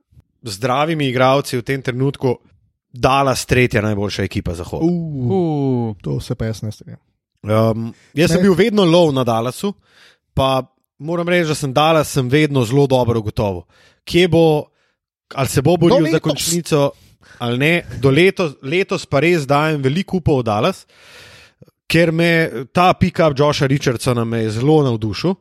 z 0.42 0.50
zdravimi 0.52 1.06
igravci 1.06 1.56
v 1.56 1.62
tem 1.62 1.82
trenutku, 1.82 2.36
Dallas 2.92 3.46
tretja 3.46 3.80
najboljša 3.80 4.22
ekipa 4.22 4.54
Zahoda. 4.54 4.84
Uh, 4.84 5.30
Uh, 5.32 5.96
to 6.02 6.20
se 6.20 6.34
pa 6.34 6.44
jaz 6.44 6.62
ne 6.62 6.72
strinjam. 6.72 7.00
Um, 7.42 7.94
jaz 8.14 8.30
sem 8.30 8.42
Ne. 8.42 8.42
bil 8.42 8.54
vedno 8.54 8.84
lov 8.84 9.14
na 9.14 9.24
Dallasu, 9.24 9.72
pa 10.34 10.62
moram 10.98 11.28
reči, 11.28 11.48
da 11.48 11.54
sem 11.54 11.72
Dallas 11.72 12.12
sem 12.12 12.28
vedno 12.28 12.64
zelo 12.64 12.86
dobro 12.86 13.18
ugotovil. 13.18 13.62
Kje 14.04 14.28
bo, 14.28 14.44
ali 15.34 15.48
se 15.48 15.62
bo 15.62 15.76
boril 15.76 16.10
za 16.12 16.20
končnico, 16.20 16.90
ali 17.38 17.58
ne. 17.58 17.74
Do 18.00 18.10
letos, 18.10 18.56
letos 18.62 19.06
pa 19.06 19.20
res 19.20 19.46
dajem 19.46 19.82
veliko 19.82 20.18
upov 20.18 20.42
v 20.42 20.48
Dallas, 20.48 20.86
ker 21.92 22.12
me 22.12 22.64
ta 22.72 22.92
pick-up 22.96 23.36
Josha 23.38 23.66
Richardsona 23.68 24.24
me 24.24 24.44
je 24.46 24.50
zelo 24.56 24.80
navdušil. 24.82 25.34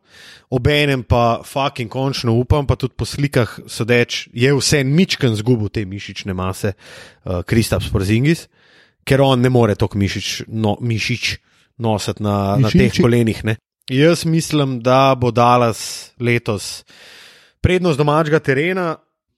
Obenem 0.51 1.03
pa 1.07 1.39
fucking 1.47 1.89
končno 1.89 2.33
upam, 2.35 2.67
pa 2.67 2.75
tudi 2.75 2.97
po 2.97 3.05
slikah 3.07 3.53
sodeč, 3.71 4.27
je 4.33 4.51
vse 4.51 4.83
ničken 4.83 5.35
zgubil 5.39 5.71
te 5.71 5.85
mišične 5.87 6.35
mase, 6.35 6.73
Kristaps 7.47 7.87
uh, 7.87 7.93
Porzingis, 7.93 8.49
ker 9.07 9.23
on 9.23 9.39
ne 9.39 9.49
more 9.49 9.77
toliko 9.79 10.01
mišič, 10.01 10.51
no, 10.51 10.75
mišič 10.81 11.37
nositi 11.81 12.23
na, 12.23 12.57
na 12.59 12.69
teh 12.69 12.89
Mišiči. 12.91 13.01
kolenih. 13.01 13.43
Ne. 13.47 13.55
Jaz 13.89 14.25
mislim, 14.25 14.79
da 14.79 15.15
bo 15.17 15.32
Dallas 15.32 16.11
letos 16.19 16.84
prednost 17.61 17.97
domačega 17.97 18.39
terena 18.39 18.95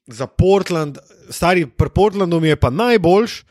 za 0.08 0.28
Portland, 0.28 0.98
stari 1.30 1.68
pri 1.68 1.90
Portlandu 1.90 2.40
mi 2.40 2.48
je 2.48 2.56
pa 2.56 2.70
najboljš, 2.70 3.44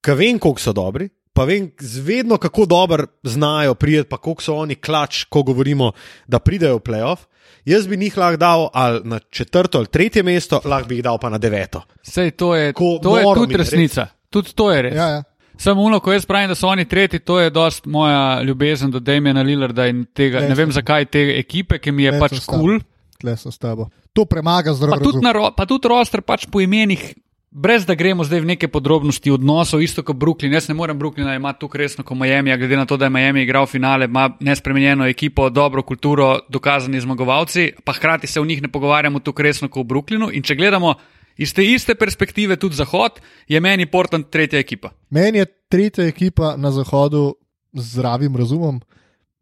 ker 0.00 0.16
vem, 0.16 0.38
koliko 0.38 0.60
so 0.60 0.72
dobri. 0.72 1.08
Pa 1.34 1.44
vem, 1.44 1.72
zvedno 1.80 2.36
kako 2.38 2.66
dobro 2.66 3.06
znajo 3.22 3.74
prijeti, 3.74 4.08
pa 4.08 4.16
koliko 4.16 4.42
so 4.42 4.54
oni 4.54 4.74
klač, 4.74 5.24
ko 5.24 5.42
govorimo, 5.42 5.92
da 6.26 6.38
pridejo 6.38 6.76
v 6.76 6.80
playoff. 6.80 7.26
Jaz 7.64 7.86
bi 7.88 7.96
njih 7.96 8.16
lahko 8.18 8.36
dal 8.36 8.68
ali 8.72 9.00
na 9.04 9.18
četrto 9.18 9.78
ali 9.78 9.86
tretje 9.86 10.22
mesto, 10.22 10.60
lahko 10.64 10.88
bi 10.88 10.94
jih 10.94 11.04
dal 11.04 11.18
pa 11.18 11.28
na 11.28 11.38
deveto. 11.38 11.82
Sej 12.02 12.30
to 12.30 12.54
je, 12.54 12.72
Ko 12.72 12.98
to 13.02 13.18
je 13.18 13.24
tudi 13.34 13.56
resnica. 13.56 14.06
Tudi 14.30 14.54
to 14.54 14.70
je 14.72 14.82
res. 14.82 14.94
Ja, 14.94 15.08
ja. 15.08 15.22
Samo 15.56 15.82
uno, 15.82 16.00
ko 16.00 16.12
jaz 16.12 16.26
pravim, 16.26 16.48
da 16.48 16.54
so 16.54 16.68
oni 16.68 16.84
tretji, 16.84 17.18
to 17.18 17.40
je 17.40 17.50
dost 17.50 17.86
moja 17.86 18.42
ljubezen 18.42 18.90
do 18.90 19.00
Damiena 19.00 19.42
Lillarda 19.42 19.86
in 19.86 20.04
tega. 20.04 20.40
Ne, 20.40 20.48
Ne 20.48 20.54
vem 20.54 20.72
zakaj 20.72 21.04
te 21.06 21.22
ekipe, 21.38 21.78
ki 21.78 21.92
mi 21.92 22.02
je 22.04 22.12
Ne, 22.12 22.20
pač 22.20 22.40
kul. 22.46 22.58
Cool. 22.58 22.80
Tle 23.20 23.36
sem 23.36 23.52
s 23.52 23.58
tabo. 23.58 23.88
To 24.12 24.24
premaga 24.24 24.74
zdrav 24.74 24.98
Pa 24.98 25.02
tudi, 25.02 25.22
ro- 25.32 25.52
pa 25.56 25.66
tudi 25.66 25.88
roster 25.88 26.22
pač 26.22 26.46
po 26.46 26.60
imenih. 26.60 27.14
Brez 27.54 27.86
da 27.86 27.94
gremo 27.94 28.24
zdaj 28.26 28.40
v 28.40 28.46
neke 28.46 28.66
podrobnosti 28.66 29.30
odnosov, 29.30 29.78
isto 29.78 30.02
kot 30.02 30.16
Brooklyn. 30.18 30.50
Jaz 30.52 30.66
ne 30.66 30.74
morem 30.74 30.98
Brooklyna 30.98 31.36
imati 31.36 31.60
tukaj 31.60 31.78
resno 31.78 32.02
kot 32.04 32.18
Miami, 32.18 32.50
glede 32.50 32.76
na 32.76 32.82
to, 32.82 32.96
da 32.96 33.06
je 33.06 33.10
Miami 33.10 33.42
igral 33.42 33.66
finale, 33.66 34.04
ima 34.04 34.26
nespremenjeno 34.40 35.06
ekipo, 35.06 35.46
dobro 35.50 35.82
kulturo, 35.82 36.40
dokazani 36.48 37.00
zmagovalci, 37.00 37.72
pa 37.84 37.92
hkrati 37.92 38.26
se 38.26 38.40
v 38.40 38.46
njih 38.46 38.62
ne 38.62 38.68
pogovarjamo 38.68 39.18
tukaj 39.18 39.42
resno 39.44 39.68
kot 39.68 39.86
v 39.86 39.88
Brooklynu. 39.88 40.30
In 40.34 40.42
če 40.42 40.54
gledamo 40.54 40.94
iz 41.36 41.54
te 41.54 41.64
iste 41.64 41.94
perspektive 41.94 42.56
tudi 42.56 42.76
Zahod, 42.76 43.20
je 43.48 43.60
meni 43.60 43.86
Portland 43.86 44.30
tretja 44.30 44.58
ekipa. 44.58 44.90
Meni 45.10 45.38
je 45.38 45.46
tretja 45.68 46.06
ekipa 46.06 46.54
na 46.56 46.70
zahodu 46.70 47.32
z 47.72 47.82
zdravim 47.96 48.36
razumom, 48.36 48.80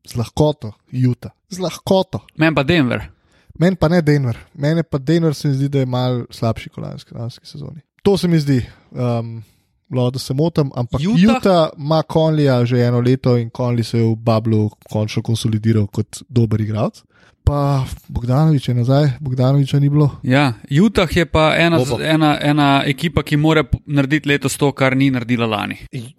z 0.07 0.16
lahkoto, 0.16 0.72
Juta. 0.90 1.30
Z 1.51 1.61
lahkoto. 1.61 2.24
Meni 2.36 2.55
pa 2.55 2.62
Denver. 2.62 3.09
Meni 3.59 3.76
pa 3.76 3.88
ne 3.88 4.03
Denver. 4.03 4.38
Meni 4.55 4.82
pa 4.82 4.99
Denver 4.99 5.34
se 5.34 5.49
mi 5.49 5.55
zdi, 5.55 5.68
da 5.68 5.78
je 5.78 5.86
mal 5.86 6.24
slabši 6.30 6.68
kot 6.68 6.84
lanski, 6.84 7.14
lanski 7.14 7.47
sezoni. 7.47 7.80
To 8.03 8.16
se 8.18 8.28
mi 8.28 8.40
zdi. 8.40 8.62
Um, 8.90 9.43
Lo, 9.93 10.11
da 10.11 10.18
se 10.18 10.34
motim, 10.34 10.70
ampak 10.74 11.01
Utah? 11.01 11.20
Juta 11.20 11.70
ima 11.78 12.03
Konlija 12.03 12.64
že 12.64 12.80
eno 12.80 13.01
leto 13.01 13.36
in 13.36 13.51
Konli 13.51 13.84
se 13.84 13.99
je 13.99 14.05
v 14.05 14.16
Bablu 14.16 14.70
končno 14.90 15.22
konsolidiral 15.22 15.86
kot 15.86 16.22
dober 16.28 16.61
igralec. 16.61 17.03
Pa 17.45 17.84
Bogdanovič 18.09 18.68
je 18.68 18.74
nazaj, 18.74 19.09
Bogdanoviča 19.20 19.78
ni 19.78 19.88
bilo. 19.90 20.11
Ja, 20.22 20.53
Utah 20.82 21.16
je 21.16 21.26
pa 21.26 21.55
ena, 21.59 21.80
Opa. 21.80 21.99
ena, 22.05 22.38
ena 22.43 22.82
ekipa, 22.86 23.22
ki 23.22 23.36
mora 23.36 23.64
narediti 23.86 24.28
letos 24.28 24.55
to, 24.57 24.72
kar 24.72 24.95
ni 24.97 25.11
naredila 25.11 25.47
lani. 25.47 25.76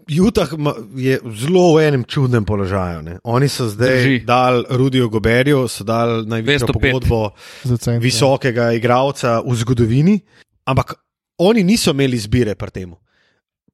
Jutah 0.07 0.49
je 0.95 1.19
zelo 1.39 1.76
v 1.76 1.88
enem 1.88 2.03
čudnem 2.03 2.45
položaju. 2.45 3.01
Ne. 3.01 3.17
Oni 3.24 3.47
so 3.47 3.69
zdaj 3.71 4.19
dali 4.28 4.65
Rudijo 4.69 5.07
Goberju, 5.09 5.67
so 5.67 5.84
dali 5.84 6.26
največjo 6.28 6.67
205. 6.67 6.74
pogodbo 6.82 7.30
Za 7.63 7.78
center. 7.78 8.03
visokega 8.03 8.71
igralca 8.76 9.39
v 9.47 9.55
zgodovini, 9.55 10.19
ampak 10.65 10.93
oni 11.38 11.63
niso 11.63 11.91
imeli 11.91 12.17
izbire 12.19 12.55
pri 12.55 12.71
tem. 12.71 12.91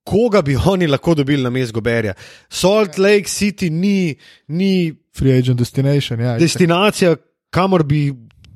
Koga 0.03 0.41
bi 0.41 0.55
oni 0.55 0.87
lahko 0.87 1.15
dobili 1.15 1.43
na 1.43 1.49
mestu 1.49 1.73
Goberja? 1.73 2.13
Salt 2.49 2.97
Lake 2.97 3.27
City 3.27 3.69
ni, 3.69 4.15
ni 4.47 4.93
Free 5.17 5.33
agent 5.37 5.57
destination. 5.59 6.19
Ja, 6.19 6.37
destinacija, 6.37 7.15
kamor 7.49 7.83
bi, 7.83 8.13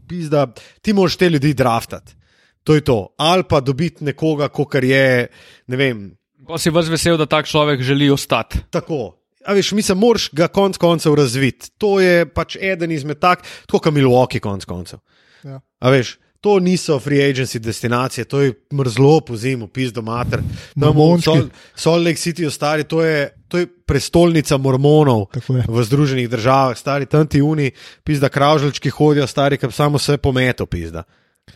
pizda, 0.08 0.48
ti 0.82 0.94
moraš 0.94 1.18
te 1.18 1.30
ljudi 1.30 1.54
draftati. 1.54 2.16
To 2.64 2.76
je 2.76 2.82
to. 2.82 3.16
Ali 3.18 3.44
pa 3.44 3.60
dobiti 3.60 4.04
nekoga, 4.04 4.48
kar 4.50 4.84
je, 4.84 5.28
ne 5.68 5.78
vem, 5.78 6.12
Pa 6.48 6.58
si 6.60 6.70
vas 6.70 6.90
vesel, 6.92 7.16
da 7.18 7.26
tak 7.26 7.48
človek 7.48 7.82
želi 7.82 8.10
ostati. 8.12 8.60
tako. 8.70 9.16
A 9.46 9.54
veš, 9.54 9.72
mislim, 9.72 9.98
moraš 9.98 10.30
ga 10.32 10.48
konec 10.48 10.78
koncev 10.78 11.16
razviti. 11.16 11.70
To 11.78 12.00
je 12.00 12.26
pač 12.26 12.56
eden 12.56 12.92
izmed 12.92 13.20
tak, 13.20 13.44
tako 13.66 13.80
kot 13.80 13.94
Milwaukee, 13.94 14.40
konec 14.40 14.66
koncev. 14.66 15.00
Ja. 15.44 15.60
A 15.80 15.90
veš, 15.90 16.18
to 16.44 16.60
niso 16.60 17.00
free 17.00 17.24
agency 17.24 17.60
destinacije, 17.60 18.26
to 18.26 18.42
je 18.42 18.54
mrzlo 18.74 19.22
po 19.22 19.36
zimu, 19.36 19.68
pizdo 19.68 20.02
mater. 20.02 20.44
Mormončki. 20.76 21.24
Sol, 21.26 21.50
Salt 21.76 22.06
Lake 22.06 22.20
City, 22.20 22.50
stari, 22.52 22.84
to 22.84 23.04
je, 23.04 23.30
to 23.54 23.62
je 23.62 23.68
prestolnica 23.86 24.58
mormonov 24.58 25.28
je. 25.38 25.64
v 25.70 25.84
Združenih 25.86 26.30
državah, 26.30 26.78
stari 26.78 27.06
tam 27.06 27.28
ti 27.30 27.42
uni, 27.42 27.70
pizda 28.04 28.30
kravžljčki 28.30 28.90
hodijo, 28.90 29.28
stari, 29.28 29.60
ki 29.62 29.70
samo 29.72 30.00
se 30.02 30.18
pometo, 30.18 30.66
pizda. 30.66 31.04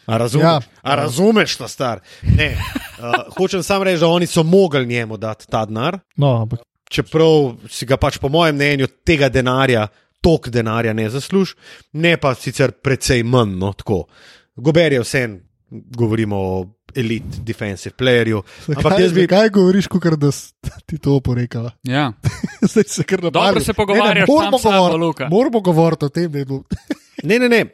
A 0.05 0.17
razumeš, 0.17 0.45
Ja. 0.45 0.61
A 0.81 0.95
razumeš 0.95 1.55
to, 1.57 1.67
star? 1.67 1.99
Ne. 2.21 2.53
Uh, 3.01 3.13
hočem 3.37 3.63
samo 3.63 3.83
reči, 3.83 3.99
da 3.99 4.07
oni 4.07 4.27
so 4.27 4.43
mogli 4.43 4.85
njemu 4.85 5.17
dati 5.17 5.47
ta 5.47 5.65
denar, 5.65 5.97
No, 6.15 6.41
ampak 6.41 6.59
čeprav 6.89 7.55
si 7.69 7.85
ga 7.85 7.97
pač 7.97 8.17
po 8.17 8.29
mojem 8.29 8.55
mnenju 8.55 8.87
tega 9.03 9.29
denarja, 9.29 9.87
tok 10.21 10.49
denarja 10.49 10.93
ne 10.93 11.09
zasluži, 11.09 11.55
ne 11.93 12.17
pa 12.17 12.35
sicer 12.35 12.71
precej 12.71 13.23
manj. 13.23 13.57
No, 13.57 13.73
tako. 13.73 14.03
Gober 14.55 14.93
je 14.93 15.01
vse, 15.01 15.27
govorimo 15.69 16.35
o 16.37 16.65
elite 16.95 17.37
defensive 17.39 17.95
playerju. 17.95 18.41
Ampak 18.67 18.77
Ampak 18.77 18.99
jaz 18.99 19.13
bi. 19.13 19.27
Kaj 19.27 19.49
govoriš, 19.49 19.87
ko 19.87 19.99
da 20.63 20.71
ti 20.85 20.97
to 20.97 21.15
oporekala? 21.15 21.71
Ja. 21.83 22.13
Zdaj 22.71 22.83
se 22.83 23.03
kar 23.03 23.21
Dobro 23.21 23.41
napadli. 23.41 23.63
se 23.63 23.73
pogovarjaš 23.73 24.13
Ne, 24.13 24.19
ne, 24.21 24.25
moramo 24.29 24.57
govoriti- 24.59 24.97
Luka. 24.97 25.27
Moramo 25.29 25.59
govoriti 25.61 26.05
o 26.05 26.09
tem, 26.09 26.31
da 26.31 26.39
je 26.39 26.45
bil. 26.45 26.59
Ne, 27.23 27.39
ne, 27.39 27.49
ne. 27.49 27.65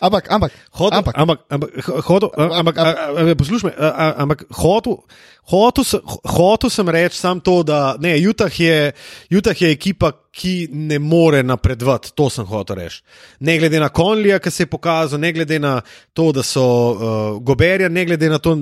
Ampak, 0.00 0.30
ampak, 0.30 0.52
Hodil, 0.70 0.98
ampak, 0.98 1.14
ampak, 1.18 1.38
ampak, 1.50 1.70
hodil, 2.06 2.30
ampak, 2.36 2.76
ampak, 2.78 3.34
poslušaj, 3.38 3.70
me, 3.70 3.72
a- 3.74 3.90
a- 3.90 4.14
ampak 4.22 4.44
hotel, 4.54 5.02
hotel, 5.50 5.84
sem, 5.84 6.00
hotel 6.24 6.70
sem 6.70 6.88
reči 6.88 7.18
samo 7.18 7.40
to, 7.40 7.62
da 7.66 7.96
ne, 7.98 8.14
Utah, 8.22 8.50
je, 8.60 8.92
Utah 9.30 9.56
je 9.62 9.70
ekipa, 9.70 10.12
ki 10.30 10.68
ne 10.70 10.98
more 10.98 11.42
napredovati, 11.42 12.12
to 12.14 12.30
sem 12.30 12.46
hotel 12.46 12.76
reči. 12.76 13.02
Ne 13.40 13.58
glede 13.58 13.80
na 13.82 13.88
Konlija, 13.88 14.38
ki 14.38 14.50
se 14.50 14.62
je 14.62 14.70
pokazal, 14.70 15.18
ne 15.20 15.32
glede 15.32 15.58
na 15.58 15.80
to, 16.14 16.30
da 16.32 16.42
so 16.46 16.62
uh, 16.62 17.42
Goberja, 17.42 17.88
ne 17.88 18.04
glede 18.06 18.30
na 18.30 18.38
to, 18.38 18.54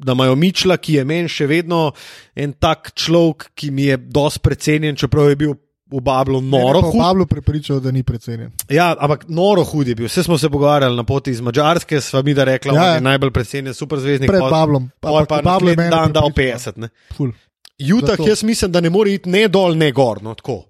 da 0.00 0.12
imajo 0.12 0.36
Mičla, 0.36 0.76
ki 0.76 0.94
je 1.00 1.04
meni 1.04 1.28
še 1.28 1.46
vedno 1.46 1.92
en 2.36 2.52
tak 2.52 2.92
človek, 2.96 3.50
ki 3.54 3.70
mi 3.70 3.88
je 3.88 3.96
dosti 3.96 4.40
precenjen, 4.44 4.96
čeprav 4.96 5.28
je 5.32 5.36
bil 5.36 5.56
v 5.90 6.00
Bablu 6.00 6.40
noro 6.40 6.80
hud. 6.82 6.98
Pavlo 6.98 7.26
prepričal, 7.26 7.80
da 7.80 7.90
ni 7.90 8.02
precenjen. 8.02 8.50
Ja, 8.68 8.96
ampak 8.96 9.24
noro 9.28 9.64
hud 9.64 9.88
je 9.88 9.94
bil. 9.94 10.06
Vse 10.06 10.22
smo 10.22 10.38
se 10.38 10.48
pogovarjali 10.48 10.96
na 10.96 11.04
poti 11.04 11.30
iz 11.30 11.40
Mačarske, 11.40 12.00
sva 12.00 12.22
mi 12.22 12.34
da 12.34 12.44
rekla, 12.44 12.72
da 12.72 12.78
Ja, 12.78 12.82
ja, 12.82 12.88
ja. 12.88 12.94
je 12.94 13.00
najbolj 13.02 13.30
precenjen 13.30 13.74
superzvezdnik. 13.74 14.30
Pred 14.30 14.40
Pavlom. 14.42 14.90
pol 15.00 15.16
Ampak 15.16 15.28
pa 15.28 15.42
Pablo 15.44 15.70
je 15.70 15.76
dan 15.76 16.12
dal 16.12 16.30
prepričal. 16.30 16.72
50. 16.72 16.78
Ne? 16.78 16.88
Ful. 17.12 17.32
Jutah, 17.78 18.10
Zato. 18.12 18.28
jaz 18.28 18.42
mislim, 18.42 18.72
da 18.72 18.80
ne 18.80 18.90
more 18.90 19.12
iti 19.12 19.28
ne 19.28 19.48
dol, 19.48 19.74
ne 19.74 19.92
gor. 19.92 20.22
No, 20.22 20.34
tako. 20.34 20.64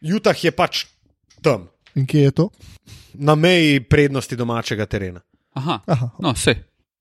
Jutah 0.00 0.44
je 0.44 0.50
pač 0.50 0.86
tam, 1.40 1.68
In 1.94 2.06
kje 2.06 2.20
je 2.20 2.30
to? 2.32 2.48
na 3.14 3.34
meji 3.34 3.80
prednosti 3.80 4.36
domačega 4.36 4.86
terena. 4.86 5.20
Aha. 5.52 5.80
Aha, 5.86 6.08
No, 6.18 6.34
se, 6.34 6.54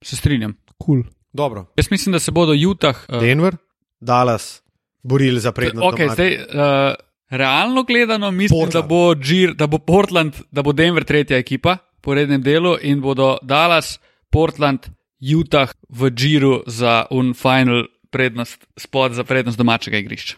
se 0.04 0.16
strinjam. 0.16 0.58
kul. 0.78 1.04
Dobro. 1.34 1.66
Jaz 1.78 1.88
mislim, 1.92 2.12
da 2.12 2.20
se 2.20 2.32
bodo 2.32 2.52
Utah. 2.62 2.98
Uh, 3.08 3.20
Denver, 3.20 3.56
Dallas, 4.00 4.62
borili 5.04 5.40
za 5.40 5.52
prednost. 5.52 5.86
okay, 5.88 6.14
zdaj, 6.14 6.36
uh, 6.36 6.96
realno 7.32 7.84
gledano, 7.84 8.32
mislim, 8.32 8.60
da 8.60 8.66
Portland. 8.66 8.90
bo, 8.90 9.16
Gir, 9.16 9.54
da 9.56 9.68
bo 9.68 9.78
Portland, 9.80 10.34
da 10.52 10.62
bo 10.62 10.74
Denver 10.74 11.04
tretja 11.04 11.38
ekipa 11.38 11.78
po 12.02 12.14
rednem 12.14 12.42
delu 12.42 12.76
in 12.82 13.02
bodo 13.02 13.38
Dallas, 13.42 14.00
Portland, 14.30 14.80
Utah 15.22 15.70
v 15.90 16.10
Giru 16.10 16.64
za 16.68 17.06
un 17.12 17.34
final 17.34 17.86
prednost, 18.10 18.66
spod 18.78 19.14
za 19.14 19.24
prednost 19.24 19.58
domačega 19.58 19.98
igrišča. 19.98 20.36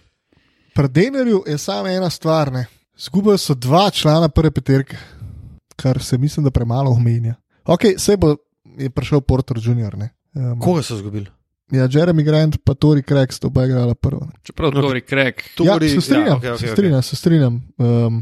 Pri 0.73 0.89
Denerju 0.89 1.43
je 1.47 1.57
samo 1.57 1.87
ena 1.87 2.09
stvar. 2.09 2.51
ne. 2.51 2.65
Zgubili 2.97 3.37
so 3.37 3.53
dva 3.53 3.89
člana 3.89 4.29
prve 4.29 4.51
peterke, 4.51 4.97
kar 5.75 6.03
se 6.03 6.17
mislim, 6.17 6.43
da 6.43 6.51
premalo 6.51 6.91
omenja. 6.91 7.35
Ok, 7.65 7.81
se 7.97 8.17
bo 8.17 8.35
je 8.77 8.89
prišel 8.89 9.21
Porter 9.21 9.57
Junior. 9.61 9.97
ne. 9.97 10.09
Um, 10.33 10.59
Koga 10.59 10.81
so 10.81 10.95
izgubili? 10.95 11.25
Ja, 11.73 11.87
Jeremy 11.91 12.23
Grant 12.23 12.57
pa 12.63 12.73
Tori 12.73 13.01
Craig 13.03 13.31
sta 13.33 13.47
oba 13.47 13.65
igrala 13.65 13.95
prvo. 13.95 14.25
ne. 14.25 14.31
Čeprav. 14.43 14.71
Tori 14.71 15.01
Craig. 15.01 15.35
Ja, 15.59 15.73
Tori- 15.73 15.89
se 15.89 16.01
strinjam, 16.01 16.27
ja, 16.27 16.35
okej, 16.37 16.51
okej, 16.51 16.67
se 16.67 16.73
strinjam, 16.73 17.01
se 17.01 17.15
strinjam. 17.15 17.61
Um, 17.77 18.21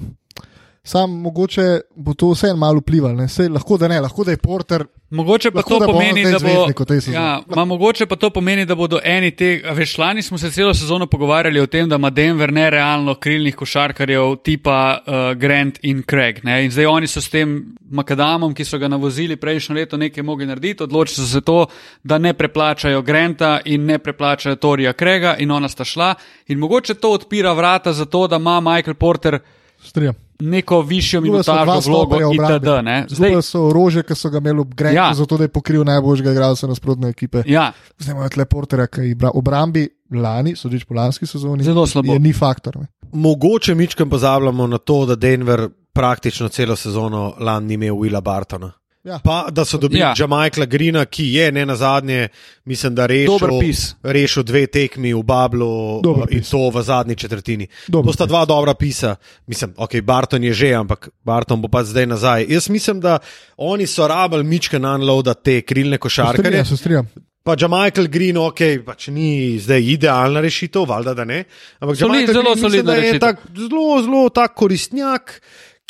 sam 0.84 1.12
mogoče 1.12 1.80
bo 1.96 2.14
to 2.14 2.30
vseeno 2.30 2.56
malo 2.56 2.80
vplivalo. 2.80 3.16
ne. 3.16 3.28
Saj 3.28 3.48
Lahko 3.48 3.78
da 3.78 3.88
ne, 3.88 4.00
lahko 4.02 4.24
da 4.24 4.32
je 4.32 4.38
Porter. 4.38 4.86
Mogoče 5.10 5.52
pa 5.52 5.58
Lahko, 5.58 5.70
to 5.70 5.80
da 5.80 5.86
pomeni, 5.86 6.24
da 6.24 6.40
bo. 6.40 6.68
Ja, 7.14 7.42
ma, 7.56 7.66
mogoče 7.66 8.06
pa 8.06 8.16
to 8.16 8.30
pomeni, 8.30 8.66
da 8.66 8.76
bodo 8.76 9.00
eni 9.04 9.32
te. 9.32 9.62
Veš, 9.74 9.98
lani 9.98 10.22
smo 10.22 10.38
se 10.38 10.52
celo 10.52 10.74
sezono 10.74 11.08
pogovarjali 11.08 11.60
o 11.60 11.68
tem, 11.68 11.90
da 11.90 11.96
ima 11.96 12.10
Denver 12.10 12.54
nerealno 12.54 13.16
krilnih 13.16 13.56
košarkarjev 13.56 14.36
tipa 14.44 15.00
uh, 15.06 15.14
Grant 15.38 15.80
in 15.82 16.04
Craig. 16.10 16.40
Ne? 16.44 16.66
In 16.66 16.72
zdaj 16.72 16.86
oni 16.86 17.08
so 17.08 17.22
s 17.22 17.30
tem 17.30 17.76
makadamom, 17.92 18.54
ki 18.54 18.66
so 18.66 18.80
ga 18.80 18.88
navozili 18.88 19.36
prejšnjo 19.36 19.76
leto, 19.76 19.98
nekaj 19.98 20.24
mogli 20.24 20.46
narediti. 20.46 20.84
Odločili 20.84 21.26
so 21.26 21.34
se 21.34 21.42
to, 21.42 21.66
da 22.04 22.18
ne 22.18 22.34
preplačajo 22.34 23.02
Granta 23.02 23.60
in 23.66 23.86
ne 23.86 24.00
preplačajo 24.00 24.56
Torija 24.56 24.94
Craiga, 24.94 25.36
in 25.40 25.52
ona 25.52 25.70
sta 25.70 25.84
šla. 25.84 26.16
In 26.48 26.60
mogoče 26.60 26.94
to 26.94 27.12
odpira 27.12 27.54
vrata 27.54 27.94
za 27.94 28.06
to, 28.06 28.28
da 28.28 28.36
ima 28.36 28.60
Michael 28.60 28.96
Porter 28.96 29.40
Strinjam. 29.84 30.14
neko 30.40 30.82
višjo 30.82 31.22
minutažno 31.22 31.80
vlogo 31.88 32.18
itd. 32.34 32.68
ne. 32.84 33.06
Zdaj, 33.10 33.42
so 33.42 33.62
orožje, 33.64 34.04
ki 34.04 34.16
so 34.16 34.30
ga 34.30 34.38
imeli 34.38 34.60
ob 34.60 34.74
Grenku, 34.74 34.96
Ja. 34.96 35.14
zato 35.14 35.38
da 35.38 35.44
je 35.44 35.48
pokril 35.50 35.84
najboljšega 35.84 36.32
igralca 36.32 36.68
nasprotne 36.68 37.10
ekipe. 37.10 37.44
ja, 37.46 37.72
Zdaj 38.00 38.12
imajo 38.12 38.30
tle 38.30 38.46
Porterja, 38.46 38.88
ki 38.88 39.02
je 39.02 39.32
obrambi 39.34 39.90
lani, 40.12 40.56
sodeč 40.56 40.84
po 40.84 40.94
lanski 40.94 41.26
sezoni, 41.26 41.64
Zelo 41.64 41.88
slabo. 41.88 42.14
je 42.14 42.20
ni 42.20 42.34
faktor. 42.34 42.78
Ne. 42.78 42.88
Mogoče 43.14 43.76
mičkam 43.76 44.10
pozabljamo 44.10 44.68
na 44.68 44.78
to, 44.78 45.06
da 45.06 45.16
Denver 45.16 45.70
praktično 45.94 46.50
celo 46.50 46.76
sezono 46.76 47.34
lani 47.40 47.68
ni 47.68 47.74
imel 47.76 47.94
Willa 47.94 48.22
Bartona. 48.22 48.72
Ja. 49.04 49.20
Pa 49.20 49.48
da 49.50 49.66
so 49.66 49.78
dobili 49.78 50.00
Ja. 50.00 50.08
ja. 50.08 50.14
Jamaikla 50.16 50.66
Grina, 50.66 51.06
ki 51.06 51.26
je 51.26 51.52
ne 51.52 51.66
na 51.66 51.76
zadnje, 51.76 52.28
mislim, 52.66 52.96
da 52.96 53.06
rešil, 53.06 53.60
pis. 53.60 53.96
rešil 54.04 54.44
dve 54.44 54.68
tekmi 54.68 55.14
v 55.14 55.24
Bablu 55.24 56.02
Dober 56.02 56.28
in 56.30 56.40
pis. 56.40 56.50
to 56.50 56.70
v 56.70 56.82
zadnji 56.82 57.16
četrtini. 57.16 57.68
Dober 57.88 58.06
to 58.06 58.14
sta 58.14 58.26
dva 58.26 58.46
dobra 58.46 58.74
pisa. 58.74 59.16
Mislim, 59.48 59.74
ok, 59.76 60.02
Barton 60.02 60.44
je 60.44 60.54
že, 60.54 60.74
ampak 60.74 61.10
Barton 61.24 61.62
bo 61.62 61.68
pa 61.68 61.84
zdaj 61.84 62.06
nazaj. 62.06 62.46
Jaz 62.48 62.70
mislim, 62.70 63.00
da 63.00 63.18
oni 63.58 63.88
so 63.88 64.08
rabili 64.08 64.44
mičke 64.44 64.80
na 64.80 64.96
unload 64.96 65.42
te 65.44 65.62
krilne 65.62 65.98
košarkarje. 65.98 66.38
Strinjam 66.42 66.66
se, 66.68 66.78
strinjam. 66.78 67.10
Pa 67.44 67.56
Jamaikal 67.58 68.06
Green, 68.06 68.38
ok, 68.38 68.60
pač 68.86 69.08
ni 69.08 69.58
zdaj 69.58 69.82
idealna 69.84 70.42
rešitev, 70.42 70.86
valjda 70.86 71.14
da 71.14 71.26
ne. 71.26 71.44
Ampak 71.80 71.98
Soli- 71.98 72.06
Jamaikal 72.22 72.34
zelo 72.34 72.52
Green 72.52 72.62
solidna 72.62 72.94
je 72.94 73.02
rešitev. 73.02 73.20
tak, 73.20 73.38
zelo, 73.58 74.02
zelo 74.02 74.30
tak 74.30 74.54
koristnjak, 74.54 75.42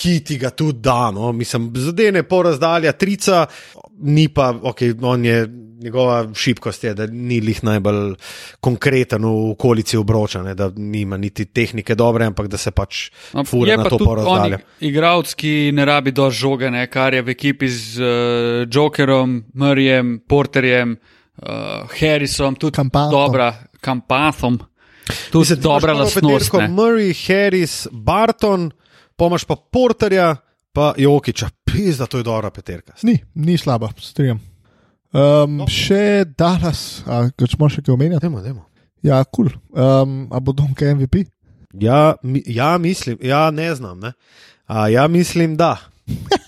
ki 0.01 0.19
ti 0.25 0.37
ga 0.41 0.49
tudi 0.49 0.79
da. 0.81 1.11
No? 1.13 1.31
Mislim, 1.31 1.69
zadene 1.75 2.23
po 2.23 2.41
razdalja 2.47 2.91
trica, 2.97 3.45
ni 4.01 4.27
pa, 4.33 4.53
ok, 4.61 4.87
on 5.01 5.25
je. 5.25 5.41
Njegova 5.81 6.27
šibkost 6.37 6.83
je, 6.83 6.91
da 6.93 7.07
ni 7.09 7.39
lih 7.41 7.63
najbolj 7.65 8.11
konkreten 8.61 9.23
v 9.25 9.31
okolici 9.55 9.97
obroča, 9.97 10.43
ne, 10.45 10.51
da 10.53 10.67
nima 10.75 11.17
niti 11.17 11.47
tehnike 11.49 11.95
dobre, 11.97 12.27
ampak 12.29 12.51
da 12.53 12.57
se 12.61 12.69
pač 12.71 13.07
No, 13.33 13.41
fura 13.49 13.79
na 13.79 13.87
pa 13.87 13.89
to 13.89 13.97
tudi 13.97 14.05
porazdalje. 14.11 14.59
on 14.61 14.85
Igralec, 14.85 15.33
ki 15.33 15.71
ne 15.73 15.85
rabi 15.89 16.13
dož 16.13 16.37
žoge, 16.37 16.69
ne, 16.69 16.83
kar 16.85 17.17
je 17.17 17.23
v 17.25 17.33
ekipi 17.33 17.65
z 17.65 17.97
uh, 17.97 18.11
Jokerjem, 18.69 19.39
Murrayjem, 19.57 20.19
Porterjem, 20.29 20.93
uh, 21.41 21.89
Harrisom, 21.97 22.61
tudi 22.61 22.77
Campathom. 22.77 23.17
dobra, 23.17 23.49
Kampathom. 23.81 24.59
Tudi 25.31 25.49
Mislim, 25.49 25.61
dobra 25.65 25.97
lastnost. 25.97 26.53
Murray, 26.69 27.09
Harris, 27.25 27.87
Barton, 27.91 28.69
pomaž 29.21 29.45
pa 29.45 29.53
Porterja, 29.55 30.33
pa 30.73 30.93
Jokiča. 30.97 31.51
Pizda, 31.65 32.07
to 32.09 32.17
je 32.19 32.25
dobra 32.25 32.49
peterka. 32.51 32.97
Ni, 33.05 33.19
ni 33.37 33.53
slaba, 33.57 33.91
strinjam. 34.01 34.41
Um, 35.13 35.57
No. 35.61 35.67
še 35.69 36.23
Dallas, 36.39 37.03
a 37.05 37.27
če 37.35 37.51
smo 37.53 37.69
še 37.69 37.83
kaj 37.83 37.93
omenjati? 37.93 38.23
Dajmo, 38.25 38.41
dajmo. 38.41 38.65
Ja, 39.05 39.21
kul. 39.23 39.51
Cool. 39.51 39.59
Um, 39.75 40.15
a 40.31 40.39
bo 40.39 40.55
Donka 40.55 40.87
MVP? 40.95 41.25
Ja, 41.79 42.15
mi, 42.23 42.41
ja, 42.47 42.77
mislim, 42.81 43.19
ja, 43.23 43.45
ne 43.51 43.69
znam. 43.75 43.99
Ne? 43.99 44.13
A, 44.67 44.87
ja, 44.89 45.05
mislim, 45.07 45.53
da. 45.59 45.75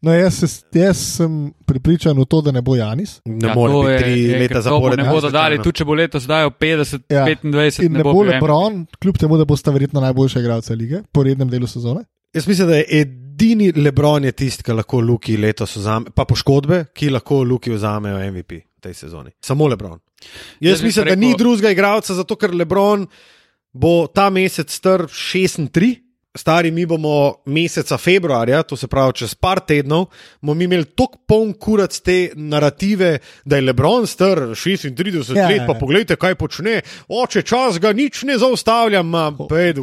No, 0.00 0.12
jaz, 0.12 0.34
se, 0.36 0.46
jaz 0.72 0.98
sem 1.16 1.32
pripričan 1.66 2.14
v 2.14 2.24
to, 2.24 2.38
da 2.40 2.52
ne 2.52 2.62
bo 2.62 2.76
Janis. 2.76 3.16
Ne 3.24 3.48
Ja, 3.48 3.54
more 3.54 3.72
to 3.72 3.80
biti 3.82 4.02
tri 4.02 4.12
je, 4.22 4.38
leta 4.38 4.54
bo 4.54 4.62
zaporedno. 4.62 5.04
Ne 5.04 5.10
bodo 5.10 5.30
dali, 5.30 5.58
tudi 5.58 5.74
če 5.74 5.84
bo 5.84 5.94
letos 5.94 6.26
dajal 6.26 6.50
50, 6.50 7.02
Ja. 7.08 7.24
25, 7.26 7.82
In 7.82 7.92
ne 7.92 8.04
bo 8.04 8.12
bil 8.14 8.30
Lebron, 8.30 8.86
kljub 8.98 9.18
temu, 9.18 9.36
da 9.36 9.44
bosta 9.44 9.70
verjetno 9.70 10.00
najboljša 10.00 10.40
igralca 10.40 10.74
lige 10.74 11.02
po 11.12 11.22
rednem 11.22 11.50
delu 11.50 11.66
sezone. 11.66 12.04
Jaz 12.34 12.46
mislim, 12.46 12.68
da 12.68 12.76
je 12.76 12.84
edini 13.00 13.72
Lebron 13.72 14.24
je 14.24 14.32
tisti, 14.32 14.62
ki 14.62 14.72
lahko 14.72 15.00
Luki 15.00 15.36
letos 15.36 15.74
vzame, 15.76 16.12
pa 16.14 16.24
poškodbe, 16.24 16.84
ki 16.94 17.10
lahko 17.10 17.42
Luki 17.42 17.70
vzamejo 17.70 18.20
MVP 18.30 18.52
v 18.52 18.80
tej 18.80 18.94
sezoni. 18.94 19.30
Samo 19.40 19.66
Lebron. 19.66 19.98
Jaz, 20.60 20.78
Jaz 20.78 20.82
mislim, 20.82 21.06
rekel- 21.06 21.16
da 21.16 21.20
ni 21.20 21.34
drugega 21.34 21.70
igralca, 21.70 22.14
zato 22.14 22.36
ker 22.36 22.54
Lebron 22.54 23.06
bo 23.72 24.06
ta 24.06 24.30
mesec 24.30 24.70
star 24.70 25.08
6-3. 25.08 25.96
Stari 26.38 26.70
mi 26.70 26.86
bomo 26.86 27.42
meseca 27.50 27.98
februarja, 27.98 28.62
to 28.62 28.76
se 28.78 28.86
pravi 28.86 29.16
čez 29.22 29.34
par 29.34 29.60
tednov, 29.66 30.06
bomo 30.40 30.62
imeli 30.62 30.86
tako 30.94 31.18
poln 31.26 31.52
kurac 31.58 31.98
te 32.00 32.18
narative, 32.34 33.16
da 33.44 33.58
je 33.58 33.66
Lebron 33.66 34.06
star 34.06 34.38
36 34.54 35.36
Ja, 35.36 35.48
let, 35.48 35.56
ja, 35.56 35.66
pa 35.66 35.74
ja. 35.74 35.78
pogledajte, 35.78 36.16
kaj 36.16 36.34
počne, 36.38 36.80
oče 37.08 37.42
čas 37.42 37.80
ga 37.82 37.92
nič 37.92 38.22
ne 38.22 38.38
zaustavljam, 38.38 39.12
pedu. 39.48 39.82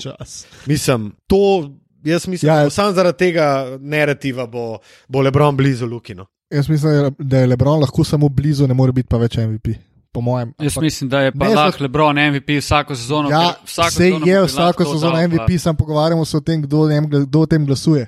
Mislim, 0.65 1.11
to 1.27 1.71
jaz 2.05 2.27
mislim, 2.27 2.51
Ja, 2.51 2.63
da 2.63 2.69
samo 2.69 2.91
zaradi 2.91 3.17
tega 3.17 3.77
narativa 3.79 4.47
bo, 4.47 4.77
bo 5.07 5.21
Lebron 5.21 5.57
blizu 5.57 5.85
Lukino. 5.85 6.25
Jaz 6.49 6.69
mislim, 6.69 7.15
da 7.19 7.37
je 7.37 7.47
Lebron 7.47 7.81
lahko 7.81 8.03
samo 8.03 8.29
blizu, 8.29 8.67
ne 8.67 8.73
more 8.73 8.91
biti 8.91 9.07
pa 9.09 9.17
več 9.17 9.37
MVP. 9.37 9.75
Po 10.15 10.21
mojem. 10.21 10.53
Jaz 10.57 10.71
Ampak- 10.71 10.83
mislim, 10.83 11.09
da 11.09 11.19
je 11.19 11.31
pa 11.33 11.43
Ne, 11.43 11.55
lahko 11.55 11.83
Lebron 11.83 12.15
MVP 12.15 12.57
vsako 12.57 12.95
sezono. 12.95 13.29
Ja, 13.29 13.53
vsako 13.65 13.87
vse 13.87 13.97
sezono 13.97 14.25
je 14.25 14.41
vsako 14.43 14.83
sezono 14.85 15.11
dal, 15.13 15.23
MVP, 15.23 15.57
sam 15.57 15.75
pogovarjamo 15.75 16.25
se 16.25 16.37
o 16.37 16.41
tem, 16.41 16.61
kdo, 16.61 16.77
gla- 16.87 17.25
kdo 17.25 17.39
o 17.39 17.45
tem 17.45 17.65
glasuje. 17.65 18.07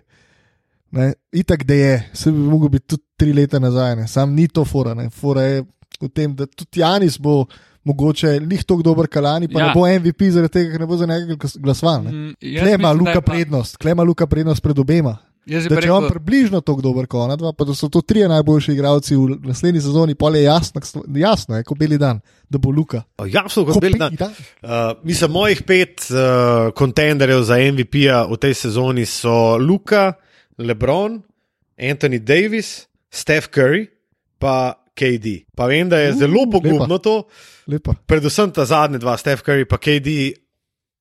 Ne, 0.89 1.13
itak, 1.34 1.63
da 1.63 1.73
je, 1.73 2.09
se 2.13 2.31
bi 2.31 2.38
mogel 2.39 2.69
biti 2.69 2.88
tudi 2.88 3.03
tri 3.17 3.34
leta 3.34 3.59
nazaj, 3.59 3.95
ne. 3.95 4.07
sam 4.07 4.31
ni 4.31 4.47
to 4.47 4.63
fora. 4.65 4.93
Ne. 4.93 5.09
Fora 5.11 5.41
je 5.43 5.63
v 6.01 6.09
tem, 6.09 6.31
da 6.31 6.45
tudi 6.47 6.79
Janis 6.79 7.19
bo 7.19 7.45
mogoče 7.84 8.39
njih 8.41 8.63
tako 8.63 8.81
dober 8.81 9.07
kalani, 9.07 9.47
pa 9.47 9.59
Ja. 9.59 9.67
ne 9.67 9.73
bo 9.73 9.88
MVP, 9.89 10.31
zaradi 10.31 10.53
tega, 10.53 10.71
ker 10.71 10.79
ne 10.79 10.88
bo 10.88 10.97
za 10.97 11.05
njega 11.05 11.35
glas- 11.35 11.57
glasoval. 11.57 12.03
ne. 12.03 12.11
Mm, 12.11 12.34
Klema 12.59 12.91
Luka 12.91 13.13
pa- 13.15 13.21
prednost, 13.23 13.77
klema 13.77 14.03
Luka 14.03 14.27
prednost 14.27 14.63
pred 14.63 14.79
obema. 14.79 15.17
Pa 15.48 15.80
je 15.80 15.91
on 15.91 16.03
rekel, 16.03 16.10
približno 16.10 16.60
tako 16.61 16.82
dober 16.82 17.07
kot 17.07 17.24
ona 17.24 17.36
dva, 17.36 17.53
pa 17.56 17.64
da 17.64 17.72
so 17.74 17.88
to 17.88 18.02
trije 18.02 18.28
najboljši 18.28 18.74
igralci 18.74 19.15
v 19.15 19.38
naslednji 19.48 19.82
sezoni, 19.82 20.15
pol 20.15 20.36
je 20.36 20.44
jasno, 20.44 20.82
jasno 21.15 21.56
je, 21.56 21.64
kot 21.64 21.78
beli 21.80 21.98
dan, 21.98 22.19
da 22.49 22.57
bo 22.57 22.69
Luka. 22.69 23.03
Jasno, 23.26 23.64
kot 23.65 23.74
Ko 23.74 23.80
bel 23.80 23.95
dan. 23.95 24.11
beli 24.11 24.19
dan. 24.19 24.34
Uh, 24.61 24.98
mislim, 25.03 25.32
mojih 25.32 25.64
pet 25.64 26.07
uh, 26.11 26.18
kontenderjev 26.76 27.41
za 27.44 27.56
MVP-ja 27.57 28.26
v 28.28 28.36
tej 28.38 28.53
sezoni 28.53 29.06
so 29.06 29.56
Luka, 29.57 30.14
LeBron, 30.57 31.22
Anthony 31.78 32.19
Davis, 32.19 32.88
Steph 33.10 33.48
Curry, 33.48 33.88
pa 34.40 34.76
KD. 34.91 35.45
Pa 35.56 35.68
vem, 35.68 35.88
da 35.90 35.99
je 36.02 36.11
Uh, 36.11 36.18
zelo 36.19 36.44
lepa. 36.44 36.52
pogubno 36.52 36.98
to, 36.98 37.24
Lepa. 37.68 37.94
predvsem 38.06 38.52
ta 38.52 38.65
zadnja 38.65 38.98
dva, 38.98 39.15
Steph 39.18 39.44
Curry 39.45 39.64
in 39.64 39.78
KD. 39.78 40.10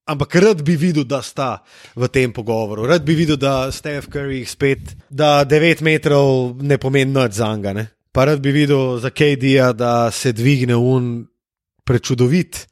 Ampak 0.07 0.35
rad 0.35 0.63
bi 0.63 0.77
videl, 0.77 1.05
da 1.05 1.19
sta 1.23 1.63
v 1.97 2.07
tem 2.09 2.33
pogovoru. 2.33 2.87
Rad 2.87 3.03
bi 3.03 3.15
videl, 3.15 3.37
da 3.37 3.73
Steph 3.73 4.07
Curry 4.07 4.45
spet, 4.47 4.79
da 5.11 5.45
9 5.45 5.83
metrov 5.83 6.55
ne 6.63 6.79
pomeni 6.79 7.11
nič 7.13 7.33
za 7.33 7.57
njega. 7.57 7.87
Pa 8.13 8.25
rad 8.25 8.41
bi 8.41 8.53
videl 8.53 8.99
za 8.99 9.11
KD-ja, 9.11 9.73
da 9.73 10.11
se 10.11 10.33
dvigne 10.33 10.77
un 10.77 11.27
prečudovit. 11.85 12.67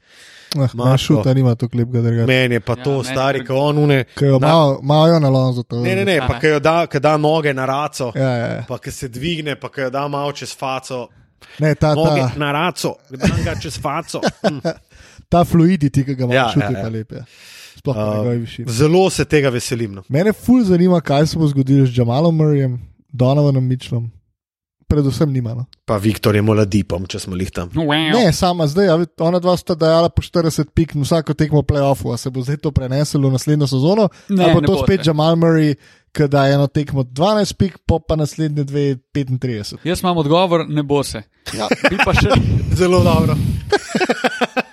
Ah, 0.55 0.59
Marko. 0.59 0.77
Mašuta 0.77 1.35
nima 1.35 1.55
tako 1.55 1.78
lepega 1.78 2.01
drga. 2.01 2.27
Meni 2.27 2.55
je 2.55 2.61
pa 2.61 2.74
Ja, 2.78 2.85
to 2.85 2.90
meni 2.93 3.05
stari, 3.05 3.44
ko 3.44 3.55
on 3.56 3.78
une. 3.78 4.05
Ki 4.15 4.24
jo 4.24 4.39
na- 4.39 4.77
imajo 4.82 5.19
na 5.19 5.28
lonzu. 5.28 5.62
to. 5.62 5.81
Ne, 5.81 5.94
ne, 5.97 6.05
ne, 6.05 6.19
pa 6.19 6.24
Aha. 6.24 6.40
ki 6.40 6.47
jo 6.47 6.61
da, 6.61 6.86
ki 6.86 7.01
da 7.01 7.16
noge 7.16 7.52
na 7.55 7.66
raco, 7.66 8.12
Ja, 8.15 8.31
ja, 8.31 8.47
ja. 8.47 8.62
pa 8.69 8.78
ki 8.78 8.90
se 8.90 9.09
dvigne, 9.09 9.56
pa 9.56 9.69
ki 9.69 9.81
jo 9.81 9.90
da 9.90 10.09
malo 10.09 10.32
čez 10.32 10.55
faco. 10.56 11.09
Ne, 11.59 11.74
ta, 11.74 11.94
Noge 11.94 12.20
ta, 12.20 12.32
na 12.36 12.52
raco, 12.52 12.94
da 13.11 13.27
ga 13.44 13.55
čez 13.61 13.78
faco. 13.81 14.20
Hm. 14.47 14.61
Ta 15.27 15.45
fluidity, 15.45 16.05
ki 16.05 16.15
ga 16.15 16.25
ima 16.25 16.35
Ja, 16.35 16.41
ja, 16.41 16.49
šuti, 16.49 16.61
ja, 16.63 16.71
ja, 16.71 16.73
ja. 16.73 16.79
ja. 16.79 16.83
pa 16.83 16.89
lep 16.91 17.13
je. 17.13 17.25
Sploh 17.77 17.97
na 17.97 18.05
Uh, 18.05 18.17
njegovi 18.17 18.39
višini. 18.39 18.73
Zelo 18.73 19.11
se 19.11 19.25
tega 19.25 19.49
veselim. 19.49 19.93
No. 19.93 20.03
Mene 20.09 20.33
ful 20.33 20.63
zanima, 20.63 21.01
kaj 21.01 21.27
se 21.27 21.39
bo 21.39 21.47
zgodilo 21.47 21.87
z 21.87 21.99
Jamalom 21.99 22.37
Murrayem, 22.37 22.79
Donovanom 23.11 23.65
Mitchellom. 23.65 24.11
Predvsem 24.87 25.33
nima. 25.33 25.55
No. 25.55 25.65
Pa 25.85 25.97
Viktorjem 25.97 26.49
Oladipom, 26.49 27.07
če 27.07 27.19
smo 27.19 27.37
jih 27.37 27.51
tam. 27.51 27.71
Ne, 28.13 28.33
sama 28.33 28.67
zdaj, 28.67 28.89
a 28.89 28.97
vid- 28.97 29.17
ona 29.19 29.41
dva 29.41 29.57
sta 29.57 29.75
dajala 29.75 30.09
po 30.09 30.23
40 30.23 30.71
pik 30.71 30.95
na 30.95 31.03
vsako 31.03 31.35
tekmo 31.35 31.63
playoffu, 31.63 32.13
a 32.13 32.17
se 32.17 32.31
bo 32.31 32.41
zdaj 32.41 32.57
to 32.59 32.71
preneslo 32.71 33.21
v 33.23 33.33
naslednjo 33.33 33.67
sezono, 33.67 34.09
Ne, 34.29 34.45
ali 34.45 34.55
pa 34.55 34.61
ne 34.61 34.67
to 34.67 34.73
bo 34.73 34.83
spet 34.83 35.01
se. 35.01 35.11
Jamal 35.11 35.37
Murray, 35.37 35.75
ki 36.13 36.29
da 36.29 36.47
eno 36.47 36.69
tekmo 36.69 37.03
12 37.03 37.53
pik, 37.55 37.79
pa 37.83 37.99
pa 37.99 38.17
naslednje 38.17 38.65
dve 38.65 38.85
35. 39.11 39.81
Jaz 39.85 40.01
imam 40.01 40.17
odgovor, 40.17 40.69
ne 40.69 40.83
bo 40.83 41.03
se. 41.03 41.25
Ja. 41.53 41.67
Bi 41.91 41.97
pa 41.99 42.15
še, 42.15 42.31
Zelo 42.79 43.03
dobro. 43.03 43.35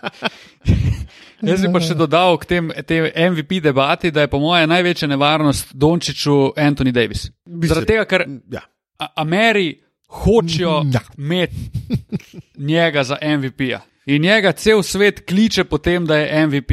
jaz 1.42 1.62
bi 1.62 1.72
pa 1.74 1.80
še 1.80 1.96
dodal 1.96 2.38
k 2.38 2.46
tem, 2.46 2.72
tem 2.88 3.10
MVP 3.34 3.62
debati, 3.64 4.12
da 4.12 4.22
je 4.22 4.28
po 4.28 4.40
mojem 4.40 4.70
največja 4.70 5.08
nevarnost 5.08 5.74
Dončiću 5.74 6.54
Anthony 6.58 6.92
Davis. 6.92 7.30
Zaradi 7.46 7.86
tega, 7.88 8.06
ker 8.06 8.26
Ja. 8.52 8.62
Ameri 9.16 9.82
hočejo 10.08 10.82
Ja. 10.94 11.00
imeti 11.18 11.72
njega 12.58 13.04
za 13.04 13.18
MVP-ja. 13.22 13.82
In 14.06 14.22
njega 14.22 14.52
cel 14.52 14.82
svet 14.84 15.26
kliče 15.26 15.64
po 15.64 15.78
tem, 15.78 16.06
da 16.06 16.18
je 16.18 16.48
MVP. 16.48 16.72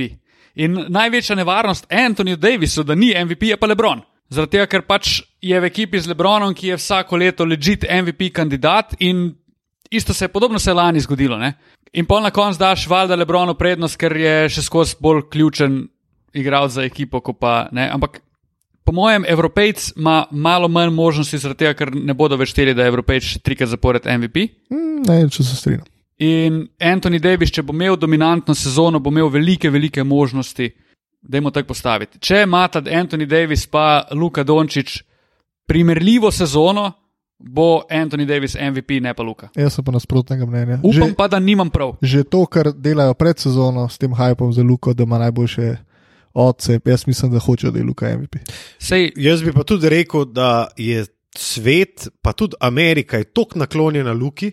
In 0.55 0.85
največja 0.89 1.37
nevarnost 1.37 1.87
Antoniju 1.93 2.37
Davisu, 2.37 2.83
da 2.83 2.95
ni 2.95 3.15
MVP, 3.25 3.43
je 3.43 3.57
pa 3.57 3.67
Lebron. 3.67 4.01
Zaradi 4.31 4.51
tega, 4.51 4.67
ker 4.67 4.83
pač 4.83 5.23
je 5.41 5.61
v 5.61 5.65
ekipi 5.65 6.01
z 6.01 6.11
Lebronom, 6.11 6.55
ki 6.55 6.69
je 6.69 6.77
vsako 6.77 7.17
leto 7.17 7.45
legit 7.45 7.85
MVP 7.89 8.33
kandidat 8.35 8.95
in 8.99 9.31
isto 9.91 10.13
se 10.15 10.25
je 10.25 10.29
podobno 10.29 10.59
se 10.59 10.71
je 10.71 10.75
lani 10.75 11.01
zgodilo. 11.01 11.39
Ne? 11.39 11.55
In 11.93 12.07
pol 12.07 12.23
na 12.23 12.31
koncu 12.31 12.59
daš 12.59 12.87
valjda 12.89 13.17
Lebronu 13.17 13.55
prednost, 13.55 13.97
ker 13.97 14.17
je 14.17 14.49
še 14.53 14.63
skozi 14.63 14.97
bolj 15.01 15.25
ključen 15.33 15.87
igralec 16.37 16.73
za 16.73 16.85
ekipo, 16.85 17.21
kot 17.25 17.39
pa 17.41 17.69
ne. 17.73 17.89
Ampak 17.91 18.21
po 18.85 18.93
mojem, 18.93 19.25
Evropejc 19.29 19.93
ima 19.97 20.25
malo 20.31 20.69
manj 20.69 20.93
možnosti, 20.95 21.39
zaradi 21.39 21.65
tega, 21.65 21.75
ker 21.77 21.95
ne 21.95 22.15
bodo 22.15 22.37
več 22.37 22.53
šteli, 22.53 22.75
da 22.77 22.85
je 22.85 22.93
Evropejc 22.93 23.33
trikrat 23.45 23.73
zapored 23.73 24.07
MVP. 24.09 24.49
Mm, 24.73 24.89
Ne, 25.07 25.23
če 25.31 25.45
se 25.45 25.57
strinjam. 25.57 25.87
In 26.19 26.65
Anthony 26.83 27.21
Davis, 27.23 27.53
če 27.55 27.63
bo 27.63 27.75
imel 27.77 27.97
dominantno 27.97 28.55
sezono, 28.59 28.99
bo 28.99 29.13
imel 29.15 29.29
velike, 29.31 29.71
velike 29.71 30.03
možnosti, 30.05 30.67
da 31.23 31.39
jim 31.39 31.51
tako 31.55 31.71
postaviti. 31.71 32.19
Če 32.19 32.43
ima 32.47 32.65
ta 32.69 32.83
Anthony 32.83 33.27
Davis 33.31 33.67
pa 33.71 34.09
Luka 34.13 34.43
Dončić 34.43 35.03
primerljivo 35.69 36.31
sezono, 36.35 36.91
bo 37.39 37.83
Anthony 37.91 38.27
Davis 38.27 38.55
MVP, 38.55 39.01
ne 39.01 39.15
pa 39.15 39.23
Luka. 39.23 39.49
Jaz 39.57 39.75
sem 39.75 39.85
pa 39.85 39.93
nasprotnega 39.93 40.47
mnenja. 40.47 40.79
Upam 40.83 41.09
Že, 41.09 41.15
pa, 41.15 41.29
da 41.29 41.39
nimam 41.39 41.71
prav. 41.71 41.97
že 42.03 42.25
to, 42.25 42.47
kar 42.47 42.73
delajo 42.73 43.15
pred 43.15 43.39
sezono 43.39 43.89
s 43.89 43.99
tem 43.99 44.11
hypom 44.11 44.53
za 44.53 44.63
Luko, 44.63 44.95
da 44.95 45.03
ima 45.03 45.19
najboljše 45.19 45.77
odce, 46.35 46.81
jaz 46.85 47.07
mislim, 47.07 47.33
da 47.33 47.39
hočejo, 47.39 47.71
da 47.71 47.79
je 47.79 47.85
Luka 47.85 48.19
MVP. 48.19 48.37
Sej, 48.79 49.13
Jaz 49.17 49.43
bi 49.43 49.53
pa 49.53 49.63
tudi 49.63 49.89
rekel, 49.89 50.25
da 50.25 50.67
je 50.77 51.07
svet, 51.37 52.09
pa 52.23 52.33
tudi 52.33 52.57
Amerika, 52.61 53.17
je 53.17 53.25
tako 53.25 53.59
naklonjena 53.59 54.13
Luki. 54.13 54.53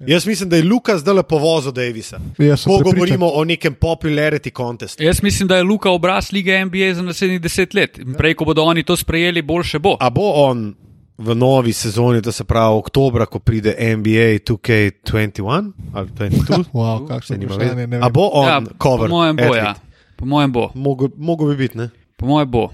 Jaz 0.00 0.26
mislim, 0.26 0.48
da 0.48 0.56
je 0.56 0.64
Luka 0.64 0.98
zdaj 0.98 1.14
lepo 1.14 1.38
vozil 1.38 1.72
Davisa. 1.72 2.18
Sem 2.36 2.56
Ko 2.64 2.78
govorimo 2.82 3.28
o 3.28 3.44
nekem 3.44 3.74
popularity 3.74 4.50
contestu. 4.56 5.02
jaz 5.02 5.22
mislim, 5.22 5.48
da 5.48 5.56
je 5.56 5.62
Luka 5.62 5.90
obraz 5.90 6.32
lige 6.32 6.64
NBA 6.64 6.94
za 6.94 7.02
naslednjih 7.02 7.40
deset 7.40 7.74
let. 7.74 7.98
In 7.98 8.14
prej, 8.14 8.34
ko 8.34 8.44
bodo 8.44 8.62
oni 8.62 8.82
to 8.82 8.96
sprejeli, 8.96 9.42
boljše 9.42 9.78
bo. 9.78 9.96
A 10.00 10.10
bo 10.10 10.32
on 10.34 10.74
v 11.18 11.34
novi 11.34 11.72
sezoni, 11.72 12.22
to 12.22 12.32
se 12.32 12.44
pravi 12.44 12.74
oktobra, 12.74 13.26
ko 13.26 13.38
pride 13.38 13.70
NBA 13.96 14.42
2K21 14.42 15.72
ali 15.92 16.08
22? 16.08 16.64
Wow, 16.74 17.06
kakšno 17.08 17.36
vprašanje, 17.36 17.86
ne 17.86 17.96
A 17.96 18.00
vem. 18.00 18.12
bo 18.12 18.30
on 18.32 18.48
ja, 18.48 18.60
cover? 18.82 19.08
po 19.10 19.16
mojem 19.16 19.36
bo, 19.36 19.42
athlete? 19.42 19.64
ja. 19.66 19.74
Po 20.16 20.24
mojem 20.26 20.52
bo. 20.52 20.70
Mogo, 20.74 21.08
mogo 21.16 21.46
bi 21.46 21.56
biti, 21.56 21.78
ne? 21.78 21.90
Po 22.16 22.26
mojem 22.26 22.50
bo. 22.50 22.68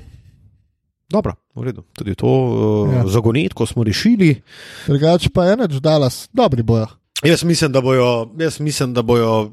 Dobro, 1.11 1.35
v 1.55 1.63
redu. 1.63 1.83
Tudi 1.93 2.15
to 2.15 2.27
uh, 2.27 2.93
Ja. 2.95 2.99
ja. 2.99 3.07
zagonetko 3.07 3.67
smo 3.67 3.85
rešili. 3.85 4.43
Drugače 4.87 5.31
pa 5.31 5.45
je 5.45 5.57
neč 5.57 5.73
Dallas, 5.83 6.29
dobri 6.33 6.63
bojo. 6.63 6.87
Jaz 7.25 7.45
mislim, 7.45 7.73
da 7.73 7.81
bojo. 7.81 8.31
Jaz 8.39 8.61
mislim, 8.61 8.95
da 8.95 9.03
bojo 9.03 9.53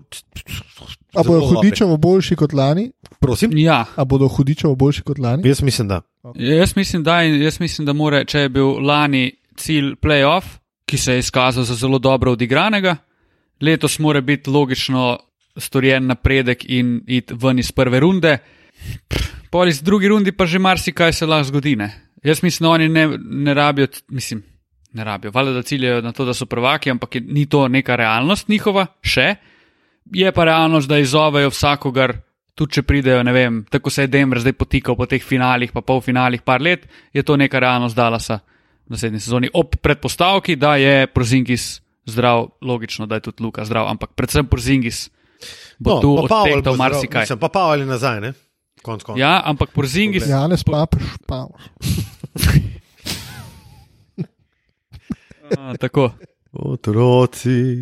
A 1.15 1.23
zelo 1.23 1.47
hudičevo 1.47 1.97
boljši 1.97 2.35
kot 2.35 2.53
lani? 2.53 2.91
Prosim? 3.19 3.51
Ja, 3.57 3.85
A 3.95 4.05
bodo 4.05 4.27
hudičevo 4.27 4.76
boljši 4.76 5.01
kot 5.01 5.19
lani? 5.19 5.47
Jaz 5.47 5.61
mislim, 5.61 5.88
da. 5.88 6.01
Jaz 6.35 6.75
mislim, 6.75 7.03
da, 7.03 7.21
jaz 7.21 7.59
mislim, 7.59 7.85
da 7.85 7.93
more, 7.93 8.25
če 8.25 8.39
je 8.39 8.49
bil 8.49 8.79
lani 8.85 9.31
cilj 9.57 9.95
playoff, 10.01 10.57
ki 10.85 10.97
se 10.97 11.13
je 11.13 11.19
izkazal 11.19 11.63
za 11.63 11.75
zelo 11.75 11.99
dobro 11.99 12.31
odigranega, 12.31 12.95
letos 13.61 13.99
mora 13.99 14.21
biti 14.21 14.49
logično 14.49 15.17
storjen 15.57 16.05
napredek 16.07 16.65
in 16.69 17.01
iti 17.07 17.33
ven 17.33 17.59
iz 17.59 17.71
prve 17.71 17.99
runde. 17.99 18.37
Pol 19.51 19.67
iz 19.67 19.81
druge 19.81 20.07
rundi 20.07 20.31
pa 20.31 20.45
že 20.45 20.59
marsikaj 20.59 21.13
se 21.13 21.25
lahko 21.25 21.49
zgodi. 21.49 21.75
Ne? 21.75 21.89
Jaz 22.23 22.43
mislim, 22.43 22.65
da 22.67 22.71
oni 22.71 22.89
ne, 22.89 23.07
ne 23.17 23.53
rabijo, 23.53 23.87
mislim, 24.07 24.43
ne 24.93 25.03
rabijo, 25.03 25.31
valjda 25.31 25.53
da 25.53 25.61
ciljajo 25.61 26.01
na 26.01 26.11
to, 26.11 26.25
da 26.25 26.33
so 26.33 26.45
prvaki, 26.45 26.91
ampak 26.91 27.15
je, 27.15 27.21
ni 27.21 27.45
to 27.45 27.67
neka 27.67 27.95
realnost 27.95 28.47
njihova, 28.47 28.85
še. 29.01 29.35
Je 30.13 30.31
pa 30.31 30.43
realnost, 30.43 30.87
da 30.87 30.97
izzovejo 30.99 31.49
vsakogar, 31.49 32.17
tudi 32.57 32.79
če 32.79 32.84
pridejo, 32.88 33.21
ne 33.23 33.34
vem, 33.35 33.59
tako 33.69 33.93
se 33.93 34.07
je 34.07 34.11
Denver 34.11 34.41
zdaj 34.41 34.55
potikal 34.57 34.97
po 34.97 35.05
teh 35.09 35.21
finalih, 35.23 35.71
pa 35.73 35.84
polfinalih 35.85 36.41
par 36.41 36.63
let, 36.63 36.88
je 37.13 37.21
to 37.23 37.38
neka 37.38 37.61
realnost 37.61 37.97
Dalasa 37.97 38.39
v 38.88 38.95
naslednji 38.95 39.21
sezoni. 39.21 39.51
Ob 39.53 39.77
predpostavki, 39.84 40.57
da 40.57 40.75
je 40.81 41.05
Prozingis 41.11 41.81
zdrav, 42.07 42.49
logično, 42.65 43.05
da 43.05 43.19
je 43.19 43.27
tudi 43.29 43.43
Luka 43.45 43.65
zdrav, 43.67 43.88
ampak 43.91 44.15
predvsem 44.17 44.47
Prozingis 44.49 45.09
bo 45.77 45.97
no, 45.97 46.01
tu 46.01 46.15
Pavel 46.25 46.57
odtekel 46.57 46.61
zdrav, 46.61 46.77
marsikaj. 46.81 47.27
Mislim, 47.27 47.39
pa 47.39 47.49
Pavel 47.53 47.85
je 47.85 47.89
nazaj, 47.91 48.21
ne? 48.25 48.34
Konc, 48.81 49.03
konc. 49.03 49.19
Ja, 49.19 49.41
ampak 49.45 49.69
Porzingis, 49.75 50.27
Ja, 50.29 50.47
ne 50.47 50.57
spapaš, 50.57 51.03
spavaš. 51.23 51.61
a, 55.57 55.77
tako. 55.81 56.11
Otroci. 56.57 57.75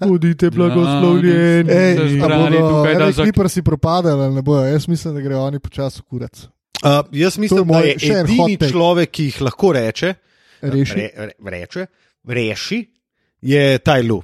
Budite 0.00 0.50
blagoslovljeni. 0.50 1.70
Ej, 1.70 1.96
Se 1.96 2.20
a 2.22 2.28
bodo 2.28 2.82
da 2.84 2.90
ene 2.90 3.12
za- 3.12 3.24
propadali 3.62 4.22
ali 4.22 4.34
ne 4.34 4.42
bojo? 4.42 4.64
Jaz 4.64 4.88
mislim, 4.88 5.14
da 5.14 5.20
grejo 5.20 5.42
oni 5.42 5.58
počasi 5.58 6.02
kurac. 6.02 6.42
Uh, 6.84 6.90
jaz 7.12 7.38
mislim, 7.38 7.58
je 7.58 7.64
da 7.64 7.72
moj 7.72 7.88
je 7.88 7.98
še 7.98 8.06
en 8.08 8.18
edini 8.18 8.38
človek, 8.70 9.10
ki 9.10 9.24
jih 9.24 9.40
lahko 9.40 9.72
reče, 9.72 10.14
Reši. 10.62 10.94
re, 10.94 11.08
re, 11.16 11.32
reče, 11.50 11.86
reši, 12.24 12.84
je 13.40 13.78
Tajlu. 13.78 14.22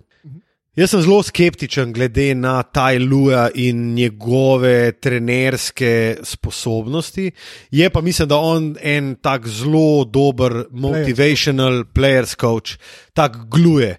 Jaz 0.75 0.91
sem 0.91 1.03
zelo 1.05 1.21
skeptičen 1.23 1.93
glede 1.95 2.33
na 2.35 2.57
Tajluja 2.63 3.45
in 3.55 3.93
njegove 3.95 4.93
trenerske 4.93 6.17
sposobnosti. 6.23 7.31
Je 7.71 7.91
pa 7.91 8.01
mislim, 8.01 8.29
da 8.29 8.37
on 8.37 8.75
en 8.83 9.15
tak 9.23 9.47
zelo 9.49 10.05
dober 10.05 10.65
motivational 10.71 11.85
players 11.95 12.35
coach, 12.41 12.75
tak 13.13 13.37
gluje, 13.51 13.97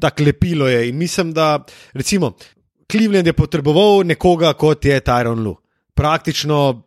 tak 0.00 0.20
lepilo 0.20 0.68
je. 0.68 0.88
In 0.88 0.98
mislim, 0.98 1.32
da 1.32 1.64
recimo 1.92 2.32
Cleveland 2.92 3.26
je 3.26 3.32
potreboval 3.32 4.02
nekoga 4.04 4.52
kot 4.52 4.84
je 4.84 5.00
Tyron 5.00 5.44
Lu. 5.44 5.56
Praktično 5.94 6.82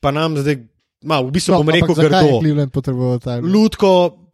pa 0.00 0.10
nam 0.10 0.36
zdaj, 0.36 0.56
ma, 1.04 1.20
v 1.20 1.30
bistvu 1.30 1.52
No, 1.54 1.62
bom 1.64 1.72
rekel, 1.72 1.94
zakaj 1.94 2.04
je 2.04 2.28
grdo. 2.28 2.40
Cleveland 2.40 2.72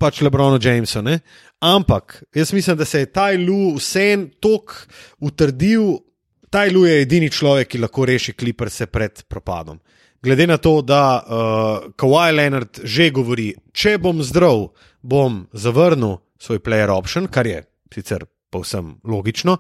pač 0.03 0.21
Lebrono 0.27 0.59
Jamesa. 0.59 1.03
Ne? 1.03 1.21
Ampak 1.63 2.23
jaz 2.35 2.53
mislim, 2.53 2.77
da 2.77 2.85
se 2.85 3.05
je 3.05 3.13
Taj 3.13 3.39
Lu 3.39 3.77
vsem 3.77 4.27
tok 4.43 4.75
utrdil. 5.23 6.03
Taj 6.51 6.75
Lu 6.75 6.85
je 6.87 7.01
edini 7.05 7.31
človek, 7.31 7.71
ki 7.73 7.81
lahko 7.81 8.07
reši 8.09 8.35
kliprse 8.37 8.91
pred 8.91 9.23
propadom. 9.29 9.79
glede 10.23 10.47
na 10.47 10.57
to, 10.57 10.83
da 10.83 11.19
uh, 11.19 11.93
Kawhi 11.99 12.33
Leonard 12.33 12.81
že 12.85 13.11
govori, 13.11 13.49
če 13.73 13.97
bom 13.99 14.23
zdrav, 14.23 14.69
bom 15.03 15.47
zavrnil 15.53 16.21
svoj 16.39 16.61
player 16.63 16.93
option, 16.95 17.27
kar 17.27 17.47
je 17.47 17.63
sicer 17.95 18.25
povsem 18.51 18.95
logično, 19.05 19.57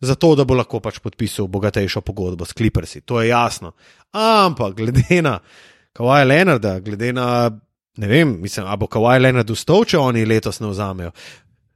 zato 0.00 0.34
da 0.36 0.44
bo 0.44 0.58
lahko 0.58 0.80
pač 0.84 0.98
podpisal 1.00 1.48
bogatejšo 1.48 2.02
pogodbo 2.04 2.44
s 2.44 2.52
Clippersi. 2.52 3.00
To 3.08 3.22
je 3.22 3.30
jasno. 3.30 3.72
Ampak 4.12 4.74
glede 4.76 5.22
na 5.22 5.38
Kawhi 5.96 6.26
Leonarda, 6.28 6.78
glede 6.80 7.12
na 7.12 7.50
ne 7.96 8.06
vem, 8.08 8.40
mislim, 8.40 8.66
ali 8.66 8.78
bo 8.78 8.86
Kawhi 8.86 9.20
Leonard 9.20 9.50
ustal, 9.50 9.84
če 9.84 9.98
oni 9.98 10.24
letos 10.24 10.60
ne 10.60 10.68
vzamejo. 10.68 11.12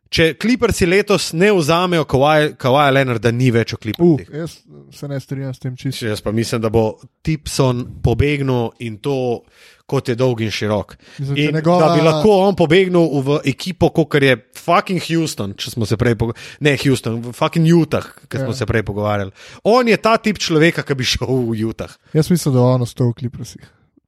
Če 0.08 0.34
Clippersi 0.34 0.86
letos 0.86 1.32
ne 1.32 1.48
vzamejo 1.52 2.04
Kawhi 2.06 2.92
Leonarda, 2.92 3.30
ni 3.30 3.50
več 3.50 3.72
o 3.72 3.76
Uh, 3.76 3.80
Clippersih. 3.82 4.28
jaz 4.32 4.52
se 4.92 5.08
ne 5.08 5.20
strinjam 5.20 5.52
s 5.52 5.58
tem 5.58 5.76
čisto. 5.76 6.06
Jaz 6.06 6.20
pa 6.20 6.32
mislim, 6.32 6.60
da 6.60 6.70
bo 6.70 6.94
Tipson 7.22 7.84
pobegnil 8.02 8.70
in 8.78 8.98
to, 8.98 9.42
kot 9.84 10.08
je 10.08 10.14
dolg 10.14 10.40
in 10.40 10.50
širok. 10.50 10.96
Mislim, 11.18 11.36
In 11.36 11.54
njegova- 11.54 11.88
Da 11.88 11.94
bi 11.94 12.02
lahko 12.02 12.30
on 12.38 12.54
pobegnil 12.54 13.02
v 13.20 13.40
ekipo, 13.44 13.90
kot 13.90 14.22
je 14.22 14.36
fucking 14.54 15.02
Houston, 15.02 15.54
če 15.54 15.70
smo 15.70 15.86
se 15.86 15.96
prej 15.96 16.14
pogovarjali. 16.14 16.56
Ne 16.60 16.76
Houston, 16.76 17.32
fucking 17.32 17.66
Utah, 17.68 18.06
ki 18.28 18.38
smo 18.38 18.46
Ja. 18.46 18.54
se 18.54 18.66
prej 18.66 18.82
pogovarjali. 18.82 19.30
On 19.64 19.88
je 19.88 19.96
ta 19.96 20.16
tip 20.16 20.38
človeka, 20.38 20.82
ki 20.82 20.94
bi 20.94 21.04
šel 21.04 21.26
v 21.26 21.64
Utah. 21.64 21.90
Jaz 22.14 22.30
mislim, 22.30 22.54
da 22.54 22.60
bo 22.60 22.66
on 22.68 22.82
ostal 22.82 23.10
v 23.10 23.14
Kliprasih 23.14 23.62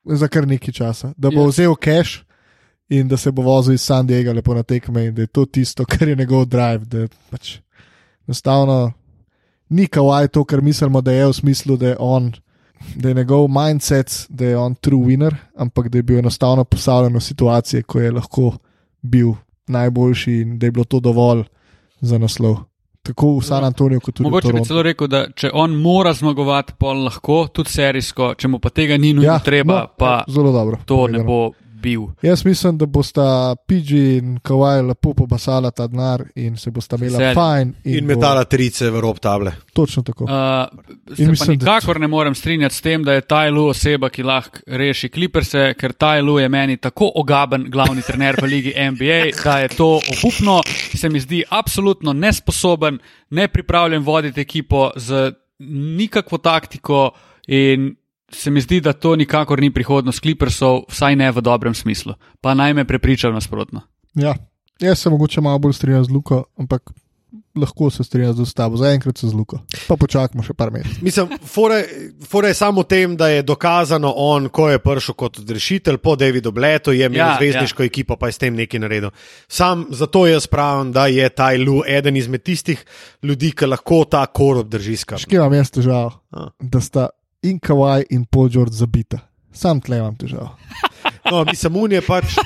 za 0.05 0.29
kar 0.29 0.47
nekaj 0.49 0.73
časa. 0.73 1.13
Da 1.17 1.31
bo 1.31 1.41
Ja. 1.43 1.47
vzel 1.49 1.75
cash 1.77 2.23
in 2.89 3.09
da 3.09 3.17
se 3.17 3.33
bo 3.33 3.43
vozil 3.43 3.75
iz 3.75 3.81
San 3.83 4.07
Diega 4.07 4.33
lepo 4.33 4.55
na 4.55 4.63
tekme 4.63 5.07
in 5.07 5.15
da 5.15 5.23
je 5.23 5.27
to 5.27 5.45
tisto, 5.45 5.85
kar 5.93 6.09
je 6.09 6.17
njegov 6.17 6.45
drive. 6.47 6.85
Da 6.85 7.09
pač 7.31 7.59
enostavno 8.29 8.93
ni 9.69 9.87
kawaii 9.87 10.29
to, 10.29 10.45
kar 10.45 10.61
mislimo, 10.63 11.01
da 11.01 11.13
je 11.13 11.27
v 11.27 11.33
smislu, 11.33 11.77
da 11.77 11.89
je 11.89 11.97
on. 11.99 12.33
Da 12.97 13.09
je 13.09 13.15
njegov 13.15 13.49
mindset, 13.49 14.27
da 14.29 14.45
je 14.45 14.57
on 14.59 14.75
true 14.75 15.03
winner, 15.07 15.35
ampak 15.57 15.89
da 15.89 15.99
je 15.99 16.03
bil 16.03 16.19
enostavno 16.19 16.65
postavljen 16.65 17.17
v 17.17 17.21
situacije, 17.21 17.83
ko 17.83 18.01
je 18.01 18.11
lahko 18.13 18.53
bil 19.03 19.33
najboljši 19.67 20.33
in 20.33 20.59
da 20.59 20.67
je 20.67 20.71
bilo 20.73 20.85
to 20.85 21.01
dovolj 21.01 21.43
za 22.01 22.19
naslov. 22.19 22.57
Tako 23.09 23.39
v 23.39 23.45
San 23.45 23.65
Antoniju, 23.65 24.01
kot 24.05 24.15
tudi 24.15 24.27
v 24.27 24.29
Mogoče 24.29 24.47
bi 24.49 24.53
Torontu. 24.53 24.69
celo 24.69 24.83
rekel, 24.85 25.09
da 25.09 25.23
če 25.33 25.51
on 25.57 25.77
mora 25.81 26.13
zmagovati, 26.13 26.75
pol 26.79 27.07
lahko, 27.07 27.39
tudi 27.53 27.73
serijsko, 27.73 28.35
če 28.37 28.51
mu 28.53 28.61
pa 28.61 28.69
tega 28.75 28.99
ni 29.01 29.15
nujno 29.17 29.39
treba, 29.45 29.79
no, 29.87 29.95
pa 29.97 30.19
zelo 30.29 30.53
dobro. 30.53 30.83
to 30.85 31.07
ne 31.07 31.23
povedano. 31.23 31.25
bo 31.25 31.68
bil. 31.79 32.01
Jaz 32.23 32.45
mislim, 32.45 32.79
da 32.79 32.87
bosta 32.87 33.25
PG 33.59 33.91
in 34.19 34.39
Kawhi 34.39 34.83
lepo 34.83 35.15
pobasala 35.15 35.71
ta 35.71 35.87
denar 35.87 36.25
in 36.35 36.57
se 36.57 36.71
bosta 36.71 36.97
imela 36.97 37.19
Veselje. 37.19 37.35
fajn. 37.35 37.75
In 37.85 38.01
bo- 38.01 38.09
metala 38.09 38.45
trice 38.45 38.91
v 38.91 39.01
rob 39.01 39.19
table. 39.19 39.53
Točno 39.73 40.03
tako. 40.03 40.25
Uh, 40.25 40.31
se 41.09 41.23
In 41.23 41.27
pa 41.27 41.31
mislim, 41.31 41.59
da- 41.59 41.65
nikakor 41.67 42.01
ne 42.01 42.07
morem 42.09 42.35
strinjati 42.35 42.75
s 42.75 42.81
tem, 42.81 43.05
da 43.05 43.13
je 43.13 43.21
Tajlu 43.21 43.67
oseba, 43.67 44.09
ki 44.09 44.23
lahko 44.23 44.59
reši 44.69 45.09
kliperse, 45.09 45.75
ker 45.75 45.93
Tajlu 45.93 46.39
je 46.39 46.49
meni 46.49 46.77
tako 46.77 47.13
ogaben 47.15 47.67
glavni 47.69 48.03
trener 48.03 48.37
v 48.43 48.47
ligi 48.47 48.73
NBA, 48.77 49.21
da 49.45 49.59
je 49.59 49.69
to 49.71 49.87
obupno, 50.09 50.61
se 50.95 51.09
mi 51.09 51.21
zdi 51.21 51.45
absolutno 51.51 52.13
nesposoben, 52.13 52.99
nepripravljen 53.31 54.03
voditi 54.03 54.41
ekipo 54.41 54.91
z 54.97 55.33
nikakvo 55.61 56.39
taktiko 56.39 57.11
in 57.47 57.95
se 58.33 58.51
mi 58.51 58.61
zdi, 58.61 58.81
da 58.81 58.93
to 58.93 59.17
nikakor 59.17 59.61
ni 59.61 59.73
prihodnost 59.75 60.21
klipersov, 60.21 60.85
vsaj 60.89 61.17
ne 61.17 61.31
v 61.33 61.41
dobrem 61.41 61.75
smislu. 61.75 62.15
Pa 62.41 62.55
naj 62.55 62.75
me 62.75 62.85
prepričal 62.85 63.33
nasprotno. 63.33 63.81
Ja. 64.15 64.35
Jaz 64.81 64.99
se 64.99 65.11
mogoče 65.11 65.41
malo 65.41 65.59
bolj 65.59 65.73
strinjam 65.73 66.05
z 66.05 66.11
Luko, 66.11 66.45
ampak 66.59 66.91
lahko 67.57 67.91
se 67.91 68.05
strinjam 68.05 68.45
z 68.45 68.55
tabo. 68.55 68.77
Zaenkrat 68.77 69.19
se 69.19 69.29
z 69.29 69.35
Luko. 69.35 69.59
Pa 69.89 69.97
počakamo 69.97 70.43
še 70.47 70.55
par 70.55 70.71
mesecev. 70.71 71.03
Mislim, 71.03 71.33
fore, 71.45 71.81
fore 72.29 72.53
je 72.53 72.55
samo 72.55 72.85
tem, 72.87 73.17
da 73.17 73.29
je 73.29 73.43
dokazano 73.43 74.13
on, 74.17 74.49
ko 74.55 74.69
je 74.71 74.79
prišel 74.79 75.15
kot 75.19 75.41
odrešitelj 75.43 75.99
po 75.99 76.15
Davidu 76.17 76.53
Bletu, 76.53 76.93
je 76.93 77.07
imel 77.07 77.19
Ja, 77.19 77.35
zvezdniško 77.41 77.83
ja. 77.83 77.91
ekipo, 77.91 78.17
pa 78.17 78.31
je 78.31 78.39
s 78.39 78.43
tem 78.45 78.55
nekaj 78.55 78.81
naredil. 78.81 79.11
Sam 79.49 79.87
zato 79.91 80.27
jaz 80.27 80.47
pravim, 80.47 80.93
da 80.93 81.09
je 81.11 81.29
Taj 81.29 81.59
Lu 81.59 81.83
eden 81.87 82.17
izmed 82.17 82.43
tistih 82.43 82.85
ljudi, 83.23 83.53
ki 83.53 83.67
lahko 83.67 84.05
ta 84.05 84.27
kor 84.27 84.63
obdrži 84.63 84.97
skrbno. 84.97 85.27
Škje 85.27 85.43
imam 85.43 85.59
jaz 85.59 85.75
težavo, 85.75 86.13
da 86.61 86.81
sta 86.81 87.09
in 87.43 87.59
Kawhi 87.59 88.05
in 88.11 88.25
Paul 88.25 88.49
George 88.49 88.73
zabita. 88.73 89.19
Sam 89.53 89.81
tle 89.81 89.99
imam 89.99 90.17
težavo. 90.17 90.51
No, 91.31 91.45
mislim, 91.45 91.77
un 91.77 91.93
je 91.93 92.01
pač 92.01 92.37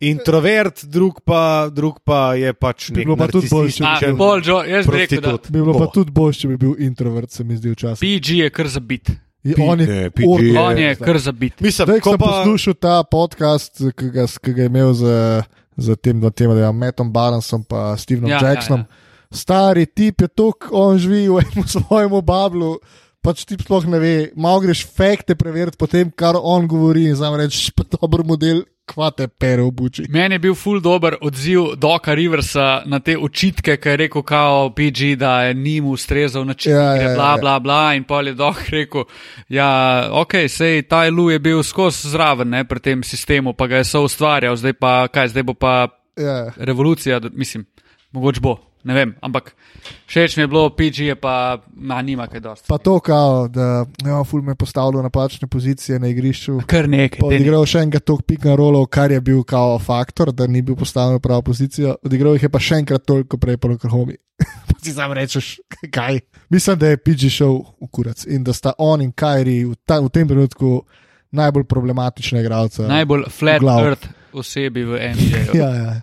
introvert, 0.00 0.84
drug 0.84 1.20
pa, 1.20 1.40
drug 1.68 1.98
pa 2.00 2.34
je 2.34 2.52
pač 2.54 2.90
Bi 2.90 2.96
nek 2.96 3.06
bilo 3.06 3.16
pa 3.16 3.26
tudi 3.28 3.48
boljše, 3.48 3.84
A, 3.84 3.96
če 3.98 4.06
bi- 4.06 4.18
Paul 4.18 4.40
Joe, 4.40 4.62
jaz 4.66 4.86
bi 4.86 4.92
rekel, 4.94 5.20
da 5.20 5.28
prostitut. 5.28 5.50
Bi 5.50 5.58
bilo 5.60 5.74
pa 5.74 5.84
Bo. 5.84 5.90
tudi 5.92 6.10
bolje, 6.12 6.34
če 6.34 6.48
bi 6.48 6.56
bil 6.56 6.74
introvert, 6.80 7.30
se 7.30 7.44
mi 7.44 7.56
zdi 7.56 7.70
včasih. 7.70 8.00
PG 8.00 8.38
je 8.38 8.50
kar 8.50 8.68
zabit. 8.68 9.12
Je- 9.42 9.54
Pi- 9.54 9.62
On 9.64 9.80
je, 9.80 9.86
ne, 9.86 10.10
PG 10.10 10.24
ordo. 10.24 10.44
je- 10.44 10.58
On 10.60 10.78
je 10.78 10.94
kar 10.96 11.18
zabit. 11.18 11.60
Mislim, 11.60 11.86
Zdaj, 11.86 12.00
ko 12.00 12.04
ko 12.04 12.10
sem 12.10 12.18
pa, 12.18 12.26
poslušal 12.36 12.74
ta 12.76 13.02
podcast, 13.04 13.82
ki 13.92 14.10
ga, 14.10 14.26
ki 14.28 14.52
ga 14.52 14.62
je 14.62 14.66
imel 14.66 14.92
z, 14.94 15.04
z 15.76 15.96
tem, 15.96 16.20
da 16.20 16.30
tema, 16.30 16.54
da 16.54 16.60
je 16.62 16.72
Mattom 16.72 17.12
Balansom 17.12 17.62
in 17.62 17.96
Stevenom 17.96 18.30
Ja, 18.30 18.36
ja, 18.36 18.40
ja, 18.40 18.48
Jacksonom. 18.50 18.80
ja. 18.80 18.86
Ja, 18.86 18.90
ja. 18.90 19.08
Stari 19.32 19.86
tip 19.86 20.20
je 20.20 20.28
tok, 20.28 20.68
on 20.70 20.98
živi 20.98 21.26
v 21.26 21.40
enem 21.40 21.64
svojem 21.74 22.20
bablu. 22.22 22.78
Pač 23.22 23.44
ti 23.46 23.54
sploh 23.54 23.84
ne 23.86 23.98
ve, 24.02 24.14
malo 24.34 24.64
greš 24.64 24.80
fakte 24.96 25.36
preveriti 25.38 25.78
po 25.78 25.86
tem, 25.86 26.10
kar 26.10 26.34
on 26.34 26.66
govori, 26.66 27.04
in 27.06 27.14
znam 27.14 27.36
reči, 27.38 27.70
pa 27.70 27.84
dober 27.86 28.24
model, 28.26 28.64
kvate 28.82 29.28
pere 29.30 29.62
v 29.62 29.70
buči. 29.70 30.06
Meni 30.10 30.34
je 30.34 30.42
bil 30.42 30.56
ful 30.58 30.80
dober 30.82 31.14
odziv 31.22 31.76
Doka 31.78 32.16
Riversa 32.18 32.82
na 32.90 32.98
te 32.98 33.14
očitke, 33.14 33.76
ki 33.78 33.88
je 33.92 33.96
rekel, 33.96 34.24
kao 34.26 34.72
PG, 34.74 35.12
da 35.22 35.44
je 35.46 35.54
njim 35.54 35.86
ustrezal 35.86 36.44
način, 36.44 36.72
Ja, 36.74 36.82
ja, 36.96 37.02
ja, 37.02 37.14
bla, 37.14 37.30
ja. 37.30 37.38
bla, 37.40 37.54
bla. 37.60 37.94
In 37.94 38.02
pa 38.04 38.20
je 38.26 38.34
Dok 38.34 38.58
rekel, 38.74 39.04
ja, 39.48 39.70
ok, 40.12 40.34
sej 40.50 40.82
ta 40.90 41.06
Lu 41.08 41.30
je 41.30 41.38
bil 41.38 41.62
skozi 41.62 42.10
zraven 42.10 42.50
ne, 42.50 42.64
pri 42.66 42.80
tem 42.82 43.06
sistemu, 43.06 43.54
pa 43.54 43.70
ga 43.70 43.76
je 43.76 43.84
so 43.84 44.02
ustvarjal, 44.02 44.58
zdaj 44.58 44.74
pa 44.74 45.06
kaj, 45.08 45.28
zdaj 45.28 45.42
bo 45.46 45.54
pa 45.54 45.88
Ja. 46.18 46.50
revolucija, 46.56 47.20
mislim, 47.32 47.64
mogoče 48.12 48.40
bo, 48.40 48.58
ne 48.84 48.94
vem, 48.94 49.14
ampak 49.20 49.52
všeč 50.06 50.36
mi 50.36 50.42
je 50.42 50.48
bilo, 50.50 50.70
PG 50.70 50.98
je 51.06 51.16
pa, 51.18 51.62
na, 51.74 52.02
nima 52.02 52.26
kaj 52.26 52.40
dosti. 52.40 52.66
Pa 52.68 52.78
to, 52.78 52.98
kao, 53.00 53.48
da 53.48 53.86
ja, 54.04 54.22
ful 54.24 54.42
me 54.42 54.52
je 54.52 54.60
postavil 54.60 55.00
v 55.00 55.06
napačne 55.06 55.48
pozicije 55.48 55.98
na 56.02 56.10
igrišču. 56.10 56.60
Kar 56.66 56.88
nekaj. 56.88 57.20
Pa 57.22 57.30
odigral 57.30 57.66
še 57.68 57.84
enkrat 57.86 58.06
toliko 58.08 58.26
pik 58.32 58.46
na 58.48 58.56
rolo, 58.58 58.84
kar 58.86 59.12
je 59.14 59.20
bil 59.20 59.42
kao 59.44 59.78
faktor, 59.82 60.32
da 60.32 60.46
ni 60.46 60.62
bil 60.62 60.76
postavljen 60.78 61.20
v 61.20 61.24
pravo 61.24 61.46
pozicijo. 61.50 61.96
Odigral 62.06 62.38
jih 62.38 62.48
je 62.48 62.52
pa 62.52 62.62
še 62.62 62.82
enkrat 62.82 63.06
toliko 63.06 63.38
prej 63.38 63.60
po 63.62 63.72
Oklahomi. 63.72 64.18
pa 64.42 64.78
si 64.82 64.94
sam 64.98 65.12
rečeš, 65.14 65.54
kaj. 65.90 66.20
Mislim, 66.50 66.78
da 66.78 66.92
je 66.92 66.98
PG 66.98 67.30
šel 67.30 67.60
v 67.80 67.90
kurac 67.90 68.26
in 68.26 68.42
da 68.44 68.52
sta 68.52 68.74
on 68.78 69.02
in 69.02 69.12
Kairi 69.12 69.62
v, 69.64 69.78
ta, 69.86 70.00
v 70.02 70.10
tem 70.10 70.28
trenutku 70.28 70.82
najbolj 71.32 71.64
problematična 71.64 72.42
igralca. 72.42 72.88
Najbolj 72.90 73.30
flat 73.32 73.62
glav. 73.62 73.86
earth 73.86 74.10
osebi 74.32 74.84
v 74.84 74.98
NBA. 75.14 75.52
Ja, 75.60 75.68
ja. 75.74 76.00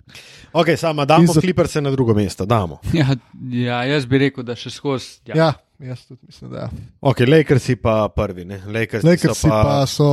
Ok, 0.53 0.67
sama 0.77 1.05
damo 1.05 1.21
In 1.21 1.27
za- 1.27 1.41
kliperse 1.41 1.81
na 1.81 1.91
drugo 1.91 2.13
mesto, 2.13 2.45
damo. 2.45 2.79
Ja, 2.93 3.15
ja, 3.51 3.83
jaz 3.83 4.05
bi 4.05 4.17
rekel, 4.17 4.43
da 4.43 4.55
še 4.55 4.69
skozi. 4.69 5.19
Ja. 5.25 5.35
ja, 5.35 5.53
jaz 5.79 6.05
tudi 6.07 6.19
mislim, 6.25 6.51
da 6.51 6.57
ja. 6.57 6.69
Ok, 7.01 7.19
Lakersi 7.27 7.75
pa 7.75 8.09
prvi, 8.09 8.45
ne? 8.45 8.61
Lakersi, 8.67 9.07
Lakersi 9.07 9.41
so 9.41 9.49
pa, 9.49 9.63
pa 9.63 9.85
so 9.85 10.09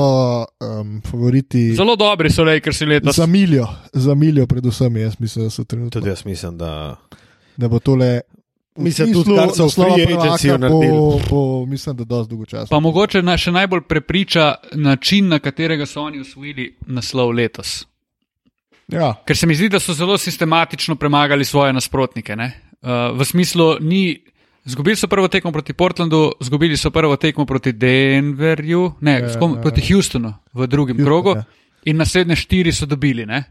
um, 0.61 1.01
favoriti 1.03 1.73
Zelo 1.75 1.97
dobri 1.97 2.31
so 2.31 2.45
Lakersi 2.45 2.87
letos. 2.87 3.17
za 3.17 3.27
miljo, 3.27 3.67
za 3.93 4.15
miljo 4.15 4.47
predvsem, 4.47 4.97
jaz 4.97 5.15
mislim, 5.19 5.45
da 5.45 5.51
so 5.51 5.65
trenutno. 5.65 6.01
Tudi 6.01 6.09
jaz 6.09 6.25
mislim, 6.25 6.59
da. 6.59 6.97
da 7.57 7.69
bo 7.69 7.79
tole. 7.79 8.21
Mislim, 8.77 9.13
tudi 9.13 9.33
kar 9.37 9.49
so 9.57 9.71
free 9.71 10.05
bo, 10.05 10.21
naredili. 10.59 11.23
bo, 11.31 11.67
mislim, 11.67 11.97
da 11.97 12.05
dosti 12.05 12.31
dolgo 12.31 12.45
časa. 12.45 12.67
Pa 12.71 12.81
mogoče 12.81 13.23
na, 13.23 13.37
še 13.37 13.53
najbolj 13.53 13.81
prepriča 13.89 14.55
način, 14.75 15.29
na 15.29 15.39
katerega 15.39 15.87
so 15.87 16.03
oni 16.03 16.21
usvojili 16.21 16.75
naslov 16.87 17.31
letos. 17.33 17.87
Ja, 18.93 19.15
Ker 19.27 19.37
se 19.37 19.47
mi 19.47 19.55
zdi, 19.55 19.69
da 19.69 19.81
so 19.81 19.95
zelo 19.95 20.19
sistematično 20.19 20.95
premagali 20.97 21.45
svoje 21.45 21.73
nasprotnike. 21.73 22.37
ne. 22.37 22.53
Uh, 22.83 23.19
v 23.19 23.25
smislu, 23.25 23.77
ni. 23.81 24.23
Zgubili 24.67 24.97
so 24.97 25.07
prvo 25.07 25.29
tekmo 25.29 25.53
proti 25.53 25.73
Portlandu, 25.73 26.33
zgubili 26.41 26.77
so 26.77 26.91
prvo 26.91 27.17
tekmo 27.17 27.45
proti 27.47 27.73
Denverju, 27.73 28.93
ne, 29.01 29.13
Ja, 29.13 29.19
ja, 29.19 29.39
kom, 29.39 29.55
ja. 29.55 29.61
proti 29.63 29.93
Houstonu 29.93 30.35
v 30.55 30.67
drugem 30.67 30.97
Houston, 30.97 31.07
krogu, 31.07 31.31
ja. 31.37 31.45
in 31.85 31.97
naslednje 31.97 32.37
štiri 32.37 32.73
so 32.73 32.87
dobili. 32.87 33.27
Ne? 33.27 33.45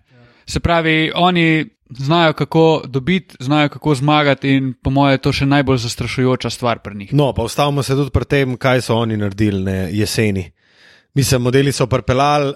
Se 0.45 0.59
pravi, 0.59 1.11
oni 1.15 1.65
znajo, 1.89 2.33
kako 2.33 2.81
dobiti, 2.87 3.35
znajo, 3.39 3.69
kako 3.69 3.95
zmagati, 3.95 4.49
in 4.49 4.73
po 4.83 4.89
mojem 4.89 5.11
je 5.13 5.17
to 5.17 5.31
še 5.33 5.45
najbolj 5.45 5.77
zastrašujoča 5.77 6.49
stvar 6.49 6.79
pri 6.79 6.95
njih. 6.95 7.13
No, 7.13 7.33
pa 7.33 7.43
ustavimo 7.43 7.83
se 7.83 7.95
tudi 7.95 8.11
pri 8.11 8.25
tem, 8.25 8.57
kaj 8.57 8.81
so 8.81 8.95
oni 8.95 9.17
naredili 9.17 9.63
ne, 9.63 9.89
jeseni. 9.91 10.51
Mislim, 11.13 11.41
modeli 11.41 11.71
so 11.71 11.87
pripeljali 11.87 12.53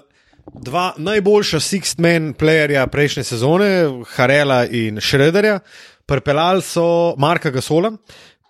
dva 0.62 0.92
najboljša 0.96 1.60
sixth-man 1.60 2.34
playerja 2.34 2.86
prejšnje 2.86 3.24
sezone, 3.24 3.70
Harela 4.14 4.66
in 4.66 5.00
Šrederja, 5.00 5.60
pripeljali 6.06 6.62
so 6.62 7.14
Marka 7.18 7.50
Gasola, 7.50 7.92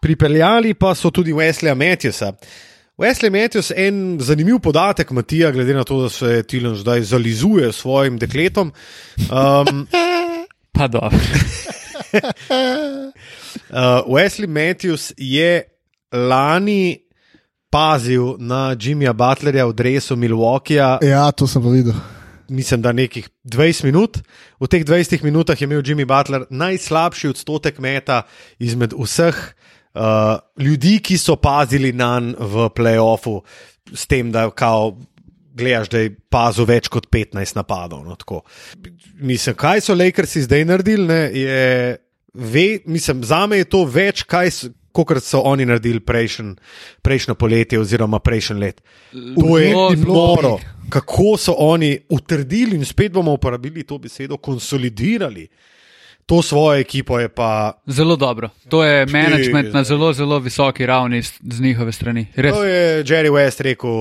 pripeljali 0.02 0.74
pa 0.74 0.94
so 0.94 1.10
tudi 1.10 1.32
Wesleya 1.32 1.74
Matthewsa. 1.74 2.32
Wesley 3.00 3.30
Matthews, 3.30 3.72
en 3.76 4.18
zanimiv 4.20 4.58
podatek, 4.60 5.10
Matija, 5.10 5.50
glede 5.50 5.74
na 5.74 5.84
to, 5.84 6.02
da 6.02 6.08
se 6.08 6.42
Tilan 6.42 6.76
zdaj 6.76 7.00
zalizuje 7.00 7.72
s 7.72 7.76
svojim 7.76 8.18
dekletom. 8.18 8.72
Um, 9.30 9.86
Pa 10.76 10.88
dobro. 10.88 11.10
Uh, 13.70 13.76
Wesley 14.06 14.46
Matthews 14.46 15.12
je 15.16 15.62
lani 16.12 16.98
pazil 17.70 18.34
na 18.38 18.74
Jimmyja 18.74 19.12
Butlerja 19.14 19.66
v 19.66 19.74
drevesu 19.78 20.16
Milwaukeeja, 20.16 20.98
Ja, 21.02 21.30
to 21.32 21.46
sem 21.46 21.62
videl. 21.62 21.94
mislim, 22.48 22.82
da 22.82 22.92
nekih 22.92 23.28
20 23.44 23.84
minut. 23.84 24.18
V 24.60 24.66
teh 24.66 24.82
20 24.84 25.22
minutah 25.22 25.60
je 25.60 25.64
imel 25.64 25.82
Jimmy 25.82 26.04
Butler 26.04 26.46
najslabši 26.50 27.28
odstotek 27.30 27.78
meta 27.78 28.22
izmed 28.58 28.92
vseh 28.98 29.36
uh, 29.94 30.38
ljudi, 30.58 30.98
ki 30.98 31.18
so 31.18 31.36
pazili 31.36 31.92
na 31.92 32.18
njega 32.20 32.44
v 32.44 32.68
playoffu, 32.74 33.40
s 33.94 34.06
tem, 34.06 34.32
da 34.32 34.50
kao. 34.50 34.98
Gledaš, 35.50 35.88
da 35.90 35.98
je 35.98 36.12
pazil 36.30 36.64
več 36.64 36.86
kot 36.88 37.08
15 37.10 37.56
napadov. 37.58 38.04
No, 38.06 38.14
tako. 38.16 38.42
mislim, 39.18 39.54
kaj 39.58 39.80
so 39.80 39.94
Lakersi 39.94 40.42
zdaj 40.46 40.64
naredili? 40.64 41.06
Ne, 41.06 41.18
je, 41.34 41.96
ve, 42.34 42.78
mislim, 42.86 43.24
za 43.24 43.46
me 43.46 43.58
je 43.58 43.64
to 43.64 43.84
več, 43.84 44.22
kot 44.92 45.22
so 45.22 45.40
oni 45.40 45.66
naredili 45.66 46.00
prejšen, 46.00 46.56
prejšnjo 47.02 47.34
poletje 47.34 47.80
oziroma 47.80 48.18
prejšnji 48.18 48.56
let. 48.60 48.82
To 49.12 49.58
je 49.58 49.74
noro, 49.96 50.58
kako 50.88 51.36
so 51.38 51.54
oni 51.58 51.98
utrdili 52.08 52.76
in 52.76 52.84
spet 52.84 53.12
bomo 53.12 53.32
uporabili 53.32 53.82
to 53.82 53.98
besedo, 53.98 54.36
konsolidirali 54.36 55.48
to 56.26 56.42
svojo 56.42 56.80
ekipo. 56.80 57.20
Je 57.20 57.28
pa, 57.28 57.72
Zelo 57.86 58.16
dobro. 58.16 58.48
To 58.68 58.84
je 58.84 59.06
management 59.06 59.74
na 59.74 59.84
zelo, 59.84 60.12
zelo 60.12 60.38
visoki 60.38 60.86
ravni 60.86 61.22
z, 61.22 61.60
njihove 61.60 61.92
strani. 61.92 62.26
Res. 62.36 62.54
to 62.54 62.64
je 62.64 63.04
Jerry 63.04 63.30
West 63.30 63.60
rekel. 63.60 63.92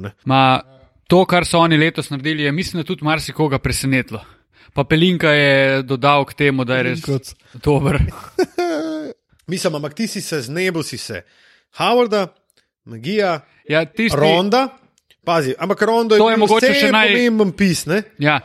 Ne? 0.00 0.10
Ma, 0.24 0.60
to, 1.06 1.24
kar 1.24 1.46
so 1.46 1.58
oni 1.58 1.76
letos 1.76 2.10
naredili, 2.10 2.42
je 2.42 2.52
mislim, 2.52 2.82
da 2.82 2.86
tudi 2.86 3.04
marsikoga 3.04 3.58
presenetilo. 3.58 4.20
Pa 4.72 4.84
Pelinka 4.84 5.30
je 5.30 5.82
dodal 5.82 6.24
k 6.24 6.34
temu, 6.34 6.64
da 6.64 6.76
je 6.76 6.82
res 6.82 7.00
Kot- 7.00 7.34
dober. 7.64 7.98
Mislim, 9.48 9.74
ampak 9.74 9.94
ti 9.94 10.06
si 10.06 10.20
se 10.20 10.40
znebil, 10.42 10.82
si 10.82 10.98
se 10.98 11.22
Howarda, 11.74 12.28
Magija, 12.84 13.40
Ja, 13.64 13.84
tisti, 13.84 14.16
Ronda. 14.16 14.68
Pazi, 15.20 15.52
ampak 15.54 15.82
Rondo 15.82 16.16
je, 16.16 16.22
je 16.22 16.36
mogoče 16.38 16.72
še 16.74 16.88
naj- 16.88 17.10
pomemben 17.10 17.52
pis. 17.52 17.84
Ne? 17.84 18.02
ja, 18.18 18.40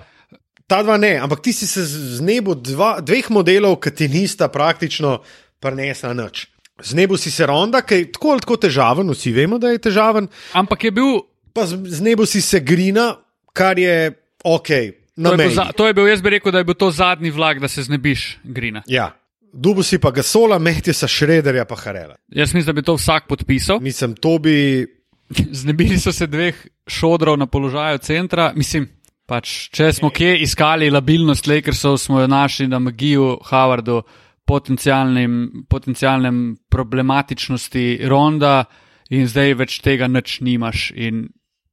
Ta 0.65 0.79
dva 0.79 0.97
ne, 0.97 1.15
ampak 1.17 1.39
ti 1.39 1.53
si 1.53 1.63
se 1.63 1.83
znebil 2.17 2.55
dva, 2.57 2.97
dveh 2.99 3.29
modelov, 3.29 3.77
ki 3.77 3.91
ti 3.93 4.07
nista 4.09 4.47
praktično 4.47 5.19
prenesla 5.59 6.13
nič. 6.13 6.47
Znebil 6.81 7.15
si 7.15 7.29
se 7.29 7.45
Ronda, 7.45 7.81
ki 7.81 7.95
je 7.95 8.11
tako 8.11 8.31
ali 8.31 8.41
tako 8.41 8.57
težaven, 8.57 9.07
vsi 9.07 9.31
vemo, 9.31 9.55
da 9.57 9.69
je 9.69 9.79
težaven, 9.79 10.27
ampak 10.53 10.83
je 10.83 10.91
bil. 10.91 11.11
pa 11.53 11.63
z- 11.63 11.77
znebil 11.93 12.25
si 12.25 12.41
se 12.41 12.59
Grina, 12.59 13.15
kar 13.51 13.77
je 13.77 14.11
ok. 14.41 14.69
To 15.13 15.29
je, 15.29 15.37
bil 15.37 15.51
za, 15.51 15.69
to 15.71 15.85
je 15.85 15.93
bil, 15.93 16.07
jaz 16.07 16.19
bi 16.19 16.29
rekel, 16.31 16.49
da 16.49 16.57
je 16.57 16.65
bil 16.65 16.75
to 16.75 16.89
zadnji 16.89 17.29
vlak, 17.29 17.59
da 17.59 17.67
se 17.67 17.83
znebiš 17.83 18.39
Grina. 18.43 18.81
Ja. 18.87 19.13
Dubu 19.53 19.83
si 19.83 19.99
pa 20.01 20.11
Gasola, 20.11 20.57
Metjesa, 20.59 21.07
Šrederja 21.07 21.65
pa 21.65 21.75
Harela. 21.75 22.15
Jaz 22.27 22.53
mislim, 22.53 22.65
da 22.65 22.73
bi 22.73 22.85
to 22.85 22.95
vsak 22.95 23.27
podpisal. 23.27 23.79
Mislim, 23.81 24.15
to 24.15 24.39
bi. 24.39 24.85
Znebili 25.61 25.97
so 25.99 26.11
se 26.11 26.27
dveh 26.27 26.65
šodrov 26.87 27.37
na 27.37 27.45
položaju 27.45 27.97
centra. 27.97 28.51
Mislim, 28.55 28.87
pač, 29.25 29.69
če 29.73 29.91
smo 29.93 30.09
kje 30.09 30.39
iskali 30.43 30.89
labilnost 30.89 31.47
Lakersov, 31.47 31.97
smo 31.97 32.21
jo 32.21 32.27
našli 32.27 32.67
na 32.67 32.79
Magiju, 32.79 33.37
potencialnem, 34.45 35.65
potencialnem 35.69 36.57
problematičnosti 36.69 38.01
Ronda 38.09 38.65
in 39.09 39.27
zdaj 39.27 39.53
več 39.53 39.79
tega 39.79 40.07
nič 40.07 40.41
nimaš. 40.41 40.91
In 40.95 41.27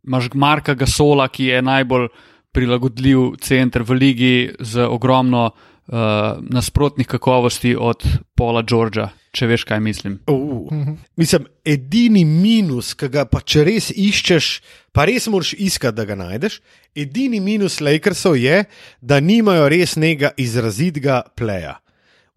imaš 0.06 0.30
Marka 0.34 0.74
Gasola, 0.74 1.28
ki 1.28 1.50
je 1.50 1.62
najbolj 1.62 2.08
prilagodljiv 2.52 3.36
center 3.40 3.82
v 3.82 3.98
ligi 3.98 4.50
z 4.60 4.86
ogromno 4.86 5.50
uh, 5.90 6.38
nasprotnih 6.40 7.06
kakovosti 7.06 7.76
od 7.78 8.04
Paula 8.34 8.62
Georgea, 8.62 9.08
če 9.34 9.46
veš, 9.50 9.64
kaj 9.68 9.80
mislim. 9.82 10.18
Uh, 10.30 10.70
mislim, 11.18 11.46
edini 11.64 12.24
minus, 12.24 12.94
ki 12.94 13.10
ga 13.10 13.26
pa 13.30 13.42
če 13.42 13.64
res 13.66 13.90
iščeš, 13.90 14.50
pa 14.94 15.06
res 15.10 15.26
moraš 15.32 15.54
iskati, 15.58 15.96
da 15.98 16.06
ga 16.08 16.16
najdeš. 16.18 16.60
Edini 16.94 17.40
minus 17.42 17.80
Lakersov 17.82 18.38
je, 18.38 18.64
da 19.00 19.20
nimajo 19.20 19.68
res 19.70 19.96
nekega 19.98 20.32
izrazitega 20.38 21.22
pleja. 21.36 21.76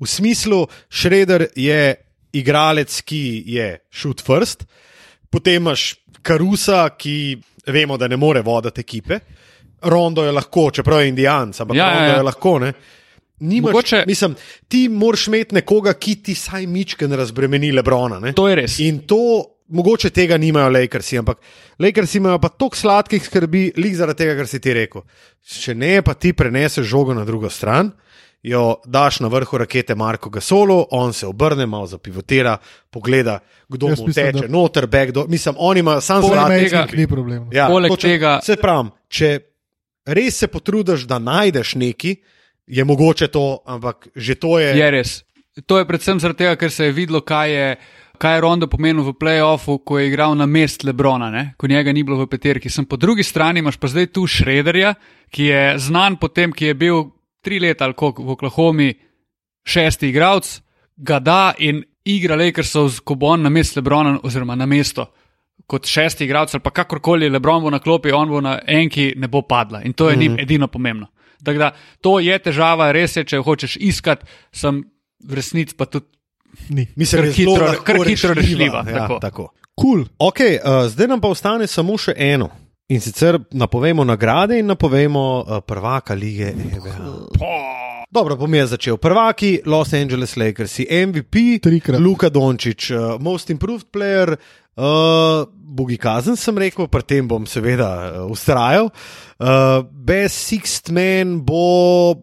V 0.01 0.09
smislu, 0.09 0.65
Šreder 0.89 1.47
je 1.55 1.95
igralec, 2.33 2.95
ki 3.05 3.43
je 3.53 3.67
shoot 3.93 4.21
first, 4.25 4.65
potem 5.29 5.61
imaš 5.61 5.93
Karusa, 6.23 6.87
ki 6.97 7.37
vemo, 7.67 7.97
da 7.99 8.07
ne 8.07 8.17
more 8.17 8.41
voditi 8.41 8.81
ekipe. 8.81 9.19
Rondo 9.83 10.23
je 10.23 10.31
lahko, 10.31 10.69
čeprav 10.71 11.01
je 11.01 11.09
Indijanc, 11.11 11.59
ampak 11.59 11.77
Ja, 11.77 11.85
ja, 11.85 11.91
ja, 11.91 11.97
Rondo 11.97 12.11
ja. 12.11 12.17
je 12.17 12.23
lahko. 12.23 12.53
Ne? 12.59 12.73
Nimaš, 13.43 13.73
Mogoče- 13.73 14.03
mislim, 14.07 14.35
ti 14.67 14.85
moraš 14.89 15.27
imeti 15.27 15.55
nekoga, 15.55 15.93
ki 15.93 16.15
ti 16.17 16.35
saj 16.35 16.65
mičken 16.67 17.11
razbremeni 17.13 17.71
Lebrona. 17.71 18.19
Ne? 18.19 18.31
To 18.33 18.47
je 18.47 18.55
res. 18.55 18.77
In 18.79 18.99
to, 19.01 19.17
mogoče 19.69 20.09
tega 20.11 20.37
nimajo 20.37 20.69
Lakersi, 20.69 21.17
ampak 21.17 21.37
Lakersi 21.79 22.17
imajo 22.17 22.39
pa 22.39 22.49
toliko 22.49 22.75
sladkih 22.77 23.23
skrbi, 23.23 23.71
lik 23.77 23.95
zaradi 23.95 24.17
tega, 24.17 24.35
kar 24.35 24.47
si 24.47 24.59
ti 24.59 24.73
rekel. 24.73 25.01
Če 25.43 25.75
ne, 25.75 26.01
pa 26.01 26.13
ti 26.13 26.31
preneseš 26.33 26.85
žogo 26.85 27.13
na 27.13 27.25
drugo 27.25 27.49
stran, 27.49 27.91
jo 28.43 28.61
daš 28.85 29.19
na 29.19 29.27
vrhu 29.27 29.57
rakete 29.57 29.95
Marko 29.95 30.29
Gasolu, 30.29 30.85
on 30.91 31.13
se 31.13 31.25
obrne, 31.25 31.65
malo 31.65 31.87
zapivotira, 31.87 32.57
pogleda, 32.89 33.39
kdo 33.69 33.87
Jaz 33.87 33.99
mu 33.99 34.07
mislim, 34.07 34.25
teče, 34.27 34.41
da- 34.41 34.47
noter, 34.49 34.87
back, 34.87 35.11
do, 35.11 35.25
mislim, 35.27 35.55
on 35.57 35.77
ima 35.77 36.01
sam 36.01 36.21
Poleg 36.21 36.33
sladke. 36.35 36.59
tega- 36.61 36.87
Ni 36.93 37.07
problem. 37.07 37.49
Ja, 37.51 37.67
Poleg 37.67 37.91
točno- 37.91 38.09
tega- 38.09 38.39
Se 38.41 38.55
pravi, 38.57 38.89
če 39.09 39.39
res 40.05 40.35
se 40.35 40.47
potrudiš, 40.47 41.01
da 41.01 41.19
najdeš 41.19 41.75
neki, 41.75 42.15
je 42.67 42.83
mogoče 42.85 43.27
to, 43.27 43.59
ampak 43.65 44.07
že 44.15 44.35
to 44.35 44.59
je. 44.59 44.77
Je 44.77 44.91
res. 44.91 45.23
To 45.65 45.77
je 45.77 45.85
predvsem 45.85 46.19
zaradi 46.19 46.43
tega, 46.43 46.55
ker 46.57 46.71
se 46.71 46.85
je 46.85 46.91
videlo, 46.91 47.21
kaj 47.21 47.51
je, 47.51 47.75
kaj 48.17 48.35
je 48.35 48.41
Rondo 48.41 48.67
pomenil 48.67 49.03
v 49.05 49.13
playoffu, 49.13 49.77
ko 49.85 49.99
je 49.99 50.07
igral 50.07 50.33
na 50.35 50.45
mest 50.49 50.83
Lebrona, 50.83 51.29
ne? 51.29 51.53
ko 51.57 51.67
njega 51.67 51.93
ni 51.93 52.03
bilo 52.03 52.17
v 52.17 52.27
peterki. 52.27 52.69
Sem 52.69 52.85
po 52.85 52.97
drugi 52.97 53.23
strani 53.23 53.61
imaš 53.61 53.77
pa 53.77 53.87
zdaj 53.87 54.09
tu 54.15 54.25
Šrederja, 54.27 54.95
ki 55.29 55.43
je 55.43 55.63
znan 55.77 56.17
po 56.17 56.27
tem, 56.33 56.51
ki 56.51 56.71
je 56.71 56.73
bil 56.73 57.03
tri 57.43 57.59
leta 57.59 57.85
ali 57.85 57.93
koliko 57.93 58.23
v 58.23 58.33
Oklahomi 58.33 58.93
šesti 59.63 60.09
igralec, 60.09 60.61
ga 60.97 61.19
da 61.19 61.53
in 61.59 61.83
igra 62.05 62.35
Lakersov 62.35 62.89
z 62.89 62.99
Kobon 63.05 63.43
na 63.43 63.49
mest 63.49 63.75
Lebrona 63.77 64.17
oziroma 64.23 64.55
na 64.55 64.65
mesto. 64.65 65.11
Kot 65.67 65.85
šesti 65.85 66.25
igralec 66.25 66.55
ali 66.55 66.63
pa 66.63 66.71
kakorkoli 66.71 67.29
Lebron 67.29 67.61
bo 67.63 67.69
na 67.69 67.79
klopi, 67.79 68.11
on 68.11 68.29
bo 68.29 68.41
na 68.41 68.57
enki, 68.67 69.13
ne 69.17 69.27
bo 69.27 69.41
padla. 69.41 69.83
In 69.83 69.93
to 69.93 70.09
je 70.09 70.17
njim 70.17 70.39
edino 70.39 70.67
pomembno. 70.67 71.12
Tako 71.43 71.59
da 71.59 71.71
to 72.01 72.19
je 72.19 72.39
težava, 72.39 72.91
res 72.91 73.15
je, 73.15 73.23
če 73.23 73.35
jo 73.35 73.43
hočeš 73.43 73.75
iskati, 73.77 74.25
sem 74.51 74.83
v 75.19 75.33
resnici 75.33 75.75
pa 75.75 75.85
tudi 75.85 76.05
Ni. 76.69 76.87
Mislim, 76.95 77.21
da 77.21 77.27
je 77.27 77.33
zelo 77.33 77.55
hitro- 77.55 77.83
kar 77.83 77.97
hitro 78.05 78.33
rešljiva, 78.33 78.83
Ja, 78.83 78.93
tako. 78.97 79.19
tako. 79.19 79.43
Cool. 79.73 80.03
Okay, 80.19 80.57
uh, 80.57 80.85
zdaj 80.87 81.07
nam 81.07 81.21
pa 81.21 81.27
ostane 81.27 81.67
samo 81.67 81.97
še 81.97 82.13
eno. 82.15 82.49
In 82.87 83.01
sicer 83.01 83.39
napovemo 83.51 84.03
nagrade 84.03 84.59
in 84.59 84.65
napovemo 84.67 85.23
uh, 85.39 85.57
prvaka 85.59 86.13
lige 86.13 86.51
NBA. 86.53 86.93
Dobro, 88.11 88.35
bom 88.35 88.53
jaz 88.53 88.69
začel. 88.69 88.97
Prvaki 88.97 89.61
Los 89.65 89.93
Angeles 89.93 90.35
Lakers, 90.35 90.79
MVP, 90.79 91.57
Trikrat. 91.59 91.99
Luka 91.99 92.29
Dončić, 92.29 92.91
uh, 92.91 92.97
Most 93.19 93.49
Improved 93.49 93.87
Player, 93.89 94.35
uh, 94.77 95.45
Bogi 95.73 95.97
Kazen 95.97 96.37
sem 96.37 96.57
rekel, 96.57 96.87
pri 96.91 97.05
tem 97.05 97.27
bom 97.27 97.45
seveda 97.49 97.89
uh, 98.23 98.31
ustrajal. 98.31 98.91
Uh, 99.41 99.81
Best 99.89 100.45
Sixth 100.49 100.93
Man 100.93 101.39
bo. 101.45 102.21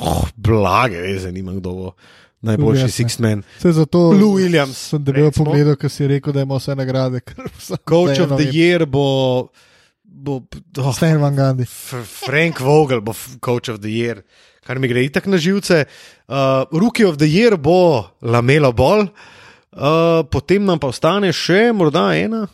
Oh, 0.00 0.24
blage, 0.36 1.00
veze, 1.00 1.32
nimam 1.32 1.58
kdo 1.60 1.72
bo 1.76 1.94
najboljši. 2.42 2.90
Sixth 2.92 3.20
Man. 3.24 3.42
Se 3.60 3.72
zato 3.72 4.10
Lou 4.12 4.36
Williams, 4.36 4.78
sem 4.92 5.04
debel 5.04 5.32
pogledal, 5.34 5.76
ker 5.80 5.92
si 5.92 6.08
rekel, 6.08 6.34
da 6.36 6.44
ima 6.44 6.60
vse 6.60 6.76
nagrade. 6.78 7.22
Coach 7.90 8.22
of 8.24 8.36
the. 8.36 8.48
Year 8.52 8.86
bo. 8.86 9.50
bo 10.04 10.40
oh, 10.78 10.92
Stan 10.92 11.20
Van 11.20 11.36
Gandhi. 11.36 11.66
Frank 11.66 12.60
Vogel 12.60 13.00
bo 13.00 13.14
Coach 13.40 13.72
of 13.72 13.80
the 13.80 13.92
Year, 13.92 14.24
kar 14.66 14.80
mi 14.80 14.90
gre 14.92 15.04
itak 15.08 15.28
na 15.30 15.40
živce. 15.40 15.84
Uh, 16.28 16.64
Rookie 16.72 17.08
of 17.08 17.18
the 17.18 17.28
Year 17.28 17.56
bo 17.56 18.12
Lamelo 18.22 18.72
Ball, 18.76 19.08
uh, 19.08 19.41
potem 20.30 20.64
nam 20.64 20.78
pa 20.78 20.90
ostane 20.92 21.32
še 21.32 21.72
morda 21.72 22.10
ena, 22.18 22.46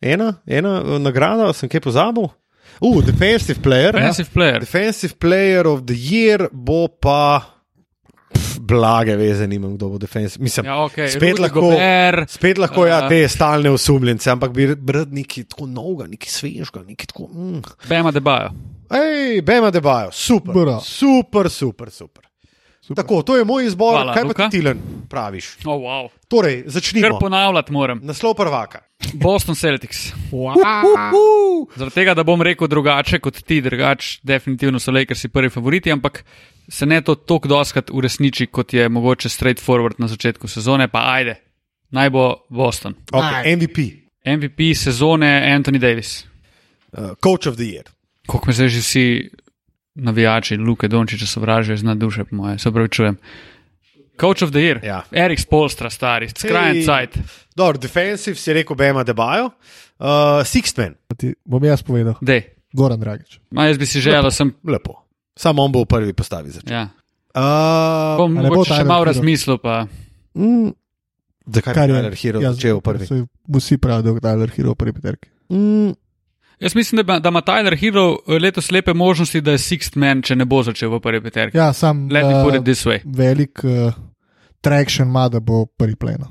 ena, 0.00 0.34
ena 0.46 0.80
uh, 0.82 0.98
nagrada, 1.00 1.52
sem 1.56 1.68
kaj 1.72 1.80
pozabil. 1.80 2.28
Uh, 2.80 2.98
defensive 3.00 3.62
player. 3.64 3.92
defensive 3.96 4.30
player. 4.34 4.60
Defensive 4.60 5.14
player 5.18 5.66
of 5.66 5.86
the 5.88 5.96
Year 5.96 6.48
bo 6.52 6.88
pa. 6.88 7.52
Blage 8.60 9.14
veze, 9.16 9.46
nimam 9.46 9.76
kdo 9.76 9.88
bo 9.94 9.98
defensive. 10.02 10.42
Mislim, 10.42 10.66
Ja, 10.66 10.80
okay. 10.84 11.08
spet 11.08 11.36
Rudy 11.38 11.42
lahko. 11.42 11.60
Gobert, 11.60 12.30
Spet 12.30 12.58
lahko 12.58 12.86
ja, 12.86 12.98
Uh, 13.04 13.08
te 13.08 13.28
stalne 13.28 13.70
osumljence, 13.70 14.28
ampak 14.30 14.52
bi 14.52 14.66
rad 14.92 15.12
nekaj 15.14 15.44
tako 15.44 15.68
novega, 15.70 16.08
nekaj 16.10 16.28
svežega, 16.34 16.82
nekaj 16.84 17.06
tako. 17.12 17.28
Mm. 17.32 17.62
Bema 17.88 18.10
debajo. 18.10 18.50
Ej, 18.90 19.40
Bema 19.46 19.70
debajo, 19.70 20.10
super. 20.12 20.52
Bra. 20.52 20.80
Super, 20.82 21.48
super, 21.50 21.90
super. 21.90 22.25
Super. 22.86 23.02
Tako, 23.02 23.22
to 23.22 23.36
je 23.36 23.44
moj 23.44 23.66
izbor. 23.66 23.94
Hvala, 23.98 24.14
Kaj 24.14 24.22
pa 24.22 24.28
Luka. 24.28 24.48
ti, 24.48 24.58
Tilen, 24.60 24.78
praviš? 25.10 25.56
Oh, 25.64 25.80
wow. 25.82 26.08
Torej, 26.28 26.62
začnimo. 26.66 27.18
ponavljati 27.18 27.72
moram. 27.72 28.00
Naslov 28.02 28.34
prvaka. 28.38 28.80
Boston 29.14 29.54
Celtics. 29.54 30.12
Wow. 30.30 31.66
Zaradi 31.76 31.94
tega, 31.94 32.14
da 32.14 32.22
bom 32.22 32.42
rekel 32.42 32.68
drugače 32.68 33.18
kot 33.18 33.42
ti, 33.42 33.60
drugače, 33.60 34.20
definitivno 34.22 34.78
so 34.78 34.92
Lakersi 34.94 35.28
prvi 35.28 35.50
favoriti, 35.50 35.92
ampak 35.92 36.24
se 36.68 36.86
ne 36.86 37.00
to 37.02 37.14
tako 37.14 37.48
doskrat 37.48 37.90
uresniči, 37.90 38.46
kot 38.46 38.74
je 38.74 38.88
mogoče 38.88 39.28
straightforward 39.28 39.98
na 39.98 40.08
začetku 40.08 40.48
sezone, 40.48 40.88
pa 40.88 41.02
ajde, 41.12 41.34
naj 41.90 42.10
bo 42.10 42.34
Boston. 42.48 42.94
Okay, 43.12 43.56
MVP. 43.56 43.78
MVP 44.26 44.74
sezone 44.78 45.54
Anthony 45.58 45.78
Davis. 45.78 46.24
Uh, 46.92 47.14
coach 47.22 47.46
of 47.46 47.56
the 47.56 47.64
year. 47.66 47.84
Kako 48.26 48.46
me 48.46 48.52
zdaj 48.52 48.68
že 48.68 48.80
vsi 48.80 49.30
navijači, 49.96 50.56
Luke 50.56 50.88
Dončiča 50.88 51.26
sovražijo, 51.26 51.76
zna 51.76 51.94
duše, 51.94 52.24
po 52.24 52.36
moje, 52.36 52.58
se 52.58 52.72
pravi, 52.72 52.88
čujem. 52.88 53.16
Coach 54.20 54.42
of 54.42 54.50
the 54.50 54.60
year. 54.60 54.80
Ja. 54.84 55.02
Erik 55.12 55.40
Spolstra, 55.40 55.90
stari, 55.90 56.28
skrajen 56.28 56.84
cajt. 56.86 57.18
Dobro, 57.56 57.78
defensive 57.78 58.36
si 58.36 58.52
rekel 58.52 58.76
Bema 58.76 59.04
Debajo. 59.04 59.50
Uh, 59.98 60.44
Sixth 60.44 60.78
man, 60.80 60.94
Ti 61.16 61.34
bom 61.44 61.64
jaz 61.64 61.82
povedal, 61.82 62.14
Dej. 62.20 62.42
Goran 62.76 63.00
Dragič. 63.00 63.38
Ma 63.50 63.66
jaz 63.66 63.78
bi 63.80 63.86
si 63.86 64.00
želel, 64.00 64.22
da 64.22 64.30
sem. 64.30 64.52
lepo. 64.64 65.00
Samo 65.36 65.64
on 65.64 65.72
bo 65.72 65.82
v 65.84 65.88
prvi 65.88 66.12
postavi 66.12 66.50
začel. 66.50 66.72
Ja. 66.72 66.88
Uh, 67.36 68.16
Bom 68.16 68.36
bo 68.36 68.64
še 68.64 68.84
malo 68.84 69.04
Hero? 69.04 69.12
razmislil. 69.12 69.58
Pa. 69.60 69.86
mm, 70.36 70.72
zakaj 71.46 71.74
Kar 71.74 71.88
je 71.90 71.96
Tyler 71.96 72.16
Hero 72.16 72.40
začel 72.40 72.80
v 72.80 72.84
prvi? 72.84 73.08
Vsi 73.56 73.76
pravijo, 73.78 74.02
da 74.02 74.16
je 74.16 74.24
Tyler 74.24 74.52
Hero 74.56 74.72
v 74.72 74.78
prvi 74.80 74.92
peterki. 74.96 75.28
Mm, 75.52 75.92
Jaz 76.60 76.74
mislim, 76.74 76.96
da 76.96 77.02
ima, 77.02 77.18
da 77.20 77.28
ima 77.28 77.42
Tyler 77.42 77.76
Hero 77.76 78.16
eh, 78.28 78.32
letos 78.32 78.70
lepe 78.70 78.94
možnosti, 78.94 79.40
da 79.40 79.50
je 79.50 79.58
Sixth 79.58 79.96
Man, 79.96 80.22
če 80.22 80.36
ne 80.36 80.44
bo 80.44 80.62
začel 80.62 80.90
v 80.90 81.00
prvi 81.00 81.20
peterki. 81.20 81.58
Ja, 81.58 81.72
sam 81.72 82.08
Let 82.08 82.24
me 82.24 82.44
put 82.44 82.54
uh, 82.54 82.58
it 82.58 82.64
this 82.64 82.86
way. 82.86 83.00
velik 83.06 83.60
uh, 83.64 83.92
traction 84.60 85.08
ima, 85.08 85.28
da 85.28 85.40
bo 85.40 85.66
prvi 85.66 85.96
pleno. 85.96 86.28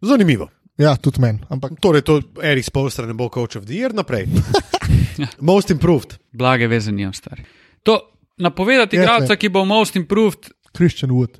zanimivo. 0.00 0.48
Ja, 0.78 0.96
tudi 0.96 1.20
meni. 1.20 1.38
Ampak 1.48 1.72
Torej, 1.80 2.02
to 2.02 2.22
Erik 2.42 2.64
Spolstra 2.64 3.06
ne 3.06 3.14
bo 3.14 3.28
coach 3.28 3.56
of 3.56 3.64
the 3.64 3.74
year, 3.74 3.92
naprej. 3.94 4.26
Most 5.40 5.70
improved. 5.70 6.16
Blage 6.32 6.66
veze 6.66 6.92
nimam, 6.92 7.12
stari. 7.12 7.42
To 7.82 8.00
napovedati 8.38 8.96
Ja, 8.96 9.02
igralca, 9.02 9.36
ki 9.36 9.48
bo 9.48 9.64
most 9.64 9.96
improved, 9.96 10.48
Christian 10.76 11.10
Wood. 11.10 11.36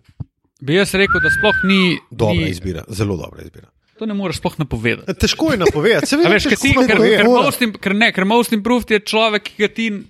bi 0.61 0.75
jaz 0.75 0.95
rekel, 0.95 1.21
da 1.21 1.31
sploh 1.31 1.57
ni. 1.65 1.99
Dobra 2.11 2.35
ni 2.35 2.51
izbira, 2.51 2.85
zelo 2.89 3.17
dobra 3.17 3.43
izbira. 3.43 3.70
To 4.01 4.07
ne 4.07 4.15
moreš 4.15 4.39
sploh 4.39 4.55
napovedati. 4.59 5.13
Težko 5.15 5.51
je 5.53 5.59
napovedati, 5.59 6.07
se 6.07 6.17
veš, 6.17 6.47
težko 6.47 6.67
je 6.81 6.87
ker, 6.87 7.01
ker, 7.01 7.27
most 7.27 7.61
im, 7.61 7.73
ker, 7.77 7.93
ne, 7.95 8.09
ker 8.13 8.25
most 8.25 8.53
improved 8.53 8.91
je 8.91 9.01
človek, 9.03 9.45
ki 9.45 9.59
ga 9.59 9.69
ti 9.71 9.89
m, 9.91 10.05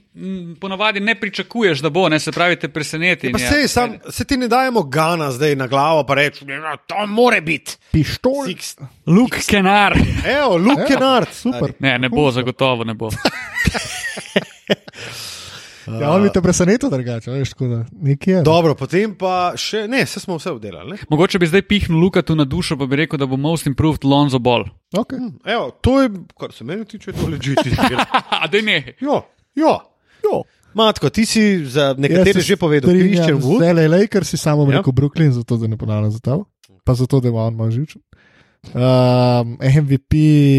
ponavadi 0.55 1.01
ne 1.01 1.17
pričakuješ, 1.17 1.83
da 1.83 1.91
bo, 1.91 2.05
ne, 2.09 2.19
se 2.19 2.31
pravi, 2.31 2.55
te 2.57 2.69
preseneti. 2.69 3.29
Pa 3.29 3.35
in 3.35 3.43
je- 3.43 3.51
sej, 3.51 3.69
sam, 3.69 3.97
se 4.09 4.25
ti 4.25 4.37
ne 4.37 4.47
dajemo 4.49 4.83
gana 4.85 5.33
zdaj 5.33 5.57
na 5.57 5.67
glavo, 5.67 6.05
pa 6.05 6.15
reči, 6.15 6.47
da 6.47 6.77
to 6.79 7.03
more 7.09 7.41
biti. 7.41 7.75
Pištol. 7.91 8.47
Luke 9.09 9.43
Kenar. 9.43 9.99
Evo, 10.25 10.57
Luke 10.57 10.81
Evo, 10.81 10.89
Kennard. 10.89 11.33
super. 11.33 11.73
Ne, 11.81 11.99
ne 11.99 12.09
bo, 12.09 12.31
zagotovo 12.31 12.85
ne 12.85 12.95
bo. 12.95 13.11
Ja, 16.01 16.11
on 16.13 16.23
bi 16.23 16.31
te 16.31 16.43
presenetil 16.43 16.91
drugače, 16.91 17.31
veš, 17.31 17.51
tako 17.55 17.69
da 17.69 17.79
nekje 17.93 18.35
je. 18.35 18.43
Dobro, 18.43 18.75
potem 18.75 19.15
pa 19.15 19.53
še, 19.57 19.89
ne, 19.89 20.07
se 20.07 20.21
smo 20.21 20.37
vse 20.37 20.51
obdelali. 20.51 20.91
Ne? 20.91 20.99
Mogoče 21.11 21.39
bi 21.39 21.47
zdaj 21.47 21.63
pihnil 21.63 21.99
Luka 21.99 22.23
tu 22.23 22.37
na 22.37 22.45
dušo, 22.45 22.77
pa 22.77 22.87
bi 22.87 22.97
rekel, 22.97 23.19
da 23.19 23.27
bo 23.27 23.37
most 23.37 23.67
improved 23.67 24.05
Lonzo 24.05 24.39
Ball. 24.39 24.65
Okay. 24.93 25.19
Evo, 25.45 25.71
to 25.81 26.01
je, 26.03 26.11
kar 26.39 26.53
se 26.53 26.65
meni 26.65 26.85
tiče, 26.85 27.13
to 27.13 27.27
ležiti. 27.29 27.75
A 28.43 28.47
da 28.47 28.63
ne. 28.63 28.95
Jo, 29.01 29.23
jo. 29.55 29.79
Jo. 30.25 30.43
Matko, 30.75 31.09
ti 31.11 31.27
si 31.27 31.65
za 31.67 31.95
nekatere 31.99 32.33
se 32.33 32.47
že 32.47 32.57
povedal, 32.57 32.91
Christian 32.95 33.41
Wood. 33.43 33.59
Zdaj 33.59 33.73
le 33.75 33.89
Lakers, 33.89 34.29
si 34.31 34.37
samo 34.37 34.69
Ja. 34.71 34.79
rekel 34.79 34.93
Brooklyn, 34.93 35.31
zato 35.35 35.57
da 35.57 35.67
ne 35.67 35.77
ponavljam 35.77 36.11
za 36.11 36.19
to, 36.19 36.45
pa 36.85 36.95
zato 36.95 37.21
da 37.21 37.29
ima 37.29 37.43
on 37.43 37.55
malo 37.55 37.71
živčen. 37.71 38.03
Um, 38.75 39.57
MVP 39.59 40.15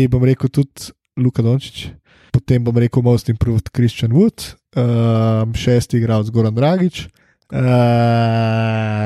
bom 0.10 0.24
rekel 0.26 0.49
tudi 0.49 0.91
Luka 1.18 1.41
Dončić, 1.41 1.88
potem 2.32 2.64
bom 2.64 2.78
rekel 2.78 3.03
Most 3.03 3.30
Improved 3.30 3.70
Christian 3.76 4.12
Wood, 4.12 4.53
um, 4.76 5.53
šesti 5.53 5.98
igralec 5.98 6.30
Goran 6.30 6.56
Dragič. 6.56 7.08
Uh, 7.52 7.60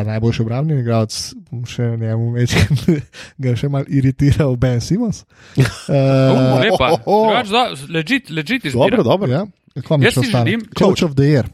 najboljši 0.06 0.42
obrambni 0.42 0.80
igralec, 0.80 1.16
bom 1.50 1.64
še 1.66 1.88
njemu 1.98 2.28
večkrat 2.36 2.84
ga 3.42 3.56
še 3.58 3.70
malo 3.70 3.90
iritiral, 3.90 4.56
Ben 4.56 4.82
Simons. 4.82 5.24
Uh, 5.56 5.66
Uh, 5.88 6.62
lepa. 6.62 6.88
oh, 6.92 7.02
oh. 7.06 7.44
Da, 7.46 7.64
Legit, 7.90 8.30
legit 8.30 8.66
izbira. 8.66 8.98
Dobro, 8.98 9.04
dobro. 9.06 9.32
ja, 9.32 9.46
mi 9.76 10.06
Jaz 10.06 10.14
si 10.16 10.30
želim- 10.32 10.66
Coach 10.74 11.04
of 11.04 11.16
the 11.16 11.24
Year. 11.24 11.50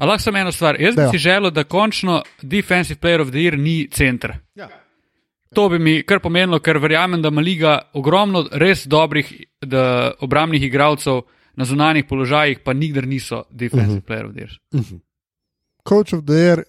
A 0.00 0.06
lahko 0.06 0.22
samo 0.22 0.38
eno 0.38 0.52
stvar. 0.52 0.80
Jaz 0.80 0.94
bi 0.94 1.00
Dajva. 1.00 1.12
si 1.12 1.18
želel, 1.18 1.50
da 1.50 1.64
končno 1.64 2.22
Defensive 2.42 3.00
Player 3.00 3.20
of 3.20 3.28
the 3.28 3.38
Year 3.38 3.56
ni 3.56 3.88
center. 3.88 4.32
Ja. 4.54 4.68
To 5.54 5.68
bi 5.68 5.78
mi 5.78 6.02
kar 6.02 6.20
pomenilo, 6.20 6.60
ker 6.60 6.78
verjamem, 6.78 7.22
da 7.22 7.28
ima 7.28 7.40
liga 7.40 7.78
ogromno 7.92 8.46
res 8.52 8.86
dobrih 8.86 9.32
da, 9.60 10.12
obrambnih 10.20 10.62
igralcev 10.62 11.22
na 11.56 11.64
zunanjih 11.64 12.06
položajih, 12.08 12.62
pa 12.64 12.72
nikdar 12.72 13.06
niso 13.06 13.44
Defensive 13.50 13.98
uh 13.98 14.02
-huh. 14.02 14.06
Player 14.06 14.26
of 14.26 14.32
the 14.34 14.40
Year. 14.40 15.00
Coach 15.84 16.12
of 16.12 16.24
the 16.24 16.32
Year, 16.32 16.64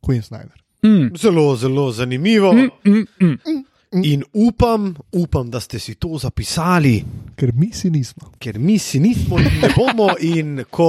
Queen 0.00 0.22
Snyder. 0.22 0.62
Mm. 0.82 1.16
Zelo, 1.16 1.56
zelo 1.56 1.90
zanimivo. 1.92 2.52
Mm, 2.52 2.70
mm, 2.84 3.06
mm. 3.20 3.64
In 3.94 4.24
upam, 4.32 4.94
upam, 5.12 5.50
da 5.50 5.60
ste 5.60 5.78
si 5.78 5.94
to 5.94 6.16
zapisali, 6.16 7.04
Ker 7.36 7.52
mi 7.52 7.72
si 7.72 7.90
nismo. 7.90 8.32
ker 8.38 8.58
mi 8.58 8.78
si 8.78 8.98
nismo 8.98 9.38
in 9.38 9.60
ne 9.60 9.68
bomo. 9.70 10.08
In 10.18 10.64
ko 10.70 10.88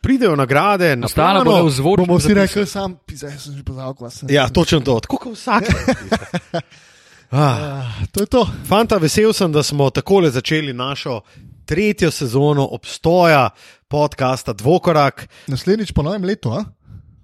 pridejo 0.00 0.36
nagrade, 0.36 0.94
na 0.94 1.06
Ostala 1.06 1.42
bo 1.42 1.50
le 1.52 1.62
v 1.62 1.70
zvočnem 1.72 2.06
Bomo 2.06 2.18
zapisu. 2.18 2.34
rekli, 2.36 2.66
sam, 2.66 2.94
pizaj, 2.98 3.34
sem 3.36 3.52
že 3.52 3.62
poznal, 3.62 3.94
kva 3.94 4.10
sem. 4.10 4.30
Ja, 4.30 4.46
točno 4.48 4.80
to, 4.80 5.00
tako 5.00 5.18
kot 5.18 5.34
vsak. 5.34 5.64
ah, 7.30 7.82
To 8.12 8.20
je 8.20 8.26
to. 8.26 8.46
fanta, 8.64 8.96
vesel 8.96 9.32
sem, 9.32 9.50
da 9.50 9.62
smo 9.62 9.90
takole 9.90 10.30
začeli 10.30 10.72
našo 10.72 11.20
tretjo 11.64 12.10
sezono 12.10 12.68
obstoja 12.68 13.50
podcasta 13.88 14.52
Dvokorak. 14.52 15.28
Naslednjič 15.46 15.92
po 15.92 16.02
novem 16.02 16.24
letu, 16.24 16.50
a? 16.50 16.62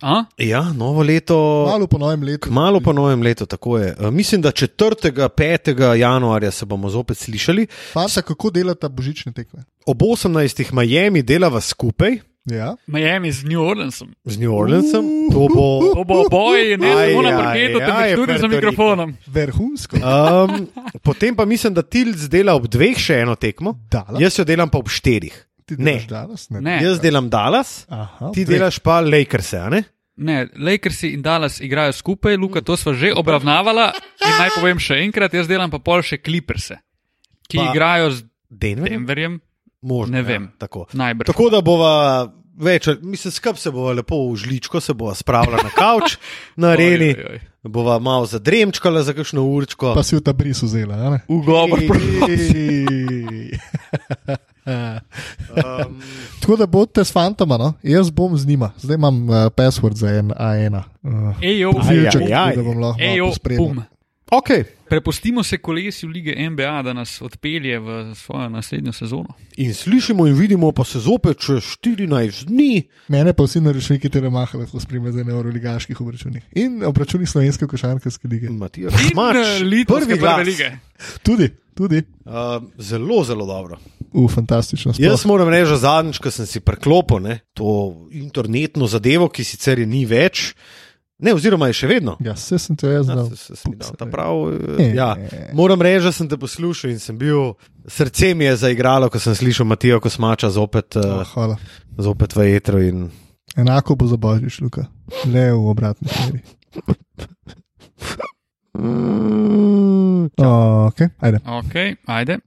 A? 0.03 0.25
Ja, 0.39 0.63
novo 0.73 1.03
leto. 1.03 1.67
Malo 1.69 1.87
po 1.87 1.99
novem 1.99 2.23
letu. 2.23 2.51
Malo 2.51 2.81
po 2.81 2.93
novem 2.93 3.23
letu, 3.23 3.47
tako 3.47 3.79
je. 3.79 3.95
E, 4.01 4.11
Mislim, 4.11 4.43
da 4.43 4.51
4. 4.51 5.29
5. 5.29 5.95
januarja 5.95 6.51
se 6.51 6.67
bomo 6.67 6.91
zopet 6.91 7.19
slišali. 7.19 7.67
Fanta, 7.93 8.23
kako 8.23 8.51
delata 8.51 8.89
božične 8.89 9.33
tekme? 9.33 9.65
Ob 9.87 10.03
18. 10.03 10.73
Miami 10.73 11.23
delava 11.23 11.61
skupaj 11.61 12.19
Ja. 12.45 12.75
Miami 12.87 13.33
z 13.33 13.45
New 13.45 13.63
Orleansom. 13.63 14.15
z 14.25 14.39
New 14.39 14.51
Orleansom. 14.55 15.31
To 15.31 15.47
bo. 15.47 15.95
To 15.95 16.03
bo 16.05 16.27
boj, 16.27 16.75
ne 16.75 16.91
Aj, 16.91 17.11
samo 17.15 17.23
na 17.23 17.29
aj, 17.31 17.39
parketu, 17.39 17.79
aj, 17.79 17.87
temveč 17.87 18.15
tudi 18.19 18.39
za 18.39 18.49
mikrofonom. 18.49 19.15
Vrhunsko. 19.27 19.97
Um, 19.97 20.67
potem 21.03 21.37
pa 21.37 21.45
mislim, 21.45 21.75
da 21.75 21.83
Tilc 21.83 22.19
dela 22.27 22.55
ob 22.59 22.67
dveh 22.67 22.99
še 22.99 23.23
eno 23.23 23.39
tekmo. 23.39 23.79
Dallas? 23.91 24.19
Jaz 24.19 24.39
jo 24.43 24.45
delam 24.45 24.67
pa 24.67 24.83
ob 24.83 24.91
štirih. 24.91 25.31
Ti 25.73 25.83
ne. 25.83 25.93
delaš 25.93 26.07
Dallas? 26.09 26.43
Ne. 26.49 26.61
Ne. 26.61 26.77
Jaz 26.81 27.01
delam 27.01 27.29
Dallas, 27.29 27.87
Aha, 27.89 28.31
ti 28.31 28.43
dveh. 28.43 28.59
delaš 28.59 28.79
pa 28.79 29.01
Lakers, 29.01 29.53
a 29.55 29.69
ne? 29.69 29.83
Ne, 30.15 30.37
Lakersi 30.57 31.09
in 31.11 31.23
Dallas 31.23 31.57
igrajo 31.59 31.93
skupaj, 31.93 32.37
Luka, 32.37 32.61
to 32.61 32.77
smo 32.77 32.93
že 32.93 33.13
obravnavala. 33.13 33.93
In 34.21 34.35
naj 34.37 34.51
povem 34.53 34.77
še 34.79 35.01
enkrat, 35.01 35.33
jaz 35.33 35.49
delam 35.49 35.69
pa 35.69 35.79
pol 35.79 36.01
še 36.01 36.19
Clipperse, 36.19 36.77
ki 37.45 37.57
Pa- 37.57 37.71
igrajo 37.71 38.11
z 38.11 38.19
Denver. 38.47 38.91
Denverjem, 38.91 39.41
Možno, 39.83 40.13
Ne 40.13 40.21
ja, 40.21 40.29
vem. 40.29 40.53
tako. 40.57 40.87
najbrž. 40.93 41.27
tako 41.27 41.49
da 41.49 41.61
bova 41.61 42.29
več, 42.55 42.87
mislim, 43.01 43.33
skup 43.33 43.57
se 43.57 43.71
bova 43.71 43.93
lepo 43.93 44.15
v 44.29 44.37
žličko, 44.37 44.79
se 44.79 44.93
bova 44.93 45.11
spravila 45.13 45.59
na 45.59 45.71
kavč 45.71 46.19
na 46.57 46.69
areni, 46.69 47.09
Oj, 47.09 47.25
oj, 47.25 47.41
oj. 47.65 47.71
bova 47.73 47.99
malo 47.99 48.23
zadremčkala 48.25 49.03
za 49.03 49.11
kakšno 49.11 49.43
určko. 49.43 49.91
Pa 49.93 50.03
si 50.03 50.15
v 50.15 50.21
ta 50.21 50.31
bris 50.33 50.61
vzela, 50.61 50.95
a 50.97 51.11
ne? 51.11 51.19
Ugovor. 51.27 51.81
Um, 54.67 56.01
Tako 56.41 56.57
da 56.57 56.67
bodite 56.67 57.05
s 57.05 57.13
fantoma, 57.13 57.57
no? 57.59 57.73
jaz 57.83 58.11
bom 58.11 58.37
z 58.37 58.47
njima, 58.47 58.71
zdaj 58.79 58.95
imam 58.95 59.29
uh, 59.31 59.37
password 59.57 59.97
za 59.97 60.09
en 60.11 60.31
A1. 60.31 60.83
Uh, 61.03 61.43
Ejo, 61.43 61.73
Filček, 61.89 62.23
aj, 62.23 62.33
aj. 62.33 62.57
da 62.57 62.63
bom 62.63 62.79
lahko 62.79 63.01
malo 63.03 63.33
ejo, 64.31 64.41
pospremil. 64.41 64.65
bum. 64.65 64.67
ok, 64.67 64.83
Prepustimo 64.89 65.43
se 65.43 65.59
kolesju 65.59 66.09
lige 66.09 66.51
NBA, 66.51 66.83
da 66.83 66.93
nas 66.93 67.23
odpelje 67.23 67.79
v 67.79 68.15
svojo 68.15 68.49
naslednjo 68.49 68.93
sezono. 68.93 69.35
in 69.57 69.75
slišimo 69.75 70.27
in 70.27 70.35
vidimo 70.35 70.73
pa 70.73 70.85
se 70.85 70.99
zopet 71.01 71.39
čez 71.39 71.65
14 71.81 72.45
dni. 72.45 72.83
Mene 73.09 73.33
pa 73.33 73.43
vsi 73.43 73.61
naročniki 73.61 74.09
te 74.09 74.21
remaha 74.21 74.59
lahko 74.59 74.81
spremljajo 74.81 75.25
na 75.25 75.33
euroligaških 75.33 76.01
obračunih 76.01 76.43
in 76.53 76.85
obračunih 76.85 77.29
slovenske 77.29 77.67
košarkarske 77.67 78.29
lige. 78.29 78.51
Matija, 78.51 78.91
Šmač, 78.91 79.37
eh, 79.37 79.85
prvi 79.87 80.21
prve 80.21 80.45
lige. 80.45 80.79
Tudi, 81.23 81.49
tudi. 81.75 82.03
Uh, 82.25 82.33
zelo, 82.79 83.25
zelo 83.25 83.47
dobro. 83.47 83.79
U, 84.13 84.29
fantastično. 84.29 84.93
sploh. 84.93 85.07
Jaz 85.09 85.25
moram 85.25 85.49
reči, 85.49 85.71
da 85.71 85.77
zadnjič, 85.77 86.19
ko 86.19 86.31
sem 86.31 86.47
si 86.47 86.61
preklopil 86.61 87.19
ne, 87.21 87.39
to 87.55 87.97
internetno 88.11 88.87
zadevo, 88.87 89.29
ki 89.29 89.45
sicer 89.45 89.79
je 89.79 89.87
ni 89.87 90.05
več, 90.07 90.55
ne, 91.23 91.33
oziroma 91.33 91.67
je 91.67 91.75
še 91.75 91.89
vedno. 91.89 92.17
Ja, 92.21 92.35
vse 92.35 92.59
sem 92.59 92.75
te 92.75 92.89
jaz 92.89 93.07
Ja, 93.07 93.15
znal. 93.15 93.31
se, 93.31 93.37
se, 93.39 93.57
se 93.57 93.73
dal 93.73 93.95
ta 93.95 94.07
prav, 94.07 94.43
E, 94.77 94.91
ja. 94.93 95.13
Moram 95.53 95.81
reči, 95.81 96.03
da 96.03 96.13
sem 96.13 96.27
te 96.27 96.37
poslušal 96.37 96.91
in 96.91 96.99
sem 96.99 97.15
bil, 97.15 97.55
srce 97.87 98.35
mi 98.35 98.45
je 98.45 98.57
zaigralo, 98.59 99.07
ko 99.07 99.19
sem 99.19 99.33
slišal 99.33 99.65
Matijo 99.65 99.99
Kosmača 99.99 100.51
zopet, 100.51 100.97
Oh, 100.97 101.23
hvala. 101.29 101.57
zopet 101.97 102.35
v 102.35 102.51
etru. 102.53 102.83
In... 102.83 103.07
Enako 103.55 103.95
bo 103.95 104.07
za 104.07 104.17
božič, 104.17 104.61
Luka. 104.61 104.89
Le 105.25 105.53
v 105.53 105.63
obratni 105.67 106.09
smeri. 106.09 106.43
Mm, 108.75 110.27
okay, 110.89 111.09
ajde. 111.19 111.39
Ok, 111.45 111.75
ajde. 112.07 112.39